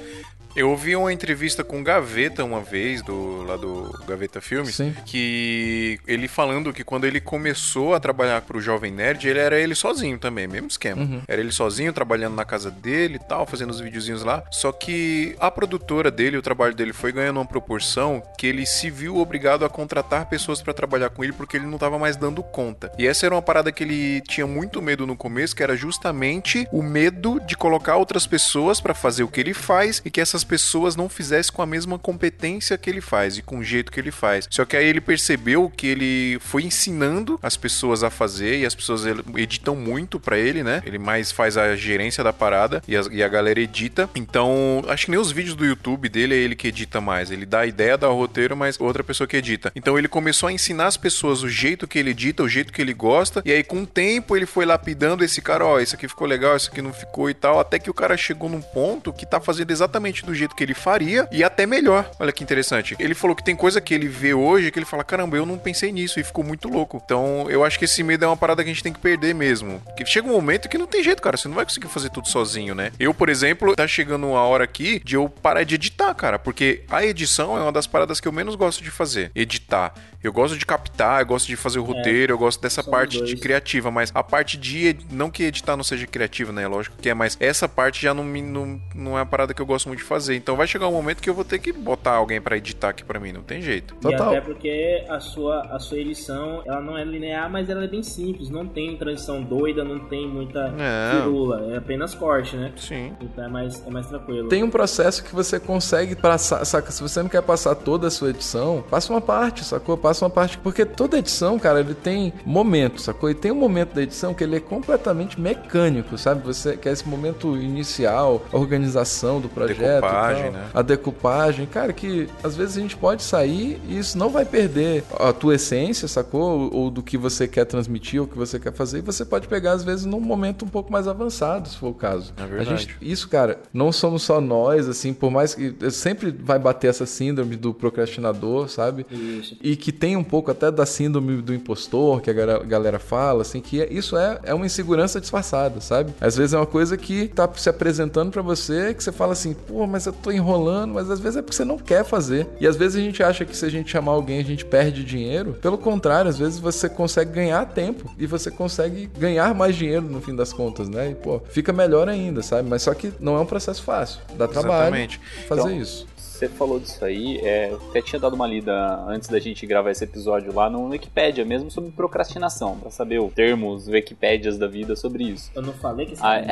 Eu 0.55 0.69
ouvi 0.69 0.95
uma 0.95 1.11
entrevista 1.11 1.65
com 1.65 1.81
o 1.81 1.83
Gaveta 1.83 2.41
uma 2.45 2.61
vez, 2.61 3.01
do, 3.01 3.43
lá 3.43 3.57
do 3.57 3.91
Gaveta 4.07 4.39
Filmes, 4.39 4.75
Sim. 4.75 4.95
que 5.05 5.99
ele 6.07 6.29
falando 6.29 6.71
que 6.71 6.81
quando 6.81 7.03
ele 7.03 7.19
começou 7.19 7.93
a 7.93 7.99
trabalhar 7.99 8.41
pro 8.41 8.61
Jovem 8.61 8.89
Nerd, 8.89 9.27
ele 9.27 9.39
era 9.39 9.59
ele 9.59 9.75
sozinho 9.75 10.17
também, 10.17 10.47
mesmo 10.47 10.67
esquema. 10.67 11.01
Uhum. 11.01 11.21
Era 11.27 11.41
ele 11.41 11.51
sozinho, 11.51 11.91
trabalhando 11.91 12.35
na 12.35 12.45
casa 12.45 12.71
dele 12.71 13.15
e 13.15 13.27
tal, 13.27 13.45
fazendo 13.45 13.71
os 13.71 13.81
videozinhos 13.81 14.23
lá. 14.23 14.43
Só 14.49 14.71
que 14.71 15.35
a 15.41 15.51
produtora 15.51 16.09
dele, 16.09 16.37
o 16.37 16.41
trabalho 16.41 16.73
dele 16.73 16.93
foi 16.93 17.11
ganhando 17.11 17.37
uma 17.37 17.45
proporção 17.45 18.23
que 18.37 18.47
ele 18.47 18.65
se 18.65 18.89
viu 18.89 19.17
obrigado 19.17 19.65
a 19.65 19.69
contratar 19.69 20.27
pessoas 20.27 20.61
para 20.61 20.73
trabalhar 20.73 21.09
com 21.09 21.21
ele 21.21 21.33
porque 21.33 21.57
ele 21.57 21.65
não 21.65 21.77
tava 21.77 21.99
mais 21.99 22.15
dando 22.15 22.41
conta. 22.41 22.89
E 22.97 23.05
essa 23.05 23.25
era 23.25 23.35
uma 23.35 23.41
parada 23.41 23.73
que 23.73 23.83
ele 23.83 24.21
tinha 24.21 24.47
muito 24.47 24.81
medo 24.81 25.05
no 25.05 25.17
começo, 25.17 25.53
que 25.53 25.63
era 25.63 25.75
justamente 25.75 26.65
o 26.71 26.81
medo 26.81 27.41
de 27.41 27.57
colocar 27.57 27.97
outras 27.97 28.25
pessoas 28.25 28.79
para 28.79 28.93
fazer 28.93 29.23
o 29.23 29.27
que 29.27 29.41
ele 29.41 29.53
faz 29.53 30.01
e 30.05 30.09
que 30.09 30.21
essas 30.21 30.44
pessoas 30.45 30.95
não 30.95 31.09
fizessem 31.09 31.51
com 31.51 31.61
a 31.61 31.65
mesma 31.65 31.99
competência 31.99 32.77
que 32.77 32.89
ele 32.89 33.01
faz 33.01 33.37
e 33.37 33.41
com 33.41 33.59
o 33.59 33.63
jeito 33.63 33.91
que 33.91 33.99
ele 33.99 34.11
faz. 34.11 34.47
Só 34.49 34.63
que 34.63 34.77
aí 34.77 34.85
ele 34.85 35.01
percebeu 35.01 35.71
que 35.75 35.87
ele 35.87 36.37
foi 36.39 36.63
ensinando 36.63 37.39
as 37.41 37.57
pessoas 37.57 38.03
a 38.03 38.09
fazer 38.09 38.59
e 38.59 38.65
as 38.65 38.75
pessoas 38.75 39.03
editam 39.35 39.75
muito 39.75 40.19
para 40.19 40.37
ele, 40.37 40.63
né? 40.63 40.81
Ele 40.85 40.97
mais 40.97 41.31
faz 41.31 41.57
a 41.57 41.75
gerência 41.75 42.23
da 42.23 42.31
parada 42.31 42.81
e 42.87 42.95
a, 42.95 43.01
e 43.11 43.23
a 43.23 43.27
galera 43.27 43.59
edita. 43.59 44.09
Então, 44.15 44.83
acho 44.87 45.05
que 45.05 45.11
nem 45.11 45.19
os 45.19 45.31
vídeos 45.31 45.55
do 45.55 45.65
YouTube 45.65 46.07
dele 46.07 46.35
é 46.35 46.37
ele 46.37 46.55
que 46.55 46.67
edita 46.67 47.01
mais. 47.01 47.31
Ele 47.31 47.45
dá 47.45 47.61
a 47.61 47.65
ideia, 47.65 47.97
dá 47.97 48.09
o 48.09 48.15
roteiro, 48.15 48.55
mas 48.55 48.79
outra 48.79 49.03
pessoa 49.03 49.27
que 49.27 49.37
edita. 49.37 49.71
Então 49.75 49.97
ele 49.97 50.07
começou 50.07 50.47
a 50.47 50.51
ensinar 50.53 50.87
as 50.87 50.97
pessoas 50.97 51.43
o 51.43 51.49
jeito 51.49 51.87
que 51.87 51.97
ele 51.97 52.11
edita, 52.11 52.43
o 52.43 52.49
jeito 52.49 52.71
que 52.71 52.81
ele 52.81 52.93
gosta. 52.93 53.41
E 53.45 53.51
aí, 53.51 53.63
com 53.63 53.83
o 53.83 53.87
tempo, 53.87 54.35
ele 54.35 54.45
foi 54.45 54.65
lapidando 54.65 55.23
esse 55.23 55.41
cara, 55.41 55.65
ó, 55.65 55.75
oh, 55.75 55.79
isso 55.79 55.95
aqui 55.95 56.07
ficou 56.07 56.27
legal, 56.27 56.55
isso 56.55 56.69
aqui 56.69 56.81
não 56.81 56.93
ficou 56.93 57.29
e 57.29 57.33
tal. 57.33 57.59
Até 57.59 57.79
que 57.79 57.89
o 57.89 57.93
cara 57.93 58.15
chegou 58.15 58.49
num 58.49 58.61
ponto 58.61 59.11
que 59.11 59.25
tá 59.25 59.39
fazendo 59.39 59.71
exatamente 59.71 60.25
do 60.25 60.34
jeito 60.35 60.55
que 60.55 60.63
ele 60.63 60.73
faria 60.73 61.27
e 61.31 61.43
até 61.43 61.65
melhor. 61.65 62.09
Olha 62.19 62.31
que 62.31 62.43
interessante. 62.43 62.95
Ele 62.99 63.15
falou 63.15 63.35
que 63.35 63.43
tem 63.43 63.55
coisa 63.55 63.81
que 63.81 63.93
ele 63.93 64.07
vê 64.07 64.33
hoje 64.33 64.71
que 64.71 64.79
ele 64.79 64.85
fala: 64.85 65.03
caramba, 65.03 65.37
eu 65.37 65.45
não 65.45 65.57
pensei 65.57 65.91
nisso 65.91 66.19
e 66.19 66.23
ficou 66.23 66.43
muito 66.43 66.67
louco. 66.67 67.01
Então 67.03 67.49
eu 67.49 67.63
acho 67.63 67.79
que 67.79 67.85
esse 67.85 68.03
medo 68.03 68.25
é 68.25 68.27
uma 68.27 68.37
parada 68.37 68.63
que 68.63 68.69
a 68.69 68.73
gente 68.73 68.83
tem 68.83 68.93
que 68.93 68.99
perder 68.99 69.33
mesmo. 69.33 69.81
Porque 69.85 70.05
chega 70.05 70.27
um 70.27 70.31
momento 70.31 70.69
que 70.69 70.77
não 70.77 70.87
tem 70.87 71.03
jeito, 71.03 71.21
cara. 71.21 71.37
Você 71.37 71.47
não 71.47 71.55
vai 71.55 71.65
conseguir 71.65 71.87
fazer 71.87 72.09
tudo 72.09 72.27
sozinho, 72.27 72.75
né? 72.75 72.91
Eu, 72.99 73.13
por 73.13 73.29
exemplo, 73.29 73.75
tá 73.75 73.87
chegando 73.87 74.27
uma 74.27 74.43
hora 74.43 74.63
aqui 74.63 75.01
de 75.03 75.15
eu 75.15 75.29
parar 75.29 75.63
de 75.63 75.75
editar, 75.75 76.13
cara. 76.13 76.37
Porque 76.37 76.83
a 76.89 77.05
edição 77.05 77.57
é 77.57 77.61
uma 77.61 77.71
das 77.71 77.87
paradas 77.87 78.19
que 78.19 78.27
eu 78.27 78.31
menos 78.31 78.55
gosto 78.55 78.83
de 78.83 78.91
fazer. 78.91 79.31
Editar. 79.33 79.93
Eu 80.25 80.33
gosto 80.33 80.57
de 80.57 80.65
captar, 80.65 81.21
eu 81.21 81.25
gosto 81.27 81.45
de 81.45 81.55
fazer 81.55 81.77
o 81.77 81.83
é, 81.83 81.85
roteiro, 81.85 82.31
é, 82.31 82.33
eu 82.33 82.37
gosto 82.37 82.59
dessa 82.59 82.83
parte 82.83 83.19
dois. 83.19 83.29
de 83.29 83.37
criativa, 83.37 83.91
mas 83.91 84.11
a 84.13 84.23
parte 84.23 84.57
de. 84.57 84.97
Não 85.11 85.29
que 85.29 85.43
editar 85.43 85.77
não 85.77 85.83
seja 85.83 86.07
criativa, 86.07 86.51
né? 86.51 86.67
Lógico 86.67 86.97
que 86.99 87.09
é, 87.09 87.13
mas 87.13 87.37
essa 87.39 87.69
parte 87.69 88.01
já 88.01 88.11
não, 88.11 88.23
me, 88.23 88.41
não, 88.41 88.81
não 88.95 89.17
é 89.17 89.21
a 89.21 89.25
parada 89.25 89.53
que 89.53 89.61
eu 89.61 89.65
gosto 89.67 89.87
muito 89.87 89.99
de 89.99 90.05
fazer. 90.05 90.24
Então 90.33 90.55
vai 90.55 90.67
chegar 90.67 90.87
um 90.87 90.91
momento 90.91 91.21
que 91.21 91.29
eu 91.29 91.33
vou 91.33 91.45
ter 91.45 91.59
que 91.59 91.71
botar 91.71 92.13
alguém 92.13 92.41
para 92.41 92.57
editar 92.57 92.89
aqui 92.89 93.03
para 93.03 93.19
mim, 93.19 93.31
não 93.31 93.41
tem 93.41 93.61
jeito. 93.61 93.95
Total. 93.95 94.33
E 94.33 94.37
até 94.37 94.41
porque 94.41 95.05
a 95.09 95.19
sua, 95.19 95.61
a 95.71 95.79
sua 95.79 95.97
edição, 95.97 96.61
ela 96.65 96.81
não 96.81 96.97
é 96.97 97.03
linear, 97.03 97.49
mas 97.49 97.69
ela 97.69 97.83
é 97.83 97.87
bem 97.87 98.03
simples. 98.03 98.49
Não 98.49 98.67
tem 98.67 98.97
transição 98.97 99.41
doida, 99.41 99.83
não 99.83 99.99
tem 99.99 100.27
muita 100.27 100.73
é. 100.77 101.17
firula. 101.17 101.73
É 101.73 101.77
apenas 101.77 102.13
corte, 102.13 102.55
né? 102.55 102.71
Sim. 102.77 103.13
Então 103.21 103.43
é 103.43 103.47
mais, 103.47 103.85
é 103.85 103.89
mais 103.89 104.07
tranquilo. 104.07 104.49
Tem 104.49 104.63
um 104.63 104.69
processo 104.69 105.23
que 105.23 105.33
você 105.33 105.59
consegue 105.59 106.15
passar, 106.15 106.63
saca? 106.65 106.91
Se 106.91 107.01
você 107.01 107.21
não 107.21 107.29
quer 107.29 107.41
passar 107.41 107.75
toda 107.75 108.07
a 108.07 108.11
sua 108.11 108.29
edição, 108.29 108.83
passa 108.89 109.11
uma 109.11 109.21
parte, 109.21 109.63
sacou? 109.63 109.97
Passa 109.97 110.25
uma 110.25 110.31
parte. 110.31 110.57
Porque 110.57 110.85
toda 110.85 111.17
edição, 111.17 111.59
cara, 111.59 111.79
ele 111.79 111.93
tem 111.93 112.33
momentos, 112.45 113.03
sacou? 113.03 113.29
E 113.29 113.33
tem 113.33 113.51
um 113.51 113.55
momento 113.55 113.93
da 113.93 114.01
edição 114.01 114.33
que 114.33 114.43
ele 114.43 114.55
é 114.57 114.59
completamente 114.59 115.39
mecânico, 115.39 116.17
sabe? 116.17 116.45
Você 116.45 116.77
quer 116.77 116.91
esse 116.91 117.07
momento 117.07 117.55
inicial, 117.57 118.43
organização 118.51 119.39
do 119.39 119.49
projeto. 119.49 120.04
Decupagem, 120.05 120.51
né? 120.51 120.69
A 120.73 120.81
decupagem. 120.81 121.65
Cara, 121.65 121.93
que 121.93 122.27
às 122.43 122.55
vezes 122.55 122.77
a 122.77 122.81
gente 122.81 122.95
pode 122.95 123.23
sair 123.23 123.79
e 123.87 123.97
isso 123.97 124.17
não 124.17 124.29
vai 124.29 124.45
perder 124.45 125.03
a 125.19 125.33
tua 125.33 125.55
essência, 125.55 126.07
sacou? 126.07 126.73
Ou, 126.73 126.89
do 126.89 127.01
que 127.01 127.17
você 127.17 127.47
quer 127.47 127.65
transmitir, 127.65 128.19
ou 128.19 128.25
o 128.25 128.29
que 128.29 128.37
você 128.37 128.59
quer 128.59 128.73
fazer. 128.73 128.99
E 128.99 129.01
você 129.01 129.25
pode 129.25 129.47
pegar, 129.47 129.73
às 129.73 129.83
vezes, 129.83 130.05
num 130.05 130.19
momento 130.19 130.65
um 130.65 130.67
pouco 130.67 130.91
mais 130.91 131.07
avançado, 131.07 131.67
se 131.69 131.77
for 131.77 131.89
o 131.89 131.93
caso. 131.93 132.33
É 132.37 132.45
verdade. 132.45 132.73
A 132.73 132.75
gente, 132.75 132.97
isso, 133.01 133.27
cara, 133.29 133.59
não 133.73 133.91
somos 133.91 134.23
só 134.23 134.39
nós, 134.39 134.87
assim, 134.87 135.13
por 135.13 135.31
mais 135.31 135.55
que 135.55 135.75
sempre 135.91 136.31
vai 136.31 136.59
bater 136.59 136.87
essa 136.87 137.05
síndrome 137.05 137.55
do 137.55 137.73
procrastinador, 137.73 138.69
sabe? 138.69 139.05
Isso. 139.11 139.57
E 139.61 139.75
que 139.75 139.91
tem 139.91 140.15
um 140.15 140.23
pouco 140.23 140.51
até 140.51 140.71
da 140.71 140.85
síndrome 140.85 141.41
do 141.41 141.53
impostor, 141.53 142.21
que 142.21 142.29
a 142.29 142.33
galera 142.63 142.99
fala, 142.99 143.41
assim, 143.41 143.61
que 143.61 143.81
é, 143.81 143.91
isso 143.91 144.17
é, 144.17 144.39
é 144.43 144.53
uma 144.53 144.65
insegurança 144.65 145.19
disfarçada, 145.19 145.81
sabe? 145.81 146.13
Às 146.19 146.35
vezes 146.35 146.53
é 146.53 146.57
uma 146.57 146.65
coisa 146.65 146.97
que 146.97 147.27
tá 147.27 147.49
se 147.55 147.69
apresentando 147.69 148.31
para 148.31 148.41
você, 148.41 148.93
que 148.93 149.03
você 149.03 149.11
fala 149.11 149.33
assim, 149.33 149.53
pô, 149.53 149.87
mas 149.87 149.94
eu 150.05 150.13
tô 150.13 150.31
enrolando, 150.31 150.93
mas 150.93 151.09
às 151.09 151.19
vezes 151.19 151.37
é 151.37 151.41
porque 151.41 151.55
você 151.55 151.65
não 151.65 151.77
quer 151.77 152.03
fazer. 152.03 152.47
E 152.59 152.67
às 152.67 152.75
vezes 152.75 152.97
a 152.97 153.03
gente 153.03 153.21
acha 153.21 153.45
que 153.45 153.55
se 153.55 153.65
a 153.65 153.69
gente 153.69 153.91
chamar 153.91 154.13
alguém 154.13 154.39
a 154.39 154.43
gente 154.43 154.65
perde 154.65 155.03
dinheiro. 155.03 155.53
Pelo 155.61 155.77
contrário, 155.77 156.29
às 156.29 156.37
vezes 156.37 156.59
você 156.59 156.89
consegue 156.89 157.31
ganhar 157.31 157.65
tempo 157.67 158.11
e 158.17 158.25
você 158.25 158.49
consegue 158.49 159.09
ganhar 159.17 159.53
mais 159.53 159.75
dinheiro 159.75 160.03
no 160.03 160.21
fim 160.21 160.35
das 160.35 160.51
contas, 160.51 160.89
né? 160.89 161.11
E, 161.11 161.15
pô, 161.15 161.41
fica 161.49 161.71
melhor 161.71 162.09
ainda, 162.09 162.41
sabe? 162.41 162.67
Mas 162.67 162.81
só 162.81 162.93
que 162.93 163.13
não 163.19 163.35
é 163.35 163.39
um 163.39 163.45
processo 163.45 163.83
fácil. 163.83 164.19
Dá 164.37 164.47
trabalho 164.47 164.95
Exatamente. 164.95 165.21
fazer 165.47 165.61
então, 165.61 165.81
isso 165.81 166.14
você 166.35 166.49
falou 166.49 166.79
disso 166.79 167.03
aí, 167.05 167.37
é, 167.37 167.71
eu 167.71 167.81
até 167.89 168.01
tinha 168.01 168.19
dado 168.19 168.33
uma 168.33 168.45
lida 168.45 168.73
antes 169.07 169.29
da 169.29 169.39
gente 169.39 169.65
gravar 169.65 169.91
esse 169.91 170.03
episódio 170.03 170.53
lá 170.53 170.69
no 170.69 170.89
Wikipedia, 170.89 171.45
mesmo 171.45 171.71
sobre 171.71 171.91
procrastinação, 171.91 172.77
para 172.77 172.91
saber 172.91 173.21
os 173.21 173.33
termos 173.33 173.87
Wikipédias 173.87 174.57
da 174.57 174.67
vida 174.67 174.95
sobre 174.95 175.23
isso. 175.23 175.49
Eu 175.55 175.61
não 175.61 175.73
falei 175.73 176.05
que 176.05 176.15
você 176.15 176.21
ah, 176.23 176.37
é... 176.37 176.45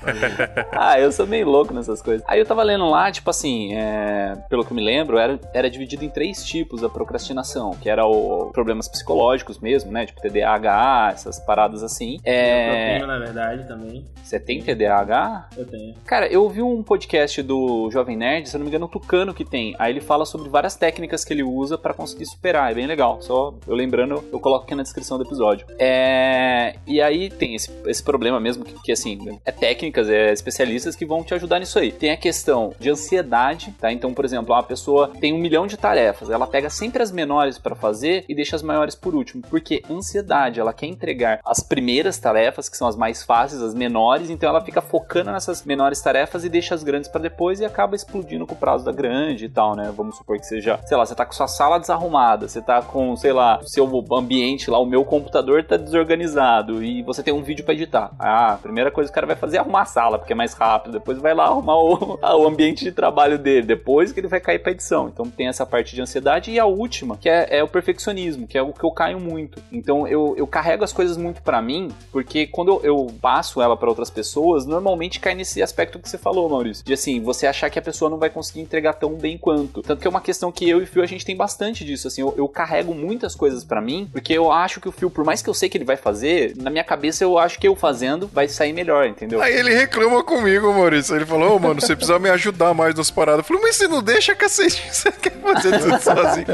ah, 0.72 1.00
eu 1.00 1.10
sou 1.10 1.26
meio 1.26 1.48
louco 1.48 1.72
nessas 1.72 2.02
coisas. 2.02 2.22
Aí 2.28 2.38
eu 2.38 2.44
tava 2.44 2.62
lendo 2.62 2.84
lá, 2.84 3.10
tipo 3.10 3.30
assim, 3.30 3.74
é, 3.74 4.36
pelo 4.50 4.64
que 4.64 4.72
eu 4.72 4.76
me 4.76 4.84
lembro, 4.84 5.16
era, 5.16 5.40
era 5.54 5.70
dividido 5.70 6.04
em 6.04 6.10
três 6.10 6.44
tipos 6.44 6.84
a 6.84 6.88
procrastinação, 6.88 7.70
que 7.72 7.88
era 7.88 8.06
o 8.06 8.50
problemas 8.52 8.86
psicológicos 8.86 9.58
mesmo, 9.58 9.90
né? 9.90 10.04
Tipo 10.04 10.20
TDAH, 10.20 11.10
essas 11.12 11.40
paradas 11.40 11.82
assim. 11.82 12.20
É... 12.22 12.96
Eu 12.96 12.98
tenho, 12.98 13.06
na 13.06 13.18
verdade, 13.18 13.66
também. 13.66 14.04
Você 14.22 14.38
tem 14.38 14.62
TDAH? 14.62 15.48
Eu 15.56 15.66
tenho. 15.66 15.94
Cara, 16.04 16.26
eu 16.26 16.42
ouvi 16.42 16.60
um 16.60 16.82
podcast 16.82 17.40
do 17.42 17.90
Jovem 17.90 18.16
Nerd, 18.16 18.48
se 18.48 18.56
eu 18.56 18.58
não 18.58 18.66
me 18.66 18.73
engano, 18.74 18.86
o 18.86 18.88
Tucano 18.88 19.34
que 19.34 19.44
tem. 19.44 19.74
Aí 19.78 19.92
ele 19.92 20.00
fala 20.00 20.24
sobre 20.24 20.48
várias 20.48 20.76
técnicas 20.76 21.24
que 21.24 21.32
ele 21.32 21.42
usa 21.42 21.78
para 21.78 21.94
conseguir 21.94 22.26
superar. 22.26 22.70
É 22.70 22.74
bem 22.74 22.86
legal. 22.86 23.20
Só 23.20 23.54
eu 23.66 23.74
lembrando, 23.74 24.24
eu 24.32 24.40
coloco 24.40 24.64
aqui 24.64 24.74
na 24.74 24.82
descrição 24.82 25.18
do 25.18 25.24
episódio. 25.24 25.66
É... 25.78 26.76
E 26.86 27.00
aí 27.00 27.30
tem 27.30 27.54
esse, 27.54 27.70
esse 27.86 28.02
problema 28.02 28.40
mesmo, 28.40 28.64
que, 28.64 28.74
que 28.82 28.92
assim, 28.92 29.38
é 29.44 29.52
técnicas, 29.52 30.08
é 30.08 30.32
especialistas 30.32 30.96
que 30.96 31.06
vão 31.06 31.22
te 31.22 31.34
ajudar 31.34 31.58
nisso 31.58 31.78
aí. 31.78 31.92
Tem 31.92 32.10
a 32.10 32.16
questão 32.16 32.72
de 32.78 32.90
ansiedade, 32.90 33.74
tá? 33.80 33.92
Então, 33.92 34.12
por 34.12 34.24
exemplo, 34.24 34.54
uma 34.54 34.62
pessoa 34.62 35.12
tem 35.20 35.32
um 35.32 35.38
milhão 35.38 35.66
de 35.66 35.76
tarefas, 35.76 36.30
ela 36.30 36.46
pega 36.46 36.70
sempre 36.70 37.02
as 37.02 37.10
menores 37.10 37.58
para 37.58 37.74
fazer 37.74 38.24
e 38.28 38.34
deixa 38.34 38.56
as 38.56 38.62
maiores 38.62 38.94
por 38.94 39.14
último. 39.14 39.42
Porque 39.48 39.82
ansiedade, 39.90 40.60
ela 40.60 40.72
quer 40.72 40.86
entregar 40.86 41.40
as 41.44 41.60
primeiras 41.60 42.18
tarefas, 42.18 42.68
que 42.68 42.76
são 42.76 42.88
as 42.88 42.96
mais 42.96 43.22
fáceis, 43.22 43.62
as 43.62 43.74
menores, 43.74 44.30
então 44.30 44.48
ela 44.48 44.60
fica 44.60 44.80
focando 44.80 45.30
nessas 45.30 45.64
menores 45.64 46.00
tarefas 46.00 46.44
e 46.44 46.48
deixa 46.48 46.74
as 46.74 46.82
grandes 46.82 47.08
para 47.08 47.22
depois 47.22 47.60
e 47.60 47.64
acaba 47.64 47.96
explodindo 47.96 48.46
com 48.46 48.54
prazo 48.64 48.82
da 48.82 48.92
grande 48.92 49.44
e 49.44 49.48
tal, 49.50 49.76
né? 49.76 49.92
Vamos 49.94 50.16
supor 50.16 50.38
que 50.38 50.46
seja, 50.46 50.80
sei 50.86 50.96
lá, 50.96 51.04
você 51.04 51.14
tá 51.14 51.26
com 51.26 51.34
sua 51.34 51.46
sala 51.46 51.78
desarrumada, 51.78 52.48
você 52.48 52.62
tá 52.62 52.80
com, 52.80 53.14
sei 53.14 53.30
lá, 53.30 53.60
seu 53.62 53.86
ambiente 54.12 54.70
lá, 54.70 54.78
o 54.78 54.86
meu 54.86 55.04
computador 55.04 55.62
tá 55.64 55.76
desorganizado 55.76 56.82
e 56.82 57.02
você 57.02 57.22
tem 57.22 57.34
um 57.34 57.42
vídeo 57.42 57.62
para 57.62 57.74
editar. 57.74 58.10
Ah, 58.18 58.54
a 58.54 58.56
primeira 58.56 58.90
coisa 58.90 59.10
que 59.10 59.12
o 59.12 59.14
cara 59.14 59.26
vai 59.26 59.36
fazer 59.36 59.58
é 59.58 59.60
arrumar 59.60 59.82
a 59.82 59.84
sala, 59.84 60.18
porque 60.18 60.32
é 60.32 60.36
mais 60.36 60.54
rápido. 60.54 60.92
Depois 60.92 61.18
vai 61.18 61.34
lá 61.34 61.44
arrumar 61.44 61.76
o, 61.76 62.18
o 62.42 62.48
ambiente 62.48 62.84
de 62.84 62.92
trabalho 62.92 63.38
dele. 63.38 63.66
Depois 63.66 64.12
que 64.12 64.20
ele 64.20 64.28
vai 64.28 64.40
cair 64.40 64.60
pra 64.60 64.72
edição. 64.72 65.08
Então 65.08 65.26
tem 65.26 65.48
essa 65.48 65.66
parte 65.66 65.94
de 65.94 66.00
ansiedade. 66.00 66.50
E 66.50 66.58
a 66.58 66.64
última, 66.64 67.18
que 67.18 67.28
é, 67.28 67.58
é 67.58 67.62
o 67.62 67.68
perfeccionismo, 67.68 68.46
que 68.46 68.56
é 68.56 68.62
o 68.62 68.72
que 68.72 68.84
eu 68.84 68.90
caio 68.90 69.20
muito. 69.20 69.62
Então 69.70 70.06
eu, 70.06 70.34
eu 70.38 70.46
carrego 70.46 70.84
as 70.84 70.92
coisas 70.92 71.18
muito 71.18 71.42
para 71.42 71.60
mim, 71.60 71.88
porque 72.10 72.46
quando 72.46 72.68
eu, 72.68 72.80
eu 72.82 73.06
passo 73.20 73.60
ela 73.60 73.76
para 73.76 73.90
outras 73.90 74.08
pessoas, 74.08 74.64
normalmente 74.64 75.20
cai 75.20 75.34
nesse 75.34 75.62
aspecto 75.62 75.98
que 75.98 76.08
você 76.08 76.16
falou, 76.16 76.48
Maurício. 76.48 76.84
De 76.84 76.92
assim, 76.94 77.20
você 77.20 77.46
achar 77.46 77.68
que 77.68 77.78
a 77.78 77.82
pessoa 77.82 78.10
não 78.10 78.18
vai 78.18 78.30
conseguir 78.30 78.53
entregar 78.60 78.94
tão 78.94 79.14
bem 79.14 79.36
quanto. 79.38 79.82
Tanto 79.82 80.00
que 80.00 80.06
é 80.06 80.10
uma 80.10 80.20
questão 80.20 80.50
que 80.52 80.68
eu 80.68 80.80
e 80.80 80.84
o 80.84 80.86
Fio 80.86 81.02
a 81.02 81.06
gente 81.06 81.24
tem 81.24 81.36
bastante 81.36 81.84
disso. 81.84 82.08
Assim, 82.08 82.20
eu, 82.20 82.34
eu 82.36 82.48
carrego 82.48 82.94
muitas 82.94 83.34
coisas 83.34 83.64
para 83.64 83.80
mim, 83.80 84.08
porque 84.10 84.32
eu 84.32 84.50
acho 84.50 84.80
que 84.80 84.88
o 84.88 84.92
Fio, 84.92 85.10
por 85.10 85.24
mais 85.24 85.42
que 85.42 85.48
eu 85.48 85.54
sei 85.54 85.68
que 85.68 85.76
ele 85.76 85.84
vai 85.84 85.96
fazer, 85.96 86.54
na 86.56 86.70
minha 86.70 86.84
cabeça 86.84 87.24
eu 87.24 87.38
acho 87.38 87.58
que 87.58 87.68
eu 87.68 87.76
fazendo 87.76 88.26
vai 88.26 88.48
sair 88.48 88.72
melhor, 88.72 89.06
entendeu? 89.06 89.40
Aí 89.42 89.54
ele 89.54 89.74
reclama 89.74 90.22
comigo, 90.22 90.72
Maurício. 90.72 91.14
Ele 91.14 91.26
falou, 91.26 91.52
ô, 91.52 91.56
oh, 91.56 91.58
mano, 91.58 91.80
você 91.80 91.94
precisa 91.94 92.18
me 92.18 92.30
ajudar 92.30 92.74
mais 92.74 92.94
nas 92.94 93.10
paradas. 93.10 93.40
Eu 93.40 93.44
falei, 93.44 93.62
mas 93.62 93.76
você 93.76 93.88
não 93.88 94.02
deixa, 94.02 94.34
cacete, 94.34 94.82
você 94.92 95.12
quer 95.12 95.32
fazer 95.32 95.78
tudo 95.78 96.00
sozinho. 96.02 96.46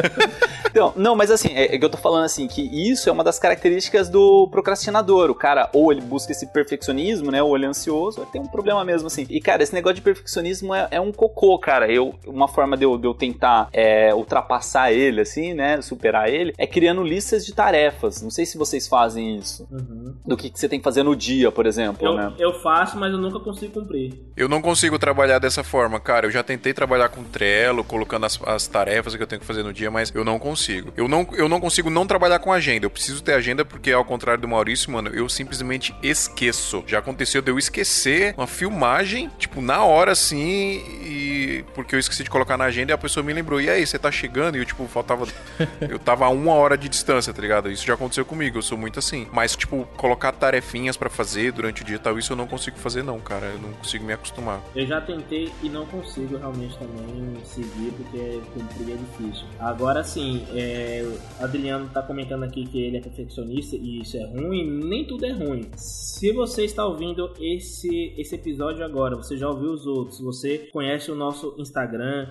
Então, 0.71 0.93
não, 0.97 1.17
mas 1.17 1.31
assim, 1.31 1.49
é, 1.55 1.75
é, 1.75 1.79
que 1.79 1.85
eu 1.85 1.91
tô 1.91 1.99
falando 1.99 2.25
assim, 2.25 2.47
que 2.47 2.63
isso 2.91 3.09
é 3.09 3.13
uma 3.13 3.25
das 3.25 3.39
características 3.39 4.09
do 4.09 4.49
procrastinador. 4.49 5.31
O 5.31 5.35
cara, 5.35 5.69
ou 5.73 5.91
ele 5.91 6.01
busca 6.01 6.33
esse 6.33 6.47
perfeccionismo, 6.47 7.31
né, 7.31 7.43
ou 7.43 7.57
ele 7.57 7.67
é 7.67 7.69
ansioso, 7.69 8.27
tem 8.33 8.41
um 8.41 8.47
problema 8.47 8.85
mesmo, 8.85 9.07
assim. 9.07 9.27
E, 9.29 9.41
cara, 9.41 9.63
esse 9.63 9.75
negócio 9.75 9.97
de 9.97 10.03
perfeccionismo 10.03 10.75
é, 10.75 10.89
é 10.93 11.01
um 11.01 11.13
cocô, 11.13 11.59
cara. 11.59 11.90
Eu, 11.91 12.15
uma 12.27 12.49
forma 12.49 12.77
de 12.77 12.85
eu, 12.85 12.97
de 12.97 13.07
eu 13.07 13.15
tentar 13.15 13.69
é, 13.73 14.15
ultrapassar 14.15 14.93
ele, 14.93 15.21
assim, 15.21 15.55
né, 15.55 15.81
superar 15.83 16.29
ele, 16.29 16.53
é 16.57 16.67
criando 16.67 17.03
listas 17.03 17.45
de 17.45 17.55
tarefas. 17.55 18.23
Não 18.23 18.31
sei 18.31 18.47
se 18.47 18.57
vocês 18.57 18.89
fazem 18.89 19.37
isso. 19.37 19.67
Uhum. 19.71 20.15
Do 20.27 20.37
que, 20.37 20.51
que, 20.51 20.59
você 20.59 20.69
tem 20.69 20.79
que 20.79 20.85
fazer 20.85 21.03
no 21.03 21.15
dia, 21.15 21.51
por 21.51 21.67
exemplo, 21.67 22.07
eu, 22.07 22.15
né? 22.15 22.33
Eu 22.39 22.55
faço, 22.61 22.99
mas 22.99 23.13
eu 23.13 23.19
nunca 23.19 23.41
consigo 23.41 23.73
cumprir. 23.73 24.15
Eu 24.37 24.49
não 24.49 24.63
consigo 24.63 24.99
trabalhar 24.99 25.39
dessa 25.39 25.63
forma, 25.63 26.01
cara. 26.01 26.27
Eu 26.27 26.31
já 26.31 26.43
tentei 26.43 26.73
trabalhar 26.73 27.09
com 27.09 27.25
Trello, 27.25 27.85
colocando 27.85 28.27
as, 28.27 28.41
as 28.47 28.67
tarefas 28.67 29.15
que 29.15 29.23
eu 29.23 29.27
tenho 29.27 29.41
que 29.41 29.47
fazer 29.47 29.63
no 29.63 29.73
dia, 29.73 29.91
mas 29.91 30.13
eu 30.15 30.25
não 30.25 30.39
consigo. 30.39 30.93
Eu 30.97 31.09
não, 31.09 31.27
eu 31.33 31.49
não 31.49 31.61
consigo 31.61 31.91
não 31.91 32.07
trabalhar 32.07 32.39
com 32.39 32.53
agenda. 32.53 32.87
Eu 32.87 32.91
preciso 32.91 33.23
ter 33.23 33.35
agenda 33.35 33.65
porque, 33.65 33.93
ao 33.93 34.05
contrário 34.05 34.41
do 34.41 34.49
Maurício, 34.49 34.91
mano, 34.91 35.11
eu 35.11 35.29
simplesmente 35.29 35.95
esqueço. 36.03 36.83
Já 36.87 36.99
aconteceu 36.99 37.43
de 37.43 37.51
eu 37.51 37.59
esquecer 37.59 38.35
uma 38.37 38.47
filmagem, 38.47 39.31
tipo, 39.39 39.61
na 39.61 39.85
hora 39.85 40.13
assim, 40.13 40.83
e 41.05 41.65
porque 41.83 41.95
eu 41.95 42.01
esqueci 42.01 42.25
de 42.25 42.31
colocar 42.31 42.57
na 42.57 42.65
agenda 42.65 42.93
e 42.93 42.95
a 42.95 42.99
pessoa 42.99 43.25
me 43.25 43.33
lembrou. 43.33 43.61
E 43.61 43.69
aí, 43.69 43.87
você 43.87 43.99
tá 43.99 44.11
chegando? 44.11 44.57
E 44.57 44.61
eu, 44.61 44.65
tipo, 44.65 44.87
faltava. 44.87 45.27
eu 45.89 45.99
tava 45.99 46.27
a 46.27 46.29
uma 46.29 46.53
hora 46.53 46.77
de 46.77 46.89
distância, 46.89 47.33
tá 47.33 47.41
ligado? 47.43 47.71
Isso 47.71 47.87
já 47.87 47.95
aconteceu 47.95 48.25
comigo, 48.25 48.59
eu 48.59 48.63
sou 48.63 48.79
muito 48.79 48.99
assim. 48.99 49.27
Mas, 49.33 49.57
tipo, 49.57 49.87
colocar 49.97 50.33
tarefinhas 50.33 50.97
para 50.97 51.11
fazer 51.11 51.53
durante 51.53 51.83
o 51.83 51.85
dia 51.85 51.97
e 51.97 51.99
tal, 51.99 52.19
isso 52.19 52.33
eu 52.33 52.37
não 52.37 52.47
consigo 52.47 52.79
fazer, 52.79 53.03
não, 53.03 53.19
cara. 53.21 53.47
Eu 53.47 53.59
não 53.59 53.73
consigo 53.73 54.05
me 54.05 54.13
acostumar. 54.13 54.61
Eu 54.75 54.87
já 54.87 55.01
tentei 55.01 55.53
e 55.63 55.69
não 55.69 55.87
consigo 55.87 56.37
realmente 56.37 56.77
também 56.79 57.37
seguir, 57.45 57.93
porque 57.97 58.41
cumprir 58.53 58.95
é 58.95 58.97
difícil. 58.97 59.47
Agora 59.59 60.03
sim, 60.05 60.47
é, 60.53 61.07
Adriano 61.39 61.89
tá 61.89 62.03
comentando 62.03 62.45
aqui 62.45 62.67
que 62.67 62.81
ele 62.81 62.97
é 62.97 63.01
perfeccionista 63.01 63.77
e 63.77 64.01
isso 64.01 64.17
é 64.17 64.25
ruim, 64.25 64.69
nem 64.85 65.05
tudo 65.05 65.25
é 65.25 65.33
ruim. 65.33 65.69
Se 65.77 66.33
você 66.33 66.65
está 66.65 66.85
ouvindo 66.85 67.33
esse, 67.41 68.15
esse 68.17 68.35
episódio 68.35 68.85
agora, 68.85 69.17
você 69.17 69.37
já 69.37 69.49
ouviu 69.49 69.73
os 69.73 69.87
outros, 69.87 70.21
você 70.21 70.69
conhece 70.73 71.11
o 71.11 71.15
nosso 71.15 71.55
Instagram, 71.59 71.70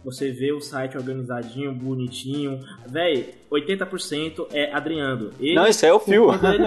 você 0.03 0.31
vê 0.31 0.51
o 0.51 0.61
site 0.61 0.97
organizadinho, 0.97 1.73
bonitinho, 1.73 2.59
véi, 2.87 3.39
80% 3.51 4.47
é 4.53 4.71
Adriano. 4.71 5.31
Ele, 5.39 5.55
não, 5.55 5.67
isso 5.67 5.85
é 5.85 5.91
o 5.91 5.99
Fio. 5.99 6.31
Ele... 6.31 6.63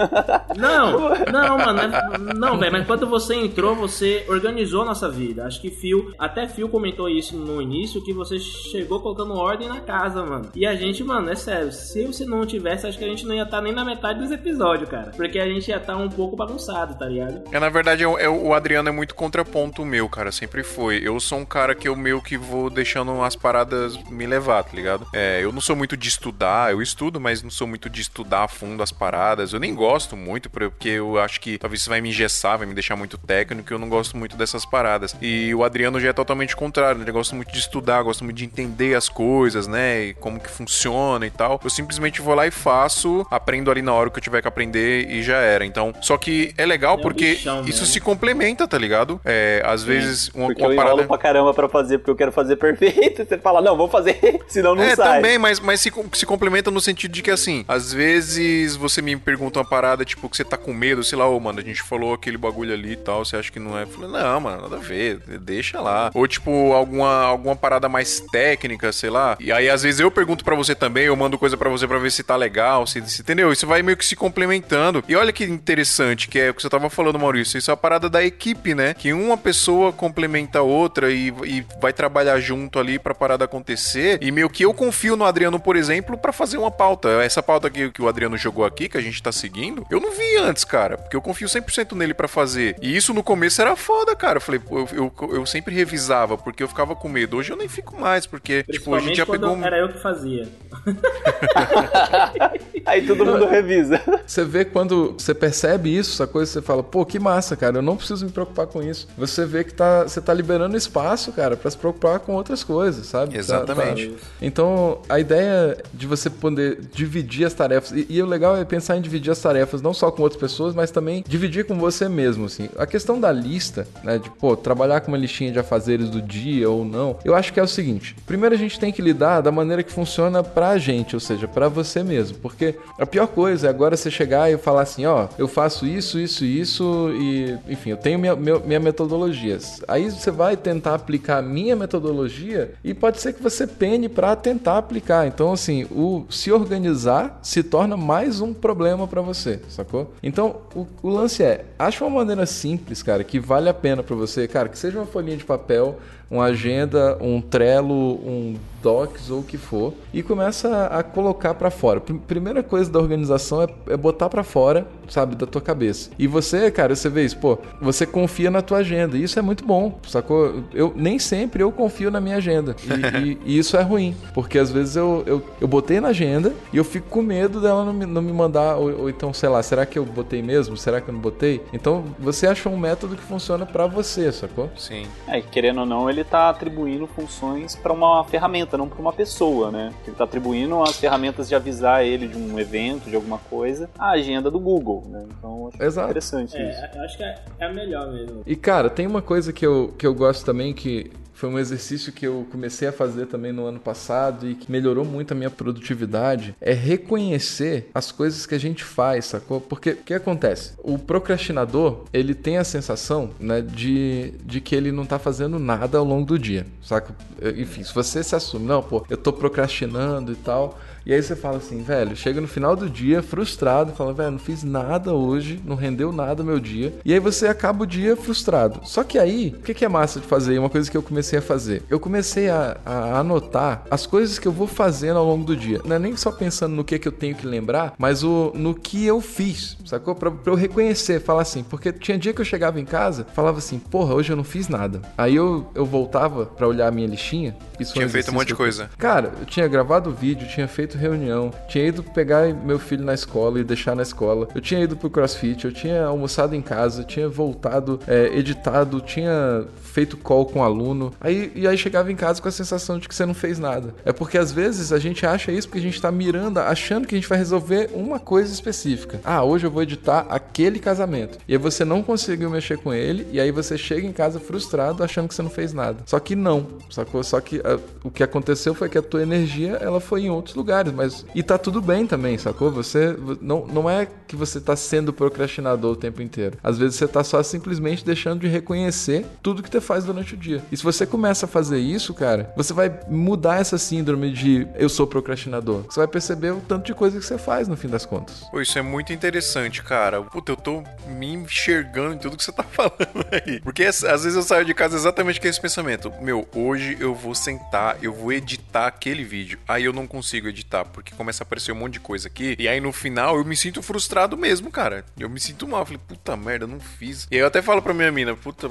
Não, 0.59 1.11
não, 1.31 1.57
mano. 1.57 1.81
É- 1.81 2.35
não, 2.35 2.59
velho, 2.59 2.73
mas 2.73 2.87
quando 2.87 3.07
você 3.07 3.35
entrou, 3.35 3.75
você 3.75 4.25
organizou 4.29 4.83
a 4.83 4.85
nossa 4.85 5.09
vida. 5.09 5.45
Acho 5.47 5.61
que 5.61 5.71
Fio, 5.71 6.13
até 6.19 6.47
Fio 6.47 6.69
comentou 6.69 7.09
isso 7.09 7.37
no 7.37 7.61
início, 7.61 8.03
que 8.03 8.13
você 8.13 8.39
chegou 8.39 9.01
colocando 9.01 9.35
ordem 9.35 9.69
na 9.69 9.81
casa, 9.81 10.25
mano. 10.25 10.51
E 10.55 10.67
a 10.67 10.75
gente, 10.75 11.03
mano, 11.03 11.31
é 11.31 11.35
sério, 11.35 11.73
se 11.73 12.05
você 12.05 12.25
não 12.25 12.45
tivesse, 12.45 12.87
acho 12.87 12.99
que 12.99 13.05
a 13.05 13.09
gente 13.09 13.27
não 13.27 13.35
ia 13.35 13.45
estar 13.45 13.59
tá 13.59 13.63
nem 13.63 13.73
na 13.73 13.85
metade 13.85 14.21
dos 14.21 14.31
episódios, 14.31 14.89
cara. 14.89 15.13
Porque 15.17 15.39
a 15.39 15.47
gente 15.47 15.69
ia 15.69 15.77
estar 15.77 15.95
tá 15.95 15.99
um 15.99 16.09
pouco 16.09 16.37
bagunçado, 16.37 16.99
tá 16.99 17.07
ligado? 17.07 17.43
É, 17.51 17.59
na 17.59 17.69
verdade, 17.69 18.03
eu, 18.03 18.19
eu, 18.19 18.47
o 18.47 18.55
Adriano 18.55 18.89
é 18.89 18.93
muito 18.93 19.15
contraponto 19.15 19.85
meu, 19.85 20.09
cara. 20.09 20.31
Sempre 20.31 20.63
foi. 20.63 21.01
Eu 21.03 21.19
sou 21.21 21.39
um 21.39 21.45
cara 21.45 21.75
que 21.75 21.89
eu 21.89 21.97
meio 21.97 22.21
que 22.21 22.37
vou 22.37 22.62
deixando 22.71 23.23
as 23.23 23.37
paradas 23.37 23.97
me 24.11 24.27
levar, 24.27 24.63
tá 24.65 24.71
ligado? 24.75 25.07
É, 25.13 25.41
eu 25.43 25.53
não 25.53 25.61
sou 25.61 25.77
muito 25.77 25.97
de 25.97 26.09
estudar, 26.09 26.73
eu 26.73 26.83
estudo, 26.83 27.21
mas 27.21 27.43
não 27.43 27.51
sou 27.51 27.67
muito 27.67 27.89
de 27.89 28.01
estudar 28.01 28.45
a 28.45 28.49
fundo 28.49 28.83
as 28.83 28.93
paradas. 28.93 29.53
Eu 29.53 29.61
nem 29.61 29.75
gosto 29.75 30.17
muito, 30.17 30.51
porque 30.51 30.89
eu 30.89 31.19
acho 31.19 31.41
que 31.41 31.59
talvez 31.59 31.81
isso 31.81 31.91
vai 31.91 32.01
me 32.01 32.09
engessar, 32.09 32.59
vai 32.59 32.67
me 32.67 32.75
deixar 32.75 32.97
muito 32.97 33.17
técnico, 33.19 33.73
e 33.73 33.75
eu 33.75 33.79
não 33.79 33.89
gosto 33.89 34.17
muito 34.17 34.37
dessas 34.37 34.65
paradas. 34.65 35.15
E 35.21 35.55
o 35.55 35.65
Adriano 35.65 36.01
já 36.01 36.09
é 36.09 36.13
totalmente 36.13 36.57
contrário, 36.57 36.99
né? 36.99 37.05
ele 37.05 37.13
gosta 37.13 37.35
muito 37.37 37.53
de 37.53 37.59
estudar, 37.59 38.03
gosta 38.03 38.25
muito 38.25 38.37
de 38.37 38.45
entender 38.45 38.95
as 38.95 39.09
coisas, 39.09 39.67
né? 39.67 40.07
E 40.07 40.15
como 40.15 40.41
que 40.41 40.51
funciona 40.51 41.27
e 41.27 41.31
tal. 41.31 41.61
Eu 41.63 41.71
simplesmente 41.71 42.21
vou 42.21 42.35
lá 42.35 42.47
e 42.47 42.51
faço, 42.51 43.27
aprendo 43.31 43.71
ali 43.71 43.83
na 43.83 43.93
hora 43.93 44.11
que 44.11 44.19
eu 44.19 44.23
tiver 44.23 44.41
que 44.41 44.49
aprender 44.49 45.09
e 45.11 45.23
já 45.23 45.37
era. 45.37 45.65
Então, 45.65 45.93
só 46.01 46.17
que 46.17 46.55
é 46.57 46.65
legal 46.65 46.99
é 46.99 47.03
porque 47.03 47.35
bichão, 47.35 47.65
isso 47.67 47.85
se 47.87 48.01
complementa, 48.01 48.67
tá 48.67 48.79
ligado? 48.79 49.21
É, 49.25 49.63
às 49.65 49.83
Sim, 49.83 49.87
vezes 49.87 50.29
uma, 50.35 50.47
uma 50.47 50.53
eu 50.53 50.77
parada. 50.77 51.05
pra 51.05 51.19
caramba 51.19 51.55
pra 51.55 51.69
fazer, 51.69 51.99
porque 51.99 52.11
eu 52.11 52.17
quero 52.17 52.33
fazer 52.33 52.52
perfeito. 52.57 53.25
Você 53.29 53.39
fala, 53.39 53.61
não, 53.61 53.77
vou 53.77 53.89
fazer, 53.89 54.41
senão 54.49 54.75
não 54.75 54.83
é, 54.83 54.97
sai. 54.97 55.19
É, 55.19 55.23
também, 55.23 55.39
mas, 55.39 55.61
mas 55.61 55.81
se, 55.81 55.93
se 56.13 56.27
complementa 56.27 56.71
no 56.71 56.81
sentido 56.81 57.13
de 57.13 57.23
que, 57.23 57.31
assim, 57.31 57.65
às 57.69 57.93
vezes 57.93 58.77
você 58.77 59.03
me 59.03 59.17
pergunta 59.17 59.59
uma 59.59 59.65
parada, 59.65 60.05
tipo, 60.05 60.29
que 60.29 60.37
você 60.37 60.45
tá 60.45 60.57
com 60.57 60.73
medo, 60.73 61.03
sei 61.05 61.19
lá, 61.19 61.29
ô, 61.29 61.37
oh, 61.37 61.41
mano, 61.41 61.61
a 61.61 61.63
gente 61.63 61.83
falou 61.83 62.15
aquele 62.15 62.37
bagulho 62.37 62.73
ali 62.73 62.93
e 62.93 62.97
tal, 62.97 63.25
você 63.25 63.37
acha 63.37 63.51
que 63.51 63.59
não 63.59 63.79
é? 63.79 63.83
Eu 63.83 63.89
falei, 63.89 64.11
não, 64.11 64.41
mano, 64.41 64.63
nada 64.63 64.77
a 64.77 64.81
ver, 64.81 65.19
deixa 65.41 65.81
lá. 65.81 66.11
Ou, 66.15 66.27
tipo, 66.27 66.73
alguma, 66.73 67.23
alguma 67.25 67.57
parada 67.57 67.89
mais 67.89 68.21
técnica, 68.33 68.93
sei 68.93 69.11
lá. 69.11 69.37
E 69.41 69.53
aí, 69.53 69.69
às 69.69 69.83
vezes, 69.83 70.01
eu 70.01 70.11
pergunto 70.11 70.45
para 70.45 70.57
você 70.57 70.75
também, 70.75 71.05
eu 71.05 71.17
mando 71.17 71.39
coisa 71.39 71.57
para 71.57 71.69
você 71.69 71.87
para 71.87 71.99
ver 71.99 72.11
se 72.11 72.23
tá 72.23 72.37
legal, 72.37 72.87
se, 72.87 73.01
se, 73.09 73.23
entendeu? 73.23 73.53
Isso 73.53 73.67
vai 73.67 73.83
meio 73.83 73.97
que 73.97 74.07
se 74.07 74.17
complementando. 74.17 75.05
E 75.09 75.15
olha 75.15 75.33
que 75.33 75.45
interessante, 75.45 76.29
que 76.29 76.39
é 76.39 76.51
o 76.51 76.55
que 76.55 76.63
você 76.63 76.69
tava 76.69 76.89
falando, 76.91 77.19
Maurício, 77.19 77.59
isso 77.59 77.71
é 77.71 77.75
a 77.75 77.77
parada 77.77 78.09
da 78.09 78.25
equipe, 78.25 78.75
né? 78.75 78.95
Que 78.95 79.13
uma 79.13 79.37
pessoa 79.37 79.93
complementa 79.93 80.61
a 80.61 80.63
outra 80.63 81.11
e, 81.11 81.29
e 81.45 81.65
vai 81.81 81.93
trabalhar 81.93 82.32
junto 82.39 82.79
ali 82.79 82.99
pra 82.99 83.15
parada 83.15 83.45
acontecer. 83.45 84.19
E 84.21 84.31
meio 84.31 84.49
que 84.49 84.65
eu 84.65 84.75
confio 84.75 85.17
no 85.17 85.25
Adriano, 85.25 85.59
por 85.59 85.77
exemplo, 85.77 86.17
para 86.17 86.33
fazer 86.33 86.59
uma 86.59 86.71
pauta. 86.71 87.09
Essa 87.23 87.43
pauta 87.43 87.71
que, 87.71 87.91
que 87.91 88.03
o 88.03 88.09
Adriano 88.09 88.37
jogou 88.37 88.65
aqui, 88.65 88.89
que 88.89 88.97
a 88.97 89.01
gente 89.01 89.23
tá 89.23 89.33
seguindo, 89.33 89.87
eu 89.91 90.01
não 90.01 90.13
vi 90.13 90.37
antes, 90.37 90.65
cara, 90.65 90.97
porque 90.97 91.17
eu 91.17 91.23
confio 91.23 91.49
100% 91.49 91.97
nele 91.97 92.15
para 92.15 92.29
fazer. 92.29 92.77
E 92.81 92.97
isso 92.97 93.15
no 93.15 93.23
começo 93.23 93.61
era 93.61 93.77
foda, 93.77 94.15
cara. 94.17 94.39
Eu 94.39 94.41
falei, 94.41 94.61
eu, 94.71 94.89
eu, 94.93 95.13
eu, 95.35 95.47
sempre 95.47 95.75
revisava, 95.75 96.37
porque 96.37 96.63
eu 96.63 96.69
ficava 96.69 96.95
com 96.95 97.09
medo. 97.09 97.37
Hoje 97.37 97.53
eu 97.53 97.57
nem 97.57 97.69
fico 97.69 97.99
mais, 97.99 98.27
porque, 98.27 98.63
tipo, 98.65 98.95
a 98.95 99.01
gente 99.01 99.17
já 99.17 99.27
pegou. 99.27 99.57
Era 99.63 99.79
eu 99.79 99.89
que 99.89 99.99
fazia. 99.99 100.49
Aí 102.87 103.07
todo 103.07 103.25
mundo 103.25 103.47
revisa. 103.47 104.01
Você 104.27 104.45
vê 104.45 104.65
quando 104.65 105.15
você 105.19 105.35
percebe 105.35 105.97
isso, 105.97 106.13
essa 106.13 106.27
coisa, 106.27 106.51
você 106.51 106.63
fala, 106.63 106.83
pô, 106.83 107.05
que 107.05 107.19
massa, 107.19 107.57
cara, 107.57 107.79
eu 107.79 107.83
não 107.83 107.97
preciso 107.97 108.25
me 108.25 108.33
preocupar 108.33 108.67
com 108.67 108.83
isso. 108.83 109.09
Você 109.17 109.45
vê 109.45 109.65
que 109.65 109.75
tá, 109.75 110.05
você 110.05 110.21
tá 110.21 110.33
liberando 110.33 110.77
espaço, 110.77 111.33
cara, 111.33 111.57
para 111.57 111.71
se 111.71 111.77
preocupar 111.77 112.21
com 112.21 112.35
outras 112.35 112.65
coisas, 112.65 113.07
sabe? 113.07 113.37
Exatamente. 113.37 114.09
Tá, 114.09 114.17
tá. 114.17 114.27
Então, 114.41 114.99
a 115.09 115.19
ideia 115.19 115.77
de 115.93 116.07
você 116.07 116.31
poder 116.31 116.81
dividir 116.93 117.47
as 117.47 117.55
tarefas. 117.55 117.93
E, 117.93 118.07
e, 118.09 118.23
o 118.23 118.27
legal 118.27 118.57
é 118.57 118.65
pensar 118.65 118.97
em 118.97 119.01
dividir 119.01 119.31
as 119.31 119.39
tarefas 119.39 119.83
não 119.83 119.93
só 119.93 120.11
com 120.11 120.23
outras 120.23 120.41
pessoas, 120.41 120.75
mas 120.75 120.91
também 120.91 121.25
dividir 121.27 121.67
com 121.67 121.79
você 121.79 122.09
mesmo, 122.09 122.47
assim. 122.47 122.69
A 122.77 122.87
questão 122.87 123.21
da 123.21 123.31
lista, 123.31 123.87
né, 124.03 124.19
de, 124.19 124.31
pô, 124.31 124.57
trabalhar 124.57 125.01
com 125.01 125.09
uma 125.09 125.19
listinha 125.19 125.53
de 125.53 125.59
afazeres 125.59 126.11
do 126.11 126.21
dia 126.21 126.69
ou 126.71 126.85
não, 126.85 127.19
eu 127.25 127.35
acho 127.35 127.53
que 127.53 127.61
é 127.61 127.63
o 127.63 127.69
seguinte. 127.69 128.17
Primeiro 128.27 128.55
a 128.55 128.59
gente 128.59 128.79
tem 128.79 128.93
que 128.93 129.03
lidar 129.03 129.41
da 129.41 129.53
maneira 129.53 129.83
que 129.83 129.93
funciona 129.93 130.43
pra 130.43 130.79
gente, 130.79 131.15
ou 131.15 131.21
seja, 131.21 131.47
para 131.47 131.69
você 131.69 132.03
mesmo. 132.03 132.39
Porque 132.39 132.77
a 132.99 133.07
pior 133.07 133.27
coisa 133.27 133.67
é 133.67 133.71
agora 133.71 133.97
você 133.97 134.11
chegar 134.11 134.22
e 134.23 134.59
falar 134.59 134.83
assim, 134.83 135.05
ó, 135.07 135.29
eu 135.39 135.49
faço 135.49 135.87
isso, 135.87 136.19
isso, 136.19 136.45
isso 136.45 137.11
e, 137.15 137.59
enfim, 137.69 137.91
eu 137.91 137.97
tenho 137.97 138.19
minha, 138.19 138.37
minha, 138.37 138.59
minha 138.59 138.81
metodologia. 138.81 139.59
Aí 139.89 140.11
você 140.11 140.31
vai 140.31 140.57
tentar 140.57 140.95
aplicar 140.95 141.39
a 141.39 141.43
minha 141.43 141.77
metodologia 141.77 142.75
e 142.85 142.95
pode 142.95 143.21
ser 143.21 143.33
que 143.33 143.43
você 143.43 143.67
pene 143.67 144.09
para 144.09 144.35
tentar 144.37 144.79
aplicar. 144.79 145.27
Então, 145.27 145.53
assim, 145.53 145.85
o 145.91 146.25
se 146.31 146.51
organizar 146.51 147.39
se 147.43 147.63
torna 147.63 147.97
mais 147.97 148.41
um 148.41 148.53
problema 148.53 149.07
para 149.07 149.21
você, 149.21 149.61
sacou? 149.69 150.13
Então, 150.23 150.57
o, 150.75 150.87
o, 151.03 151.11
lance 151.11 151.43
é, 151.43 151.65
acha 151.79 152.05
uma 152.05 152.19
maneira 152.19 152.47
simples, 152.47 153.03
cara, 153.03 153.25
que 153.25 153.39
vale 153.39 153.69
a 153.69 153.75
pena 153.75 154.03
para 154.03 154.17
você, 154.17 154.47
cara, 154.49 154.69
que 154.69 154.79
seja 154.79 154.99
uma 154.99 155.07
folhinha 155.07 155.37
de 155.37 155.45
papel, 155.45 155.99
uma 156.31 156.45
agenda, 156.45 157.17
um 157.21 157.41
Trello, 157.41 157.95
um 157.95 158.57
Docs 158.83 159.31
ou 159.31 159.41
o 159.41 159.43
que 159.43 159.57
for 159.57 159.95
e 160.13 160.23
começa 160.23 160.87
a 160.87 161.03
colocar 161.03 161.55
para 161.55 161.71
fora. 161.71 162.01
Primeira 162.01 162.63
coisa 162.63 162.91
da 162.91 162.99
organização 162.99 163.63
é, 163.63 163.69
é 163.89 163.97
botar 163.97 164.29
para 164.29 164.43
fora, 164.43 164.87
sabe, 165.09 165.37
da 165.37 165.47
tua 165.47 165.61
cabeça. 165.61 166.11
E 166.19 166.27
você, 166.27 166.71
cara, 166.71 166.95
você 166.95 167.09
vê 167.09 167.25
isso, 167.25 167.39
pô, 167.39 167.59
você 167.81 168.05
confia 168.05 168.51
na 168.51 168.61
tua 168.61 168.79
agenda. 168.79 169.17
E 169.17 169.23
isso 169.23 169.39
é 169.39 169.43
muito 169.43 169.65
bom, 169.65 169.99
sacou? 170.09 170.65
Eu 170.75 170.93
nem 170.97 171.19
sempre 171.19 171.63
eu 171.63 171.71
confio 171.71 172.11
na 172.11 172.21
minha 172.21 172.37
agenda. 172.37 172.75
E, 172.83 173.29
e, 173.29 173.39
e 173.55 173.59
isso 173.59 173.77
é 173.77 173.83
ruim, 173.83 174.17
porque 174.35 174.59
às 174.59 174.71
vezes 174.71 174.97
eu, 174.97 175.23
eu, 175.27 175.43
eu 175.61 175.69
botei 175.69 176.01
na 176.01 176.09
agenda 176.09 176.53
e 176.73 176.77
eu 176.77 176.85
fico 176.85 177.09
com 177.09 177.23
medo 177.23 177.61
dela 177.61 177.85
não 177.85 177.93
me, 177.93 178.05
não 178.05 178.23
me 178.23 178.33
mandar, 178.33 178.77
ou, 178.77 179.03
ou 179.03 179.11
então, 179.11 179.33
sei 179.33 179.49
lá, 179.49 179.63
será 179.63 179.87
que 179.87 179.99
eu 179.99 180.05
botei 180.05 180.43
mesmo? 180.43 180.77
Será 180.77 181.01
que 181.01 181.09
eu 181.09 181.15
não 181.15 181.21
botei? 181.21 181.63
Então, 181.73 182.05
você 182.19 182.47
achou 182.47 182.73
um 182.73 182.79
método 182.79 183.15
que 183.15 183.23
funciona 183.23 183.65
para 183.65 183.87
você, 183.87 184.33
sacou? 184.33 184.71
Sim. 184.77 185.07
É, 185.29 185.41
querendo 185.41 185.81
ou 185.81 185.87
não, 185.87 186.11
ele 186.11 186.22
tá 186.25 186.49
atribuindo 186.49 187.07
funções 187.07 187.75
para 187.75 187.93
uma 187.93 188.25
ferramenta, 188.25 188.77
não 188.77 188.89
para 188.89 189.01
uma 189.01 189.13
pessoa, 189.13 189.71
né? 189.71 189.93
Ele 190.07 190.17
tá 190.17 190.25
atribuindo 190.25 190.83
as 190.83 190.97
ferramentas 190.97 191.49
de 191.49 191.55
avisar 191.55 192.05
ele 192.05 192.29
de 192.29 192.37
um 192.37 192.59
evento, 192.59 193.09
de 193.09 193.17
alguma 193.17 193.39
coisa, 193.39 193.89
à 193.99 194.11
agenda 194.11 194.51
do 194.51 194.59
Google, 194.59 195.05
né? 195.09 195.25
Então, 195.39 195.69
acho 195.69 195.83
Exato. 195.83 196.07
interessante 196.07 196.57
é, 196.57 196.71
isso. 196.71 196.99
Acho 197.01 197.17
que 197.17 197.25
é, 197.25 197.39
é 197.59 197.65
a 197.67 197.73
melhor 197.73 198.11
mesmo. 198.13 198.43
E, 198.47 198.57
cara, 198.57 198.89
tem 198.91 199.07
uma 199.07 199.23
coisa 199.23 199.53
que 199.53 199.65
eu, 199.65 199.95
que 199.99 200.07
eu 200.07 200.15
gosto 200.15 200.45
também 200.45 200.73
que 200.73 201.11
foi 201.43 201.51
um 201.51 201.59
exercício 201.59 202.13
que 202.13 202.25
eu 202.25 202.47
comecei 202.53 202.87
a 202.87 202.93
fazer 202.93 203.27
também 203.27 203.51
no 203.51 203.67
ano 203.67 203.81
passado 203.81 204.49
e 204.49 204.55
que 204.55 204.71
melhorou 204.71 205.05
muito 205.05 205.33
a 205.33 205.35
minha 205.35 205.51
produtividade. 205.51 206.55
É 206.61 206.73
reconhecer 206.73 207.91
as 207.93 208.13
coisas 208.13 208.47
que 208.47 208.55
a 208.55 208.59
gente 208.59 208.85
faz, 208.85 209.25
sacou? 209.25 209.61
Porque 209.61 209.91
o 209.91 209.97
que 209.97 210.15
acontece? 210.15 210.75
O 210.79 210.97
procrastinador, 210.97 212.05
ele 212.13 212.33
tem 212.33 212.59
a 212.59 212.65
sensação, 212.65 213.31
né, 213.41 213.61
de, 213.61 214.35
de 214.45 214.61
que 214.61 214.77
ele 214.77 214.93
não 214.93 215.05
tá 215.05 215.19
fazendo 215.19 215.59
nada 215.59 215.99
ao 215.99 216.05
longo 216.05 216.27
do 216.27 216.39
dia, 216.39 216.65
saca? 216.81 217.13
Enfim, 217.57 217.83
se 217.83 217.93
você 217.93 218.23
se 218.23 218.37
assume, 218.37 218.65
não, 218.65 218.81
pô, 218.81 219.05
eu 219.11 219.17
tô 219.17 219.33
procrastinando 219.33 220.31
e 220.31 220.37
tal 220.37 220.79
e 221.05 221.13
aí 221.13 221.23
você 221.23 221.35
fala 221.35 221.59
assim, 221.59 221.83
velho, 221.83 222.17
chega 222.17 222.41
no 222.41 222.49
final 222.49 222.77
do 222.77 222.89
dia 222.89 223.23
frustrado, 223.23 223.93
fala, 223.93 224.13
velho, 224.13 224.33
não 224.33 224.39
fiz 224.39 224.63
nada 224.63 225.13
hoje, 225.13 225.61
não 225.65 225.77
rendeu 225.77 226.13
nada 226.13 226.43
meu 226.45 226.61
dia. 226.61 226.95
E 227.05 227.13
aí 227.13 227.19
você 227.19 227.47
acaba 227.47 227.85
o 227.85 227.87
dia 227.87 228.17
frustrado. 228.17 228.81
Só 228.85 229.03
que 229.03 229.19
aí, 229.19 229.55
o 229.57 229.63
que, 229.63 229.75
que 229.75 229.85
é 229.85 229.89
massa 229.89 230.21
de 230.21 230.27
fazer? 230.27 230.59
Uma 230.59 230.71
coisa 230.71 230.91
que 230.91 230.97
eu 230.97 231.03
comecei 231.03 231.39
a 231.39 231.43
fazer. 231.43 231.83
Eu 231.91 231.99
comecei 231.99 232.49
a, 232.49 232.77
a 232.85 233.19
anotar 233.19 233.83
as 233.91 234.07
coisas 234.07 234.39
que 234.39 234.47
eu 234.47 234.53
vou 234.53 234.67
fazendo 234.67 235.19
ao 235.19 235.27
longo 235.27 235.45
do 235.45 235.57
dia. 235.57 235.81
Não 235.85 235.97
é 235.97 235.99
nem 235.99 236.17
só 236.17 236.31
pensando 236.31 236.75
no 236.75 236.85
que, 236.85 236.99
que 236.99 237.09
eu 237.09 237.13
tenho 237.13 237.35
que 237.35 237.47
lembrar, 237.47 237.95
mas 237.99 238.23
o, 238.23 238.53
no 238.55 238.75
que 238.75 239.05
eu 239.05 239.21
fiz, 239.21 239.77
sacou? 239.85 240.15
Pra, 240.15 240.31
pra 240.31 240.53
eu 240.53 240.57
reconhecer, 240.57 241.21
falar 241.21 241.43
assim. 241.43 241.63
Porque 241.63 241.93
tinha 241.93 242.19
dia 242.19 242.33
que 242.33 242.41
eu 242.41 242.45
chegava 242.45 242.81
em 242.81 242.85
casa, 242.85 243.27
falava 243.35 243.59
assim, 243.59 243.79
porra, 243.79 244.15
hoje 244.15 244.33
eu 244.33 244.37
não 244.37 244.45
fiz 244.45 244.69
nada. 244.69 245.03
Aí 245.17 245.35
eu, 245.35 245.67
eu 245.75 245.85
voltava 245.85 246.47
para 246.47 246.67
olhar 246.67 246.89
a 246.89 246.91
minha 246.91 247.07
listinha. 247.07 247.57
Isso 247.79 247.93
tinha 247.95 248.09
feito 248.09 248.31
um 248.31 248.35
monte 248.35 248.49
de 248.49 248.55
coisa. 248.55 248.89
Cara, 248.99 249.33
eu 249.41 249.47
tinha 249.47 249.67
gravado 249.67 250.11
vídeo, 250.11 250.47
tinha 250.49 250.69
feito 250.69 250.92
feito 250.93 250.99
reunião, 250.99 251.51
tinha 251.69 251.87
ido 251.87 252.03
pegar 252.03 252.53
meu 252.53 252.79
filho 252.79 253.05
na 253.05 253.15
escola 253.15 253.61
e 253.61 253.65
deixar 253.65 253.95
na 253.95 254.03
escola, 254.03 254.49
eu 254.55 254.61
tinha 254.61 254.81
ido 254.81 254.97
pro 254.97 255.11
crossfit, 255.11 255.65
eu 255.65 255.73
tinha 255.73 256.05
almoçado 256.05 256.55
em 256.55 256.63
casa, 256.63 257.05
tinha 257.05 257.29
voltado, 257.29 257.99
é, 258.07 258.31
editado, 258.37 259.01
tinha 259.01 259.65
feito 259.83 260.17
call 260.17 260.47
com 260.47 260.61
o 260.61 260.63
aluno. 260.63 261.13
Aí, 261.21 261.53
e 261.55 261.67
aí 261.67 261.77
chegava 261.77 262.11
em 262.11 262.17
casa 262.17 262.41
com 262.41 262.49
a 262.49 262.53
sensação 262.53 262.99
de 262.99 263.09
que 263.09 263.15
você 263.15 263.27
não 263.27 263.35
fez 263.35 263.59
nada. 263.59 263.95
É 264.05 264.13
porque 264.13 264.39
às 264.39 264.51
vezes 264.51 264.93
a 264.93 264.99
gente 264.99 265.27
acha 265.27 265.53
isso 265.53 265.69
porque 265.69 265.81
a 265.81 265.83
gente 265.83 266.01
tá 266.01 266.11
mirando, 266.11 266.59
achando 266.59 267.07
que 267.07 267.15
a 267.15 267.19
gente 267.19 267.29
vai 267.29 267.39
resolver 267.39 267.91
uma 267.93 268.19
coisa 268.19 268.53
específica. 268.53 269.21
Ah, 269.23 269.45
hoje 269.45 269.67
eu 269.67 269.71
vou 269.71 269.83
editar 269.83 270.27
aquele 270.31 270.79
casamento. 270.79 271.39
E 271.47 271.53
aí 271.53 271.59
você 271.59 271.85
não 271.85 272.03
conseguiu 272.03 272.49
mexer 272.49 272.79
com 272.79 272.93
ele, 272.93 273.27
e 273.33 273.41
aí 273.41 273.51
você 273.51 273.77
chega 273.77 274.07
em 274.07 274.13
casa 274.13 274.41
frustrado 274.41 275.05
achando 275.05 275.29
que 275.29 275.35
você 275.35 275.43
não 275.43 275.51
fez 275.51 275.73
nada. 275.73 275.99
Só 276.07 276.19
que 276.19 276.35
não, 276.35 276.67
sacou? 276.91 277.23
Só 277.23 277.41
que 277.41 277.61
a, 277.61 277.79
o 278.03 278.11
que 278.11 278.23
aconteceu 278.23 278.75
foi 278.75 278.89
que 278.89 278.99
a 278.99 279.03
tua 279.03 279.23
energia 279.23 279.73
ela 279.81 280.01
foi 280.01 280.23
em 280.23 280.31
outros 280.31 280.55
lugares 280.55 280.82
mas. 280.91 281.25
E 281.35 281.43
tá 281.43 281.59
tudo 281.59 281.81
bem 281.81 282.07
também, 282.07 282.39
sacou? 282.39 282.71
Você. 282.71 283.17
Não, 283.41 283.67
não 283.67 283.89
é 283.89 284.09
que 284.27 284.35
você 284.35 284.61
tá 284.61 284.75
sendo 284.75 285.13
procrastinador 285.13 285.93
o 285.93 285.97
tempo 285.97 286.23
inteiro. 286.23 286.59
Às 286.63 286.79
vezes 286.79 286.97
você 286.97 287.07
tá 287.07 287.23
só 287.23 287.43
simplesmente 287.43 288.05
deixando 288.05 288.41
de 288.41 288.49
reconhecer 288.49 289.27
tudo 289.43 289.63
que 289.63 289.71
você 289.71 289.81
faz 289.81 290.05
durante 290.05 290.35
o 290.35 290.37
dia. 290.37 290.63
E 290.73 290.77
se 290.77 290.83
você 290.83 291.07
começa 291.07 291.47
a 291.47 291.49
fazer 291.49 291.79
isso, 291.79 292.15
cara, 292.15 292.53
você 292.57 292.73
vai 292.73 292.93
mudar 293.09 293.61
essa 293.61 293.77
síndrome 293.77 294.33
de 294.33 294.67
eu 294.75 294.89
sou 294.89 295.07
procrastinador. 295.07 295.83
Você 295.83 296.01
vai 296.01 296.09
perceber 296.09 296.53
o 296.53 296.61
tanto 296.61 296.87
de 296.87 296.95
coisa 296.95 297.19
que 297.19 297.25
você 297.25 297.37
faz 297.39 297.69
no 297.69 297.77
fim 297.77 297.89
das 297.89 298.07
contas. 298.07 298.41
Pô, 298.51 298.61
isso 298.61 298.79
é 298.79 298.83
muito 298.83 299.13
interessante, 299.13 299.83
cara. 299.83 300.23
Puta, 300.23 300.53
eu 300.53 300.57
tô 300.57 300.83
me 301.07 301.35
enxergando 301.35 302.15
em 302.15 302.19
tudo 302.19 302.37
que 302.37 302.45
você 302.45 302.53
tá 302.53 302.63
falando 302.73 303.27
aí. 303.31 303.61
Porque 303.61 303.85
às 303.85 304.01
vezes 304.01 304.35
eu 304.35 304.43
saio 304.43 304.65
de 304.65 304.75
casa 304.75 304.97
exatamente 304.97 305.41
com 305.41 305.47
esse 305.47 305.61
pensamento. 305.61 306.13
Meu, 306.21 306.49
hoje 306.55 306.97
eu 306.99 307.15
vou 307.15 307.35
sentar, 307.35 307.99
eu 308.03 308.13
vou 308.13 308.33
editar 308.33 308.87
aquele 308.87 309.25
vídeo. 309.25 309.59
Aí 309.69 309.85
eu 309.85 309.93
não 309.93 310.07
consigo 310.07 310.49
editar, 310.49 310.72
porque 310.93 311.15
começa 311.15 311.43
a 311.43 311.45
aparecer 311.45 311.73
um 311.73 311.77
monte 311.77 311.95
de 311.95 312.01
coisa 312.01 312.29
aqui. 312.29 312.57
E 312.59 312.67
aí 312.67 312.81
no 312.81 312.93
final 312.93 313.37
eu 313.37 313.45
me 313.45 313.57
sinto 313.57 313.83
frustrado 313.83 314.37
mesmo, 314.37 314.71
cara. 314.71 315.05
Eu 315.19 315.29
me 315.29 315.39
sinto 315.39 315.69
mal. 315.69 315.81
Eu 315.81 315.87
falei, 315.87 316.01
puta 316.07 316.37
merda, 316.37 316.65
eu 316.65 316.69
não 316.69 316.81
fiz. 316.81 317.27
E 317.31 317.35
aí 317.37 317.41
eu 317.41 317.47
até 317.47 317.61
falo 317.61 317.83
pra 317.83 317.95
minha 317.95 318.11
mina, 318.11 318.35
puta, 318.35 318.71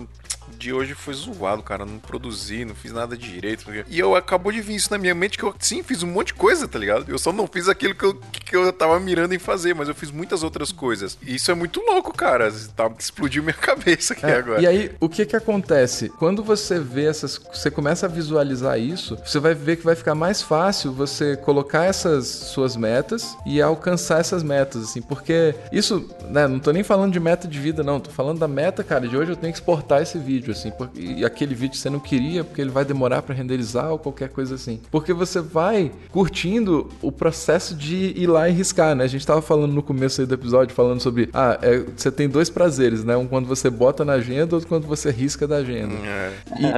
de 0.61 0.71
hoje 0.71 0.93
foi 0.93 1.13
zoado, 1.15 1.63
cara. 1.63 1.85
Não 1.85 1.97
produzi, 1.97 2.63
não 2.63 2.75
fiz 2.75 2.91
nada 2.91 3.17
direito. 3.17 3.65
E 3.87 3.97
eu 3.99 4.15
acabou 4.15 4.51
de 4.51 4.61
vir 4.61 4.75
isso 4.75 4.91
na 4.91 4.97
minha 4.97 5.15
mente 5.15 5.37
que 5.37 5.43
eu, 5.43 5.55
sim, 5.59 5.81
fiz 5.81 6.03
um 6.03 6.07
monte 6.07 6.27
de 6.27 6.33
coisa, 6.35 6.67
tá 6.67 6.77
ligado? 6.77 7.05
Eu 7.09 7.17
só 7.17 7.33
não 7.33 7.47
fiz 7.47 7.67
aquilo 7.67 7.95
que 7.95 8.03
eu, 8.05 8.13
que 8.31 8.55
eu 8.55 8.71
tava 8.71 8.99
mirando 8.99 9.33
em 9.33 9.39
fazer, 9.39 9.73
mas 9.73 9.87
eu 9.87 9.95
fiz 9.95 10.11
muitas 10.11 10.43
outras 10.43 10.71
coisas. 10.71 11.17
E 11.25 11.35
isso 11.35 11.49
é 11.49 11.55
muito 11.55 11.81
louco, 11.81 12.13
cara. 12.13 12.51
Tá, 12.75 12.91
explodiu 12.97 13.41
minha 13.41 13.53
cabeça 13.57 14.13
aqui 14.13 14.25
É, 14.25 14.37
agora. 14.37 14.61
E 14.61 14.67
aí, 14.67 14.91
o 14.99 15.09
que 15.09 15.25
que 15.25 15.35
acontece? 15.35 16.09
Quando 16.09 16.43
você 16.43 16.79
vê 16.79 17.05
essas. 17.05 17.39
Você 17.51 17.71
começa 17.71 18.05
a 18.05 18.09
visualizar 18.09 18.79
isso, 18.79 19.17
você 19.25 19.39
vai 19.39 19.55
ver 19.55 19.77
que 19.77 19.83
vai 19.83 19.95
ficar 19.95 20.13
mais 20.13 20.41
fácil 20.41 20.91
você 20.93 21.35
colocar 21.37 21.85
essas 21.85 22.27
suas 22.27 22.75
metas 22.75 23.35
e 23.45 23.61
alcançar 23.61 24.19
essas 24.19 24.43
metas, 24.43 24.83
assim, 24.83 25.01
porque 25.01 25.55
isso, 25.71 26.07
né, 26.29 26.47
não 26.47 26.59
tô 26.59 26.71
nem 26.71 26.83
falando 26.83 27.11
de 27.11 27.19
meta 27.19 27.47
de 27.47 27.59
vida, 27.59 27.83
não, 27.83 27.99
tô 27.99 28.11
falando 28.11 28.39
da 28.39 28.47
meta, 28.47 28.83
cara, 28.83 29.07
de 29.07 29.17
hoje 29.17 29.31
eu 29.31 29.35
tenho 29.35 29.51
que 29.51 29.57
exportar 29.59 30.01
esse 30.01 30.17
vídeo, 30.17 30.50
assim, 30.51 30.71
porque, 30.71 30.99
e 30.99 31.25
aquele 31.25 31.55
vídeo 31.55 31.77
você 31.77 31.89
não 31.89 31.99
queria 31.99 32.43
porque 32.43 32.61
ele 32.61 32.69
vai 32.69 32.85
demorar 32.85 33.21
pra 33.21 33.33
renderizar 33.33 33.91
ou 33.91 33.99
qualquer 33.99 34.29
coisa 34.29 34.55
assim. 34.55 34.79
Porque 34.89 35.13
você 35.13 35.39
vai 35.39 35.91
curtindo 36.11 36.89
o 37.01 37.11
processo 37.11 37.75
de 37.75 38.13
ir 38.15 38.27
lá 38.27 38.49
e 38.49 38.51
riscar, 38.51 38.95
né? 38.95 39.03
A 39.03 39.07
gente 39.07 39.25
tava 39.25 39.41
falando 39.41 39.73
no 39.73 39.83
começo 39.83 40.25
do 40.25 40.33
episódio, 40.33 40.75
falando 40.75 41.01
sobre, 41.01 41.29
ah, 41.33 41.57
é, 41.61 41.83
você 41.95 42.11
tem 42.11 42.27
dois 42.29 42.49
prazeres, 42.49 43.03
né? 43.03 43.15
Um 43.15 43.27
quando 43.27 43.47
você 43.47 43.69
bota 43.69 44.03
na 44.05 44.13
agenda, 44.13 44.55
outro 44.55 44.67
quando 44.67 44.87
você 44.87 45.11
risca 45.11 45.47
da 45.47 45.57
agenda. 45.57 45.93
É. 45.93 46.31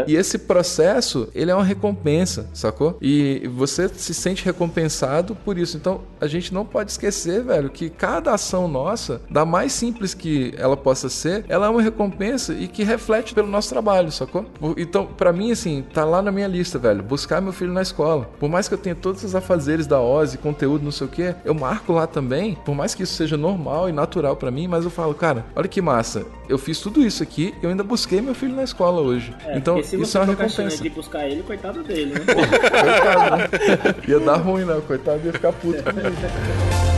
E, 0.08 0.14
e 0.14 0.16
esse 0.16 0.38
processo, 0.38 1.30
ele 1.34 1.52
é 1.52 1.56
uma 1.56 1.64
recompensa, 1.64 2.48
sacou? 2.54 2.98
E 3.02 3.48
você 3.56 3.90
se 3.90 4.14
sente 4.14 4.44
recompensado 4.44 5.36
por 5.36 5.58
isso. 5.58 5.78
Então, 5.78 6.02
a 6.20 6.28
gente 6.28 6.54
não 6.54 6.66
pode 6.66 6.92
esquecer, 6.92 7.44
velho, 7.44 7.70
que 7.70 7.90
cada 7.90 8.34
ação 8.34 8.68
nossa, 8.68 9.22
da 9.30 9.46
mais 9.46 9.72
simples 9.74 10.14
que 10.14 10.54
ela 10.58 10.78
possa 10.78 11.10
ser, 11.10 11.46
ela 11.48 11.68
é 11.68 11.70
uma 11.70 11.82
recompensa 11.82 12.54
e 12.54 12.68
que 12.68 12.84
reflete 12.84 13.34
pelo 13.34 13.48
nosso 13.48 13.63
trabalho, 13.70 14.12
sacou? 14.12 14.46
Então, 14.78 15.06
pra 15.06 15.32
mim, 15.34 15.52
assim, 15.52 15.84
tá 15.94 16.04
lá 16.04 16.22
na 16.22 16.32
minha 16.32 16.48
lista, 16.48 16.78
velho, 16.80 17.04
buscar 17.04 17.42
meu 17.42 17.54
filho 17.54 17.72
na 17.72 17.82
escola. 17.82 18.30
Por 18.40 18.50
mais 18.50 18.68
que 18.68 18.74
eu 18.74 18.78
tenha 18.78 18.96
todos 18.96 19.24
os 19.24 19.36
afazeres 19.36 19.88
da 19.88 20.00
OSE, 20.02 20.38
conteúdo, 20.38 20.84
não 20.84 20.92
sei 20.92 21.08
o 21.08 21.10
quê, 21.10 21.36
eu 21.44 21.54
marco 21.54 21.94
lá 21.94 22.08
também, 22.08 22.56
por 22.66 22.76
mais 22.76 22.96
que 22.96 23.04
isso 23.04 23.14
seja 23.14 23.38
normal 23.38 23.90
e 23.90 23.92
natural 23.92 24.36
pra 24.36 24.52
mim, 24.52 24.68
mas 24.68 24.84
eu 24.84 24.92
falo, 24.92 25.14
cara, 25.14 25.46
olha 25.56 25.68
que 25.68 25.82
massa, 25.82 26.26
eu 26.48 26.58
fiz 26.58 26.80
tudo 26.80 27.02
isso 27.06 27.24
aqui, 27.24 27.54
eu 27.62 27.70
ainda 27.70 27.84
busquei 27.84 28.22
meu 28.22 28.36
filho 28.36 28.56
na 28.56 28.64
escola 28.64 29.02
hoje. 29.02 29.34
É, 29.46 29.58
então, 29.58 29.80
isso 29.80 30.18
é 30.18 30.22
uma 30.22 30.28
recompensa. 30.28 30.84
de 30.84 30.90
buscar 30.90 31.28
ele, 31.28 31.44
coitado 31.44 31.84
dele, 31.84 32.14
né? 32.14 32.20
Coitado, 32.34 33.38
né? 33.38 33.96
Ia 34.08 34.20
dar 34.20 34.38
ruim, 34.38 34.66
né? 34.66 34.82
Coitado 34.86 35.22
ia 35.26 35.34
ficar 35.34 35.54
puto 35.54 35.84
comigo. 35.84 36.93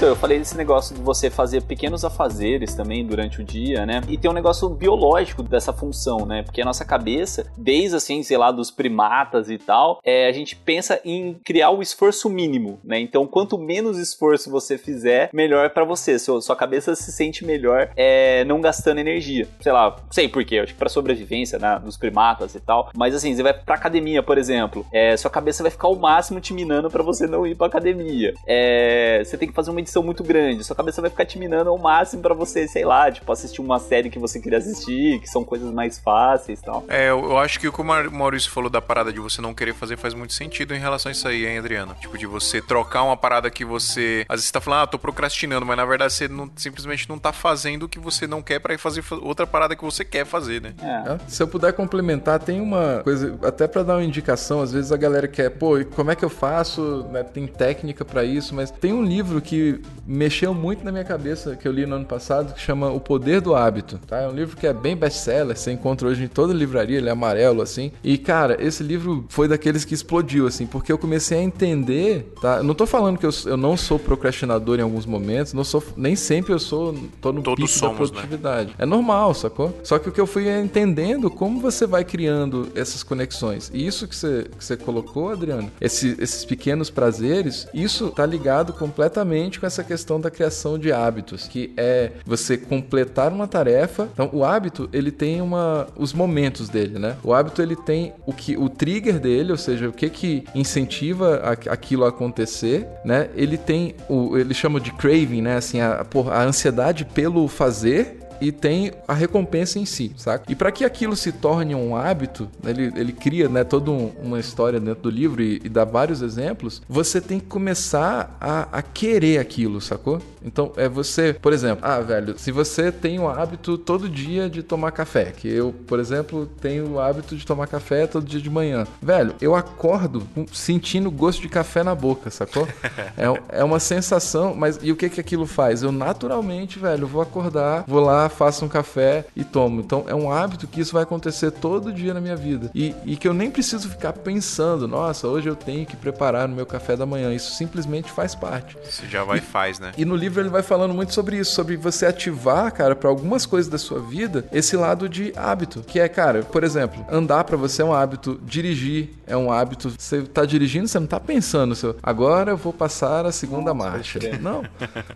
Então, 0.00 0.08
eu 0.08 0.16
falei 0.16 0.38
desse 0.38 0.56
negócio 0.56 0.96
de 0.96 1.02
você 1.02 1.28
fazer 1.28 1.62
pequenos 1.64 2.06
afazeres 2.06 2.74
também 2.74 3.04
durante 3.04 3.42
o 3.42 3.44
dia, 3.44 3.84
né? 3.84 4.00
E 4.08 4.16
tem 4.16 4.30
um 4.30 4.32
negócio 4.32 4.66
biológico 4.70 5.42
dessa 5.42 5.74
função, 5.74 6.24
né? 6.24 6.42
Porque 6.42 6.62
a 6.62 6.64
nossa 6.64 6.86
cabeça, 6.86 7.44
desde 7.54 7.96
assim, 7.96 8.22
sei 8.22 8.38
lá, 8.38 8.50
dos 8.50 8.70
primatas 8.70 9.50
e 9.50 9.58
tal, 9.58 10.00
é, 10.02 10.26
a 10.26 10.32
gente 10.32 10.56
pensa 10.56 10.98
em 11.04 11.34
criar 11.44 11.68
o 11.68 11.82
esforço 11.82 12.30
mínimo, 12.30 12.80
né? 12.82 12.98
Então, 12.98 13.26
quanto 13.26 13.58
menos 13.58 13.98
esforço 13.98 14.50
você 14.50 14.78
fizer, 14.78 15.28
melhor 15.34 15.68
pra 15.68 15.84
você. 15.84 16.18
Sua, 16.18 16.40
sua 16.40 16.56
cabeça 16.56 16.94
se 16.94 17.12
sente 17.12 17.44
melhor 17.44 17.90
é, 17.94 18.42
não 18.46 18.58
gastando 18.58 19.00
energia. 19.00 19.46
Sei 19.60 19.70
lá, 19.70 19.94
sei 20.10 20.30
porquê, 20.30 20.60
acho 20.60 20.72
que 20.72 20.78
pra 20.78 20.88
sobrevivência, 20.88 21.58
né? 21.58 21.78
Dos 21.78 21.98
primatas 21.98 22.54
e 22.54 22.60
tal. 22.60 22.88
Mas 22.96 23.14
assim, 23.14 23.36
você 23.36 23.42
vai 23.42 23.52
pra 23.52 23.74
academia, 23.74 24.22
por 24.22 24.38
exemplo, 24.38 24.86
é, 24.94 25.14
sua 25.18 25.30
cabeça 25.30 25.62
vai 25.62 25.70
ficar 25.70 25.88
o 25.88 26.00
máximo 26.00 26.40
te 26.40 26.54
minando 26.54 26.90
pra 26.90 27.02
você 27.02 27.26
não 27.26 27.46
ir 27.46 27.54
pra 27.54 27.66
academia. 27.66 28.32
É, 28.46 29.22
você 29.22 29.36
tem 29.36 29.46
que 29.46 29.54
fazer 29.54 29.70
uma 29.70 29.89
edição 29.90 30.02
muito 30.04 30.22
grande, 30.22 30.62
sua 30.62 30.76
cabeça 30.76 31.00
vai 31.00 31.10
ficar 31.10 31.24
te 31.26 31.36
minando 31.38 31.68
ao 31.68 31.76
máximo 31.76 32.22
pra 32.22 32.32
você, 32.32 32.66
sei 32.68 32.84
lá, 32.84 33.10
tipo, 33.10 33.30
assistir 33.32 33.60
uma 33.60 33.78
série 33.80 34.08
que 34.08 34.18
você 34.18 34.38
queria 34.40 34.58
assistir, 34.58 35.18
que 35.20 35.26
são 35.28 35.42
coisas 35.44 35.72
mais 35.72 35.98
fáceis 35.98 36.60
e 36.60 36.62
tal. 36.62 36.84
É, 36.88 37.10
eu 37.10 37.36
acho 37.38 37.58
que 37.58 37.66
o 37.66 37.72
que 37.72 37.80
o 37.80 37.84
Maurício 37.84 38.50
falou 38.50 38.70
da 38.70 38.80
parada 38.80 39.12
de 39.12 39.18
você 39.18 39.42
não 39.42 39.52
querer 39.52 39.74
fazer 39.74 39.96
faz 39.96 40.14
muito 40.14 40.32
sentido 40.32 40.74
em 40.74 40.78
relação 40.78 41.10
a 41.10 41.12
isso 41.12 41.26
aí, 41.26 41.44
hein, 41.46 41.58
Adriano? 41.58 41.94
Tipo, 42.00 42.16
de 42.16 42.26
você 42.26 42.62
trocar 42.62 43.02
uma 43.02 43.16
parada 43.16 43.50
que 43.50 43.64
você. 43.64 44.24
Às 44.28 44.36
vezes 44.36 44.46
você 44.46 44.52
tá 44.52 44.60
falando, 44.60 44.82
ah, 44.82 44.86
tô 44.86 44.98
procrastinando, 44.98 45.66
mas 45.66 45.76
na 45.76 45.84
verdade 45.84 46.12
você 46.12 46.28
não- 46.28 46.48
simplesmente 46.56 47.08
não 47.08 47.18
tá 47.18 47.32
fazendo 47.32 47.84
o 47.84 47.88
que 47.88 47.98
você 47.98 48.26
não 48.26 48.40
quer 48.42 48.60
pra 48.60 48.74
ir 48.74 48.78
fazer 48.78 49.02
fa- 49.02 49.16
outra 49.16 49.46
parada 49.46 49.74
que 49.74 49.84
você 49.84 50.04
quer 50.04 50.24
fazer, 50.24 50.60
né? 50.62 50.74
É. 50.80 51.12
É, 51.14 51.18
Se 51.26 51.42
eu 51.42 51.48
puder 51.48 51.72
complementar, 51.72 52.38
tem 52.38 52.60
uma 52.60 53.00
coisa, 53.02 53.36
até 53.42 53.66
pra 53.66 53.82
dar 53.82 53.94
uma 53.96 54.04
indicação, 54.04 54.60
às 54.62 54.72
vezes 54.72 54.92
a 54.92 54.96
galera 54.96 55.26
quer, 55.26 55.50
pô, 55.50 55.78
e 55.78 55.84
como 55.84 56.10
é 56.10 56.16
que 56.16 56.24
eu 56.24 56.30
faço? 56.30 57.06
Né, 57.10 57.22
tem 57.24 57.46
técnica 57.46 58.04
pra 58.04 58.22
isso, 58.24 58.54
mas 58.54 58.70
tem 58.70 58.92
um 58.92 59.02
livro 59.02 59.40
que 59.40 59.79
mexeu 60.06 60.52
muito 60.54 60.84
na 60.84 60.90
minha 60.92 61.04
cabeça, 61.04 61.54
que 61.56 61.66
eu 61.66 61.72
li 61.72 61.86
no 61.86 61.96
ano 61.96 62.04
passado, 62.04 62.52
que 62.54 62.60
chama 62.60 62.90
O 62.90 62.98
Poder 63.00 63.40
do 63.40 63.54
Hábito, 63.54 63.98
tá? 64.06 64.18
É 64.18 64.28
um 64.28 64.32
livro 64.32 64.56
que 64.56 64.66
é 64.66 64.72
bem 64.72 64.96
best-seller, 64.96 65.56
você 65.56 65.72
encontra 65.72 66.08
hoje 66.08 66.24
em 66.24 66.28
toda 66.28 66.52
livraria, 66.52 66.98
ele 66.98 67.08
é 67.08 67.12
amarelo, 67.12 67.62
assim. 67.62 67.92
E, 68.02 68.18
cara, 68.18 68.56
esse 68.64 68.82
livro 68.82 69.24
foi 69.28 69.46
daqueles 69.48 69.84
que 69.84 69.94
explodiu, 69.94 70.46
assim, 70.46 70.66
porque 70.66 70.90
eu 70.90 70.98
comecei 70.98 71.38
a 71.38 71.42
entender, 71.42 72.32
tá? 72.40 72.58
Eu 72.58 72.64
não 72.64 72.74
tô 72.74 72.86
falando 72.86 73.18
que 73.18 73.26
eu, 73.26 73.30
eu 73.46 73.56
não 73.56 73.76
sou 73.76 73.98
procrastinador 73.98 74.78
em 74.78 74.82
alguns 74.82 75.06
momentos, 75.06 75.52
não 75.52 75.64
sou, 75.64 75.82
nem 75.96 76.16
sempre 76.16 76.52
eu 76.52 76.58
sou, 76.58 76.94
tô 77.20 77.32
no 77.32 77.42
Todos 77.42 77.64
pico 77.70 77.78
somos, 77.78 78.10
da 78.10 78.16
né? 78.16 78.26
produtividade. 78.26 78.74
É 78.78 78.86
normal, 78.86 79.34
sacou? 79.34 79.78
Só 79.84 79.98
que 79.98 80.08
o 80.08 80.12
que 80.12 80.20
eu 80.20 80.26
fui 80.26 80.48
é 80.48 80.60
entendendo 80.60 81.30
como 81.30 81.60
você 81.60 81.86
vai 81.86 82.04
criando 82.04 82.68
essas 82.74 83.02
conexões. 83.02 83.70
E 83.72 83.86
isso 83.86 84.08
que 84.08 84.16
você, 84.16 84.46
que 84.58 84.64
você 84.64 84.76
colocou, 84.76 85.30
Adriano, 85.30 85.70
esse- 85.80 86.16
esses 86.18 86.44
pequenos 86.44 86.90
prazeres, 86.90 87.66
isso 87.72 88.08
tá 88.10 88.26
ligado 88.26 88.72
completamente 88.72 89.58
com 89.60 89.66
essa 89.70 89.84
questão 89.84 90.20
da 90.20 90.30
criação 90.30 90.78
de 90.78 90.92
hábitos, 90.92 91.46
que 91.46 91.72
é 91.76 92.10
você 92.26 92.56
completar 92.56 93.32
uma 93.32 93.46
tarefa. 93.46 94.08
Então, 94.12 94.28
o 94.32 94.44
hábito, 94.44 94.88
ele 94.92 95.10
tem 95.10 95.40
uma 95.40 95.86
os 95.96 96.12
momentos 96.12 96.68
dele, 96.68 96.98
né? 96.98 97.16
O 97.22 97.32
hábito 97.32 97.62
ele 97.62 97.76
tem 97.76 98.12
o 98.26 98.32
que 98.32 98.56
o 98.56 98.68
trigger 98.68 99.18
dele, 99.20 99.52
ou 99.52 99.58
seja, 99.58 99.88
o 99.88 99.92
que 99.92 100.08
que 100.10 100.44
incentiva 100.54 101.40
a- 101.44 101.72
aquilo 101.72 102.04
a 102.04 102.08
acontecer, 102.08 102.86
né? 103.04 103.28
Ele 103.34 103.56
tem 103.56 103.94
o 104.08 104.36
ele 104.36 104.54
chama 104.54 104.80
de 104.80 104.92
craving, 104.92 105.42
né? 105.42 105.56
Assim, 105.56 105.80
a, 105.80 106.04
porra, 106.04 106.34
a 106.34 106.42
ansiedade 106.44 107.04
pelo 107.04 107.46
fazer 107.48 108.19
e 108.40 108.50
tem 108.52 108.92
a 109.06 109.14
recompensa 109.14 109.78
em 109.78 109.84
si, 109.86 110.12
saca? 110.16 110.44
E 110.50 110.54
para 110.54 110.70
que 110.72 110.84
aquilo 110.84 111.16
se 111.16 111.32
torne 111.32 111.74
um 111.74 111.94
hábito, 111.96 112.48
ele, 112.64 112.92
ele 112.96 113.12
cria, 113.12 113.48
né, 113.48 113.64
toda 113.64 113.90
um- 113.90 114.12
uma 114.22 114.38
história 114.38 114.80
dentro 114.80 115.02
do 115.04 115.10
livro 115.10 115.42
e, 115.42 115.60
e 115.64 115.68
dá 115.68 115.84
vários 115.84 116.22
exemplos, 116.22 116.82
você 116.88 117.20
tem 117.20 117.38
que 117.40 117.46
começar 117.46 118.36
a, 118.40 118.68
a 118.78 118.82
querer 118.82 119.38
aquilo, 119.38 119.80
sacou? 119.80 120.20
Então, 120.42 120.72
é 120.76 120.88
você, 120.88 121.34
por 121.34 121.52
exemplo, 121.52 121.84
ah, 121.86 122.00
velho, 122.00 122.38
se 122.38 122.50
você 122.50 122.90
tem 122.90 123.18
o 123.18 123.28
hábito 123.28 123.76
todo 123.76 124.08
dia 124.08 124.48
de 124.48 124.62
tomar 124.62 124.90
café, 124.90 125.26
que 125.36 125.46
eu, 125.46 125.74
por 125.86 125.98
exemplo, 126.00 126.46
tenho 126.60 126.92
o 126.92 127.00
hábito 127.00 127.36
de 127.36 127.44
tomar 127.44 127.66
café 127.66 128.06
todo 128.06 128.24
dia 128.24 128.40
de 128.40 128.48
manhã, 128.48 128.86
velho, 129.02 129.34
eu 129.40 129.54
acordo 129.54 130.22
sentindo 130.52 131.10
gosto 131.10 131.42
de 131.42 131.48
café 131.48 131.82
na 131.82 131.94
boca, 131.94 132.30
sacou? 132.30 132.66
É, 133.16 133.60
é 133.60 133.64
uma 133.64 133.78
sensação, 133.80 134.54
mas 134.54 134.78
e 134.82 134.90
o 134.92 134.96
que 134.96 135.08
que 135.10 135.20
aquilo 135.20 135.46
faz? 135.46 135.82
Eu 135.82 135.92
naturalmente, 135.92 136.78
velho, 136.78 137.06
vou 137.06 137.20
acordar, 137.20 137.84
vou 137.86 138.00
lá, 138.00 138.29
faço 138.30 138.64
um 138.64 138.68
café 138.68 139.26
e 139.36 139.44
tomo. 139.44 139.80
Então 139.80 140.04
é 140.06 140.14
um 140.14 140.32
hábito 140.32 140.66
que 140.66 140.80
isso 140.80 140.92
vai 140.92 141.02
acontecer 141.02 141.50
todo 141.50 141.92
dia 141.92 142.14
na 142.14 142.20
minha 142.20 142.36
vida. 142.36 142.70
E, 142.74 142.94
e 143.04 143.16
que 143.16 143.28
eu 143.28 143.34
nem 143.34 143.50
preciso 143.50 143.88
ficar 143.88 144.12
pensando, 144.12 144.88
nossa, 144.88 145.28
hoje 145.28 145.48
eu 145.48 145.56
tenho 145.56 145.84
que 145.84 145.96
preparar 145.96 146.48
o 146.48 146.52
meu 146.52 146.66
café 146.66 146.96
da 146.96 147.04
manhã. 147.04 147.32
Isso 147.34 147.54
simplesmente 147.54 148.10
faz 148.10 148.34
parte. 148.34 148.76
Você 148.84 149.06
já 149.06 149.24
vai 149.24 149.38
e 149.38 149.40
faz, 149.40 149.78
né? 149.78 149.92
E 149.98 150.04
no 150.04 150.16
livro 150.16 150.40
ele 150.40 150.48
vai 150.48 150.62
falando 150.62 150.94
muito 150.94 151.12
sobre 151.12 151.36
isso, 151.36 151.52
sobre 151.52 151.76
você 151.76 152.06
ativar, 152.06 152.72
cara, 152.72 152.94
para 152.94 153.08
algumas 153.08 153.44
coisas 153.44 153.70
da 153.70 153.78
sua 153.78 154.00
vida, 154.00 154.46
esse 154.52 154.76
lado 154.76 155.08
de 155.08 155.32
hábito, 155.36 155.82
que 155.82 155.98
é, 155.98 156.08
cara, 156.08 156.42
por 156.42 156.64
exemplo, 156.64 157.04
andar 157.10 157.44
para 157.44 157.56
você 157.56 157.82
é 157.82 157.84
um 157.84 157.92
hábito, 157.92 158.40
dirigir 158.44 159.10
é 159.26 159.36
um 159.36 159.50
hábito. 159.50 159.90
Você 159.96 160.22
tá 160.22 160.44
dirigindo, 160.44 160.88
você 160.88 160.98
não 160.98 161.06
tá 161.06 161.20
pensando, 161.20 161.74
seu, 161.74 161.96
agora 162.02 162.52
eu 162.52 162.56
vou 162.56 162.72
passar 162.72 163.24
a 163.24 163.32
segunda 163.32 163.72
marcha. 163.72 164.18
Não. 164.40 164.62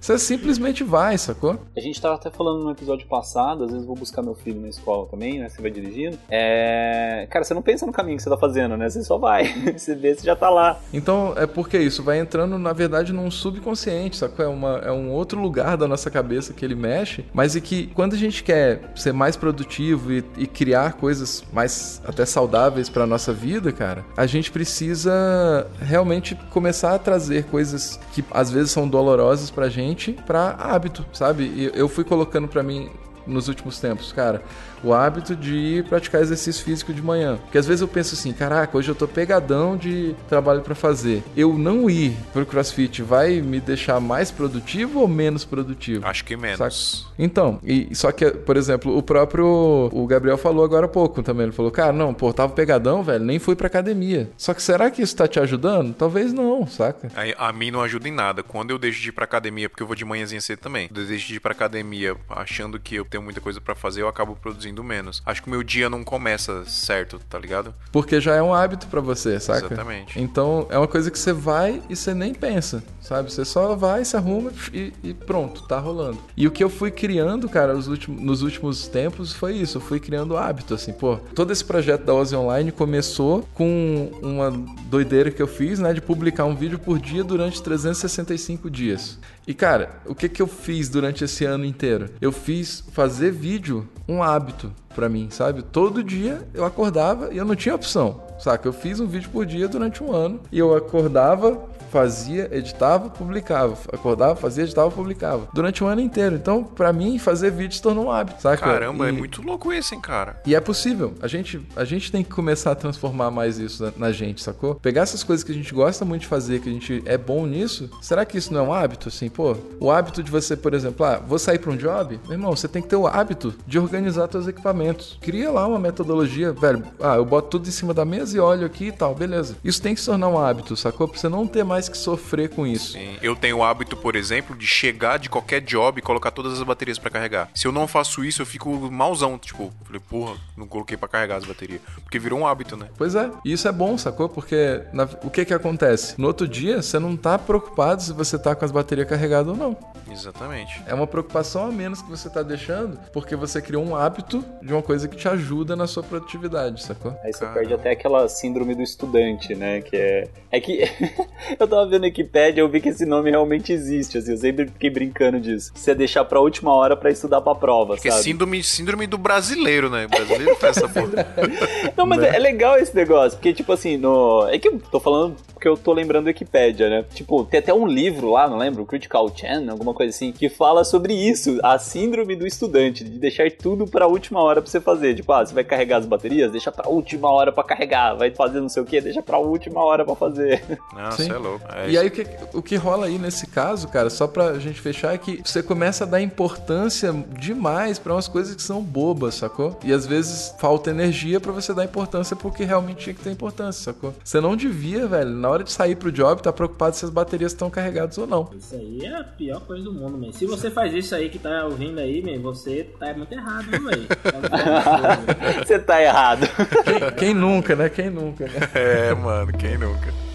Você 0.01 0.19
simplesmente 0.19 0.85
vai, 0.85 1.19
sacou? 1.19 1.59
A 1.77 1.81
gente 1.81 2.01
tava 2.01 2.15
até 2.15 2.31
falando 2.31 2.65
no 2.65 2.71
episódio 2.71 3.04
de 3.05 3.09
passado, 3.09 3.65
às 3.65 3.71
vezes 3.71 3.87
vou 3.87 3.95
buscar 3.95 4.23
meu 4.23 4.35
filho 4.35 4.61
na 4.61 4.69
escola 4.69 5.07
também, 5.07 5.39
né? 5.39 5.49
Você 5.49 5.61
vai 5.61 5.71
dirigindo. 5.71 6.19
É... 6.31 7.27
Cara, 7.31 7.45
você 7.45 7.55
não 7.55 7.63
pensa 7.63 7.87
no 7.87 7.93
caminho 7.93 8.17
que 8.17 8.23
você 8.23 8.31
tá 8.31 8.37
fazendo, 8.37 8.77
né? 8.77 8.89
Você 8.89 9.05
só 9.05 9.19
vai. 9.19 9.45
você 9.77 9.95
vê, 9.95 10.15
você 10.15 10.25
já 10.25 10.35
tá 10.35 10.51
lá. 10.51 10.81
Então, 10.93 11.35
é 11.37 11.47
porque 11.47 11.79
isso 11.79 12.03
vai 12.03 12.19
entrando, 12.19 12.59
na 12.59 12.73
verdade, 12.73 13.13
num 13.13 13.31
subconsciente, 13.31 14.17
sacou? 14.17 14.45
É, 14.45 14.49
uma, 14.49 14.79
é 14.79 14.91
um 14.91 15.11
outro 15.11 15.41
lugar 15.41 15.77
da 15.77 15.87
nossa 15.87 16.11
cabeça 16.11 16.53
que 16.53 16.65
ele 16.65 16.75
mexe, 16.75 17.25
mas 17.33 17.55
e 17.55 17.61
que 17.61 17.89
quando 17.89 18.15
a 18.15 18.19
gente 18.19 18.43
quer 18.43 18.93
ser 18.97 19.13
mais 19.13 19.37
produtivo 19.37 20.13
e, 20.13 20.25
e 20.37 20.47
criar 20.47 20.95
coisas 20.95 21.45
mais 21.53 22.01
até 22.07 22.25
saudáveis 22.25 22.89
pra 22.89 23.07
nossa 23.07 23.33
vida, 23.33 23.73
cara, 23.73 24.05
a 24.17 24.27
gente 24.27 24.51
precisa 24.51 25.67
realmente 25.81 26.35
começar 26.51 26.95
a 26.95 26.99
trazer 26.99 27.45
coisas 27.45 28.01
que 28.13 28.25
às 28.31 28.51
vezes 28.51 28.71
são 28.71 28.89
dolorosas 28.89 29.51
pra 29.51 29.69
gente 29.69 30.13
pra 30.27 30.51
hábito, 30.51 31.05
sabe? 31.13 31.45
E 31.45 31.71
eu 31.75 31.89
fui 31.89 32.05
colocando 32.05 32.49
pra 32.49 32.63
mim 32.63 32.91
nos 33.27 33.49
últimos 33.49 33.79
tempos, 33.79 34.13
cara 34.13 34.43
o 34.85 34.93
hábito 34.93 35.35
de 35.35 35.83
praticar 35.89 36.21
exercício 36.21 36.63
físico 36.63 36.93
de 36.93 37.03
manhã. 37.03 37.39
Porque 37.39 37.57
às 37.57 37.67
vezes 37.67 37.81
eu 37.81 37.89
penso 37.89 38.15
assim, 38.15 38.33
caraca, 38.33 38.77
hoje 38.77 38.91
eu 38.91 38.95
tô 38.95 39.09
pegadão 39.09 39.77
de 39.77 40.15
trabalho 40.29 40.61
para 40.61 40.75
fazer. 40.75 41.23
Eu 41.35 41.57
não 41.57 41.89
ir 41.89 42.15
pro 42.33 42.45
CrossFit 42.45 43.03
vai 43.03 43.41
me 43.41 43.61
deixar 43.61 43.99
mais 43.99 44.31
produtivo 44.31 45.01
ou 45.01 45.09
menos 45.09 45.45
produtivo? 45.45 46.07
Acho 46.07 46.25
que 46.25 46.37
menos. 46.37 46.59
Saca? 46.59 47.15
Então, 47.19 47.59
e 47.65 47.95
só 47.95 48.13
que, 48.13 48.31
por 48.31 48.57
exemplo, 48.57 48.97
o 48.97 49.03
próprio 49.03 49.89
o 49.93 50.07
Gabriel 50.07 50.37
falou 50.37 50.65
agora 50.65 50.87
há 50.87 50.89
pouco 50.89 51.23
também, 51.23 51.45
ele 51.45 51.53
falou: 51.53 51.71
"Cara, 51.71 51.93
não, 51.93 52.13
pô, 52.13 52.33
tava 52.33 52.53
pegadão, 52.53 53.03
velho, 53.03 53.25
nem 53.25 53.39
fui 53.39 53.57
pra 53.57 53.69
academia". 53.69 54.31
Só 54.37 54.53
que 54.53 54.63
será 54.63 54.91
que 54.91 55.01
isso 55.01 55.17
tá 55.17 55.27
te 55.27 55.41
ajudando? 55.41 55.95
Talvez 55.95 56.33
não, 56.33 56.67
saca? 56.67 57.11
A, 57.15 57.49
a 57.49 57.53
mim 57.53 57.71
não 57.71 57.81
ajuda 57.81 58.09
em 58.09 58.13
nada. 58.13 58.43
Quando 58.43 58.71
eu 58.71 58.79
deixo 58.79 59.01
de 59.01 59.09
ir 59.09 59.13
pra 59.13 59.25
academia, 59.25 59.71
porque 59.71 59.83
eu 59.83 59.87
vou 59.87 59.97
de 59.97 60.05
manhãzinha 60.05 60.41
cedo 60.41 60.59
também. 60.59 60.91
Eu 60.95 61.07
deixo 61.07 61.29
de 61.29 61.37
ir 61.37 61.41
pra 61.41 61.53
academia 61.53 62.17
achando 62.29 62.79
que 62.79 62.97
eu 62.97 63.05
tenho 63.15 63.23
muita 63.23 63.41
coisa 63.41 63.61
para 63.61 63.77
fazer, 63.77 64.03
eu 64.03 64.09
acabo 64.09 64.35
produzindo 64.35 64.83
menos. 64.83 65.23
Acho 65.25 65.41
que 65.41 65.47
o 65.47 65.51
meu 65.51 65.63
dia 65.63 65.89
não 65.89 66.03
começa 66.03 66.65
certo, 66.65 67.21
tá 67.31 67.39
ligado? 67.39 67.73
Porque 67.93 68.21
já 68.21 68.35
é 68.35 68.43
um 68.43 68.53
hábito 68.53 68.89
para 68.89 69.01
você, 69.01 69.39
saca? 69.39 69.67
Exatamente. 69.67 70.21
Então 70.21 70.67
é 70.69 70.77
uma 70.77 70.89
coisa 70.89 71.11
que 71.13 71.19
você 71.19 71.33
vai 71.33 71.81
e 71.89 71.95
você 71.95 72.13
nem 72.13 72.35
pensa, 72.35 72.83
sabe? 73.01 73.33
Você 73.33 73.45
só 73.45 73.77
vai, 73.77 74.05
se 74.05 74.17
arruma 74.17 74.51
e, 74.73 74.93
e 75.03 75.15
pronto, 75.15 75.63
tá 75.63 75.79
rolando. 75.79 76.19
E 76.37 76.49
o 76.49 76.51
que 76.51 76.65
eu 76.65 76.69
fui 76.69 76.91
criando, 76.91 77.49
cara, 77.49 77.75
últimos, 77.77 78.21
nos 78.21 78.43
últimos 78.43 78.89
tempos 78.89 79.33
foi 79.33 79.55
isso. 79.55 79.79
Eu 79.79 79.83
fui 79.83 80.01
criando 80.01 80.37
hábito, 80.37 80.75
assim, 80.75 80.93
pô. 80.93 81.17
Todo 81.35 81.53
esse 81.53 81.65
projeto 81.65 82.05
da 82.05 82.15
Ozzy 82.15 82.35
Online 82.35 82.73
começou 82.73 83.49
com 83.55 84.11
uma 84.21 84.51
doideira 84.87 85.31
que 85.31 85.41
eu 85.41 85.47
fiz, 85.47 85.79
né? 85.79 85.93
De 85.93 86.01
publicar 86.01 86.47
um 86.47 86.57
vídeo 86.57 86.81
por 86.81 86.99
dia 86.99 87.23
durante 87.23 87.63
365 87.63 88.69
dias. 88.69 89.21
E 89.47 89.53
cara, 89.53 90.01
o 90.07 90.15
que 90.15 90.27
que 90.27 90.41
eu 90.41 90.47
fiz 90.47 90.89
durante 90.89 91.23
esse 91.23 91.45
ano 91.45 91.67
inteiro? 91.67 92.09
Eu 92.19 92.33
fiz 92.33 92.83
fazer 92.93 93.31
vídeo 93.31 93.87
um 94.09 94.23
hábito 94.23 94.73
para 94.95 95.07
mim, 95.07 95.29
sabe? 95.31 95.63
Todo 95.63 96.03
dia 96.03 96.47
eu 96.55 96.65
acordava 96.65 97.33
e 97.33 97.37
eu 97.37 97.45
não 97.45 97.55
tinha 97.55 97.75
opção, 97.75 98.23
saca? 98.39 98.67
Eu 98.67 98.73
fiz 98.73 99.01
um 99.01 99.07
vídeo 99.07 99.29
por 99.31 99.45
dia 99.45 99.69
durante 99.69 100.03
um 100.03 100.13
ano 100.13 100.41
e 100.51 100.59
eu 100.59 100.75
acordava, 100.75 101.61
fazia, 101.95 102.49
editava, 102.51 103.09
publicava. 103.09 103.77
Acordava, 103.93 104.35
fazia, 104.35 104.65
editava, 104.65 104.91
publicava. 104.91 105.47
Durante 105.55 105.85
um 105.85 105.87
ano 105.87 106.01
inteiro. 106.01 106.35
Então, 106.35 106.65
para 106.65 106.93
mim, 106.93 107.21
fazer 107.21 107.53
vídeo 107.53 107.77
se 107.77 107.81
tornou 107.81 108.07
um 108.07 108.11
hábito, 108.11 108.43
saca? 108.43 108.65
Caramba, 108.65 109.07
é 109.07 109.13
e... 109.13 109.15
é 109.15 109.17
muito 109.17 109.41
louco 109.41 109.73
esse, 109.73 109.95
hein, 109.95 110.01
cara? 110.01 110.41
E 110.45 110.57
é 110.57 110.61
possível. 110.61 111.15
A 111.23 111.29
gente, 111.29 111.65
a 111.77 111.85
gente 111.85 112.11
tem 112.11 112.25
que 112.25 112.31
começar 112.31 112.73
a 112.73 112.75
transformar 112.75 113.31
mais 113.31 113.59
isso 113.59 113.85
na, 113.85 113.93
na, 113.97 114.13
gente, 114.13 114.43
sacou? 114.43 114.75
Pegar 114.75 115.03
essas 115.03 115.23
coisas 115.23 115.45
que 115.45 115.53
a 115.53 115.55
gente 115.55 115.73
gosta 115.73 116.05
muito 116.05 116.23
de 116.23 116.27
fazer, 116.27 116.61
que 116.61 116.69
a 116.69 116.73
gente 116.73 117.01
é 117.07 117.17
bom 117.17 117.47
nisso, 117.47 117.89
será 118.03 118.25
que 118.25 118.37
isso 118.37 118.53
não 118.53 118.61
é 118.61 118.63
um 118.65 118.73
hábito? 118.73 119.09
Assim, 119.09 119.29
pô, 119.29 119.57
o 119.79 119.89
hábito 119.89 120.21
de 120.21 120.33
você, 120.33 120.57
por 120.57 120.75
exemplo, 120.75 121.07
ah, 121.07 121.23
vou 121.25 121.39
sair 121.39 121.61
pra 121.61 121.71
um 121.71 121.77
job, 121.77 122.19
meu 122.25 122.33
irmão, 122.33 122.57
você 122.57 122.67
tem 122.67 122.83
que 122.83 122.89
ter 122.89 122.97
o 122.97 123.07
hábito 123.07 123.55
de 123.69 123.79
organizar 123.79 124.29
seus 124.33 124.49
equipamentos. 124.49 125.17
Cria 125.21 125.49
lá 125.53 125.65
uma 125.65 125.79
metodologia, 125.79 126.53
velho. 126.53 126.83
Ah, 127.01 127.15
eu 127.15 127.25
boto 127.25 127.51
tudo 127.51 127.69
em 127.69 127.73
cima 127.73 127.95
da 127.95 128.05
mesa 128.05 128.37
e 128.37 128.41
olho 128.41 128.67
aqui 128.67 128.87
e 128.87 128.93
tal, 128.93 129.15
beleza. 129.15 129.55
Isso 129.63 129.81
tem 129.81 129.95
que 129.95 130.01
se 130.01 130.07
tornar 130.07 130.29
um 130.29 130.39
hábito, 130.39 130.77
sacou? 130.77 131.07
Pra 131.07 131.19
você 131.19 131.29
não 131.29 131.47
ter 131.47 131.63
mais 131.63 131.84
mais 131.85 131.89
que 131.89 131.99
sofrer 131.99 132.49
com 132.49 132.67
isso. 132.67 132.93
Sim. 132.93 133.17
Eu 133.23 133.37
tenho 133.37 133.59
o 133.59 133.63
hábito, 133.63 133.97
por 133.97 134.17
exemplo, 134.17 134.57
de 134.57 134.67
chegar 134.67 135.19
de 135.19 135.29
qualquer 135.29 135.61
job 135.61 135.99
e 135.99 136.03
colocar 136.03 136.31
todas 136.31 136.55
as 136.55 136.63
baterias 136.63 136.99
para 136.99 137.11
carregar. 137.11 137.51
Se 137.55 137.67
eu 137.67 137.73
não 137.73 137.87
faço 137.87 138.25
isso, 138.25 138.43
eu 138.43 138.47
fico 138.47 138.71
malzão. 138.91 139.39
Tipo, 139.39 139.73
falei, 139.85 140.01
porra, 140.01 140.37
não 140.57 140.67
coloquei 140.67 140.97
para 140.97 141.09
carregar 141.09 141.37
as 141.37 141.45
baterias. 141.45 141.81
Porque 142.03 142.19
virou 142.19 142.39
um 142.39 142.47
hábito, 142.47 142.77
né? 142.77 142.89
Pois 142.97 143.15
é. 143.15 143.31
E 143.45 143.53
isso 143.53 143.69
é 143.69 143.73
bom, 143.73 143.99
sacou? 143.99 144.29
Porque 144.29 144.83
na... 144.93 145.05
o 145.23 145.31
que 145.31 145.45
que 145.45 145.55
acontece? 145.55 146.15
No 146.19 146.27
outro 146.27 146.49
dia, 146.49 146.83
você 146.83 146.99
não 146.99 147.17
tá 147.17 147.39
preocupado 147.39 148.03
se 148.03 148.13
você 148.13 148.39
tá 148.39 148.55
com 148.55 148.65
as 148.65 148.71
baterias 148.71 149.09
carregadas 149.09 149.49
ou 149.49 149.57
não. 149.57 149.77
Exatamente. 150.11 150.83
É 150.87 150.95
uma 150.95 151.07
preocupação 151.07 151.67
a 151.67 151.73
menos 151.73 152.01
que 152.01 152.09
você 152.09 152.31
tá 152.31 152.43
deixando 152.43 152.99
porque 153.13 153.35
você 153.35 153.61
criou 153.61 153.85
um 153.85 153.97
hábito 153.97 154.45
de 154.63 154.73
uma 154.73 154.83
coisa 154.83 155.09
que 155.09 155.17
te 155.17 155.29
ajuda 155.29 155.75
na 155.75 155.87
sua 155.87 156.03
produtividade, 156.03 156.83
sacou? 156.83 157.17
Aí 157.23 157.33
você 157.33 157.41
Caramba. 157.41 157.59
perde 157.59 157.75
até 157.75 157.91
aquela 157.91 158.29
síndrome 158.29 158.75
do 158.75 158.83
estudante, 158.83 159.55
né? 159.55 159.81
Que 159.81 159.97
é. 159.97 160.29
É 160.51 160.61
que. 160.61 160.83
eu 161.59 161.67
tava 161.75 161.91
vendo 161.91 162.05
a 162.05 162.07
Wikipedia, 162.07 162.63
eu 162.63 162.69
vi 162.69 162.81
que 162.81 162.89
esse 162.89 163.05
nome 163.05 163.31
realmente 163.31 163.73
existe, 163.73 164.19
assim, 164.19 164.33
eu 164.33 164.37
sempre 164.37 164.67
fiquei 164.67 164.91
brincando 164.91 165.41
disso. 165.41 165.73
Você 165.75 165.91
é 165.91 165.95
deixar 165.95 166.25
pra 166.25 166.41
última 166.41 166.75
hora 166.75 166.97
pra 166.97 167.11
estudar 167.11 167.41
pra 167.41 167.55
prova, 167.55 167.95
Porque 167.95 168.11
sabe? 168.11 168.21
É 168.21 168.25
síndrome, 168.25 168.63
síndrome 168.63 169.07
do 169.07 169.19
brasileiro, 169.19 169.91
né? 169.91 170.07
O 170.07 170.09
brasileiro 170.09 170.57
faz 170.57 170.77
essa 170.77 170.89
porra. 170.89 171.27
Não, 171.97 172.07
mas 172.07 172.23
é, 172.23 172.37
é 172.37 172.39
legal 172.39 172.77
esse 172.79 172.95
negócio, 172.95 173.39
porque, 173.39 173.53
tipo 173.53 173.73
assim, 173.73 173.97
no... 173.97 174.47
É 174.49 174.59
que 174.59 174.69
eu 174.69 174.79
tô 174.91 175.01
falando 175.01 175.37
porque 175.65 175.69
eu 175.69 175.77
tô 175.79 175.95
lembrando 175.95 176.25
do 176.25 176.29
Wikipedia, 176.29 176.91
né? 176.91 177.05
Tipo, 177.15 177.43
tem 177.45 177.59
até 177.59 177.73
um 177.73 177.87
livro 177.87 178.31
lá, 178.31 178.47
não 178.47 178.59
lembro, 178.59 178.85
Critical 178.85 179.35
Chan, 179.35 179.71
alguma 179.71 179.95
coisa 179.95 180.11
assim, 180.15 180.31
que 180.31 180.51
fala 180.51 180.85
sobre 180.85 181.15
isso, 181.15 181.59
a 181.63 181.79
síndrome 181.79 182.37
do 182.37 182.47
estudante, 182.47 183.03
de 183.03 183.19
deixar 183.19 183.51
tudo 183.51 183.87
pra 183.87 184.07
última 184.07 184.43
hora 184.43 184.61
pra 184.61 184.71
você 184.71 184.79
fazer. 184.79 185.15
Tipo, 185.15 185.33
ah, 185.33 185.45
você 185.45 185.55
vai 185.55 185.65
carregar 185.65 185.99
as 185.99 186.07
baterias? 186.07 186.53
Deixa 186.53 186.71
pra 186.71 186.89
última 186.89 187.31
hora 187.31 187.51
pra 187.51 187.65
carregar. 187.65 188.15
Vai 188.15 188.31
fazer 188.31 188.61
não 188.61 188.69
sei 188.69 188.83
o 188.83 188.87
que? 188.87 189.01
Deixa 189.01 189.23
pra 189.23 189.39
última 189.39 189.83
hora 189.83 190.05
pra 190.05 190.15
fazer. 190.15 190.63
Nossa, 190.93 191.23
Sim. 191.23 191.31
é 191.31 191.37
louco. 191.37 191.54
É 191.75 191.91
e 191.91 191.99
aí 191.99 192.09
o 192.09 192.11
que, 192.11 192.27
o 192.53 192.63
que 192.63 192.77
rola 192.77 193.07
aí 193.07 193.19
nesse 193.19 193.47
caso, 193.47 193.89
cara, 193.89 194.11
só 194.11 194.27
pra 194.27 194.59
gente 194.59 194.81
fechar, 194.81 195.15
é 195.15 195.19
que 195.19 195.41
você 195.45 195.63
começa 195.63 196.05
a 196.05 196.07
dar 196.07 196.21
importância 196.21 197.13
demais 197.39 197.99
para 197.99 198.13
umas 198.13 198.29
coisas 198.29 198.55
que 198.55 198.63
são 198.63 198.83
bobas, 198.83 199.35
sacou? 199.35 199.79
E 199.85 199.93
às 199.93 200.07
vezes 200.07 200.55
falta 200.59 200.91
energia 200.91 201.41
para 201.41 201.53
você 201.53 201.73
dar 201.75 201.85
importância 201.85 202.37
porque 202.37 202.65
realmente 202.65 203.05
tinha 203.05 203.15
que 203.15 203.23
ter 203.23 203.31
importância, 203.31 203.93
sacou? 203.93 204.15
Você 204.23 204.41
não 204.41 204.57
devia, 204.57 205.07
velho, 205.07 205.31
na 205.31 205.49
hora 205.49 205.65
de 205.65 205.73
sair 205.73 205.97
pro 205.97 206.13
job, 206.13 206.43
tá 206.43 206.53
preocupado 206.53 206.97
se 206.97 207.05
as 207.05 207.11
baterias 207.11 207.53
estão 207.53 207.71
carregadas 207.71 208.17
ou 208.19 208.27
não. 208.27 208.51
Isso 208.57 208.75
aí 208.75 209.05
é 209.05 209.17
a 209.17 209.25
pior 209.25 209.61
coisa 209.61 209.85
do 209.85 209.93
mundo, 209.93 210.19
man. 210.19 210.33
Se 210.33 210.47
você 210.47 210.71
faz 210.71 210.93
isso 210.93 211.15
aí 211.15 211.29
que 211.29 211.39
tá 211.39 211.65
ouvindo 211.65 211.99
aí, 211.99 212.23
man, 212.23 212.41
você 212.41 212.89
tá 212.99 213.13
muito 213.15 213.33
errado, 213.33 213.71
velho? 213.71 214.07
você 215.67 215.79
tá 215.79 216.03
errado. 216.03 216.47
Quem, 216.85 217.11
quem 217.17 217.35
nunca, 217.35 217.75
né? 217.77 217.89
Quem 217.89 218.11
nunca, 218.11 218.45
né? 218.47 218.61
É, 218.75 219.15
mano, 219.15 219.53
quem 219.53 219.79
nunca? 219.79 220.34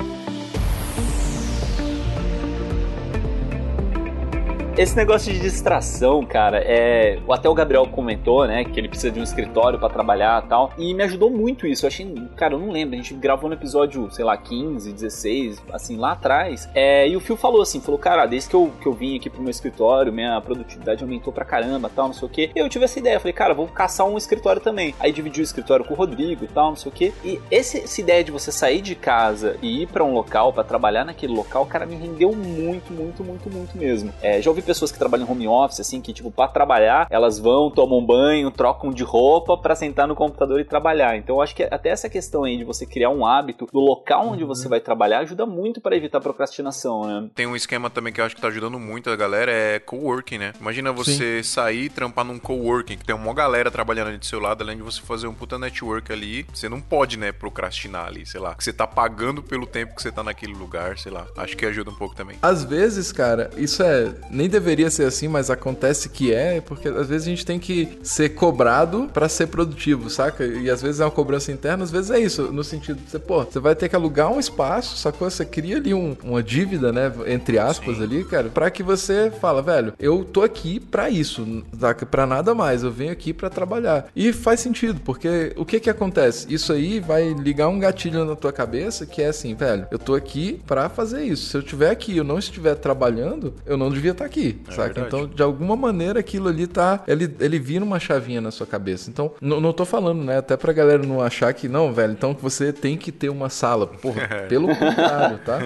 Esse 4.79 4.95
negócio 4.95 5.33
de 5.33 5.41
distração, 5.41 6.25
cara, 6.25 6.63
é. 6.65 7.19
Até 7.29 7.49
o 7.49 7.53
Gabriel 7.53 7.85
comentou, 7.85 8.47
né, 8.47 8.63
que 8.63 8.79
ele 8.79 8.87
precisa 8.87 9.11
de 9.11 9.19
um 9.19 9.23
escritório 9.23 9.77
para 9.77 9.89
trabalhar 9.89 10.41
e 10.41 10.47
tal. 10.47 10.71
E 10.77 10.93
me 10.93 11.03
ajudou 11.03 11.29
muito 11.29 11.67
isso. 11.67 11.83
Eu 11.85 11.89
achei. 11.89 12.15
Cara, 12.37 12.53
eu 12.53 12.59
não 12.59 12.71
lembro. 12.71 12.95
A 12.95 12.97
gente 12.97 13.13
gravou 13.13 13.49
no 13.49 13.55
episódio, 13.57 14.09
sei 14.09 14.23
lá, 14.23 14.37
15, 14.37 14.93
16, 14.93 15.61
assim, 15.73 15.97
lá 15.97 16.13
atrás. 16.13 16.69
É, 16.73 17.05
e 17.09 17.17
o 17.17 17.19
Phil 17.19 17.35
falou 17.35 17.61
assim: 17.61 17.81
falou, 17.81 17.99
cara, 17.99 18.25
desde 18.25 18.47
que 18.47 18.55
eu, 18.55 18.71
que 18.79 18.87
eu 18.87 18.93
vim 18.93 19.17
aqui 19.17 19.29
pro 19.29 19.41
meu 19.41 19.51
escritório, 19.51 20.13
minha 20.13 20.39
produtividade 20.39 21.03
aumentou 21.03 21.33
pra 21.33 21.43
caramba 21.43 21.91
tal, 21.93 22.07
não 22.07 22.13
sei 22.13 22.25
o 22.29 22.31
quê. 22.31 22.49
E 22.55 22.59
eu 22.59 22.69
tive 22.69 22.85
essa 22.85 22.97
ideia. 22.99 23.19
Falei, 23.19 23.33
cara, 23.33 23.53
vou 23.53 23.67
caçar 23.67 24.07
um 24.07 24.17
escritório 24.17 24.61
também. 24.61 24.95
Aí 24.97 25.11
dividi 25.11 25.41
o 25.41 25.43
escritório 25.43 25.83
com 25.83 25.93
o 25.93 25.97
Rodrigo 25.97 26.45
e 26.45 26.47
tal, 26.47 26.69
não 26.69 26.77
sei 26.77 26.89
o 26.89 26.95
quê. 26.95 27.11
E 27.21 27.37
esse, 27.51 27.79
essa 27.79 27.99
ideia 27.99 28.23
de 28.23 28.31
você 28.31 28.49
sair 28.49 28.79
de 28.79 28.95
casa 28.95 29.57
e 29.61 29.81
ir 29.81 29.87
para 29.87 30.05
um 30.05 30.13
local, 30.13 30.53
para 30.53 30.63
trabalhar 30.63 31.03
naquele 31.03 31.33
local, 31.33 31.65
cara, 31.65 31.85
me 31.85 31.97
rendeu 31.97 32.31
muito, 32.31 32.93
muito, 32.93 33.25
muito, 33.25 33.49
muito 33.49 33.77
mesmo. 33.77 34.13
É, 34.21 34.41
já 34.41 34.49
ouvi 34.49 34.68
pessoas 34.69 34.91
que 34.91 34.99
trabalham 34.99 35.25
em 35.25 35.31
home 35.31 35.47
office, 35.47 35.79
assim, 35.79 35.99
que, 35.99 36.13
tipo, 36.13 36.29
para 36.29 36.47
trabalhar, 36.47 37.07
elas 37.09 37.39
vão, 37.39 37.71
tomam 37.71 38.05
banho, 38.05 38.51
trocam 38.51 38.91
de 38.91 39.03
roupa 39.03 39.57
para 39.57 39.75
sentar 39.75 40.07
no 40.07 40.13
computador 40.13 40.59
e 40.59 40.63
trabalhar. 40.63 41.17
Então, 41.17 41.37
eu 41.37 41.41
acho 41.41 41.55
que 41.55 41.63
até 41.63 41.89
essa 41.89 42.07
questão 42.07 42.43
aí 42.43 42.55
de 42.55 42.63
você 42.63 42.85
criar 42.85 43.09
um 43.09 43.25
hábito 43.25 43.65
do 43.73 43.79
local 43.79 44.27
onde 44.27 44.43
você 44.43 44.67
vai 44.67 44.79
trabalhar 44.79 45.21
ajuda 45.21 45.43
muito 45.47 45.81
para 45.81 45.97
evitar 45.97 46.21
procrastinação, 46.21 47.07
né? 47.07 47.29
Tem 47.33 47.47
um 47.47 47.55
esquema 47.55 47.89
também 47.89 48.13
que 48.13 48.21
eu 48.21 48.25
acho 48.25 48.35
que 48.35 48.41
tá 48.41 48.49
ajudando 48.49 48.77
muito 48.77 49.09
a 49.09 49.15
galera, 49.15 49.51
é 49.51 49.79
coworking, 49.79 50.37
né? 50.37 50.53
Imagina 50.61 50.91
você 50.91 51.41
Sim. 51.41 51.49
sair 51.49 51.85
e 51.85 51.89
trampar 51.89 52.23
num 52.23 52.37
coworking, 52.37 52.97
que 52.97 53.05
tem 53.05 53.15
uma 53.15 53.33
galera 53.33 53.71
trabalhando 53.71 54.09
ali 54.09 54.19
do 54.19 54.25
seu 54.25 54.39
lado, 54.39 54.61
além 54.61 54.77
de 54.77 54.83
você 54.83 55.01
fazer 55.01 55.25
um 55.25 55.33
puta 55.33 55.57
network 55.57 56.13
ali, 56.13 56.45
você 56.53 56.69
não 56.69 56.79
pode, 56.79 57.17
né, 57.17 57.31
procrastinar 57.31 58.05
ali, 58.05 58.23
sei 58.23 58.39
lá. 58.39 58.53
Que 58.53 58.63
você 58.63 58.71
tá 58.71 58.85
pagando 58.85 59.41
pelo 59.41 59.65
tempo 59.65 59.95
que 59.95 60.01
você 60.03 60.11
tá 60.11 60.21
naquele 60.21 60.53
lugar, 60.53 60.99
sei 60.99 61.11
lá. 61.11 61.25
Acho 61.37 61.57
que 61.57 61.65
ajuda 61.65 61.89
um 61.89 61.95
pouco 61.95 62.15
também. 62.15 62.37
Às 62.41 62.63
vezes, 62.63 63.11
cara, 63.11 63.49
isso 63.57 63.81
é 63.81 64.13
nem 64.29 64.47
deveria 64.59 64.89
ser 64.89 65.05
assim, 65.05 65.27
mas 65.27 65.49
acontece 65.49 66.09
que 66.09 66.33
é, 66.33 66.61
porque 66.61 66.87
às 66.87 67.07
vezes 67.07 67.27
a 67.27 67.29
gente 67.29 67.45
tem 67.45 67.59
que 67.59 67.97
ser 68.03 68.29
cobrado 68.29 69.09
para 69.13 69.29
ser 69.29 69.47
produtivo, 69.47 70.09
saca? 70.09 70.45
E 70.45 70.69
às 70.69 70.81
vezes 70.81 70.99
é 70.99 71.05
uma 71.05 71.11
cobrança 71.11 71.51
interna, 71.51 71.83
às 71.83 71.91
vezes 71.91 72.11
é 72.11 72.19
isso, 72.19 72.51
no 72.51 72.63
sentido 72.63 72.99
de 73.01 73.09
você, 73.09 73.19
pô, 73.19 73.43
você 73.43 73.59
vai 73.59 73.75
ter 73.75 73.89
que 73.89 73.95
alugar 73.95 74.31
um 74.31 74.39
espaço, 74.39 74.97
sacou? 74.97 75.29
Você 75.29 75.45
cria 75.45 75.77
ali 75.77 75.93
um, 75.93 76.15
uma 76.23 76.43
dívida, 76.43 76.91
né, 76.91 77.11
entre 77.27 77.57
aspas 77.57 77.97
Sim. 77.97 78.03
ali, 78.03 78.23
cara, 78.23 78.49
para 78.49 78.69
que 78.69 78.83
você 78.83 79.31
fala, 79.39 79.61
velho, 79.61 79.93
eu 79.99 80.23
tô 80.23 80.43
aqui 80.43 80.79
para 80.79 81.09
isso, 81.09 81.63
para 82.11 82.25
nada 82.25 82.53
mais, 82.53 82.83
eu 82.83 82.91
venho 82.91 83.11
aqui 83.11 83.33
para 83.33 83.49
trabalhar. 83.49 84.07
E 84.15 84.33
faz 84.33 84.59
sentido, 84.59 84.99
porque 85.01 85.53
o 85.55 85.65
que 85.65 85.79
que 85.79 85.89
acontece? 85.89 86.53
Isso 86.53 86.73
aí 86.73 86.99
vai 86.99 87.33
ligar 87.33 87.69
um 87.69 87.79
gatilho 87.79 88.25
na 88.25 88.35
tua 88.35 88.51
cabeça 88.51 89.05
que 89.05 89.21
é 89.21 89.27
assim, 89.27 89.53
velho, 89.53 89.87
eu 89.91 89.99
tô 89.99 90.15
aqui 90.15 90.61
para 90.67 90.89
fazer 90.89 91.23
isso. 91.23 91.49
Se 91.49 91.57
eu 91.57 91.61
estiver 91.61 91.89
aqui, 91.89 92.17
eu 92.17 92.23
não 92.23 92.37
estiver 92.37 92.75
trabalhando, 92.75 93.53
eu 93.65 93.77
não 93.77 93.89
devia 93.89 94.11
estar 94.11 94.25
tá 94.25 94.29
aqui, 94.29 94.38
é 94.47 94.71
saca? 94.71 94.93
Verdade. 94.93 95.07
Então, 95.07 95.27
de 95.27 95.41
alguma 95.41 95.75
maneira 95.75 96.19
aquilo 96.19 96.47
ali 96.47 96.67
tá, 96.67 97.03
ele 97.07 97.29
ele 97.39 97.59
vira 97.59 97.83
uma 97.83 97.99
chavinha 97.99 98.41
na 98.41 98.51
sua 98.51 98.67
cabeça. 98.67 99.09
Então, 99.09 99.31
não, 99.41 99.59
não 99.59 99.73
tô 99.73 99.85
falando, 99.85 100.23
né, 100.23 100.37
até 100.37 100.55
pra 100.57 100.73
galera 100.73 101.03
não 101.03 101.21
achar 101.21 101.53
que 101.53 101.67
não, 101.67 101.91
velho, 101.93 102.13
então 102.13 102.35
você 102.39 102.71
tem 102.71 102.97
que 102.97 103.11
ter 103.11 103.29
uma 103.29 103.49
sala. 103.49 103.87
Porra, 103.87 104.45
pelo 104.49 104.67
contrário, 104.75 105.39
tá? 105.39 105.59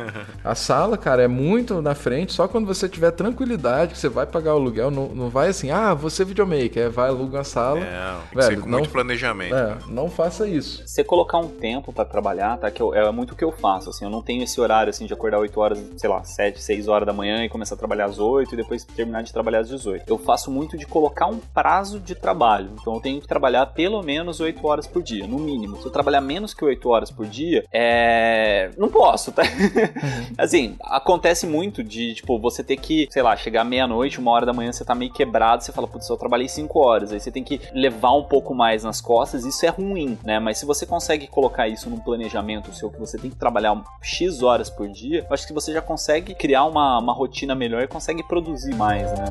A 0.43 0.55
sala, 0.55 0.97
cara, 0.97 1.23
é 1.23 1.27
muito 1.27 1.81
na 1.81 1.95
frente, 1.95 2.33
só 2.33 2.47
quando 2.47 2.65
você 2.65 2.87
tiver 2.87 3.11
tranquilidade 3.11 3.93
que 3.93 3.99
você 3.99 4.09
vai 4.09 4.25
pagar 4.25 4.53
o 4.53 4.57
aluguel, 4.57 4.91
não, 4.91 5.07
não 5.09 5.29
vai 5.29 5.49
assim, 5.49 5.71
ah, 5.71 5.93
você 5.93 6.23
é 6.23 6.25
videomaker, 6.25 6.83
é, 6.83 6.89
vai 6.89 7.09
alugar 7.09 7.41
a 7.41 7.45
sala. 7.45 7.79
É, 7.79 8.15
velho, 8.35 8.61
com 8.61 8.69
não, 8.69 8.79
muito 8.79 8.91
planejamento. 8.91 9.55
É, 9.55 9.77
não 9.87 10.09
faça 10.09 10.47
isso. 10.47 10.83
Você 10.85 11.03
colocar 11.03 11.37
um 11.39 11.49
tempo 11.49 11.91
para 11.91 12.05
trabalhar, 12.05 12.57
tá? 12.57 12.71
Que 12.71 12.81
eu, 12.81 12.93
é 12.93 13.11
muito 13.11 13.31
o 13.31 13.35
que 13.35 13.43
eu 13.43 13.51
faço, 13.51 13.89
assim, 13.89 14.05
eu 14.05 14.11
não 14.11 14.21
tenho 14.21 14.43
esse 14.43 14.59
horário, 14.59 14.89
assim, 14.89 15.05
de 15.05 15.13
acordar 15.13 15.39
8 15.39 15.59
horas, 15.59 15.83
sei 15.97 16.09
lá, 16.09 16.23
7, 16.23 16.61
6 16.61 16.87
horas 16.87 17.05
da 17.05 17.13
manhã 17.13 17.43
e 17.43 17.49
começar 17.49 17.75
a 17.75 17.77
trabalhar 17.77 18.05
às 18.05 18.19
8 18.19 18.53
e 18.53 18.57
depois 18.63 18.83
terminar 18.83 19.23
de 19.23 19.31
trabalhar 19.31 19.59
às 19.59 19.69
18. 19.69 20.03
Eu 20.07 20.17
faço 20.17 20.49
muito 20.49 20.77
de 20.77 20.85
colocar 20.85 21.27
um 21.27 21.37
prazo 21.37 21.99
de 21.99 22.15
trabalho, 22.15 22.71
então 22.79 22.95
eu 22.95 23.01
tenho 23.01 23.21
que 23.21 23.27
trabalhar 23.27 23.65
pelo 23.67 24.01
menos 24.01 24.39
8 24.39 24.65
horas 24.65 24.87
por 24.87 25.03
dia, 25.03 25.27
no 25.27 25.37
mínimo. 25.37 25.77
Se 25.77 25.85
eu 25.85 25.91
trabalhar 25.91 26.21
menos 26.21 26.53
que 26.53 26.63
8 26.63 26.89
horas 26.89 27.11
por 27.11 27.25
dia, 27.25 27.63
é... 27.71 28.71
não 28.77 28.89
posso, 28.89 29.31
tá? 29.31 29.43
Uhum. 29.43 30.33
assim, 30.37 30.75
acontece 30.81 31.45
muito 31.45 31.83
de, 31.83 32.15
tipo, 32.15 32.39
você 32.39 32.63
ter 32.63 32.77
que, 32.77 33.07
sei 33.11 33.21
lá, 33.21 33.35
chegar 33.35 33.63
meia-noite, 33.63 34.19
uma 34.19 34.31
hora 34.31 34.45
da 34.45 34.53
manhã, 34.53 34.71
você 34.71 34.85
tá 34.85 34.95
meio 34.95 35.11
quebrado, 35.11 35.63
você 35.63 35.71
fala, 35.71 35.87
putz, 35.87 36.09
eu 36.09 36.17
trabalhei 36.17 36.47
5 36.47 36.79
horas, 36.79 37.11
aí 37.11 37.19
você 37.19 37.31
tem 37.31 37.43
que 37.43 37.59
levar 37.73 38.13
um 38.13 38.23
pouco 38.23 38.53
mais 38.55 38.83
nas 38.83 39.01
costas, 39.01 39.45
isso 39.45 39.65
é 39.65 39.69
ruim, 39.69 40.17
né? 40.23 40.39
Mas 40.39 40.57
se 40.57 40.65
você 40.65 40.85
consegue 40.85 41.27
colocar 41.27 41.67
isso 41.67 41.89
num 41.89 41.99
planejamento 41.99 42.73
seu, 42.73 42.89
que 42.89 42.99
você 42.99 43.17
tem 43.17 43.29
que 43.29 43.35
trabalhar 43.35 43.81
X 44.01 44.41
horas 44.41 44.69
por 44.69 44.87
dia, 44.87 45.25
eu 45.27 45.33
acho 45.33 45.47
que 45.47 45.53
você 45.53 45.73
já 45.73 45.81
consegue 45.81 46.33
criar 46.35 46.65
uma, 46.65 46.99
uma 46.99 47.13
rotina 47.13 47.55
melhor 47.55 47.83
e 47.83 47.87
consegue 47.87 48.23
produzir 48.23 48.52
mais, 48.75 49.11
né? 49.13 49.25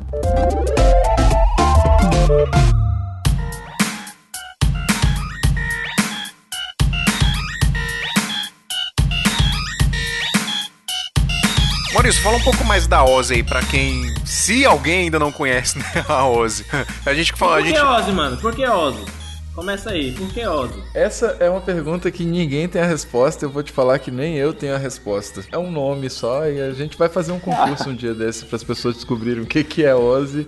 Maurício, 11.93 12.21
fala 12.21 12.35
um 12.35 12.41
pouco 12.41 12.65
mais 12.65 12.85
da 12.85 13.05
Ozzy 13.05 13.35
aí, 13.35 13.43
pra 13.43 13.61
quem. 13.61 14.13
Se 14.25 14.65
alguém 14.65 15.03
ainda 15.03 15.19
não 15.19 15.31
conhece 15.31 15.77
né, 15.79 15.85
a 16.09 16.27
Ozzy. 16.27 16.65
A 17.05 17.13
gente 17.13 17.31
fala. 17.33 17.57
Por 17.57 17.63
que 17.63 17.69
a 17.69 17.75
gente... 17.75 17.85
Ozzy, 17.85 18.11
mano? 18.11 18.37
Por 18.37 18.53
que 18.53 18.67
Ozzy? 18.67 19.22
Começa 19.55 19.91
aí, 19.91 20.11
por 20.13 20.27
que 20.33 20.43
Ozzy? 20.47 20.81
Essa 20.95 21.37
é 21.39 21.47
uma 21.47 21.61
pergunta 21.61 22.09
que 22.09 22.25
ninguém 22.25 22.67
tem 22.67 22.81
a 22.81 22.87
resposta, 22.87 23.45
eu 23.45 23.51
vou 23.51 23.61
te 23.61 23.71
falar 23.71 23.99
que 23.99 24.09
nem 24.09 24.35
eu 24.35 24.51
tenho 24.51 24.73
a 24.73 24.79
resposta. 24.79 25.43
É 25.51 25.57
um 25.59 25.69
nome 25.69 26.09
só 26.09 26.47
e 26.47 26.59
a 26.59 26.73
gente 26.73 26.97
vai 26.97 27.07
fazer 27.07 27.31
um 27.33 27.39
concurso 27.39 27.87
um 27.87 27.95
dia 27.95 28.15
desse 28.15 28.45
para 28.45 28.55
as 28.55 28.63
pessoas 28.63 28.95
descobrirem 28.95 29.43
o 29.43 29.45
que, 29.45 29.63
que 29.63 29.85
é 29.85 29.93
Ozzy. 29.93 30.47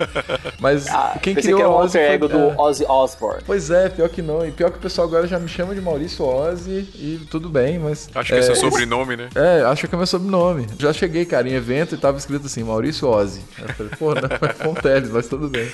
Mas 0.60 0.88
ah, 0.88 1.20
quem 1.22 1.36
criou 1.36 1.60
que 1.60 1.64
é 1.64 1.68
o 1.68 1.72
Ozzy 1.72 1.92
foi, 1.92 2.02
ego 2.02 2.28
do 2.28 2.38
é... 2.38 2.56
Ozzy 2.58 2.84
Osbourne. 2.86 3.44
Pois 3.46 3.70
é, 3.70 3.90
pior 3.90 4.10
que 4.10 4.24
não. 4.24 4.44
E 4.44 4.52
pior 4.52 4.72
que 4.72 4.80
o 4.80 4.82
pessoal 4.82 5.08
agora 5.08 5.28
já 5.28 5.38
me 5.38 5.48
chama 5.48 5.76
de 5.76 5.82
Maurício 5.82 6.26
Ozzy 6.26 6.90
e 6.96 7.28
tudo 7.30 7.48
bem, 7.48 7.78
mas... 7.78 8.10
Acho 8.16 8.30
que 8.30 8.36
é, 8.36 8.40
é 8.40 8.42
seu 8.42 8.56
sobrenome, 8.56 9.16
né? 9.16 9.30
É, 9.36 9.62
acho 9.66 9.88
que 9.88 9.94
é 9.94 9.98
meu 9.98 10.08
sobrenome. 10.08 10.66
Já 10.80 10.92
cheguei, 10.92 11.26
cara, 11.26 11.48
em 11.48 11.54
evento 11.54 11.94
e 11.94 11.98
tava 12.00 12.18
escrito 12.18 12.48
assim, 12.48 12.64
Maurício 12.64 13.08
Ozzy. 13.08 13.42
Eu 13.60 13.70
falei, 13.70 13.92
pô, 14.00 14.16
não 14.16 14.22
é 14.50 14.54
Fonteles, 14.54 15.12
mas 15.12 15.28
tudo 15.28 15.48
bem. 15.48 15.72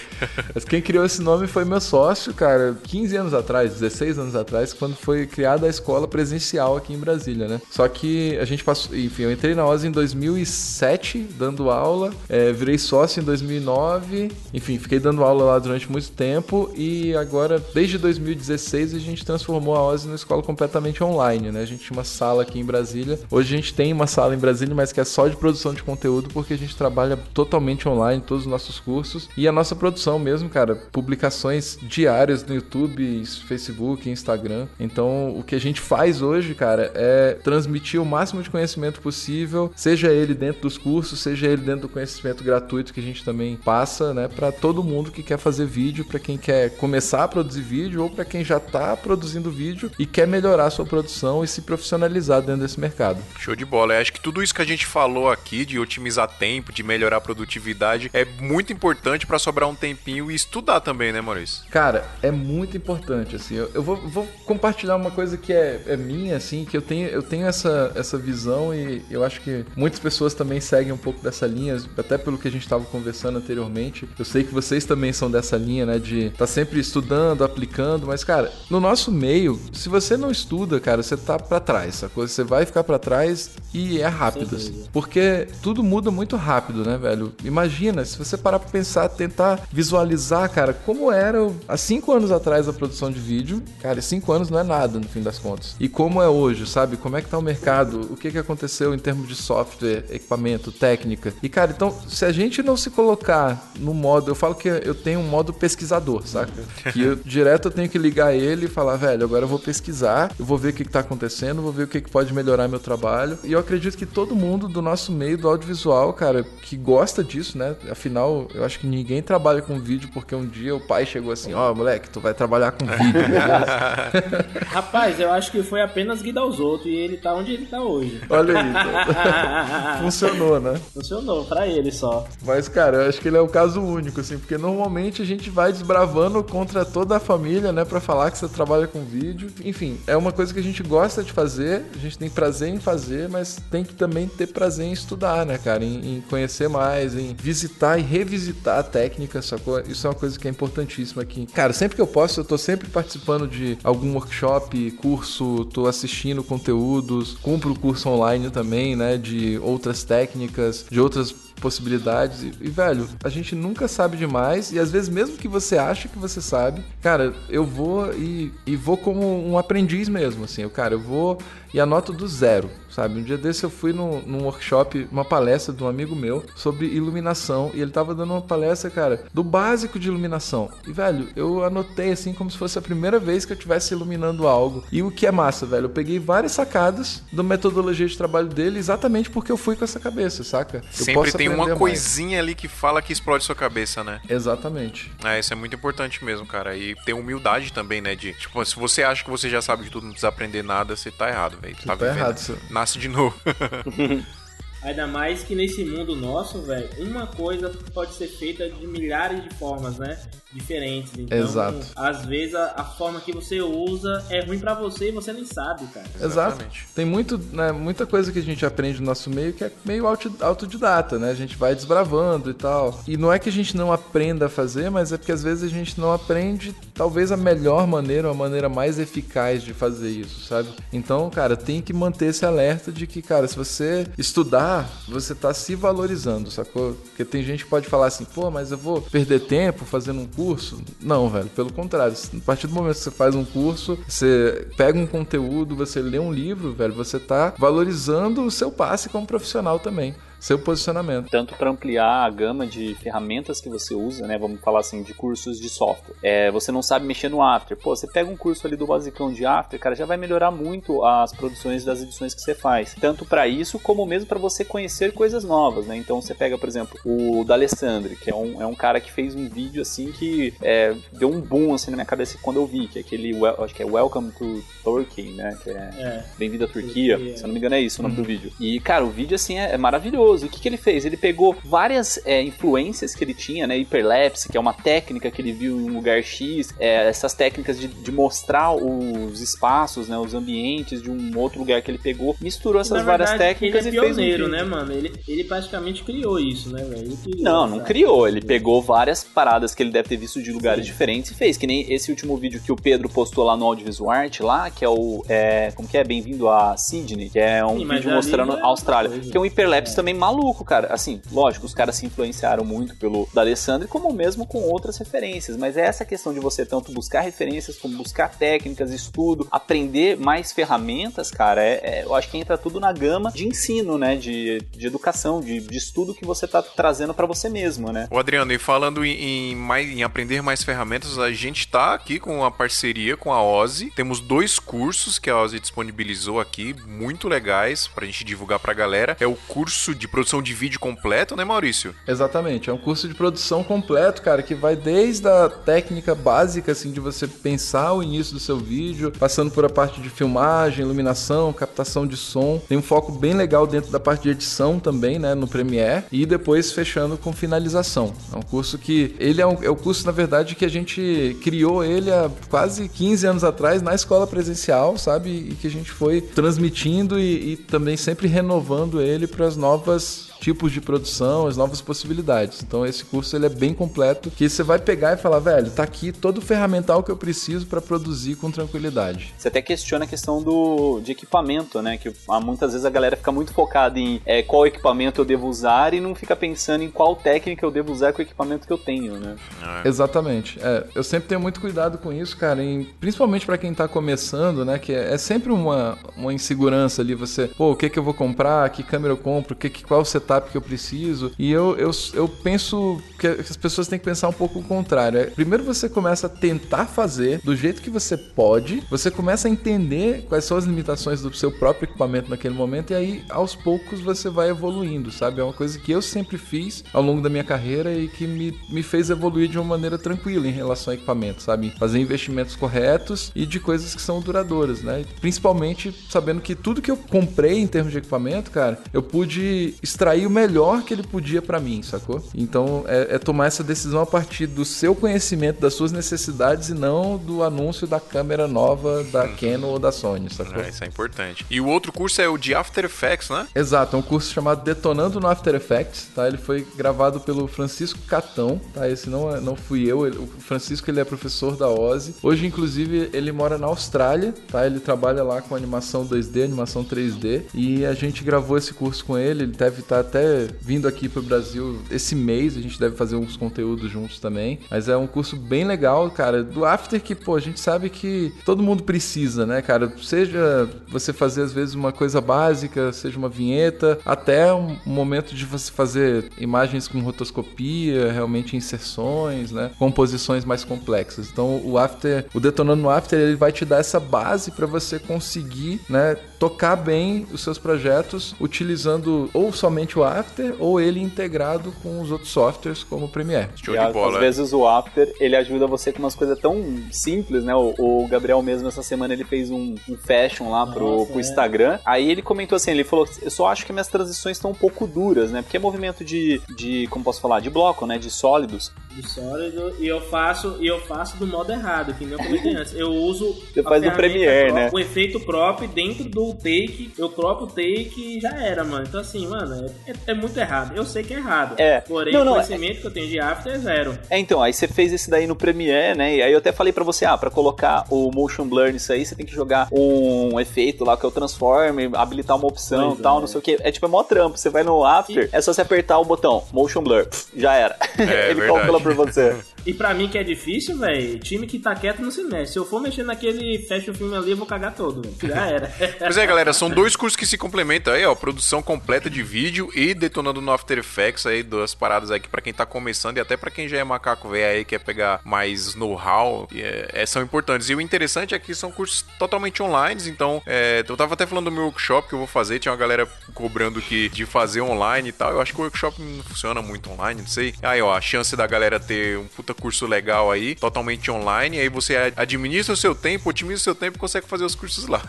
Mas 0.54 0.66
quem 0.66 0.82
criou 0.82 1.06
esse 1.06 1.22
nome 1.22 1.48
foi 1.48 1.64
meu 1.64 1.80
sócio, 1.80 2.34
cara, 2.34 2.76
15 2.84 3.16
anos 3.16 3.21
atrás, 3.34 3.72
16 3.74 4.02
16 4.12 4.18
anos 4.18 4.36
atrás, 4.36 4.74
quando 4.74 4.96
foi 4.96 5.28
criada 5.28 5.68
a 5.68 5.70
escola 5.70 6.08
presencial 6.08 6.76
aqui 6.76 6.94
em 6.94 6.98
Brasília, 6.98 7.48
né? 7.48 7.62
Só 7.70 7.88
que 7.88 8.38
a 8.38 8.46
gente 8.46 8.64
passou, 8.64 8.96
enfim, 8.96 9.24
eu 9.24 9.32
entrei 9.32 9.54
na 9.54 9.66
OSE 9.66 9.88
em 9.88 9.92
2007, 9.92 11.28
dando 11.38 11.70
aula, 11.70 12.12
é, 12.28 12.52
virei 12.52 12.78
sócio 12.78 13.22
em 13.22 13.24
2009, 13.24 14.32
enfim, 14.54 14.78
fiquei 14.78 15.00
dando 15.00 15.24
aula 15.24 15.44
lá 15.44 15.60
durante 15.60 15.92
muito 15.92 16.12
tempo 16.12 16.72
e 16.76 17.16
agora, 17.16 17.64
desde 17.74 17.98
2016, 17.98 18.96
a 18.96 19.00
gente 19.00 19.26
transformou 19.26 19.76
a 19.76 19.84
OSE 19.88 20.08
numa 20.08 20.16
escola 20.16 20.42
completamente 20.42 21.04
online, 21.04 21.52
né? 21.52 21.62
A 21.62 21.66
gente 21.66 21.86
tinha 21.86 21.98
uma 21.98 22.04
sala 22.04 22.42
aqui 22.42 22.60
em 22.60 22.66
Brasília. 22.66 23.20
Hoje 23.30 23.54
a 23.54 23.58
gente 23.58 23.74
tem 23.74 23.94
uma 23.94 24.08
sala 24.08 24.34
em 24.34 24.38
Brasília, 24.38 24.74
mas 24.74 24.92
que 24.92 25.00
é 25.00 25.06
só 25.06 25.28
de 25.28 25.36
produção 25.36 25.74
de 25.74 25.84
conteúdo, 25.84 26.30
porque 26.34 26.54
a 26.54 26.58
gente 26.58 26.76
trabalha 26.76 27.18
totalmente 27.34 27.88
online, 27.88 28.22
todos 28.26 28.46
os 28.46 28.52
nossos 28.52 28.80
cursos 28.80 29.30
e 29.38 29.48
a 29.48 29.52
nossa 29.52 29.76
produção 29.76 30.18
mesmo, 30.18 30.50
cara, 30.50 30.76
publicações 30.92 31.78
diárias 31.82 32.44
no 32.46 32.56
YouTube, 32.56 33.04
Facebook, 33.48 33.82
Facebook, 33.82 34.10
Instagram. 34.10 34.68
Então, 34.80 35.38
o 35.38 35.44
que 35.44 35.56
a 35.56 35.60
gente 35.60 35.80
faz 35.80 36.22
hoje, 36.22 36.54
cara, 36.54 36.92
é 36.96 37.34
transmitir 37.44 38.02
o 38.02 38.06
máximo 38.06 38.42
de 38.42 38.50
conhecimento 38.50 39.02
possível, 39.02 39.72
seja 39.76 40.12
ele 40.12 40.34
dentro 40.34 40.62
dos 40.62 40.78
cursos, 40.78 41.20
seja 41.20 41.48
ele 41.48 41.62
dentro 41.62 41.82
do 41.82 41.90
conhecimento 41.90 42.44
gratuito 42.44 42.94
que 42.94 43.00
a 43.00 43.04
gente 43.04 43.24
também 43.24 43.56
passa, 43.58 44.14
né, 44.14 44.28
para 44.28 44.52
todo 44.52 44.84
mundo 44.84 45.12
que 45.12 45.24
quer 45.24 45.38
fazer 45.38 45.66
vídeo, 45.66 46.06
para 46.06 46.20
quem 46.20 46.38
quer 46.38 46.72
começar 46.78 47.24
a 47.24 47.28
produzir 47.28 47.62
vídeo 47.62 48.04
ou 48.04 48.10
para 48.10 48.26
quem 48.26 48.44
já 48.44 48.60
tá 48.60 48.96
produzindo 48.96 49.52
vídeo 49.52 49.92
e 49.98 50.06
quer 50.06 50.28
melhorar 50.28 50.66
a 50.66 50.70
sua 50.70 50.86
produção 50.86 51.44
e 51.44 51.48
se 51.48 51.62
profissionalizar 51.62 52.42
dentro 52.42 52.62
desse 52.62 52.80
mercado. 52.80 53.22
Show 53.40 53.56
de 53.56 53.66
bola. 53.66 53.94
Eu 53.94 54.02
acho 54.02 54.14
que 54.14 54.20
tudo 54.20 54.44
isso 54.44 54.54
que 54.54 54.62
a 54.62 54.66
gente 54.66 54.86
falou 54.86 55.30
aqui 55.30 55.66
de 55.66 55.80
otimizar 55.80 56.28
tempo, 56.28 56.72
de 56.72 56.84
melhorar 56.84 57.18
a 57.18 57.22
produtividade, 57.22 58.10
é 58.14 58.26
muito 58.40 58.74
importante 58.74 59.26
para 59.26 59.40
sobrar 59.40 59.70
um 59.70 59.76
tempinho 59.76 60.32
e 60.32 60.36
estudar 60.36 60.80
também, 60.80 61.12
né, 61.12 61.22
Maurício? 61.22 61.64
Cara, 61.70 62.06
é 62.22 62.32
muito 62.32 62.78
importante 62.78 63.01
assim. 63.36 63.56
Eu, 63.56 63.70
eu 63.74 63.84
vou, 63.84 63.96
vou, 63.96 64.28
compartilhar 64.46 64.96
uma 64.96 65.12
coisa 65.12 65.38
que 65.38 65.54
é, 65.54 65.82
é, 65.88 65.98
minha, 65.98 66.38
assim, 66.38 66.66
que 66.66 66.76
eu 66.76 66.82
tenho, 66.82 67.08
eu 67.08 67.24
tenho 67.24 67.48
essa, 67.48 67.92
essa 67.96 68.18
visão 68.18 68.74
e 68.74 69.04
eu 69.10 69.24
acho 69.24 69.42
que 69.42 69.66
muitas 69.76 70.00
pessoas 70.00 70.34
também 70.34 70.60
seguem 70.60 70.92
um 70.92 70.98
pouco 70.98 71.22
dessa 71.22 71.48
linha, 71.48 71.78
até 71.98 72.18
pelo 72.18 72.38
que 72.38 72.48
a 72.48 72.52
gente 72.52 72.64
estava 72.64 72.84
conversando 72.86 73.38
anteriormente. 73.38 74.08
Eu 74.18 74.26
sei 74.26 74.44
que 74.44 74.54
vocês 74.54 74.86
também 74.86 75.14
são 75.14 75.30
dessa 75.30 75.58
linha, 75.58 75.86
né? 75.86 76.00
De 76.00 76.30
tá 76.32 76.48
sempre 76.48 76.80
estudando, 76.80 77.44
aplicando, 77.44 78.08
mas, 78.08 78.24
cara, 78.24 78.52
no 78.70 78.80
nosso 78.80 79.12
meio, 79.12 79.60
se 79.72 79.90
você 79.90 80.18
não 80.18 80.32
estuda, 80.32 80.80
cara, 80.80 81.04
você 81.04 81.18
tá 81.18 81.38
para 81.38 81.60
trás, 81.60 81.96
sacou? 81.96 82.28
Você 82.28 82.44
vai 82.44 82.66
ficar 82.66 82.84
para 82.84 83.00
trás 83.00 83.52
e 83.74 84.02
é 84.02 84.08
rápido, 84.08 84.56
assim. 84.56 84.86
Porque 84.92 85.48
tudo 85.62 85.84
muda 85.84 86.12
muito 86.12 86.36
rápido, 86.36 86.84
né, 86.84 86.98
velho? 86.98 87.34
Imagina, 87.44 88.04
se 88.06 88.18
você 88.18 88.38
parar 88.38 88.60
pra 88.60 88.70
pensar, 88.70 89.08
tentar 89.10 89.68
visualizar, 89.72 90.50
cara, 90.50 90.74
como 90.74 91.12
era 91.12 91.40
há 91.68 91.78
cinco 91.78 92.12
anos 92.12 92.32
atrás 92.32 92.68
a 92.68 92.74
produção 92.74 92.91
de 92.92 93.20
vídeo 93.20 93.62
Cara, 93.82 94.02
cinco 94.02 94.32
anos 94.32 94.50
não 94.50 94.60
é 94.60 94.64
nada 94.64 95.00
no 95.00 95.08
fim 95.08 95.22
das 95.22 95.40
contas. 95.40 95.76
E 95.80 95.90
como 95.90 96.22
é 96.22 96.28
hoje, 96.28 96.68
sabe? 96.68 96.98
Como 96.98 97.18
é 97.18 97.22
que 97.22 97.30
tá 97.30 97.38
o 97.38 97.42
mercado? 97.42 98.02
O 98.12 98.16
que, 98.16 98.32
que 98.32 98.38
aconteceu 98.38 98.94
em 98.94 99.00
termos 99.00 99.28
de 99.28 99.36
software, 99.36 100.06
equipamento, 100.10 100.72
técnica? 100.72 101.34
E, 101.42 101.50
cara, 101.50 101.72
então, 101.72 101.94
se 102.08 102.24
a 102.26 102.32
gente 102.32 102.62
não 102.62 102.78
se 102.78 102.90
colocar 102.90 103.72
no 103.80 103.94
modo. 103.94 104.30
Eu 104.32 104.36
falo 104.36 104.56
que 104.56 104.68
eu 104.68 104.94
tenho 104.94 105.20
um 105.20 105.28
modo 105.28 105.54
pesquisador, 105.54 106.26
saca? 106.28 106.52
Que 106.92 107.02
eu 107.04 107.16
direto 107.16 107.68
eu 107.68 107.72
tenho 107.72 107.90
que 107.90 107.98
ligar 107.98 108.34
ele 108.34 108.66
e 108.66 108.70
falar, 108.70 108.96
velho, 108.98 109.24
agora 109.24 109.44
eu 109.44 109.48
vou 109.48 109.60
pesquisar, 109.60 110.32
eu 110.38 110.46
vou 110.46 110.58
ver 110.58 110.70
o 110.70 110.74
que, 110.74 110.84
que 110.84 110.92
tá 110.92 111.00
acontecendo, 111.00 111.62
vou 111.62 111.72
ver 111.72 111.84
o 111.84 111.88
que, 111.88 112.02
que 112.02 112.10
pode 112.10 112.34
melhorar 112.34 112.68
meu 112.68 112.80
trabalho. 112.80 113.38
E 113.44 113.52
eu 113.52 113.60
acredito 113.60 113.98
que 113.98 114.06
todo 114.06 114.36
mundo 114.36 114.68
do 114.68 114.82
nosso 114.82 115.12
meio 115.12 115.38
do 115.38 115.48
audiovisual, 115.48 116.14
cara, 116.14 116.44
que 116.44 116.76
gosta 116.76 117.24
disso, 117.24 117.58
né? 117.58 117.76
Afinal, 117.90 118.48
eu 118.54 118.64
acho 118.64 118.80
que 118.80 118.88
ninguém 118.88 119.22
trabalha 119.22 119.62
com 119.62 119.80
vídeo 119.80 120.10
porque 120.14 120.36
um 120.36 120.46
dia 120.46 120.76
o 120.76 120.80
pai 120.80 121.06
chegou 121.06 121.32
assim: 121.32 121.54
ó, 121.54 121.72
oh, 121.72 121.76
moleque, 121.76 122.10
tu 122.10 122.20
vai 122.20 122.34
trabalhar 122.34 122.72
com 122.72 122.81
vídeo, 122.86 123.30
né? 123.30 124.66
Rapaz, 124.68 125.20
eu 125.20 125.32
acho 125.32 125.52
que 125.52 125.64
foi 125.64 125.82
apenas 125.82 126.22
guidar 126.22 126.46
os 126.46 126.60
outros 126.60 126.92
e 126.92 126.96
ele 126.96 127.18
tá 127.18 127.34
onde 127.34 127.54
ele 127.54 127.66
tá 127.66 127.82
hoje. 127.82 128.22
Olha 128.30 128.60
aí. 128.60 130.02
Funcionou, 130.02 130.60
né? 130.60 130.80
Funcionou, 130.94 131.46
pra 131.46 131.68
ele 131.68 131.92
só. 131.92 132.28
Mas, 132.44 132.68
cara, 132.68 132.98
eu 132.98 133.10
acho 133.10 133.20
que 133.20 133.28
ele 133.28 133.38
é 133.38 133.42
o 133.42 133.48
caso 133.48 133.82
único, 133.82 134.22
assim, 134.22 134.38
porque 134.38 134.58
normalmente 134.58 135.22
a 135.22 135.26
gente 135.26 135.50
vai 135.50 135.72
desbravando 135.72 136.44
contra 136.44 136.86
toda 136.86 137.18
a 137.18 137.20
família, 137.20 137.72
né, 137.72 137.86
pra 137.86 138.00
falar 138.00 138.32
que 138.32 138.38
você 138.38 138.48
trabalha 138.48 138.88
com 138.88 139.04
vídeo. 139.04 139.50
Enfim, 139.64 140.00
é 140.08 140.16
uma 140.16 140.32
coisa 140.32 140.54
que 140.54 140.60
a 140.60 140.64
gente 140.64 140.84
gosta 140.84 141.24
de 141.24 141.32
fazer, 141.32 141.86
a 141.96 141.98
gente 141.98 142.18
tem 142.18 142.30
prazer 142.30 142.70
em 142.70 142.80
fazer, 142.80 143.30
mas 143.30 143.58
tem 143.70 143.84
que 143.84 143.94
também 143.94 144.28
ter 144.28 144.48
prazer 144.48 144.86
em 144.86 144.92
estudar, 144.92 145.46
né, 145.46 145.58
cara? 145.58 145.84
Em, 145.84 146.18
em 146.18 146.22
conhecer 146.22 146.70
mais, 146.70 147.16
em 147.16 147.34
visitar 147.34 147.98
e 147.98 148.02
revisitar 148.02 148.80
a 148.80 148.84
técnica, 148.84 149.42
sacou? 149.42 149.80
Isso 149.82 150.06
é 150.08 150.10
uma 150.10 150.16
coisa 150.16 150.40
que 150.40 150.48
é 150.48 150.52
importantíssima 150.52 151.22
aqui. 151.22 151.46
Cara, 151.48 151.74
sempre 151.74 151.96
que 151.96 152.02
eu 152.02 152.08
posso, 152.08 152.40
eu 152.40 152.46
tô 152.46 152.58
sempre 152.58 152.71
participando 152.78 153.48
de 153.48 153.62
de 153.62 153.78
algum 153.84 154.14
workshop, 154.14 154.92
curso, 154.92 155.66
tô 155.66 155.86
assistindo 155.88 156.44
conteúdos, 156.44 157.38
compro 157.42 157.78
curso 157.78 158.10
online 158.10 158.50
também, 158.50 158.96
né, 158.96 159.18
de 159.18 159.60
outras 159.60 160.04
técnicas, 160.04 160.86
de 160.90 161.00
outras 161.00 161.34
possibilidades. 161.62 162.44
E, 162.44 162.52
e, 162.60 162.70
velho, 162.70 163.08
a 163.24 163.30
gente 163.30 163.56
nunca 163.56 163.88
sabe 163.88 164.18
demais. 164.18 164.72
E 164.72 164.80
às 164.80 164.92
vezes, 164.92 165.08
mesmo 165.08 165.38
que 165.38 165.48
você 165.48 165.78
ache 165.78 166.10
que 166.10 166.18
você 166.18 166.42
sabe, 166.42 166.84
cara, 167.02 167.34
eu 167.48 167.64
vou 167.64 168.12
e, 168.14 168.52
e 168.66 168.76
vou 168.76 168.98
como 168.98 169.48
um 169.48 169.58
aprendiz 169.58 170.10
mesmo, 170.10 170.44
assim. 170.44 170.64
Eu, 170.64 170.70
cara, 170.70 170.96
eu 170.96 171.00
vou 171.00 171.38
e 171.74 171.80
anoto 171.80 172.12
do 172.12 172.28
zero 172.28 172.70
sabe? 172.92 173.20
Um 173.20 173.24
dia 173.24 173.38
desse 173.38 173.64
eu 173.64 173.70
fui 173.70 173.94
num, 173.94 174.22
num 174.22 174.44
workshop, 174.44 175.08
uma 175.12 175.26
palestra 175.26 175.74
de 175.74 175.84
um 175.84 175.88
amigo 175.88 176.16
meu 176.16 176.44
sobre 176.56 176.86
iluminação 176.88 177.72
e 177.74 177.82
ele 177.82 177.92
tava 177.92 178.14
dando 178.14 178.34
uma 178.34 178.42
palestra, 178.42 178.90
cara, 178.90 179.24
do 179.34 179.44
básico 179.44 179.98
de 179.98 180.10
iluminação. 180.10 180.70
E, 180.86 180.92
velho, 180.92 181.28
eu 181.36 181.64
anotei 181.64 182.12
assim 182.12 182.34
como 182.34 182.52
se 182.52 182.58
fosse 182.58 182.78
a 182.78 182.82
primeira 182.82 183.20
vez 183.20 183.46
que 183.46 183.54
eu 183.54 183.56
estivesse 183.56 183.94
iluminando 183.94 184.48
algo. 184.48 184.84
E 184.92 185.02
o 185.02 185.10
que 185.10 185.26
é 185.26 185.32
massa, 185.32 185.66
velho, 185.66 185.86
eu 185.86 185.90
peguei 185.90 186.20
várias 186.20 186.52
sacadas 186.52 187.24
da 187.32 187.42
metodologia 187.42 188.08
de 188.08 188.18
trabalho 188.18 188.48
dele 188.48 188.78
exatamente 188.78 189.30
porque 189.30 189.52
eu 189.52 189.58
fui 189.58 189.76
com 189.76 189.84
essa 189.84 190.00
cabeça, 190.00 190.44
saca? 190.44 190.78
Eu 190.78 191.06
Sempre 191.06 191.32
tem 191.32 191.50
uma 191.56 191.76
coisinha 191.76 192.38
mais. 192.38 192.40
ali 192.40 192.56
que 192.56 192.68
fala 192.68 193.02
que 193.02 193.14
explode 193.14 193.44
sua 193.44 193.56
cabeça, 193.56 194.04
né? 194.04 194.22
Exatamente. 194.30 195.12
É, 195.24 195.40
isso 195.40 195.54
é 195.54 195.56
muito 195.56 195.76
importante 195.76 196.24
mesmo, 196.24 196.46
cara. 196.46 196.76
E 196.76 196.96
ter 197.06 197.14
humildade 197.14 197.72
também, 197.72 198.02
né? 198.02 198.16
De, 198.16 198.34
tipo, 198.34 198.64
se 198.66 198.76
você 198.76 199.04
acha 199.04 199.24
que 199.24 199.30
você 199.30 199.50
já 199.50 199.62
sabe 199.62 199.84
de 199.84 199.90
tudo, 199.90 200.04
não 200.04 200.12
precisa 200.12 200.30
aprender 200.30 200.64
nada, 200.64 200.96
você 200.96 201.12
tá 201.12 201.30
errado, 201.30 201.58
velho. 201.62 201.76
Tá, 201.86 201.96
tá 201.96 202.06
errado, 202.08 202.60
na 202.70 202.82
nasce 202.82 202.98
de 202.98 203.08
novo. 203.08 203.36
Ainda 204.84 205.06
mais 205.06 205.44
que 205.44 205.54
nesse 205.54 205.86
mundo 205.86 206.16
nosso, 206.16 206.62
velho, 206.62 206.90
uma 207.00 207.28
coisa 207.28 207.72
pode 207.94 208.14
ser 208.14 208.28
feita 208.28 208.68
de 208.68 208.88
milhares 208.88 209.44
de 209.44 209.54
formas, 209.56 209.98
né? 209.98 210.20
Diferentes. 210.52 211.14
Então, 211.18 211.38
Exato. 211.38 211.80
às 211.96 212.26
vezes 212.26 212.56
a, 212.56 212.74
a 212.76 212.84
forma 212.84 213.22
que 213.22 213.32
você 213.32 213.62
usa 213.62 214.26
é 214.30 214.44
ruim 214.44 214.60
para 214.60 214.74
você 214.74 215.10
e 215.10 215.12
você 215.12 215.32
nem 215.32 215.46
sabe, 215.46 215.86
cara. 215.88 216.08
Exato. 216.20 216.66
Tem 216.94 217.06
muito, 217.06 217.38
né, 217.54 217.72
muita 217.72 218.06
coisa 218.06 218.32
que 218.32 218.40
a 218.40 218.44
gente 218.44 218.66
aprende 218.66 219.00
no 219.00 219.06
nosso 219.06 219.30
meio 219.30 219.54
que 219.54 219.64
é 219.64 219.72
meio 219.86 220.06
autodidata, 220.08 221.18
né? 221.18 221.30
A 221.30 221.36
gente 221.36 221.56
vai 221.56 221.74
desbravando 221.74 222.50
e 222.50 222.54
tal. 222.54 223.00
E 223.08 223.16
não 223.16 223.32
é 223.32 223.40
que 223.40 223.50
a 223.50 223.52
gente 223.52 223.78
não 223.78 223.94
aprenda 223.94 224.48
a 224.48 224.50
fazer, 224.50 224.90
mas 224.90 225.14
é 225.14 225.18
porque 225.18 225.32
às 225.32 225.44
vezes 225.44 225.64
a 225.64 225.74
gente 225.74 226.00
não 226.00 226.12
aprende 226.12 226.76
talvez 226.94 227.32
a 227.32 227.38
melhor 227.38 227.88
maneira, 227.88 228.30
a 228.30 228.34
maneira 228.34 228.68
mais 228.68 229.00
eficaz 229.00 229.64
de 229.64 229.74
fazer 229.74 230.10
isso, 230.10 230.48
sabe? 230.48 230.70
Então, 230.92 231.30
cara, 231.30 231.56
tem 231.56 231.82
que 231.82 231.94
manter 231.94 232.26
esse 232.26 232.46
alerta 232.46 232.92
de 232.92 233.08
que, 233.08 233.22
cara, 233.22 233.48
se 233.48 233.56
você 233.56 234.06
estudar 234.18 234.71
você 235.08 235.34
tá 235.36 235.54
se 235.54 235.76
valorizando, 235.76 236.50
sacou? 236.52 236.94
Porque 236.94 237.26
tem 237.26 237.44
gente 237.44 237.64
que 237.64 237.70
pode 237.70 237.88
falar 237.88 238.08
assim, 238.08 238.26
pô, 238.26 238.50
mas 238.50 238.72
eu 238.72 238.78
vou 238.78 239.02
perder 239.02 239.42
tempo 239.42 239.86
fazendo 239.86 240.22
um 240.22 240.28
curso. 240.28 240.82
Não, 241.00 241.30
velho, 241.30 241.50
pelo 241.50 241.72
contrário. 241.72 242.16
A 242.16 242.40
partir 242.46 242.68
do 242.68 242.74
momento 242.74 242.96
que 242.96 243.04
você 243.04 243.12
faz 243.12 243.36
um 243.36 243.46
curso, 243.46 243.98
você 244.08 244.68
pega 244.78 244.98
um 244.98 245.08
conteúdo, 245.08 245.76
você 245.76 246.02
lê 246.02 246.20
um 246.20 246.32
livro, 246.32 246.74
velho, 246.74 246.94
você 246.94 247.20
tá 247.20 247.54
valorizando 247.58 248.44
o 248.44 248.52
seu 248.52 248.72
passe 248.72 249.10
como 249.10 249.26
profissional 249.26 249.80
também 249.80 250.16
seu 250.42 250.58
posicionamento. 250.58 251.30
Tanto 251.30 251.56
para 251.56 251.70
ampliar 251.70 252.26
a 252.26 252.30
gama 252.30 252.66
de 252.66 252.96
ferramentas 252.96 253.62
que 253.62 253.70
você 253.70 253.94
usa, 253.94 254.26
né? 254.26 254.40
Vamos 254.40 254.60
falar 254.60 254.80
assim, 254.80 255.04
de 255.04 255.14
cursos 255.14 255.60
de 255.60 255.70
software. 255.70 256.16
É, 256.24 256.50
você 256.50 256.72
não 256.72 256.82
sabe 256.82 257.06
mexer 257.06 257.30
no 257.30 257.44
After. 257.44 257.78
Pô, 257.78 257.96
você 257.96 258.08
pega 258.08 258.30
um 258.30 258.36
curso 258.36 258.66
ali 258.66 258.76
do 258.76 258.88
basicão 258.88 259.32
de 259.32 259.46
After, 259.46 259.80
cara, 259.80 259.96
já 259.96 260.06
vai 260.06 260.18
melhorar 260.18 260.50
muito 260.50 261.06
as 261.06 261.32
produções 261.32 261.86
das 261.86 262.02
edições 262.02 262.34
que 262.34 262.42
você 262.42 262.56
faz. 262.56 262.96
Tanto 263.00 263.24
para 263.24 263.48
isso, 263.48 263.78
como 263.78 264.04
mesmo 264.06 264.28
para 264.28 264.40
você 264.40 264.66
conhecer 264.66 265.14
coisas 265.14 265.44
novas, 265.44 265.86
né? 265.86 265.96
Então 265.96 266.20
você 266.20 266.34
pega, 266.34 266.58
por 266.58 266.68
exemplo, 266.68 267.00
o 267.06 267.44
D'Alessandri, 267.44 268.16
que 268.16 268.32
é 268.32 268.36
um, 268.36 268.60
é 268.60 268.66
um 268.66 268.76
cara 268.76 269.00
que 269.00 269.12
fez 269.12 269.36
um 269.36 269.48
vídeo 269.48 269.82
assim 269.84 270.12
que 270.12 270.54
é, 270.62 270.96
deu 271.14 271.30
um 271.30 271.40
boom 271.40 271.76
assim 271.76 271.92
na 271.92 271.98
minha 271.98 272.06
cabeça 272.06 272.40
quando 272.42 272.58
eu 272.58 272.66
vi, 272.66 272.88
que 272.88 272.98
é 272.98 273.02
aquele, 273.02 273.34
acho 273.60 273.76
que 273.76 273.84
é 273.84 273.86
Welcome 273.86 274.32
to 274.32 274.64
Turkey, 274.84 275.34
né? 275.34 275.56
Que 275.64 275.70
é, 275.70 275.74
é. 275.74 276.26
Bem-vindo 276.38 276.66
à 276.66 276.68
Turquia. 276.68 277.18
Turquia. 277.18 277.38
Se 277.38 277.44
eu 277.44 277.48
não 277.48 277.54
me 277.54 277.60
engano 277.60 277.76
é 277.76 277.82
isso 277.82 278.02
o 278.02 278.04
nome 278.04 278.16
uhum. 278.16 278.24
do 278.24 278.28
vídeo. 278.28 278.52
E, 278.60 278.80
cara, 278.80 279.06
o 279.06 279.10
vídeo 279.10 279.36
assim 279.36 279.60
é, 279.60 279.74
é 279.74 279.78
maravilhoso 279.78 280.31
maravilhoso. 280.32 280.46
O 280.46 280.50
que, 280.50 280.60
que 280.60 280.68
ele 280.68 280.78
fez? 280.78 281.06
Ele 281.06 281.18
pegou 281.18 281.56
várias 281.64 282.20
é, 282.26 282.42
influências 282.42 283.14
que 283.14 283.24
ele 283.24 283.34
tinha, 283.34 283.68
né? 283.68 283.76
Hyperlapse, 283.76 284.50
que 284.50 284.58
é 284.58 284.60
uma 284.60 284.74
técnica 284.74 285.30
que 285.30 285.42
ele 285.42 285.52
viu 285.52 285.80
em 285.80 285.90
um 285.90 285.94
lugar 285.94 286.24
X, 286.24 286.74
é, 286.80 287.08
essas 287.08 287.34
técnicas 287.34 287.80
de, 287.80 287.88
de, 287.88 288.12
mostrar 288.12 288.74
os 288.74 289.42
espaços, 289.42 290.08
né? 290.08 290.18
Os 290.18 290.34
ambientes 290.34 291.02
de 291.02 291.10
um 291.10 291.38
outro 291.38 291.60
lugar 291.60 291.82
que 291.82 291.92
ele 291.92 291.98
pegou, 291.98 292.36
misturou 292.40 292.82
essas 292.82 293.00
Na 293.00 293.04
várias 293.04 293.32
verdade, 293.32 293.54
técnicas 293.54 293.86
ele 293.86 293.98
é 293.98 294.02
pioneiro, 294.02 294.22
e 294.22 294.38
fez 294.38 294.48
um 294.48 294.52
né, 294.52 294.64
mano? 294.64 294.92
Ele, 294.92 295.14
ele 295.28 295.44
praticamente 295.44 296.04
criou 296.04 296.40
isso, 296.40 296.72
né, 296.72 296.84
velho? 296.84 297.18
Não, 297.38 297.68
não 297.68 297.80
criou. 297.80 298.28
Ele 298.28 298.42
pegou 298.42 298.82
várias 298.82 299.24
paradas 299.24 299.74
que 299.76 299.84
ele 299.84 299.92
deve 299.92 300.10
ter 300.10 300.18
visto 300.18 300.42
de 300.42 300.52
lugares 300.52 300.86
Sim. 300.86 300.92
diferentes 300.92 301.32
e 301.32 301.36
fez. 301.36 301.58
Que 301.58 301.68
nem 301.68 301.92
esse 301.92 302.10
último 302.10 302.38
vídeo 302.38 302.62
que 302.64 302.72
o 302.72 302.76
Pedro 302.76 303.10
postou 303.10 303.44
lá 303.44 303.56
no 303.56 303.66
Audiovisual 303.66 304.12
Art, 304.12 304.40
lá, 304.40 304.70
que 304.70 304.84
é 304.84 304.90
o. 304.90 305.24
É, 305.28 305.72
como 305.72 305.88
que 305.88 305.98
é? 305.98 306.04
Bem-vindo 306.04 306.50
a 306.50 306.76
Sydney, 306.78 307.30
que 307.30 307.40
é 307.40 307.64
um 307.66 307.80
Sim, 307.80 307.88
vídeo 307.88 308.12
mostrando 308.12 308.54
a 308.54 308.66
Austrália. 308.66 309.12
Que 309.20 309.38
é 309.38 309.40
um 309.40 309.46
hiperlapse 309.46 309.94
é. 309.94 309.96
também 309.96 310.14
maluco, 310.22 310.64
cara. 310.64 310.94
Assim, 310.94 311.20
lógico, 311.32 311.66
os 311.66 311.74
caras 311.74 311.96
se 311.96 312.06
influenciaram 312.06 312.64
muito 312.64 312.96
pelo 312.96 313.28
D'Alessandro, 313.34 313.88
como 313.88 314.14
mesmo 314.14 314.46
com 314.46 314.60
outras 314.60 314.98
referências, 314.98 315.58
mas 315.58 315.76
é 315.76 315.82
essa 315.82 316.06
questão 316.06 316.32
de 316.32 316.40
você 316.40 316.64
tanto 316.64 316.92
buscar 316.92 317.22
referências, 317.22 317.78
como 317.78 317.98
buscar 317.98 318.30
técnicas, 318.30 318.92
estudo, 318.92 319.48
aprender 319.50 320.18
mais 320.18 320.52
ferramentas, 320.52 321.32
cara, 321.32 321.64
é, 321.64 321.80
é 321.84 322.04
eu 322.04 322.14
acho 322.14 322.30
que 322.30 322.38
entra 322.38 322.56
tudo 322.58 322.80
na 322.80 322.94
gama 322.94 323.32
de 323.32 323.48
ensino, 323.48 323.98
né, 323.98 324.16
de, 324.16 324.60
de 324.72 324.86
educação, 324.86 325.42
de, 325.42 325.60
de 325.60 325.78
estudo 325.78 326.14
que 326.14 326.26
você 326.26 326.48
tá 326.48 326.62
trazendo 326.62 327.14
para 327.14 327.26
você 327.26 327.50
mesmo, 327.50 327.92
né. 327.92 328.08
O 328.12 328.20
Adriano, 328.20 328.54
e 328.54 328.60
falando 328.60 329.04
em, 329.04 329.52
em, 329.52 329.56
mais, 329.56 329.90
em 329.90 330.04
aprender 330.04 330.42
mais 330.44 330.64
ferramentas, 330.64 331.18
a 331.18 331.32
gente 331.32 331.68
tá 331.68 331.96
aqui 331.96 332.20
com 332.20 332.38
uma 332.38 332.52
parceria 332.52 333.18
com 333.18 333.34
a 333.34 333.44
Ozzy, 333.44 333.92
temos 333.96 334.20
dois 334.20 334.60
cursos 334.60 335.18
que 335.18 335.30
a 335.32 335.38
Ozzy 335.38 335.60
disponibilizou 335.60 336.40
aqui, 336.40 336.76
muito 336.86 337.28
legais, 337.28 337.88
pra 337.88 338.06
gente 338.06 338.24
divulgar 338.24 338.60
pra 338.60 338.74
galera, 338.74 339.18
é 339.20 339.26
o 339.26 339.36
curso 339.48 339.96
de 339.96 340.11
produção 340.12 340.42
de 340.42 340.54
vídeo 340.54 340.80
completo, 340.80 341.36
né, 341.36 341.44
Maurício? 341.44 341.96
Exatamente, 342.06 342.70
é 342.70 342.74
um 342.74 342.78
curso 342.78 343.08
de 343.08 343.16
produção 343.16 343.64
completo, 343.64 344.22
cara, 344.22 344.44
que 344.44 344.54
vai 344.54 344.76
desde 344.76 345.28
a 345.28 345.50
técnica 345.50 346.14
básica, 346.14 346.74
assim, 346.74 346.92
de 346.92 347.00
você 347.00 347.28
pensar 347.28 347.94
o 347.94 348.04
início 348.04 348.34
do 348.34 348.40
seu 348.40 348.58
vídeo, 348.58 349.12
passando 349.18 349.50
por 349.50 349.64
a 349.64 349.70
parte 349.70 350.02
de 350.02 350.10
filmagem, 350.10 350.84
iluminação, 350.84 351.54
captação 351.54 352.06
de 352.06 352.18
som. 352.18 352.62
Tem 352.68 352.78
um 352.78 352.82
foco 352.82 353.12
bem 353.12 353.34
legal 353.34 353.66
dentro 353.66 353.92
da 353.92 354.00
parte 354.00 354.24
de 354.24 354.30
edição 354.30 354.80
também, 354.80 355.18
né, 355.18 355.34
no 355.34 355.48
Premiere, 355.48 356.04
e 356.12 356.26
depois 356.26 356.72
fechando 356.72 357.18
com 357.18 357.32
finalização. 357.32 358.14
É 358.34 358.36
um 358.36 358.42
curso 358.42 358.78
que, 358.78 359.16
ele 359.18 359.42
é, 359.42 359.48
um, 359.48 359.64
é 359.64 359.70
o 359.70 359.76
curso, 359.76 360.06
na 360.06 360.12
verdade, 360.12 360.56
que 360.56 360.66
a 360.66 360.70
gente 360.70 361.38
criou 361.42 361.84
ele 361.84 362.12
há 362.12 362.30
quase 362.50 362.90
15 362.90 363.26
anos 363.26 363.44
atrás 363.44 363.82
na 363.82 363.96
escola 363.96 364.28
presencial, 364.28 364.98
sabe, 364.98 365.30
e 365.30 365.56
que 365.56 365.68
a 365.68 365.72
gente 365.72 365.90
foi 365.90 366.20
transmitindo 366.20 367.20
e, 367.20 367.54
e 367.54 367.58
também 367.58 367.96
sempre 367.96 368.28
renovando 368.28 369.02
ele 369.02 369.26
para 369.26 369.46
as 369.46 369.56
novas 369.56 370.01
Jesus 370.02 370.31
tipos 370.42 370.72
de 370.72 370.82
produção, 370.82 371.46
as 371.46 371.56
novas 371.56 371.82
possibilidades. 371.82 372.64
Então 372.64 372.84
esse 372.84 373.06
curso 373.06 373.36
ele 373.36 373.46
é 373.46 373.50
bem 373.50 373.74
completo, 373.76 374.32
que 374.32 374.50
você 374.50 374.64
vai 374.64 374.80
pegar 374.80 375.14
e 375.14 375.18
falar, 375.18 375.40
velho, 375.40 375.70
tá 375.70 375.84
aqui 375.84 376.12
todo 376.12 376.40
o 376.40 376.42
ferramental 376.42 377.04
que 377.04 377.12
eu 377.12 377.16
preciso 377.16 377.68
para 377.68 377.80
produzir 377.80 378.36
com 378.36 378.50
tranquilidade. 378.50 379.34
Você 379.38 379.48
até 379.48 379.62
questiona 379.62 380.06
a 380.06 380.08
questão 380.08 380.42
do 380.42 381.00
de 381.02 381.12
equipamento, 381.12 381.82
né? 381.82 381.98
Que 381.98 382.12
muitas 382.44 382.72
vezes 382.72 382.86
a 382.86 382.90
galera 382.90 383.16
fica 383.16 383.32
muito 383.32 383.54
focada 383.54 384.00
em 384.00 384.20
é, 384.26 384.42
qual 384.42 384.66
equipamento 384.66 385.22
eu 385.22 385.26
devo 385.26 385.48
usar 385.48 385.94
e 385.94 386.02
não 386.02 386.16
fica 386.16 386.36
pensando 386.36 386.84
em 386.84 386.90
qual 386.90 387.16
técnica 387.16 387.64
eu 387.64 387.70
devo 387.70 387.92
usar 387.92 388.12
com 388.12 388.20
o 388.20 388.22
equipamento 388.24 388.66
que 388.66 388.74
eu 388.74 388.78
tenho, 388.80 389.18
né? 389.20 389.36
É. 389.84 389.88
Exatamente. 389.88 390.60
É, 390.60 390.88
eu 390.96 391.04
sempre 391.04 391.30
tenho 391.30 391.40
muito 391.40 391.62
cuidado 391.62 392.00
com 392.00 392.12
isso, 392.12 392.36
cara, 392.36 392.64
em, 392.64 392.84
principalmente 393.00 393.46
para 393.46 393.58
quem 393.60 393.74
tá 393.74 393.88
começando, 393.88 394.66
né? 394.66 394.80
Que 394.80 394.94
é, 394.94 395.14
é, 395.14 395.18
sempre 395.18 395.52
uma, 395.52 395.98
uma 396.18 396.34
insegurança 396.34 397.04
ali, 397.04 397.14
você, 397.14 397.48
pô, 397.48 397.72
o 397.72 397.76
que 397.76 397.90
que 397.90 398.00
eu 398.00 398.04
vou 398.04 398.14
comprar, 398.14 398.68
que 398.70 398.82
câmera 398.82 399.14
eu 399.14 399.18
compro, 399.18 399.56
que, 399.56 399.70
que 399.70 399.84
qual 399.84 400.04
setup 400.04 400.31
que 400.40 400.58
eu 400.58 400.62
preciso. 400.62 401.32
E 401.38 401.52
eu, 401.52 401.76
eu, 401.78 401.92
eu 402.14 402.28
penso 402.28 403.02
que 403.20 403.28
as 403.28 403.58
pessoas 403.58 403.88
têm 403.88 404.00
que 404.00 404.06
pensar 404.06 404.30
um 404.30 404.34
pouco 404.34 404.60
o 404.60 404.64
contrário. 404.64 405.20
É, 405.20 405.26
primeiro 405.26 405.64
você 405.64 405.90
começa 405.90 406.28
a 406.28 406.30
tentar 406.30 406.86
fazer 406.86 407.42
do 407.44 407.56
jeito 407.56 407.82
que 407.82 407.90
você 407.90 408.16
pode, 408.16 408.84
você 408.90 409.12
começa 409.12 409.48
a 409.48 409.52
entender 409.52 410.26
quais 410.28 410.46
são 410.46 410.58
as 410.58 410.66
limitações 410.66 411.22
do 411.22 411.34
seu 411.34 411.52
próprio 411.52 411.86
equipamento 411.86 412.30
naquele 412.30 412.54
momento, 412.54 412.92
e 412.92 412.96
aí 412.96 413.24
aos 413.30 413.56
poucos 413.56 414.00
você 414.00 414.30
vai 414.30 414.50
evoluindo, 414.50 415.12
sabe? 415.12 415.42
É 415.42 415.44
uma 415.44 415.54
coisa 415.54 415.78
que 415.78 415.92
eu 415.92 416.02
sempre 416.02 416.38
fiz 416.38 416.84
ao 416.94 417.02
longo 417.02 417.22
da 417.22 417.30
minha 417.30 417.44
carreira 417.44 417.94
e 417.94 418.08
que 418.08 418.28
me, 418.28 418.58
me 418.70 418.84
fez 418.84 419.10
evoluir 419.10 419.50
de 419.50 419.58
uma 419.58 419.66
maneira 419.66 419.98
tranquila 419.98 420.48
em 420.48 420.52
relação 420.52 420.92
a 420.92 420.96
equipamento, 420.96 421.42
sabe? 421.42 421.74
Fazer 421.78 422.00
investimentos 422.00 422.56
corretos 422.56 423.32
e 423.36 423.46
de 423.46 423.60
coisas 423.60 423.96
que 423.96 424.02
são 424.02 424.20
duradouras, 424.20 424.82
né? 424.82 425.06
Principalmente 425.20 425.94
sabendo 426.10 426.42
que 426.42 426.56
tudo 426.56 426.82
que 426.82 426.92
eu 426.92 426.98
comprei 426.98 427.60
em 427.60 427.68
termos 427.68 427.92
de 427.92 427.98
equipamento, 427.98 428.52
cara, 428.52 428.80
eu 428.94 429.02
pude 429.02 429.76
extrair 429.82 430.21
o 430.26 430.30
melhor 430.30 430.84
que 430.84 430.94
ele 430.94 431.04
podia 431.04 431.42
para 431.42 431.60
mim, 431.60 431.82
sacou? 431.82 432.24
Então 432.36 432.84
é, 432.88 433.16
é, 433.16 433.20
tomar 433.20 433.48
essa 433.48 433.64
decisão 433.64 434.02
a 434.02 434.06
partir 434.06 434.48
do 434.48 434.66
seu 434.66 434.96
conhecimento, 434.96 435.60
das 435.60 435.74
suas 435.74 435.92
necessidades 435.92 436.70
e 436.70 436.74
não 436.74 437.18
do 437.18 437.44
anúncio 437.44 437.88
da 437.88 438.00
câmera 438.00 438.48
nova 438.48 439.04
da 439.06 439.26
uhum. 439.26 439.36
Canon 439.36 439.68
ou 439.68 439.80
da 439.80 439.92
Sony, 439.92 440.30
sacou? 440.30 440.62
É, 440.62 440.70
isso 440.70 440.84
é 440.84 440.88
importante. 440.88 441.46
E 441.50 441.60
o 441.60 441.68
outro 441.68 441.92
curso 441.92 442.22
é 442.22 442.28
o 442.28 442.38
de 442.38 442.54
After 442.54 442.86
Effects, 442.86 443.30
né? 443.30 443.48
Exato, 443.56 443.96
é 443.96 444.00
um 444.00 444.02
curso 444.02 444.34
chamado 444.34 444.64
Detonando 444.64 445.20
no 445.20 445.28
After 445.28 445.56
Effects, 445.56 446.10
tá? 446.16 446.28
Ele 446.28 446.38
foi 446.38 446.66
gravado 446.76 447.20
pelo 447.20 447.48
Francisco 447.48 448.00
Catão, 448.08 448.60
tá? 448.74 448.90
Esse 448.90 449.10
não, 449.10 449.36
é, 449.36 449.40
não 449.40 449.56
fui 449.56 449.90
eu, 449.90 450.06
ele, 450.06 450.18
o 450.18 450.28
Francisco 450.28 450.90
ele 450.90 451.00
é 451.00 451.06
professor 451.06 451.56
da 451.56 451.68
OSI. 451.70 452.16
Hoje, 452.22 452.46
inclusive, 452.46 453.10
ele 453.14 453.32
mora 453.32 453.58
na 453.58 453.68
Austrália, 453.68 454.34
tá? 454.48 454.66
Ele 454.66 454.80
trabalha 454.80 455.24
lá 455.24 455.42
com 455.42 455.56
animação 455.56 456.08
2D, 456.08 456.44
animação 456.44 456.84
3D 456.84 457.44
e 457.54 457.86
a 457.86 457.94
gente 457.94 458.24
gravou 458.24 458.58
esse 458.58 458.74
curso 458.74 459.04
com 459.06 459.18
ele, 459.18 459.44
ele 459.44 459.54
deve 459.54 459.82
estar 459.82 460.04
tá 460.04 460.10
até 460.12 460.48
vindo 460.60 460.88
aqui 460.88 461.08
pro 461.08 461.22
Brasil 461.22 461.82
esse 461.90 462.16
mês, 462.16 462.58
a 462.58 462.62
gente 462.62 462.78
deve 462.78 462.98
fazer 462.98 463.16
uns 463.16 463.38
conteúdos 463.38 463.90
juntos 463.90 464.20
também. 464.20 464.60
Mas 464.70 464.90
é 464.90 464.98
um 464.98 465.08
curso 465.08 465.38
bem 465.38 465.64
legal, 465.64 466.12
cara, 466.12 466.44
do 466.44 466.66
After 466.66 467.02
que, 467.02 467.16
pô, 467.16 467.36
a 467.36 467.40
gente 467.40 467.60
sabe 467.60 467.90
que 467.90 468.34
todo 468.46 468.62
mundo 468.62 468.84
precisa, 468.84 469.46
né, 469.46 469.62
cara? 469.62 469.92
Seja 470.02 470.70
você 470.90 471.14
fazer 471.14 471.44
às 471.44 471.54
vezes 471.54 471.74
uma 471.74 471.94
coisa 471.94 472.20
básica, 472.20 472.92
seja 472.92 473.18
uma 473.18 473.30
vinheta, 473.30 473.98
até 474.06 474.54
um 474.54 474.78
momento 474.86 475.34
de 475.34 475.46
você 475.46 475.72
fazer 475.72 476.30
imagens 476.38 476.88
com 476.88 477.00
rotoscopia, 477.00 478.12
realmente 478.12 478.58
inserções, 478.58 479.52
né? 479.52 479.72
Composições 479.80 480.44
mais 480.44 480.64
complexas. 480.64 481.30
Então 481.32 481.62
o 481.64 481.78
After, 481.78 482.26
o 482.34 482.40
Detonando 482.40 482.82
no 482.82 482.90
After, 482.90 483.18
ele 483.18 483.36
vai 483.36 483.52
te 483.52 483.64
dar 483.64 483.78
essa 483.78 484.00
base 484.00 484.52
para 484.52 484.66
você 484.66 485.00
conseguir, 485.00 485.80
né, 485.90 486.16
tocar 486.40 486.76
bem 486.76 487.26
os 487.32 487.42
seus 487.42 487.58
projetos 487.58 488.36
utilizando 488.40 489.30
ou 489.32 489.54
somente 489.54 489.98
o 489.98 490.01
After 490.04 490.56
ou 490.60 490.80
ele 490.80 491.02
integrado 491.02 491.72
com 491.84 492.02
os 492.02 492.12
outros 492.12 492.32
softwares 492.32 492.84
como 492.84 493.06
o 493.06 493.10
Premiere. 493.10 493.50
Show 493.56 493.76
de 493.78 493.94
bola. 493.94 494.16
Às 494.16 494.20
vezes 494.20 494.54
o 494.54 494.68
After, 494.68 495.14
ele 495.20 495.36
ajuda 495.36 495.68
você 495.68 495.92
com 495.92 496.00
umas 496.00 496.16
coisas 496.16 496.40
tão 496.40 496.64
simples, 496.92 497.44
né? 497.44 497.56
O, 497.56 497.74
o 497.78 498.08
Gabriel 498.08 498.42
mesmo 498.42 498.68
essa 498.68 498.84
semana 498.84 499.14
ele 499.14 499.24
fez 499.24 499.50
um, 499.52 499.76
um 499.88 499.98
fashion 499.98 500.50
lá 500.50 500.66
pro, 500.66 500.98
Nossa, 500.98 501.06
pro 501.12 501.18
é. 501.18 501.22
Instagram. 501.22 501.80
Aí 501.86 502.10
ele 502.10 502.22
comentou 502.22 502.56
assim, 502.56 502.72
ele 502.72 502.84
falou, 502.84 503.08
eu 503.22 503.32
só 503.32 503.48
acho 503.48 503.66
que 503.66 503.74
minhas 503.74 503.88
transições 503.88 504.38
estão 504.38 504.52
um 504.52 504.56
pouco 504.56 504.88
duras, 504.88 505.32
né? 505.32 505.42
Porque 505.42 505.58
é 505.58 505.60
movimento 505.60 506.04
de, 506.04 506.42
de, 506.56 506.88
como 506.88 507.04
posso 507.04 507.22
falar, 507.22 507.40
de 507.40 507.50
bloco, 507.50 507.86
né? 507.86 507.98
De 507.98 508.10
sólidos. 508.10 508.72
De 508.92 509.08
sólido, 509.08 509.74
e 509.80 509.88
eu 509.88 510.02
faço, 510.02 510.58
e 510.60 510.68
eu 510.68 510.80
faço 510.82 511.18
do 511.18 511.26
modo 511.26 511.52
errado, 511.52 511.94
que 511.94 512.06
nem 512.06 512.14
eu 512.14 512.20
comentei 512.20 512.56
antes. 512.56 512.74
Eu 512.74 512.90
uso 512.90 513.32
Você 513.54 513.64
faz 513.64 513.84
do 513.84 513.92
Premiere, 513.92 514.52
né? 514.52 514.70
O 514.74 514.80
efeito 514.80 515.20
prop 515.20 515.66
dentro 515.68 516.04
do 516.06 516.34
take, 516.34 516.92
eu 516.98 517.10
cropo 517.10 517.46
o 517.46 517.48
take 517.48 518.18
e 518.18 518.20
já 518.20 518.32
era, 518.32 518.64
mano. 518.64 518.86
Então 518.88 519.00
assim, 519.00 519.28
mano, 519.28 519.66
é, 519.86 519.91
é, 520.08 520.14
muito 520.14 520.38
errado. 520.38 520.76
Eu 520.76 520.86
sei 520.86 521.04
que 521.04 521.14
é 521.14 521.18
errado. 521.18 521.56
É. 521.58 521.82
Porém, 521.82 522.14
não, 522.14 522.24
não, 522.24 522.34
o 522.34 522.36
conhecimento 522.36 522.78
é... 522.78 522.82
que 522.82 522.88
eu 522.88 522.92
tenho 522.92 523.08
de 523.08 523.20
After 523.20 523.54
é 523.54 523.58
zero. 523.58 523.98
É, 524.10 524.18
então, 524.18 524.42
aí 524.42 524.54
você 524.54 524.68
fez 524.68 524.94
esse 524.94 525.10
daí 525.10 525.28
no 525.28 525.36
Premiere, 525.36 525.98
né? 525.98 526.16
E 526.16 526.22
aí 526.22 526.32
eu 526.32 526.40
até 526.40 526.52
falei 526.52 526.74
para 526.74 526.84
você, 526.84 527.06
ah, 527.06 527.18
para 527.18 527.30
colocar 527.30 527.86
o 527.90 528.12
motion 528.12 528.46
blur 528.46 528.72
nisso 528.72 528.92
aí, 528.92 529.06
você 529.06 529.16
tem 529.16 529.26
que 529.26 529.34
jogar 529.34 529.68
um 529.72 530.40
efeito 530.40 530.84
lá 530.84 530.98
que 530.98 531.06
é 531.06 531.10
o 531.10 531.12
transform, 531.12 531.78
habilitar 531.96 532.38
uma 532.38 532.48
opção 532.48 532.96
e 532.98 533.02
tal, 533.02 533.18
é. 533.18 533.20
não 533.22 533.28
sei 533.28 533.40
o 533.40 533.42
que. 533.42 533.58
É 533.62 533.72
tipo, 533.72 533.86
é 533.86 533.90
mó 533.90 534.04
trampo. 534.04 534.38
Você 534.38 534.50
vai 534.50 534.64
no 534.64 534.84
After, 534.84 535.30
e... 535.32 535.36
é 535.36 535.42
só 535.42 535.54
você 535.54 535.62
apertar 535.62 536.00
o 536.00 536.06
botão 536.06 536.44
motion 536.52 536.82
blur, 536.82 537.08
já 537.36 537.54
era. 537.54 537.76
É, 537.98 538.32
Ele 538.32 538.42
calcula 538.42 538.80
por 538.80 538.94
você. 538.94 539.36
E 539.66 539.74
pra 539.74 539.94
mim 539.94 540.08
que 540.08 540.18
é 540.18 540.24
difícil, 540.24 540.78
velho, 540.78 541.20
time 541.20 541.48
que 541.48 541.60
tá 541.60 541.76
quieto 541.76 542.02
não 542.02 542.12
se 542.12 542.24
mexe. 542.24 542.54
Se 542.54 542.60
eu 542.60 542.66
for 542.66 542.82
mexer 542.82 543.04
naquele 543.04 543.60
fecha 543.60 543.92
o 543.92 543.94
filme 543.94 544.16
ali, 544.16 544.32
eu 544.32 544.38
vou 544.38 544.46
cagar 544.46 544.74
todo, 544.74 545.02
véio. 545.02 545.34
Já 545.34 545.46
era. 545.46 545.72
pois 546.00 546.18
é, 546.18 546.26
galera, 546.26 546.54
são 546.54 546.70
dois 546.70 546.96
cursos 546.96 547.16
que 547.16 547.26
se 547.26 547.38
complementam 547.38 547.94
aí, 547.94 548.06
ó. 548.06 548.16
Produção 548.16 548.62
completa 548.62 549.10
de 549.10 549.24
vídeo 549.24 549.70
e 549.76 549.94
detonando 549.94 550.42
no 550.42 550.52
After 550.52 550.78
Effects 550.78 551.26
aí, 551.26 551.44
duas 551.44 551.74
paradas 551.74 552.12
aí 552.12 552.20
que 552.20 552.30
pra 552.30 552.42
quem 552.42 552.54
tá 552.54 552.66
começando 552.66 553.18
e 553.18 553.20
até 553.20 553.38
pra 553.38 553.52
quem 553.52 553.68
já 553.68 553.78
é 553.78 553.84
macaco 553.84 554.30
velho 554.30 554.58
aí, 554.58 554.66
quer 554.66 554.80
pegar 554.80 555.22
mais 555.24 555.76
know-how, 555.76 556.48
é, 556.54 556.90
é, 556.94 557.06
são 557.06 557.22
importantes. 557.22 557.70
E 557.70 557.76
o 557.76 557.82
interessante 557.82 558.34
é 558.34 558.40
que 558.40 558.54
são 558.56 558.72
cursos 558.72 559.04
totalmente 559.18 559.62
online, 559.62 560.02
então 560.08 560.42
é, 560.46 560.84
eu 560.88 560.98
tava 560.98 561.14
até 561.14 561.26
falando 561.26 561.46
do 561.46 561.52
meu 561.52 561.64
workshop 561.64 562.08
que 562.08 562.14
eu 562.14 562.20
vou 562.20 562.28
fazer, 562.28 562.60
tinha 562.60 562.72
uma 562.72 562.78
galera 562.78 563.08
cobrando 563.34 563.82
que 563.82 564.10
de 564.10 564.26
fazer 564.26 564.62
online 564.62 565.10
e 565.10 565.12
tal. 565.12 565.32
Eu 565.32 565.42
acho 565.42 565.54
que 565.54 565.60
o 565.60 565.64
workshop 565.64 566.02
não 566.02 566.24
funciona 566.24 566.62
muito 566.62 566.90
online, 566.92 567.22
não 567.22 567.28
sei. 567.28 567.54
Aí, 567.62 567.82
ó, 567.82 567.94
a 567.94 568.02
chance 568.02 568.36
da 568.36 568.48
galera 568.48 568.80
ter 568.80 569.18
um 569.18 569.28
puta 569.28 569.51
curso 569.56 569.86
legal 569.86 570.32
aí, 570.32 570.56
totalmente 570.56 571.10
online, 571.10 571.60
aí 571.60 571.70
você 571.70 572.14
administra 572.16 572.74
o 572.74 572.78
seu 572.78 572.96
tempo, 572.96 573.30
otimiza 573.30 573.60
o 573.60 573.64
seu 573.64 573.76
tempo 573.76 573.98
e 573.98 574.00
consegue 574.00 574.28
fazer 574.28 574.46
os 574.46 574.56
cursos 574.56 574.88
lá. 574.88 575.02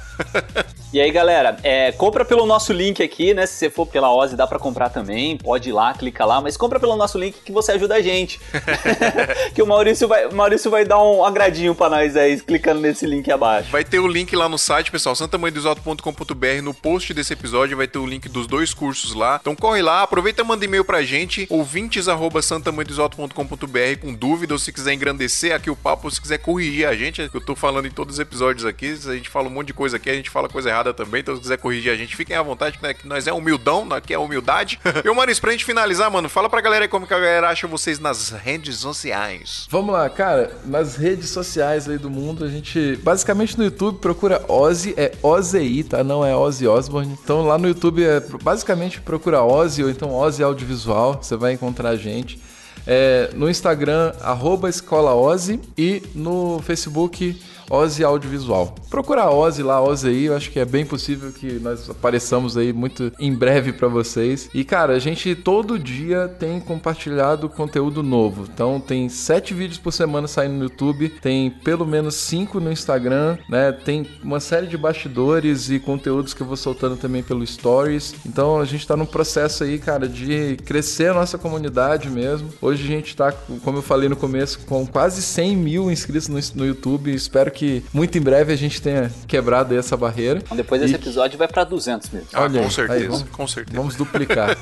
e 0.93 1.01
aí, 1.01 1.11
galera, 1.11 1.57
é, 1.63 1.93
compra 1.93 2.25
pelo 2.25 2.47
nosso 2.47 2.73
link 2.73 3.03
aqui, 3.03 3.35
né? 3.35 3.47
Se 3.47 3.55
você 3.55 3.71
for 3.71 3.87
pela 3.87 4.15
Ozzy, 4.15 4.37
dá 4.37 4.47
para 4.47 4.59
comprar 4.59 4.89
também, 4.89 5.37
pode 5.37 5.69
ir 5.69 5.73
lá, 5.73 5.93
clica 5.95 6.25
lá, 6.25 6.41
mas 6.41 6.57
compra 6.57 6.81
pelo 6.81 6.97
nosso 6.97 7.19
link 7.19 7.37
que 7.45 7.53
você 7.53 7.73
ajuda 7.73 7.97
a 7.97 8.03
gente. 8.03 8.41
que 9.55 9.63
o 9.63 9.67
Maurício 9.67 10.09
vai, 10.09 10.29
Maurício 10.31 10.71
vai 10.71 10.85
dar 10.85 11.03
um 11.03 11.25
agradinho 11.25 11.75
para 11.75 11.91
nós 11.91 12.17
aí, 12.17 12.41
clicando 12.41 12.81
nesse 12.81 13.05
link 13.07 13.31
abaixo. 13.31 13.71
Vai 13.71 13.85
ter 13.85 13.99
o 13.99 14.07
link 14.07 14.35
lá 14.35 14.49
no 14.49 14.57
site, 14.59 14.91
pessoal, 14.91 15.15
santamanhodosalto.com.br, 15.15 16.63
no 16.63 16.73
post 16.75 17.13
desse 17.15 17.33
episódio 17.33 17.77
vai 17.77 17.87
ter 17.87 17.99
o 17.99 18.07
link 18.07 18.29
dos 18.29 18.47
dois 18.47 18.75
cursos 18.75 19.15
lá. 19.15 19.39
Então 19.41 19.55
corre 19.55 19.83
lá, 19.83 20.03
aproveita 20.03 20.43
e 20.43 20.45
manda 20.45 20.65
e-mail 20.65 20.85
pra 20.85 21.03
gente, 21.03 21.47
ouvintes@santamanhodosalto.com.br 21.51 24.01
com 24.01 24.15
dúvida 24.33 24.55
ou 24.55 24.59
se 24.59 24.73
quiser 24.73 24.95
engrandecer 24.95 25.55
aqui 25.55 25.69
o 25.69 25.77
papo, 25.77 26.07
ou 26.07 26.11
se 26.11 26.19
quiser 26.19 26.39
corrigir 26.39 26.89
a 26.89 26.95
gente, 26.95 27.21
eu 27.21 27.41
tô 27.41 27.55
falando 27.55 27.87
em 27.87 27.91
todos 27.91 28.15
os 28.15 28.21
episódios 28.21 28.65
aqui, 28.65 28.99
a 29.07 29.13
gente 29.13 29.29
fala 29.29 29.47
um 29.47 29.51
monte 29.51 29.67
de 29.67 29.75
coisa 29.75 29.99
aqui, 29.99 30.09
a 30.09 30.15
gente 30.15 30.31
fala 30.31 30.49
coisa 30.49 30.71
errada 30.71 30.95
também, 30.95 31.21
então 31.21 31.35
se 31.35 31.43
quiser 31.43 31.59
corrigir 31.59 31.93
a 31.93 31.97
gente, 31.97 32.17
fiquem 32.17 32.35
à 32.35 32.41
vontade, 32.41 32.79
né, 32.81 32.95
que 32.95 33.07
nós 33.07 33.27
é 33.27 33.33
humildão, 33.33 33.87
aqui 33.93 34.15
é 34.15 34.19
humildade. 34.19 34.81
e 35.05 35.09
o 35.09 35.15
Maris, 35.15 35.39
pra 35.39 35.53
gente 35.53 35.67
finalizar, 35.67 36.11
mano, 36.11 36.31
fala 36.31 36.49
pra 36.49 36.63
galera 36.63 36.87
aí 36.87 36.89
como 36.89 37.07
que 37.07 37.13
a 37.13 37.19
galera 37.19 37.51
acha 37.51 37.67
vocês 37.67 37.99
nas 37.99 38.31
redes 38.31 38.79
sociais. 38.79 39.67
Vamos 39.69 39.93
lá, 39.93 40.09
cara, 40.09 40.57
nas 40.65 40.97
redes 40.97 41.29
sociais 41.29 41.87
aí 41.87 41.99
do 41.99 42.09
mundo, 42.09 42.43
a 42.47 42.49
gente, 42.49 42.99
basicamente 43.03 43.59
no 43.59 43.65
YouTube, 43.65 43.99
procura 43.99 44.43
Ozzy, 44.49 44.95
é 44.97 45.13
Ozzy, 45.23 45.85
tá? 45.85 46.03
Não 46.03 46.25
é 46.25 46.35
Ozzy 46.35 46.67
Osbourne. 46.67 47.19
Então 47.23 47.43
lá 47.43 47.59
no 47.59 47.69
YouTube 47.69 48.03
é 48.03 48.21
basicamente 48.43 48.99
procura 48.99 49.43
Ozzy 49.43 49.85
ou 49.85 49.91
então 49.91 50.15
Ozzy 50.15 50.43
Audiovisual, 50.43 51.19
você 51.23 51.37
vai 51.37 51.53
encontrar 51.53 51.91
a 51.91 51.97
gente. 51.97 52.41
É, 52.87 53.31
no 53.35 53.49
Instagram, 53.49 54.13
arroba 54.21 54.69
Escola 54.69 55.15
Ozzy 55.15 55.61
e 55.79 56.03
no 56.15 56.61
Facebook 56.63 57.41
Ozzy 57.71 58.05
Audiovisual. 58.05 58.75
Procura 58.91 59.23
a 59.23 59.31
Ozzy 59.31 59.63
lá, 59.63 59.83
Ozzy 59.83 60.09
aí, 60.09 60.25
eu 60.25 60.37
acho 60.37 60.51
que 60.51 60.59
é 60.59 60.65
bem 60.65 60.85
possível 60.85 61.33
que 61.33 61.59
nós 61.61 61.89
apareçamos 61.89 62.57
aí 62.57 62.73
muito 62.73 63.13
em 63.19 63.35
breve 63.35 63.73
para 63.73 63.89
vocês. 63.89 64.51
E 64.53 64.65
cara, 64.65 64.95
a 64.95 64.99
gente 64.99 65.35
todo 65.35 65.79
dia 65.79 66.29
tem 66.29 66.61
compartilhado 66.61 67.49
conteúdo 67.49 68.03
novo. 68.03 68.49
Então 68.53 68.81
tem 68.81 69.09
sete 69.09 69.55
vídeos 69.55 69.79
por 69.79 69.93
semana 69.93 70.27
saindo 70.27 70.55
no 70.55 70.65
YouTube, 70.65 71.09
tem 71.09 71.51
pelo 71.51 71.87
menos 71.87 72.17
cinco 72.17 72.61
no 72.61 72.73
Instagram, 72.73 73.39
né? 73.49 73.73
Tem 73.73 74.07
uma 74.23 74.41
série 74.41 74.67
de 74.67 74.77
bastidores 74.77 75.71
e 75.71 75.79
conteúdos 75.79 76.35
que 76.35 76.43
eu 76.43 76.47
vou 76.47 76.57
soltando 76.57 76.97
também 76.97 77.23
pelo 77.23 77.47
Stories. 77.47 78.15
Então 78.27 78.59
a 78.61 78.65
gente 78.65 78.87
tá 78.87 78.97
num 78.97 79.07
processo 79.07 79.65
aí, 79.65 79.79
cara, 79.79 80.09
de 80.09 80.57
crescer 80.65 81.11
a 81.11 81.15
nossa 81.15 81.39
comunidade 81.39 82.09
mesmo. 82.11 82.49
Hoje 82.61 82.83
a 82.83 82.87
gente 82.87 83.15
tá, 83.15 83.33
como 83.63 83.79
eu 83.79 83.83
falei 83.83 84.09
no 84.09 84.17
começo, 84.17 84.61
com 84.67 84.87
quase 84.87 85.23
100 85.23 85.57
mil 85.57 85.91
inscritos 85.91 86.29
no, 86.29 86.39
no 86.57 86.67
YouTube. 86.67 87.15
Espero 87.15 87.51
que 87.53 87.63
que 87.63 87.85
muito 87.93 88.19
em 88.19 88.21
breve 88.21 88.53
a 88.53 88.57
gente 88.57 88.83
tenha 88.83 89.09
quebrado 89.29 89.79
essa 89.79 89.97
barreira. 89.97 90.41
Então, 90.43 90.57
depois 90.57 90.81
desse 90.81 90.95
e... 90.95 90.97
episódio 90.97 91.39
vai 91.39 91.47
para 91.47 91.63
200 91.63 92.11
mesmo. 92.11 92.29
Ah, 92.33 92.43
Olha 92.43 92.61
com 92.61 92.71
certeza, 92.71 92.99
aí, 92.99 93.07
vamos, 93.07 93.23
com 93.31 93.47
certeza. 93.47 93.77
Vamos 93.77 93.95
duplicar. 93.95 94.57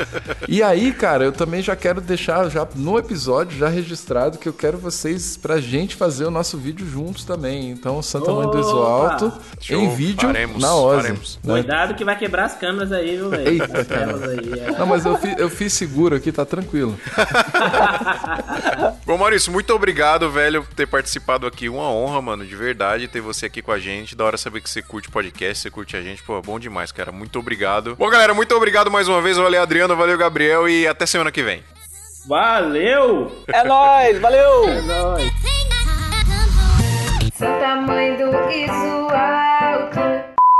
e 0.48 0.62
aí, 0.62 0.90
cara, 0.92 1.24
eu 1.24 1.32
também 1.32 1.60
já 1.60 1.76
quero 1.76 2.00
deixar 2.00 2.48
já 2.48 2.66
no 2.74 2.98
episódio 2.98 3.58
já 3.58 3.68
registrado 3.68 4.38
que 4.38 4.48
eu 4.48 4.54
quero 4.54 4.78
vocês 4.78 5.36
pra 5.36 5.60
gente 5.60 5.94
fazer 5.94 6.24
o 6.24 6.30
nosso 6.30 6.56
vídeo 6.56 6.88
juntos 6.88 7.26
também. 7.26 7.70
Então, 7.70 8.00
Santa 8.00 8.32
Mãe 8.32 8.50
do 8.50 8.58
Iso 8.58 8.78
Alto 8.78 9.30
Show. 9.60 9.78
em 9.78 9.94
vídeo 9.94 10.26
faremos, 10.26 10.62
na 10.62 10.74
Ozzy. 10.74 11.12
Né? 11.12 11.18
Cuidado 11.44 11.94
que 11.94 12.04
vai 12.04 12.16
quebrar 12.16 12.46
as 12.46 12.54
câmeras 12.54 12.90
aí, 12.90 13.16
viu, 13.16 13.28
velho? 13.28 13.48
Eita, 13.48 13.84
cara. 13.84 14.16
Aí, 14.30 14.60
é. 14.60 14.78
Não, 14.78 14.86
mas 14.86 15.04
eu 15.04 15.18
fiz, 15.18 15.38
eu 15.38 15.50
fiz 15.50 15.74
seguro 15.74 16.16
aqui, 16.16 16.32
tá 16.32 16.46
tranquilo. 16.46 16.98
Bom, 19.04 19.18
Maurício, 19.18 19.52
muito 19.52 19.74
obrigado, 19.74 20.30
velho, 20.30 20.62
por 20.62 20.72
ter 20.72 20.86
participado 20.86 21.46
aqui. 21.46 21.68
Uma 21.68 21.90
honra, 21.90 22.22
mano 22.22 22.35
de 22.44 22.56
verdade 22.56 23.08
ter 23.08 23.20
você 23.20 23.46
aqui 23.46 23.62
com 23.62 23.72
a 23.72 23.78
gente. 23.78 24.16
Da 24.16 24.24
hora 24.24 24.36
saber 24.36 24.60
que 24.60 24.68
você 24.68 24.82
curte 24.82 25.08
podcast, 25.08 25.62
você 25.62 25.70
curte 25.70 25.96
a 25.96 26.02
gente. 26.02 26.22
Pô, 26.22 26.40
bom 26.42 26.58
demais, 26.58 26.92
cara. 26.92 27.12
Muito 27.12 27.38
obrigado. 27.38 27.96
Bom, 27.96 28.10
galera, 28.10 28.34
muito 28.34 28.54
obrigado 28.54 28.90
mais 28.90 29.08
uma 29.08 29.22
vez. 29.22 29.36
Valeu, 29.36 29.62
Adriano. 29.62 29.96
Valeu, 29.96 30.18
Gabriel. 30.18 30.68
E 30.68 30.86
até 30.86 31.06
semana 31.06 31.32
que 31.32 31.42
vem. 31.42 31.62
Valeu! 32.26 33.44
É 33.46 33.62
nóis, 33.62 34.18
valeu! 34.20 34.68
É 34.68 34.82
nóis. 34.82 35.32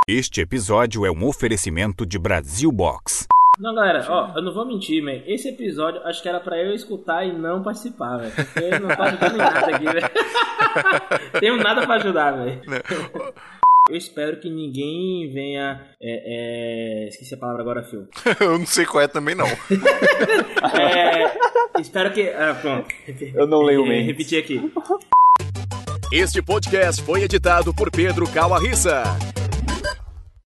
Este 0.07 0.39
episódio 0.39 1.05
é 1.05 1.11
um 1.11 1.25
oferecimento 1.25 2.05
de 2.05 2.17
Brasil 2.17 2.71
Box. 2.71 3.27
Não, 3.59 3.73
galera, 3.73 4.05
ó, 4.07 4.33
eu 4.35 4.41
não 4.43 4.53
vou 4.53 4.65
mentir, 4.65 5.03
man. 5.03 5.23
Esse 5.25 5.49
episódio 5.49 6.01
acho 6.03 6.21
que 6.21 6.29
era 6.29 6.39
pra 6.39 6.57
eu 6.57 6.73
escutar 6.73 7.25
e 7.25 7.33
não 7.33 7.63
participar, 7.63 8.17
velho. 8.17 8.33
Eu 8.55 8.79
não 8.81 8.95
tô 8.95 9.01
ajudando 9.01 9.33
em 9.33 9.37
nada 9.37 9.75
aqui, 9.75 9.85
velho. 9.85 10.09
Tenho 11.39 11.57
nada 11.57 11.85
pra 11.85 11.95
ajudar, 11.95 12.31
velho. 12.33 12.61
Eu 13.89 13.95
espero 13.95 14.39
que 14.39 14.49
ninguém 14.49 15.31
venha. 15.33 15.81
É, 15.99 17.05
é... 17.05 17.07
Esqueci 17.07 17.33
a 17.33 17.37
palavra 17.37 17.61
agora, 17.63 17.83
Phil. 17.83 18.07
eu 18.39 18.59
não 18.59 18.65
sei 18.65 18.85
qual 18.85 19.03
é 19.03 19.07
também, 19.07 19.33
não. 19.33 19.47
é... 20.79 21.79
Espero 21.79 22.11
que. 22.11 22.29
Ah, 22.29 22.55
pronto. 22.61 22.87
Eu 23.33 23.47
não 23.47 23.63
leio 23.63 23.85
mesmo. 23.85 24.05
Repetir 24.05 24.43
aqui. 24.43 24.71
Este 26.11 26.41
podcast 26.41 27.01
foi 27.01 27.23
editado 27.23 27.73
por 27.73 27.89
Pedro 27.89 28.29
Calarissa. 28.31 29.03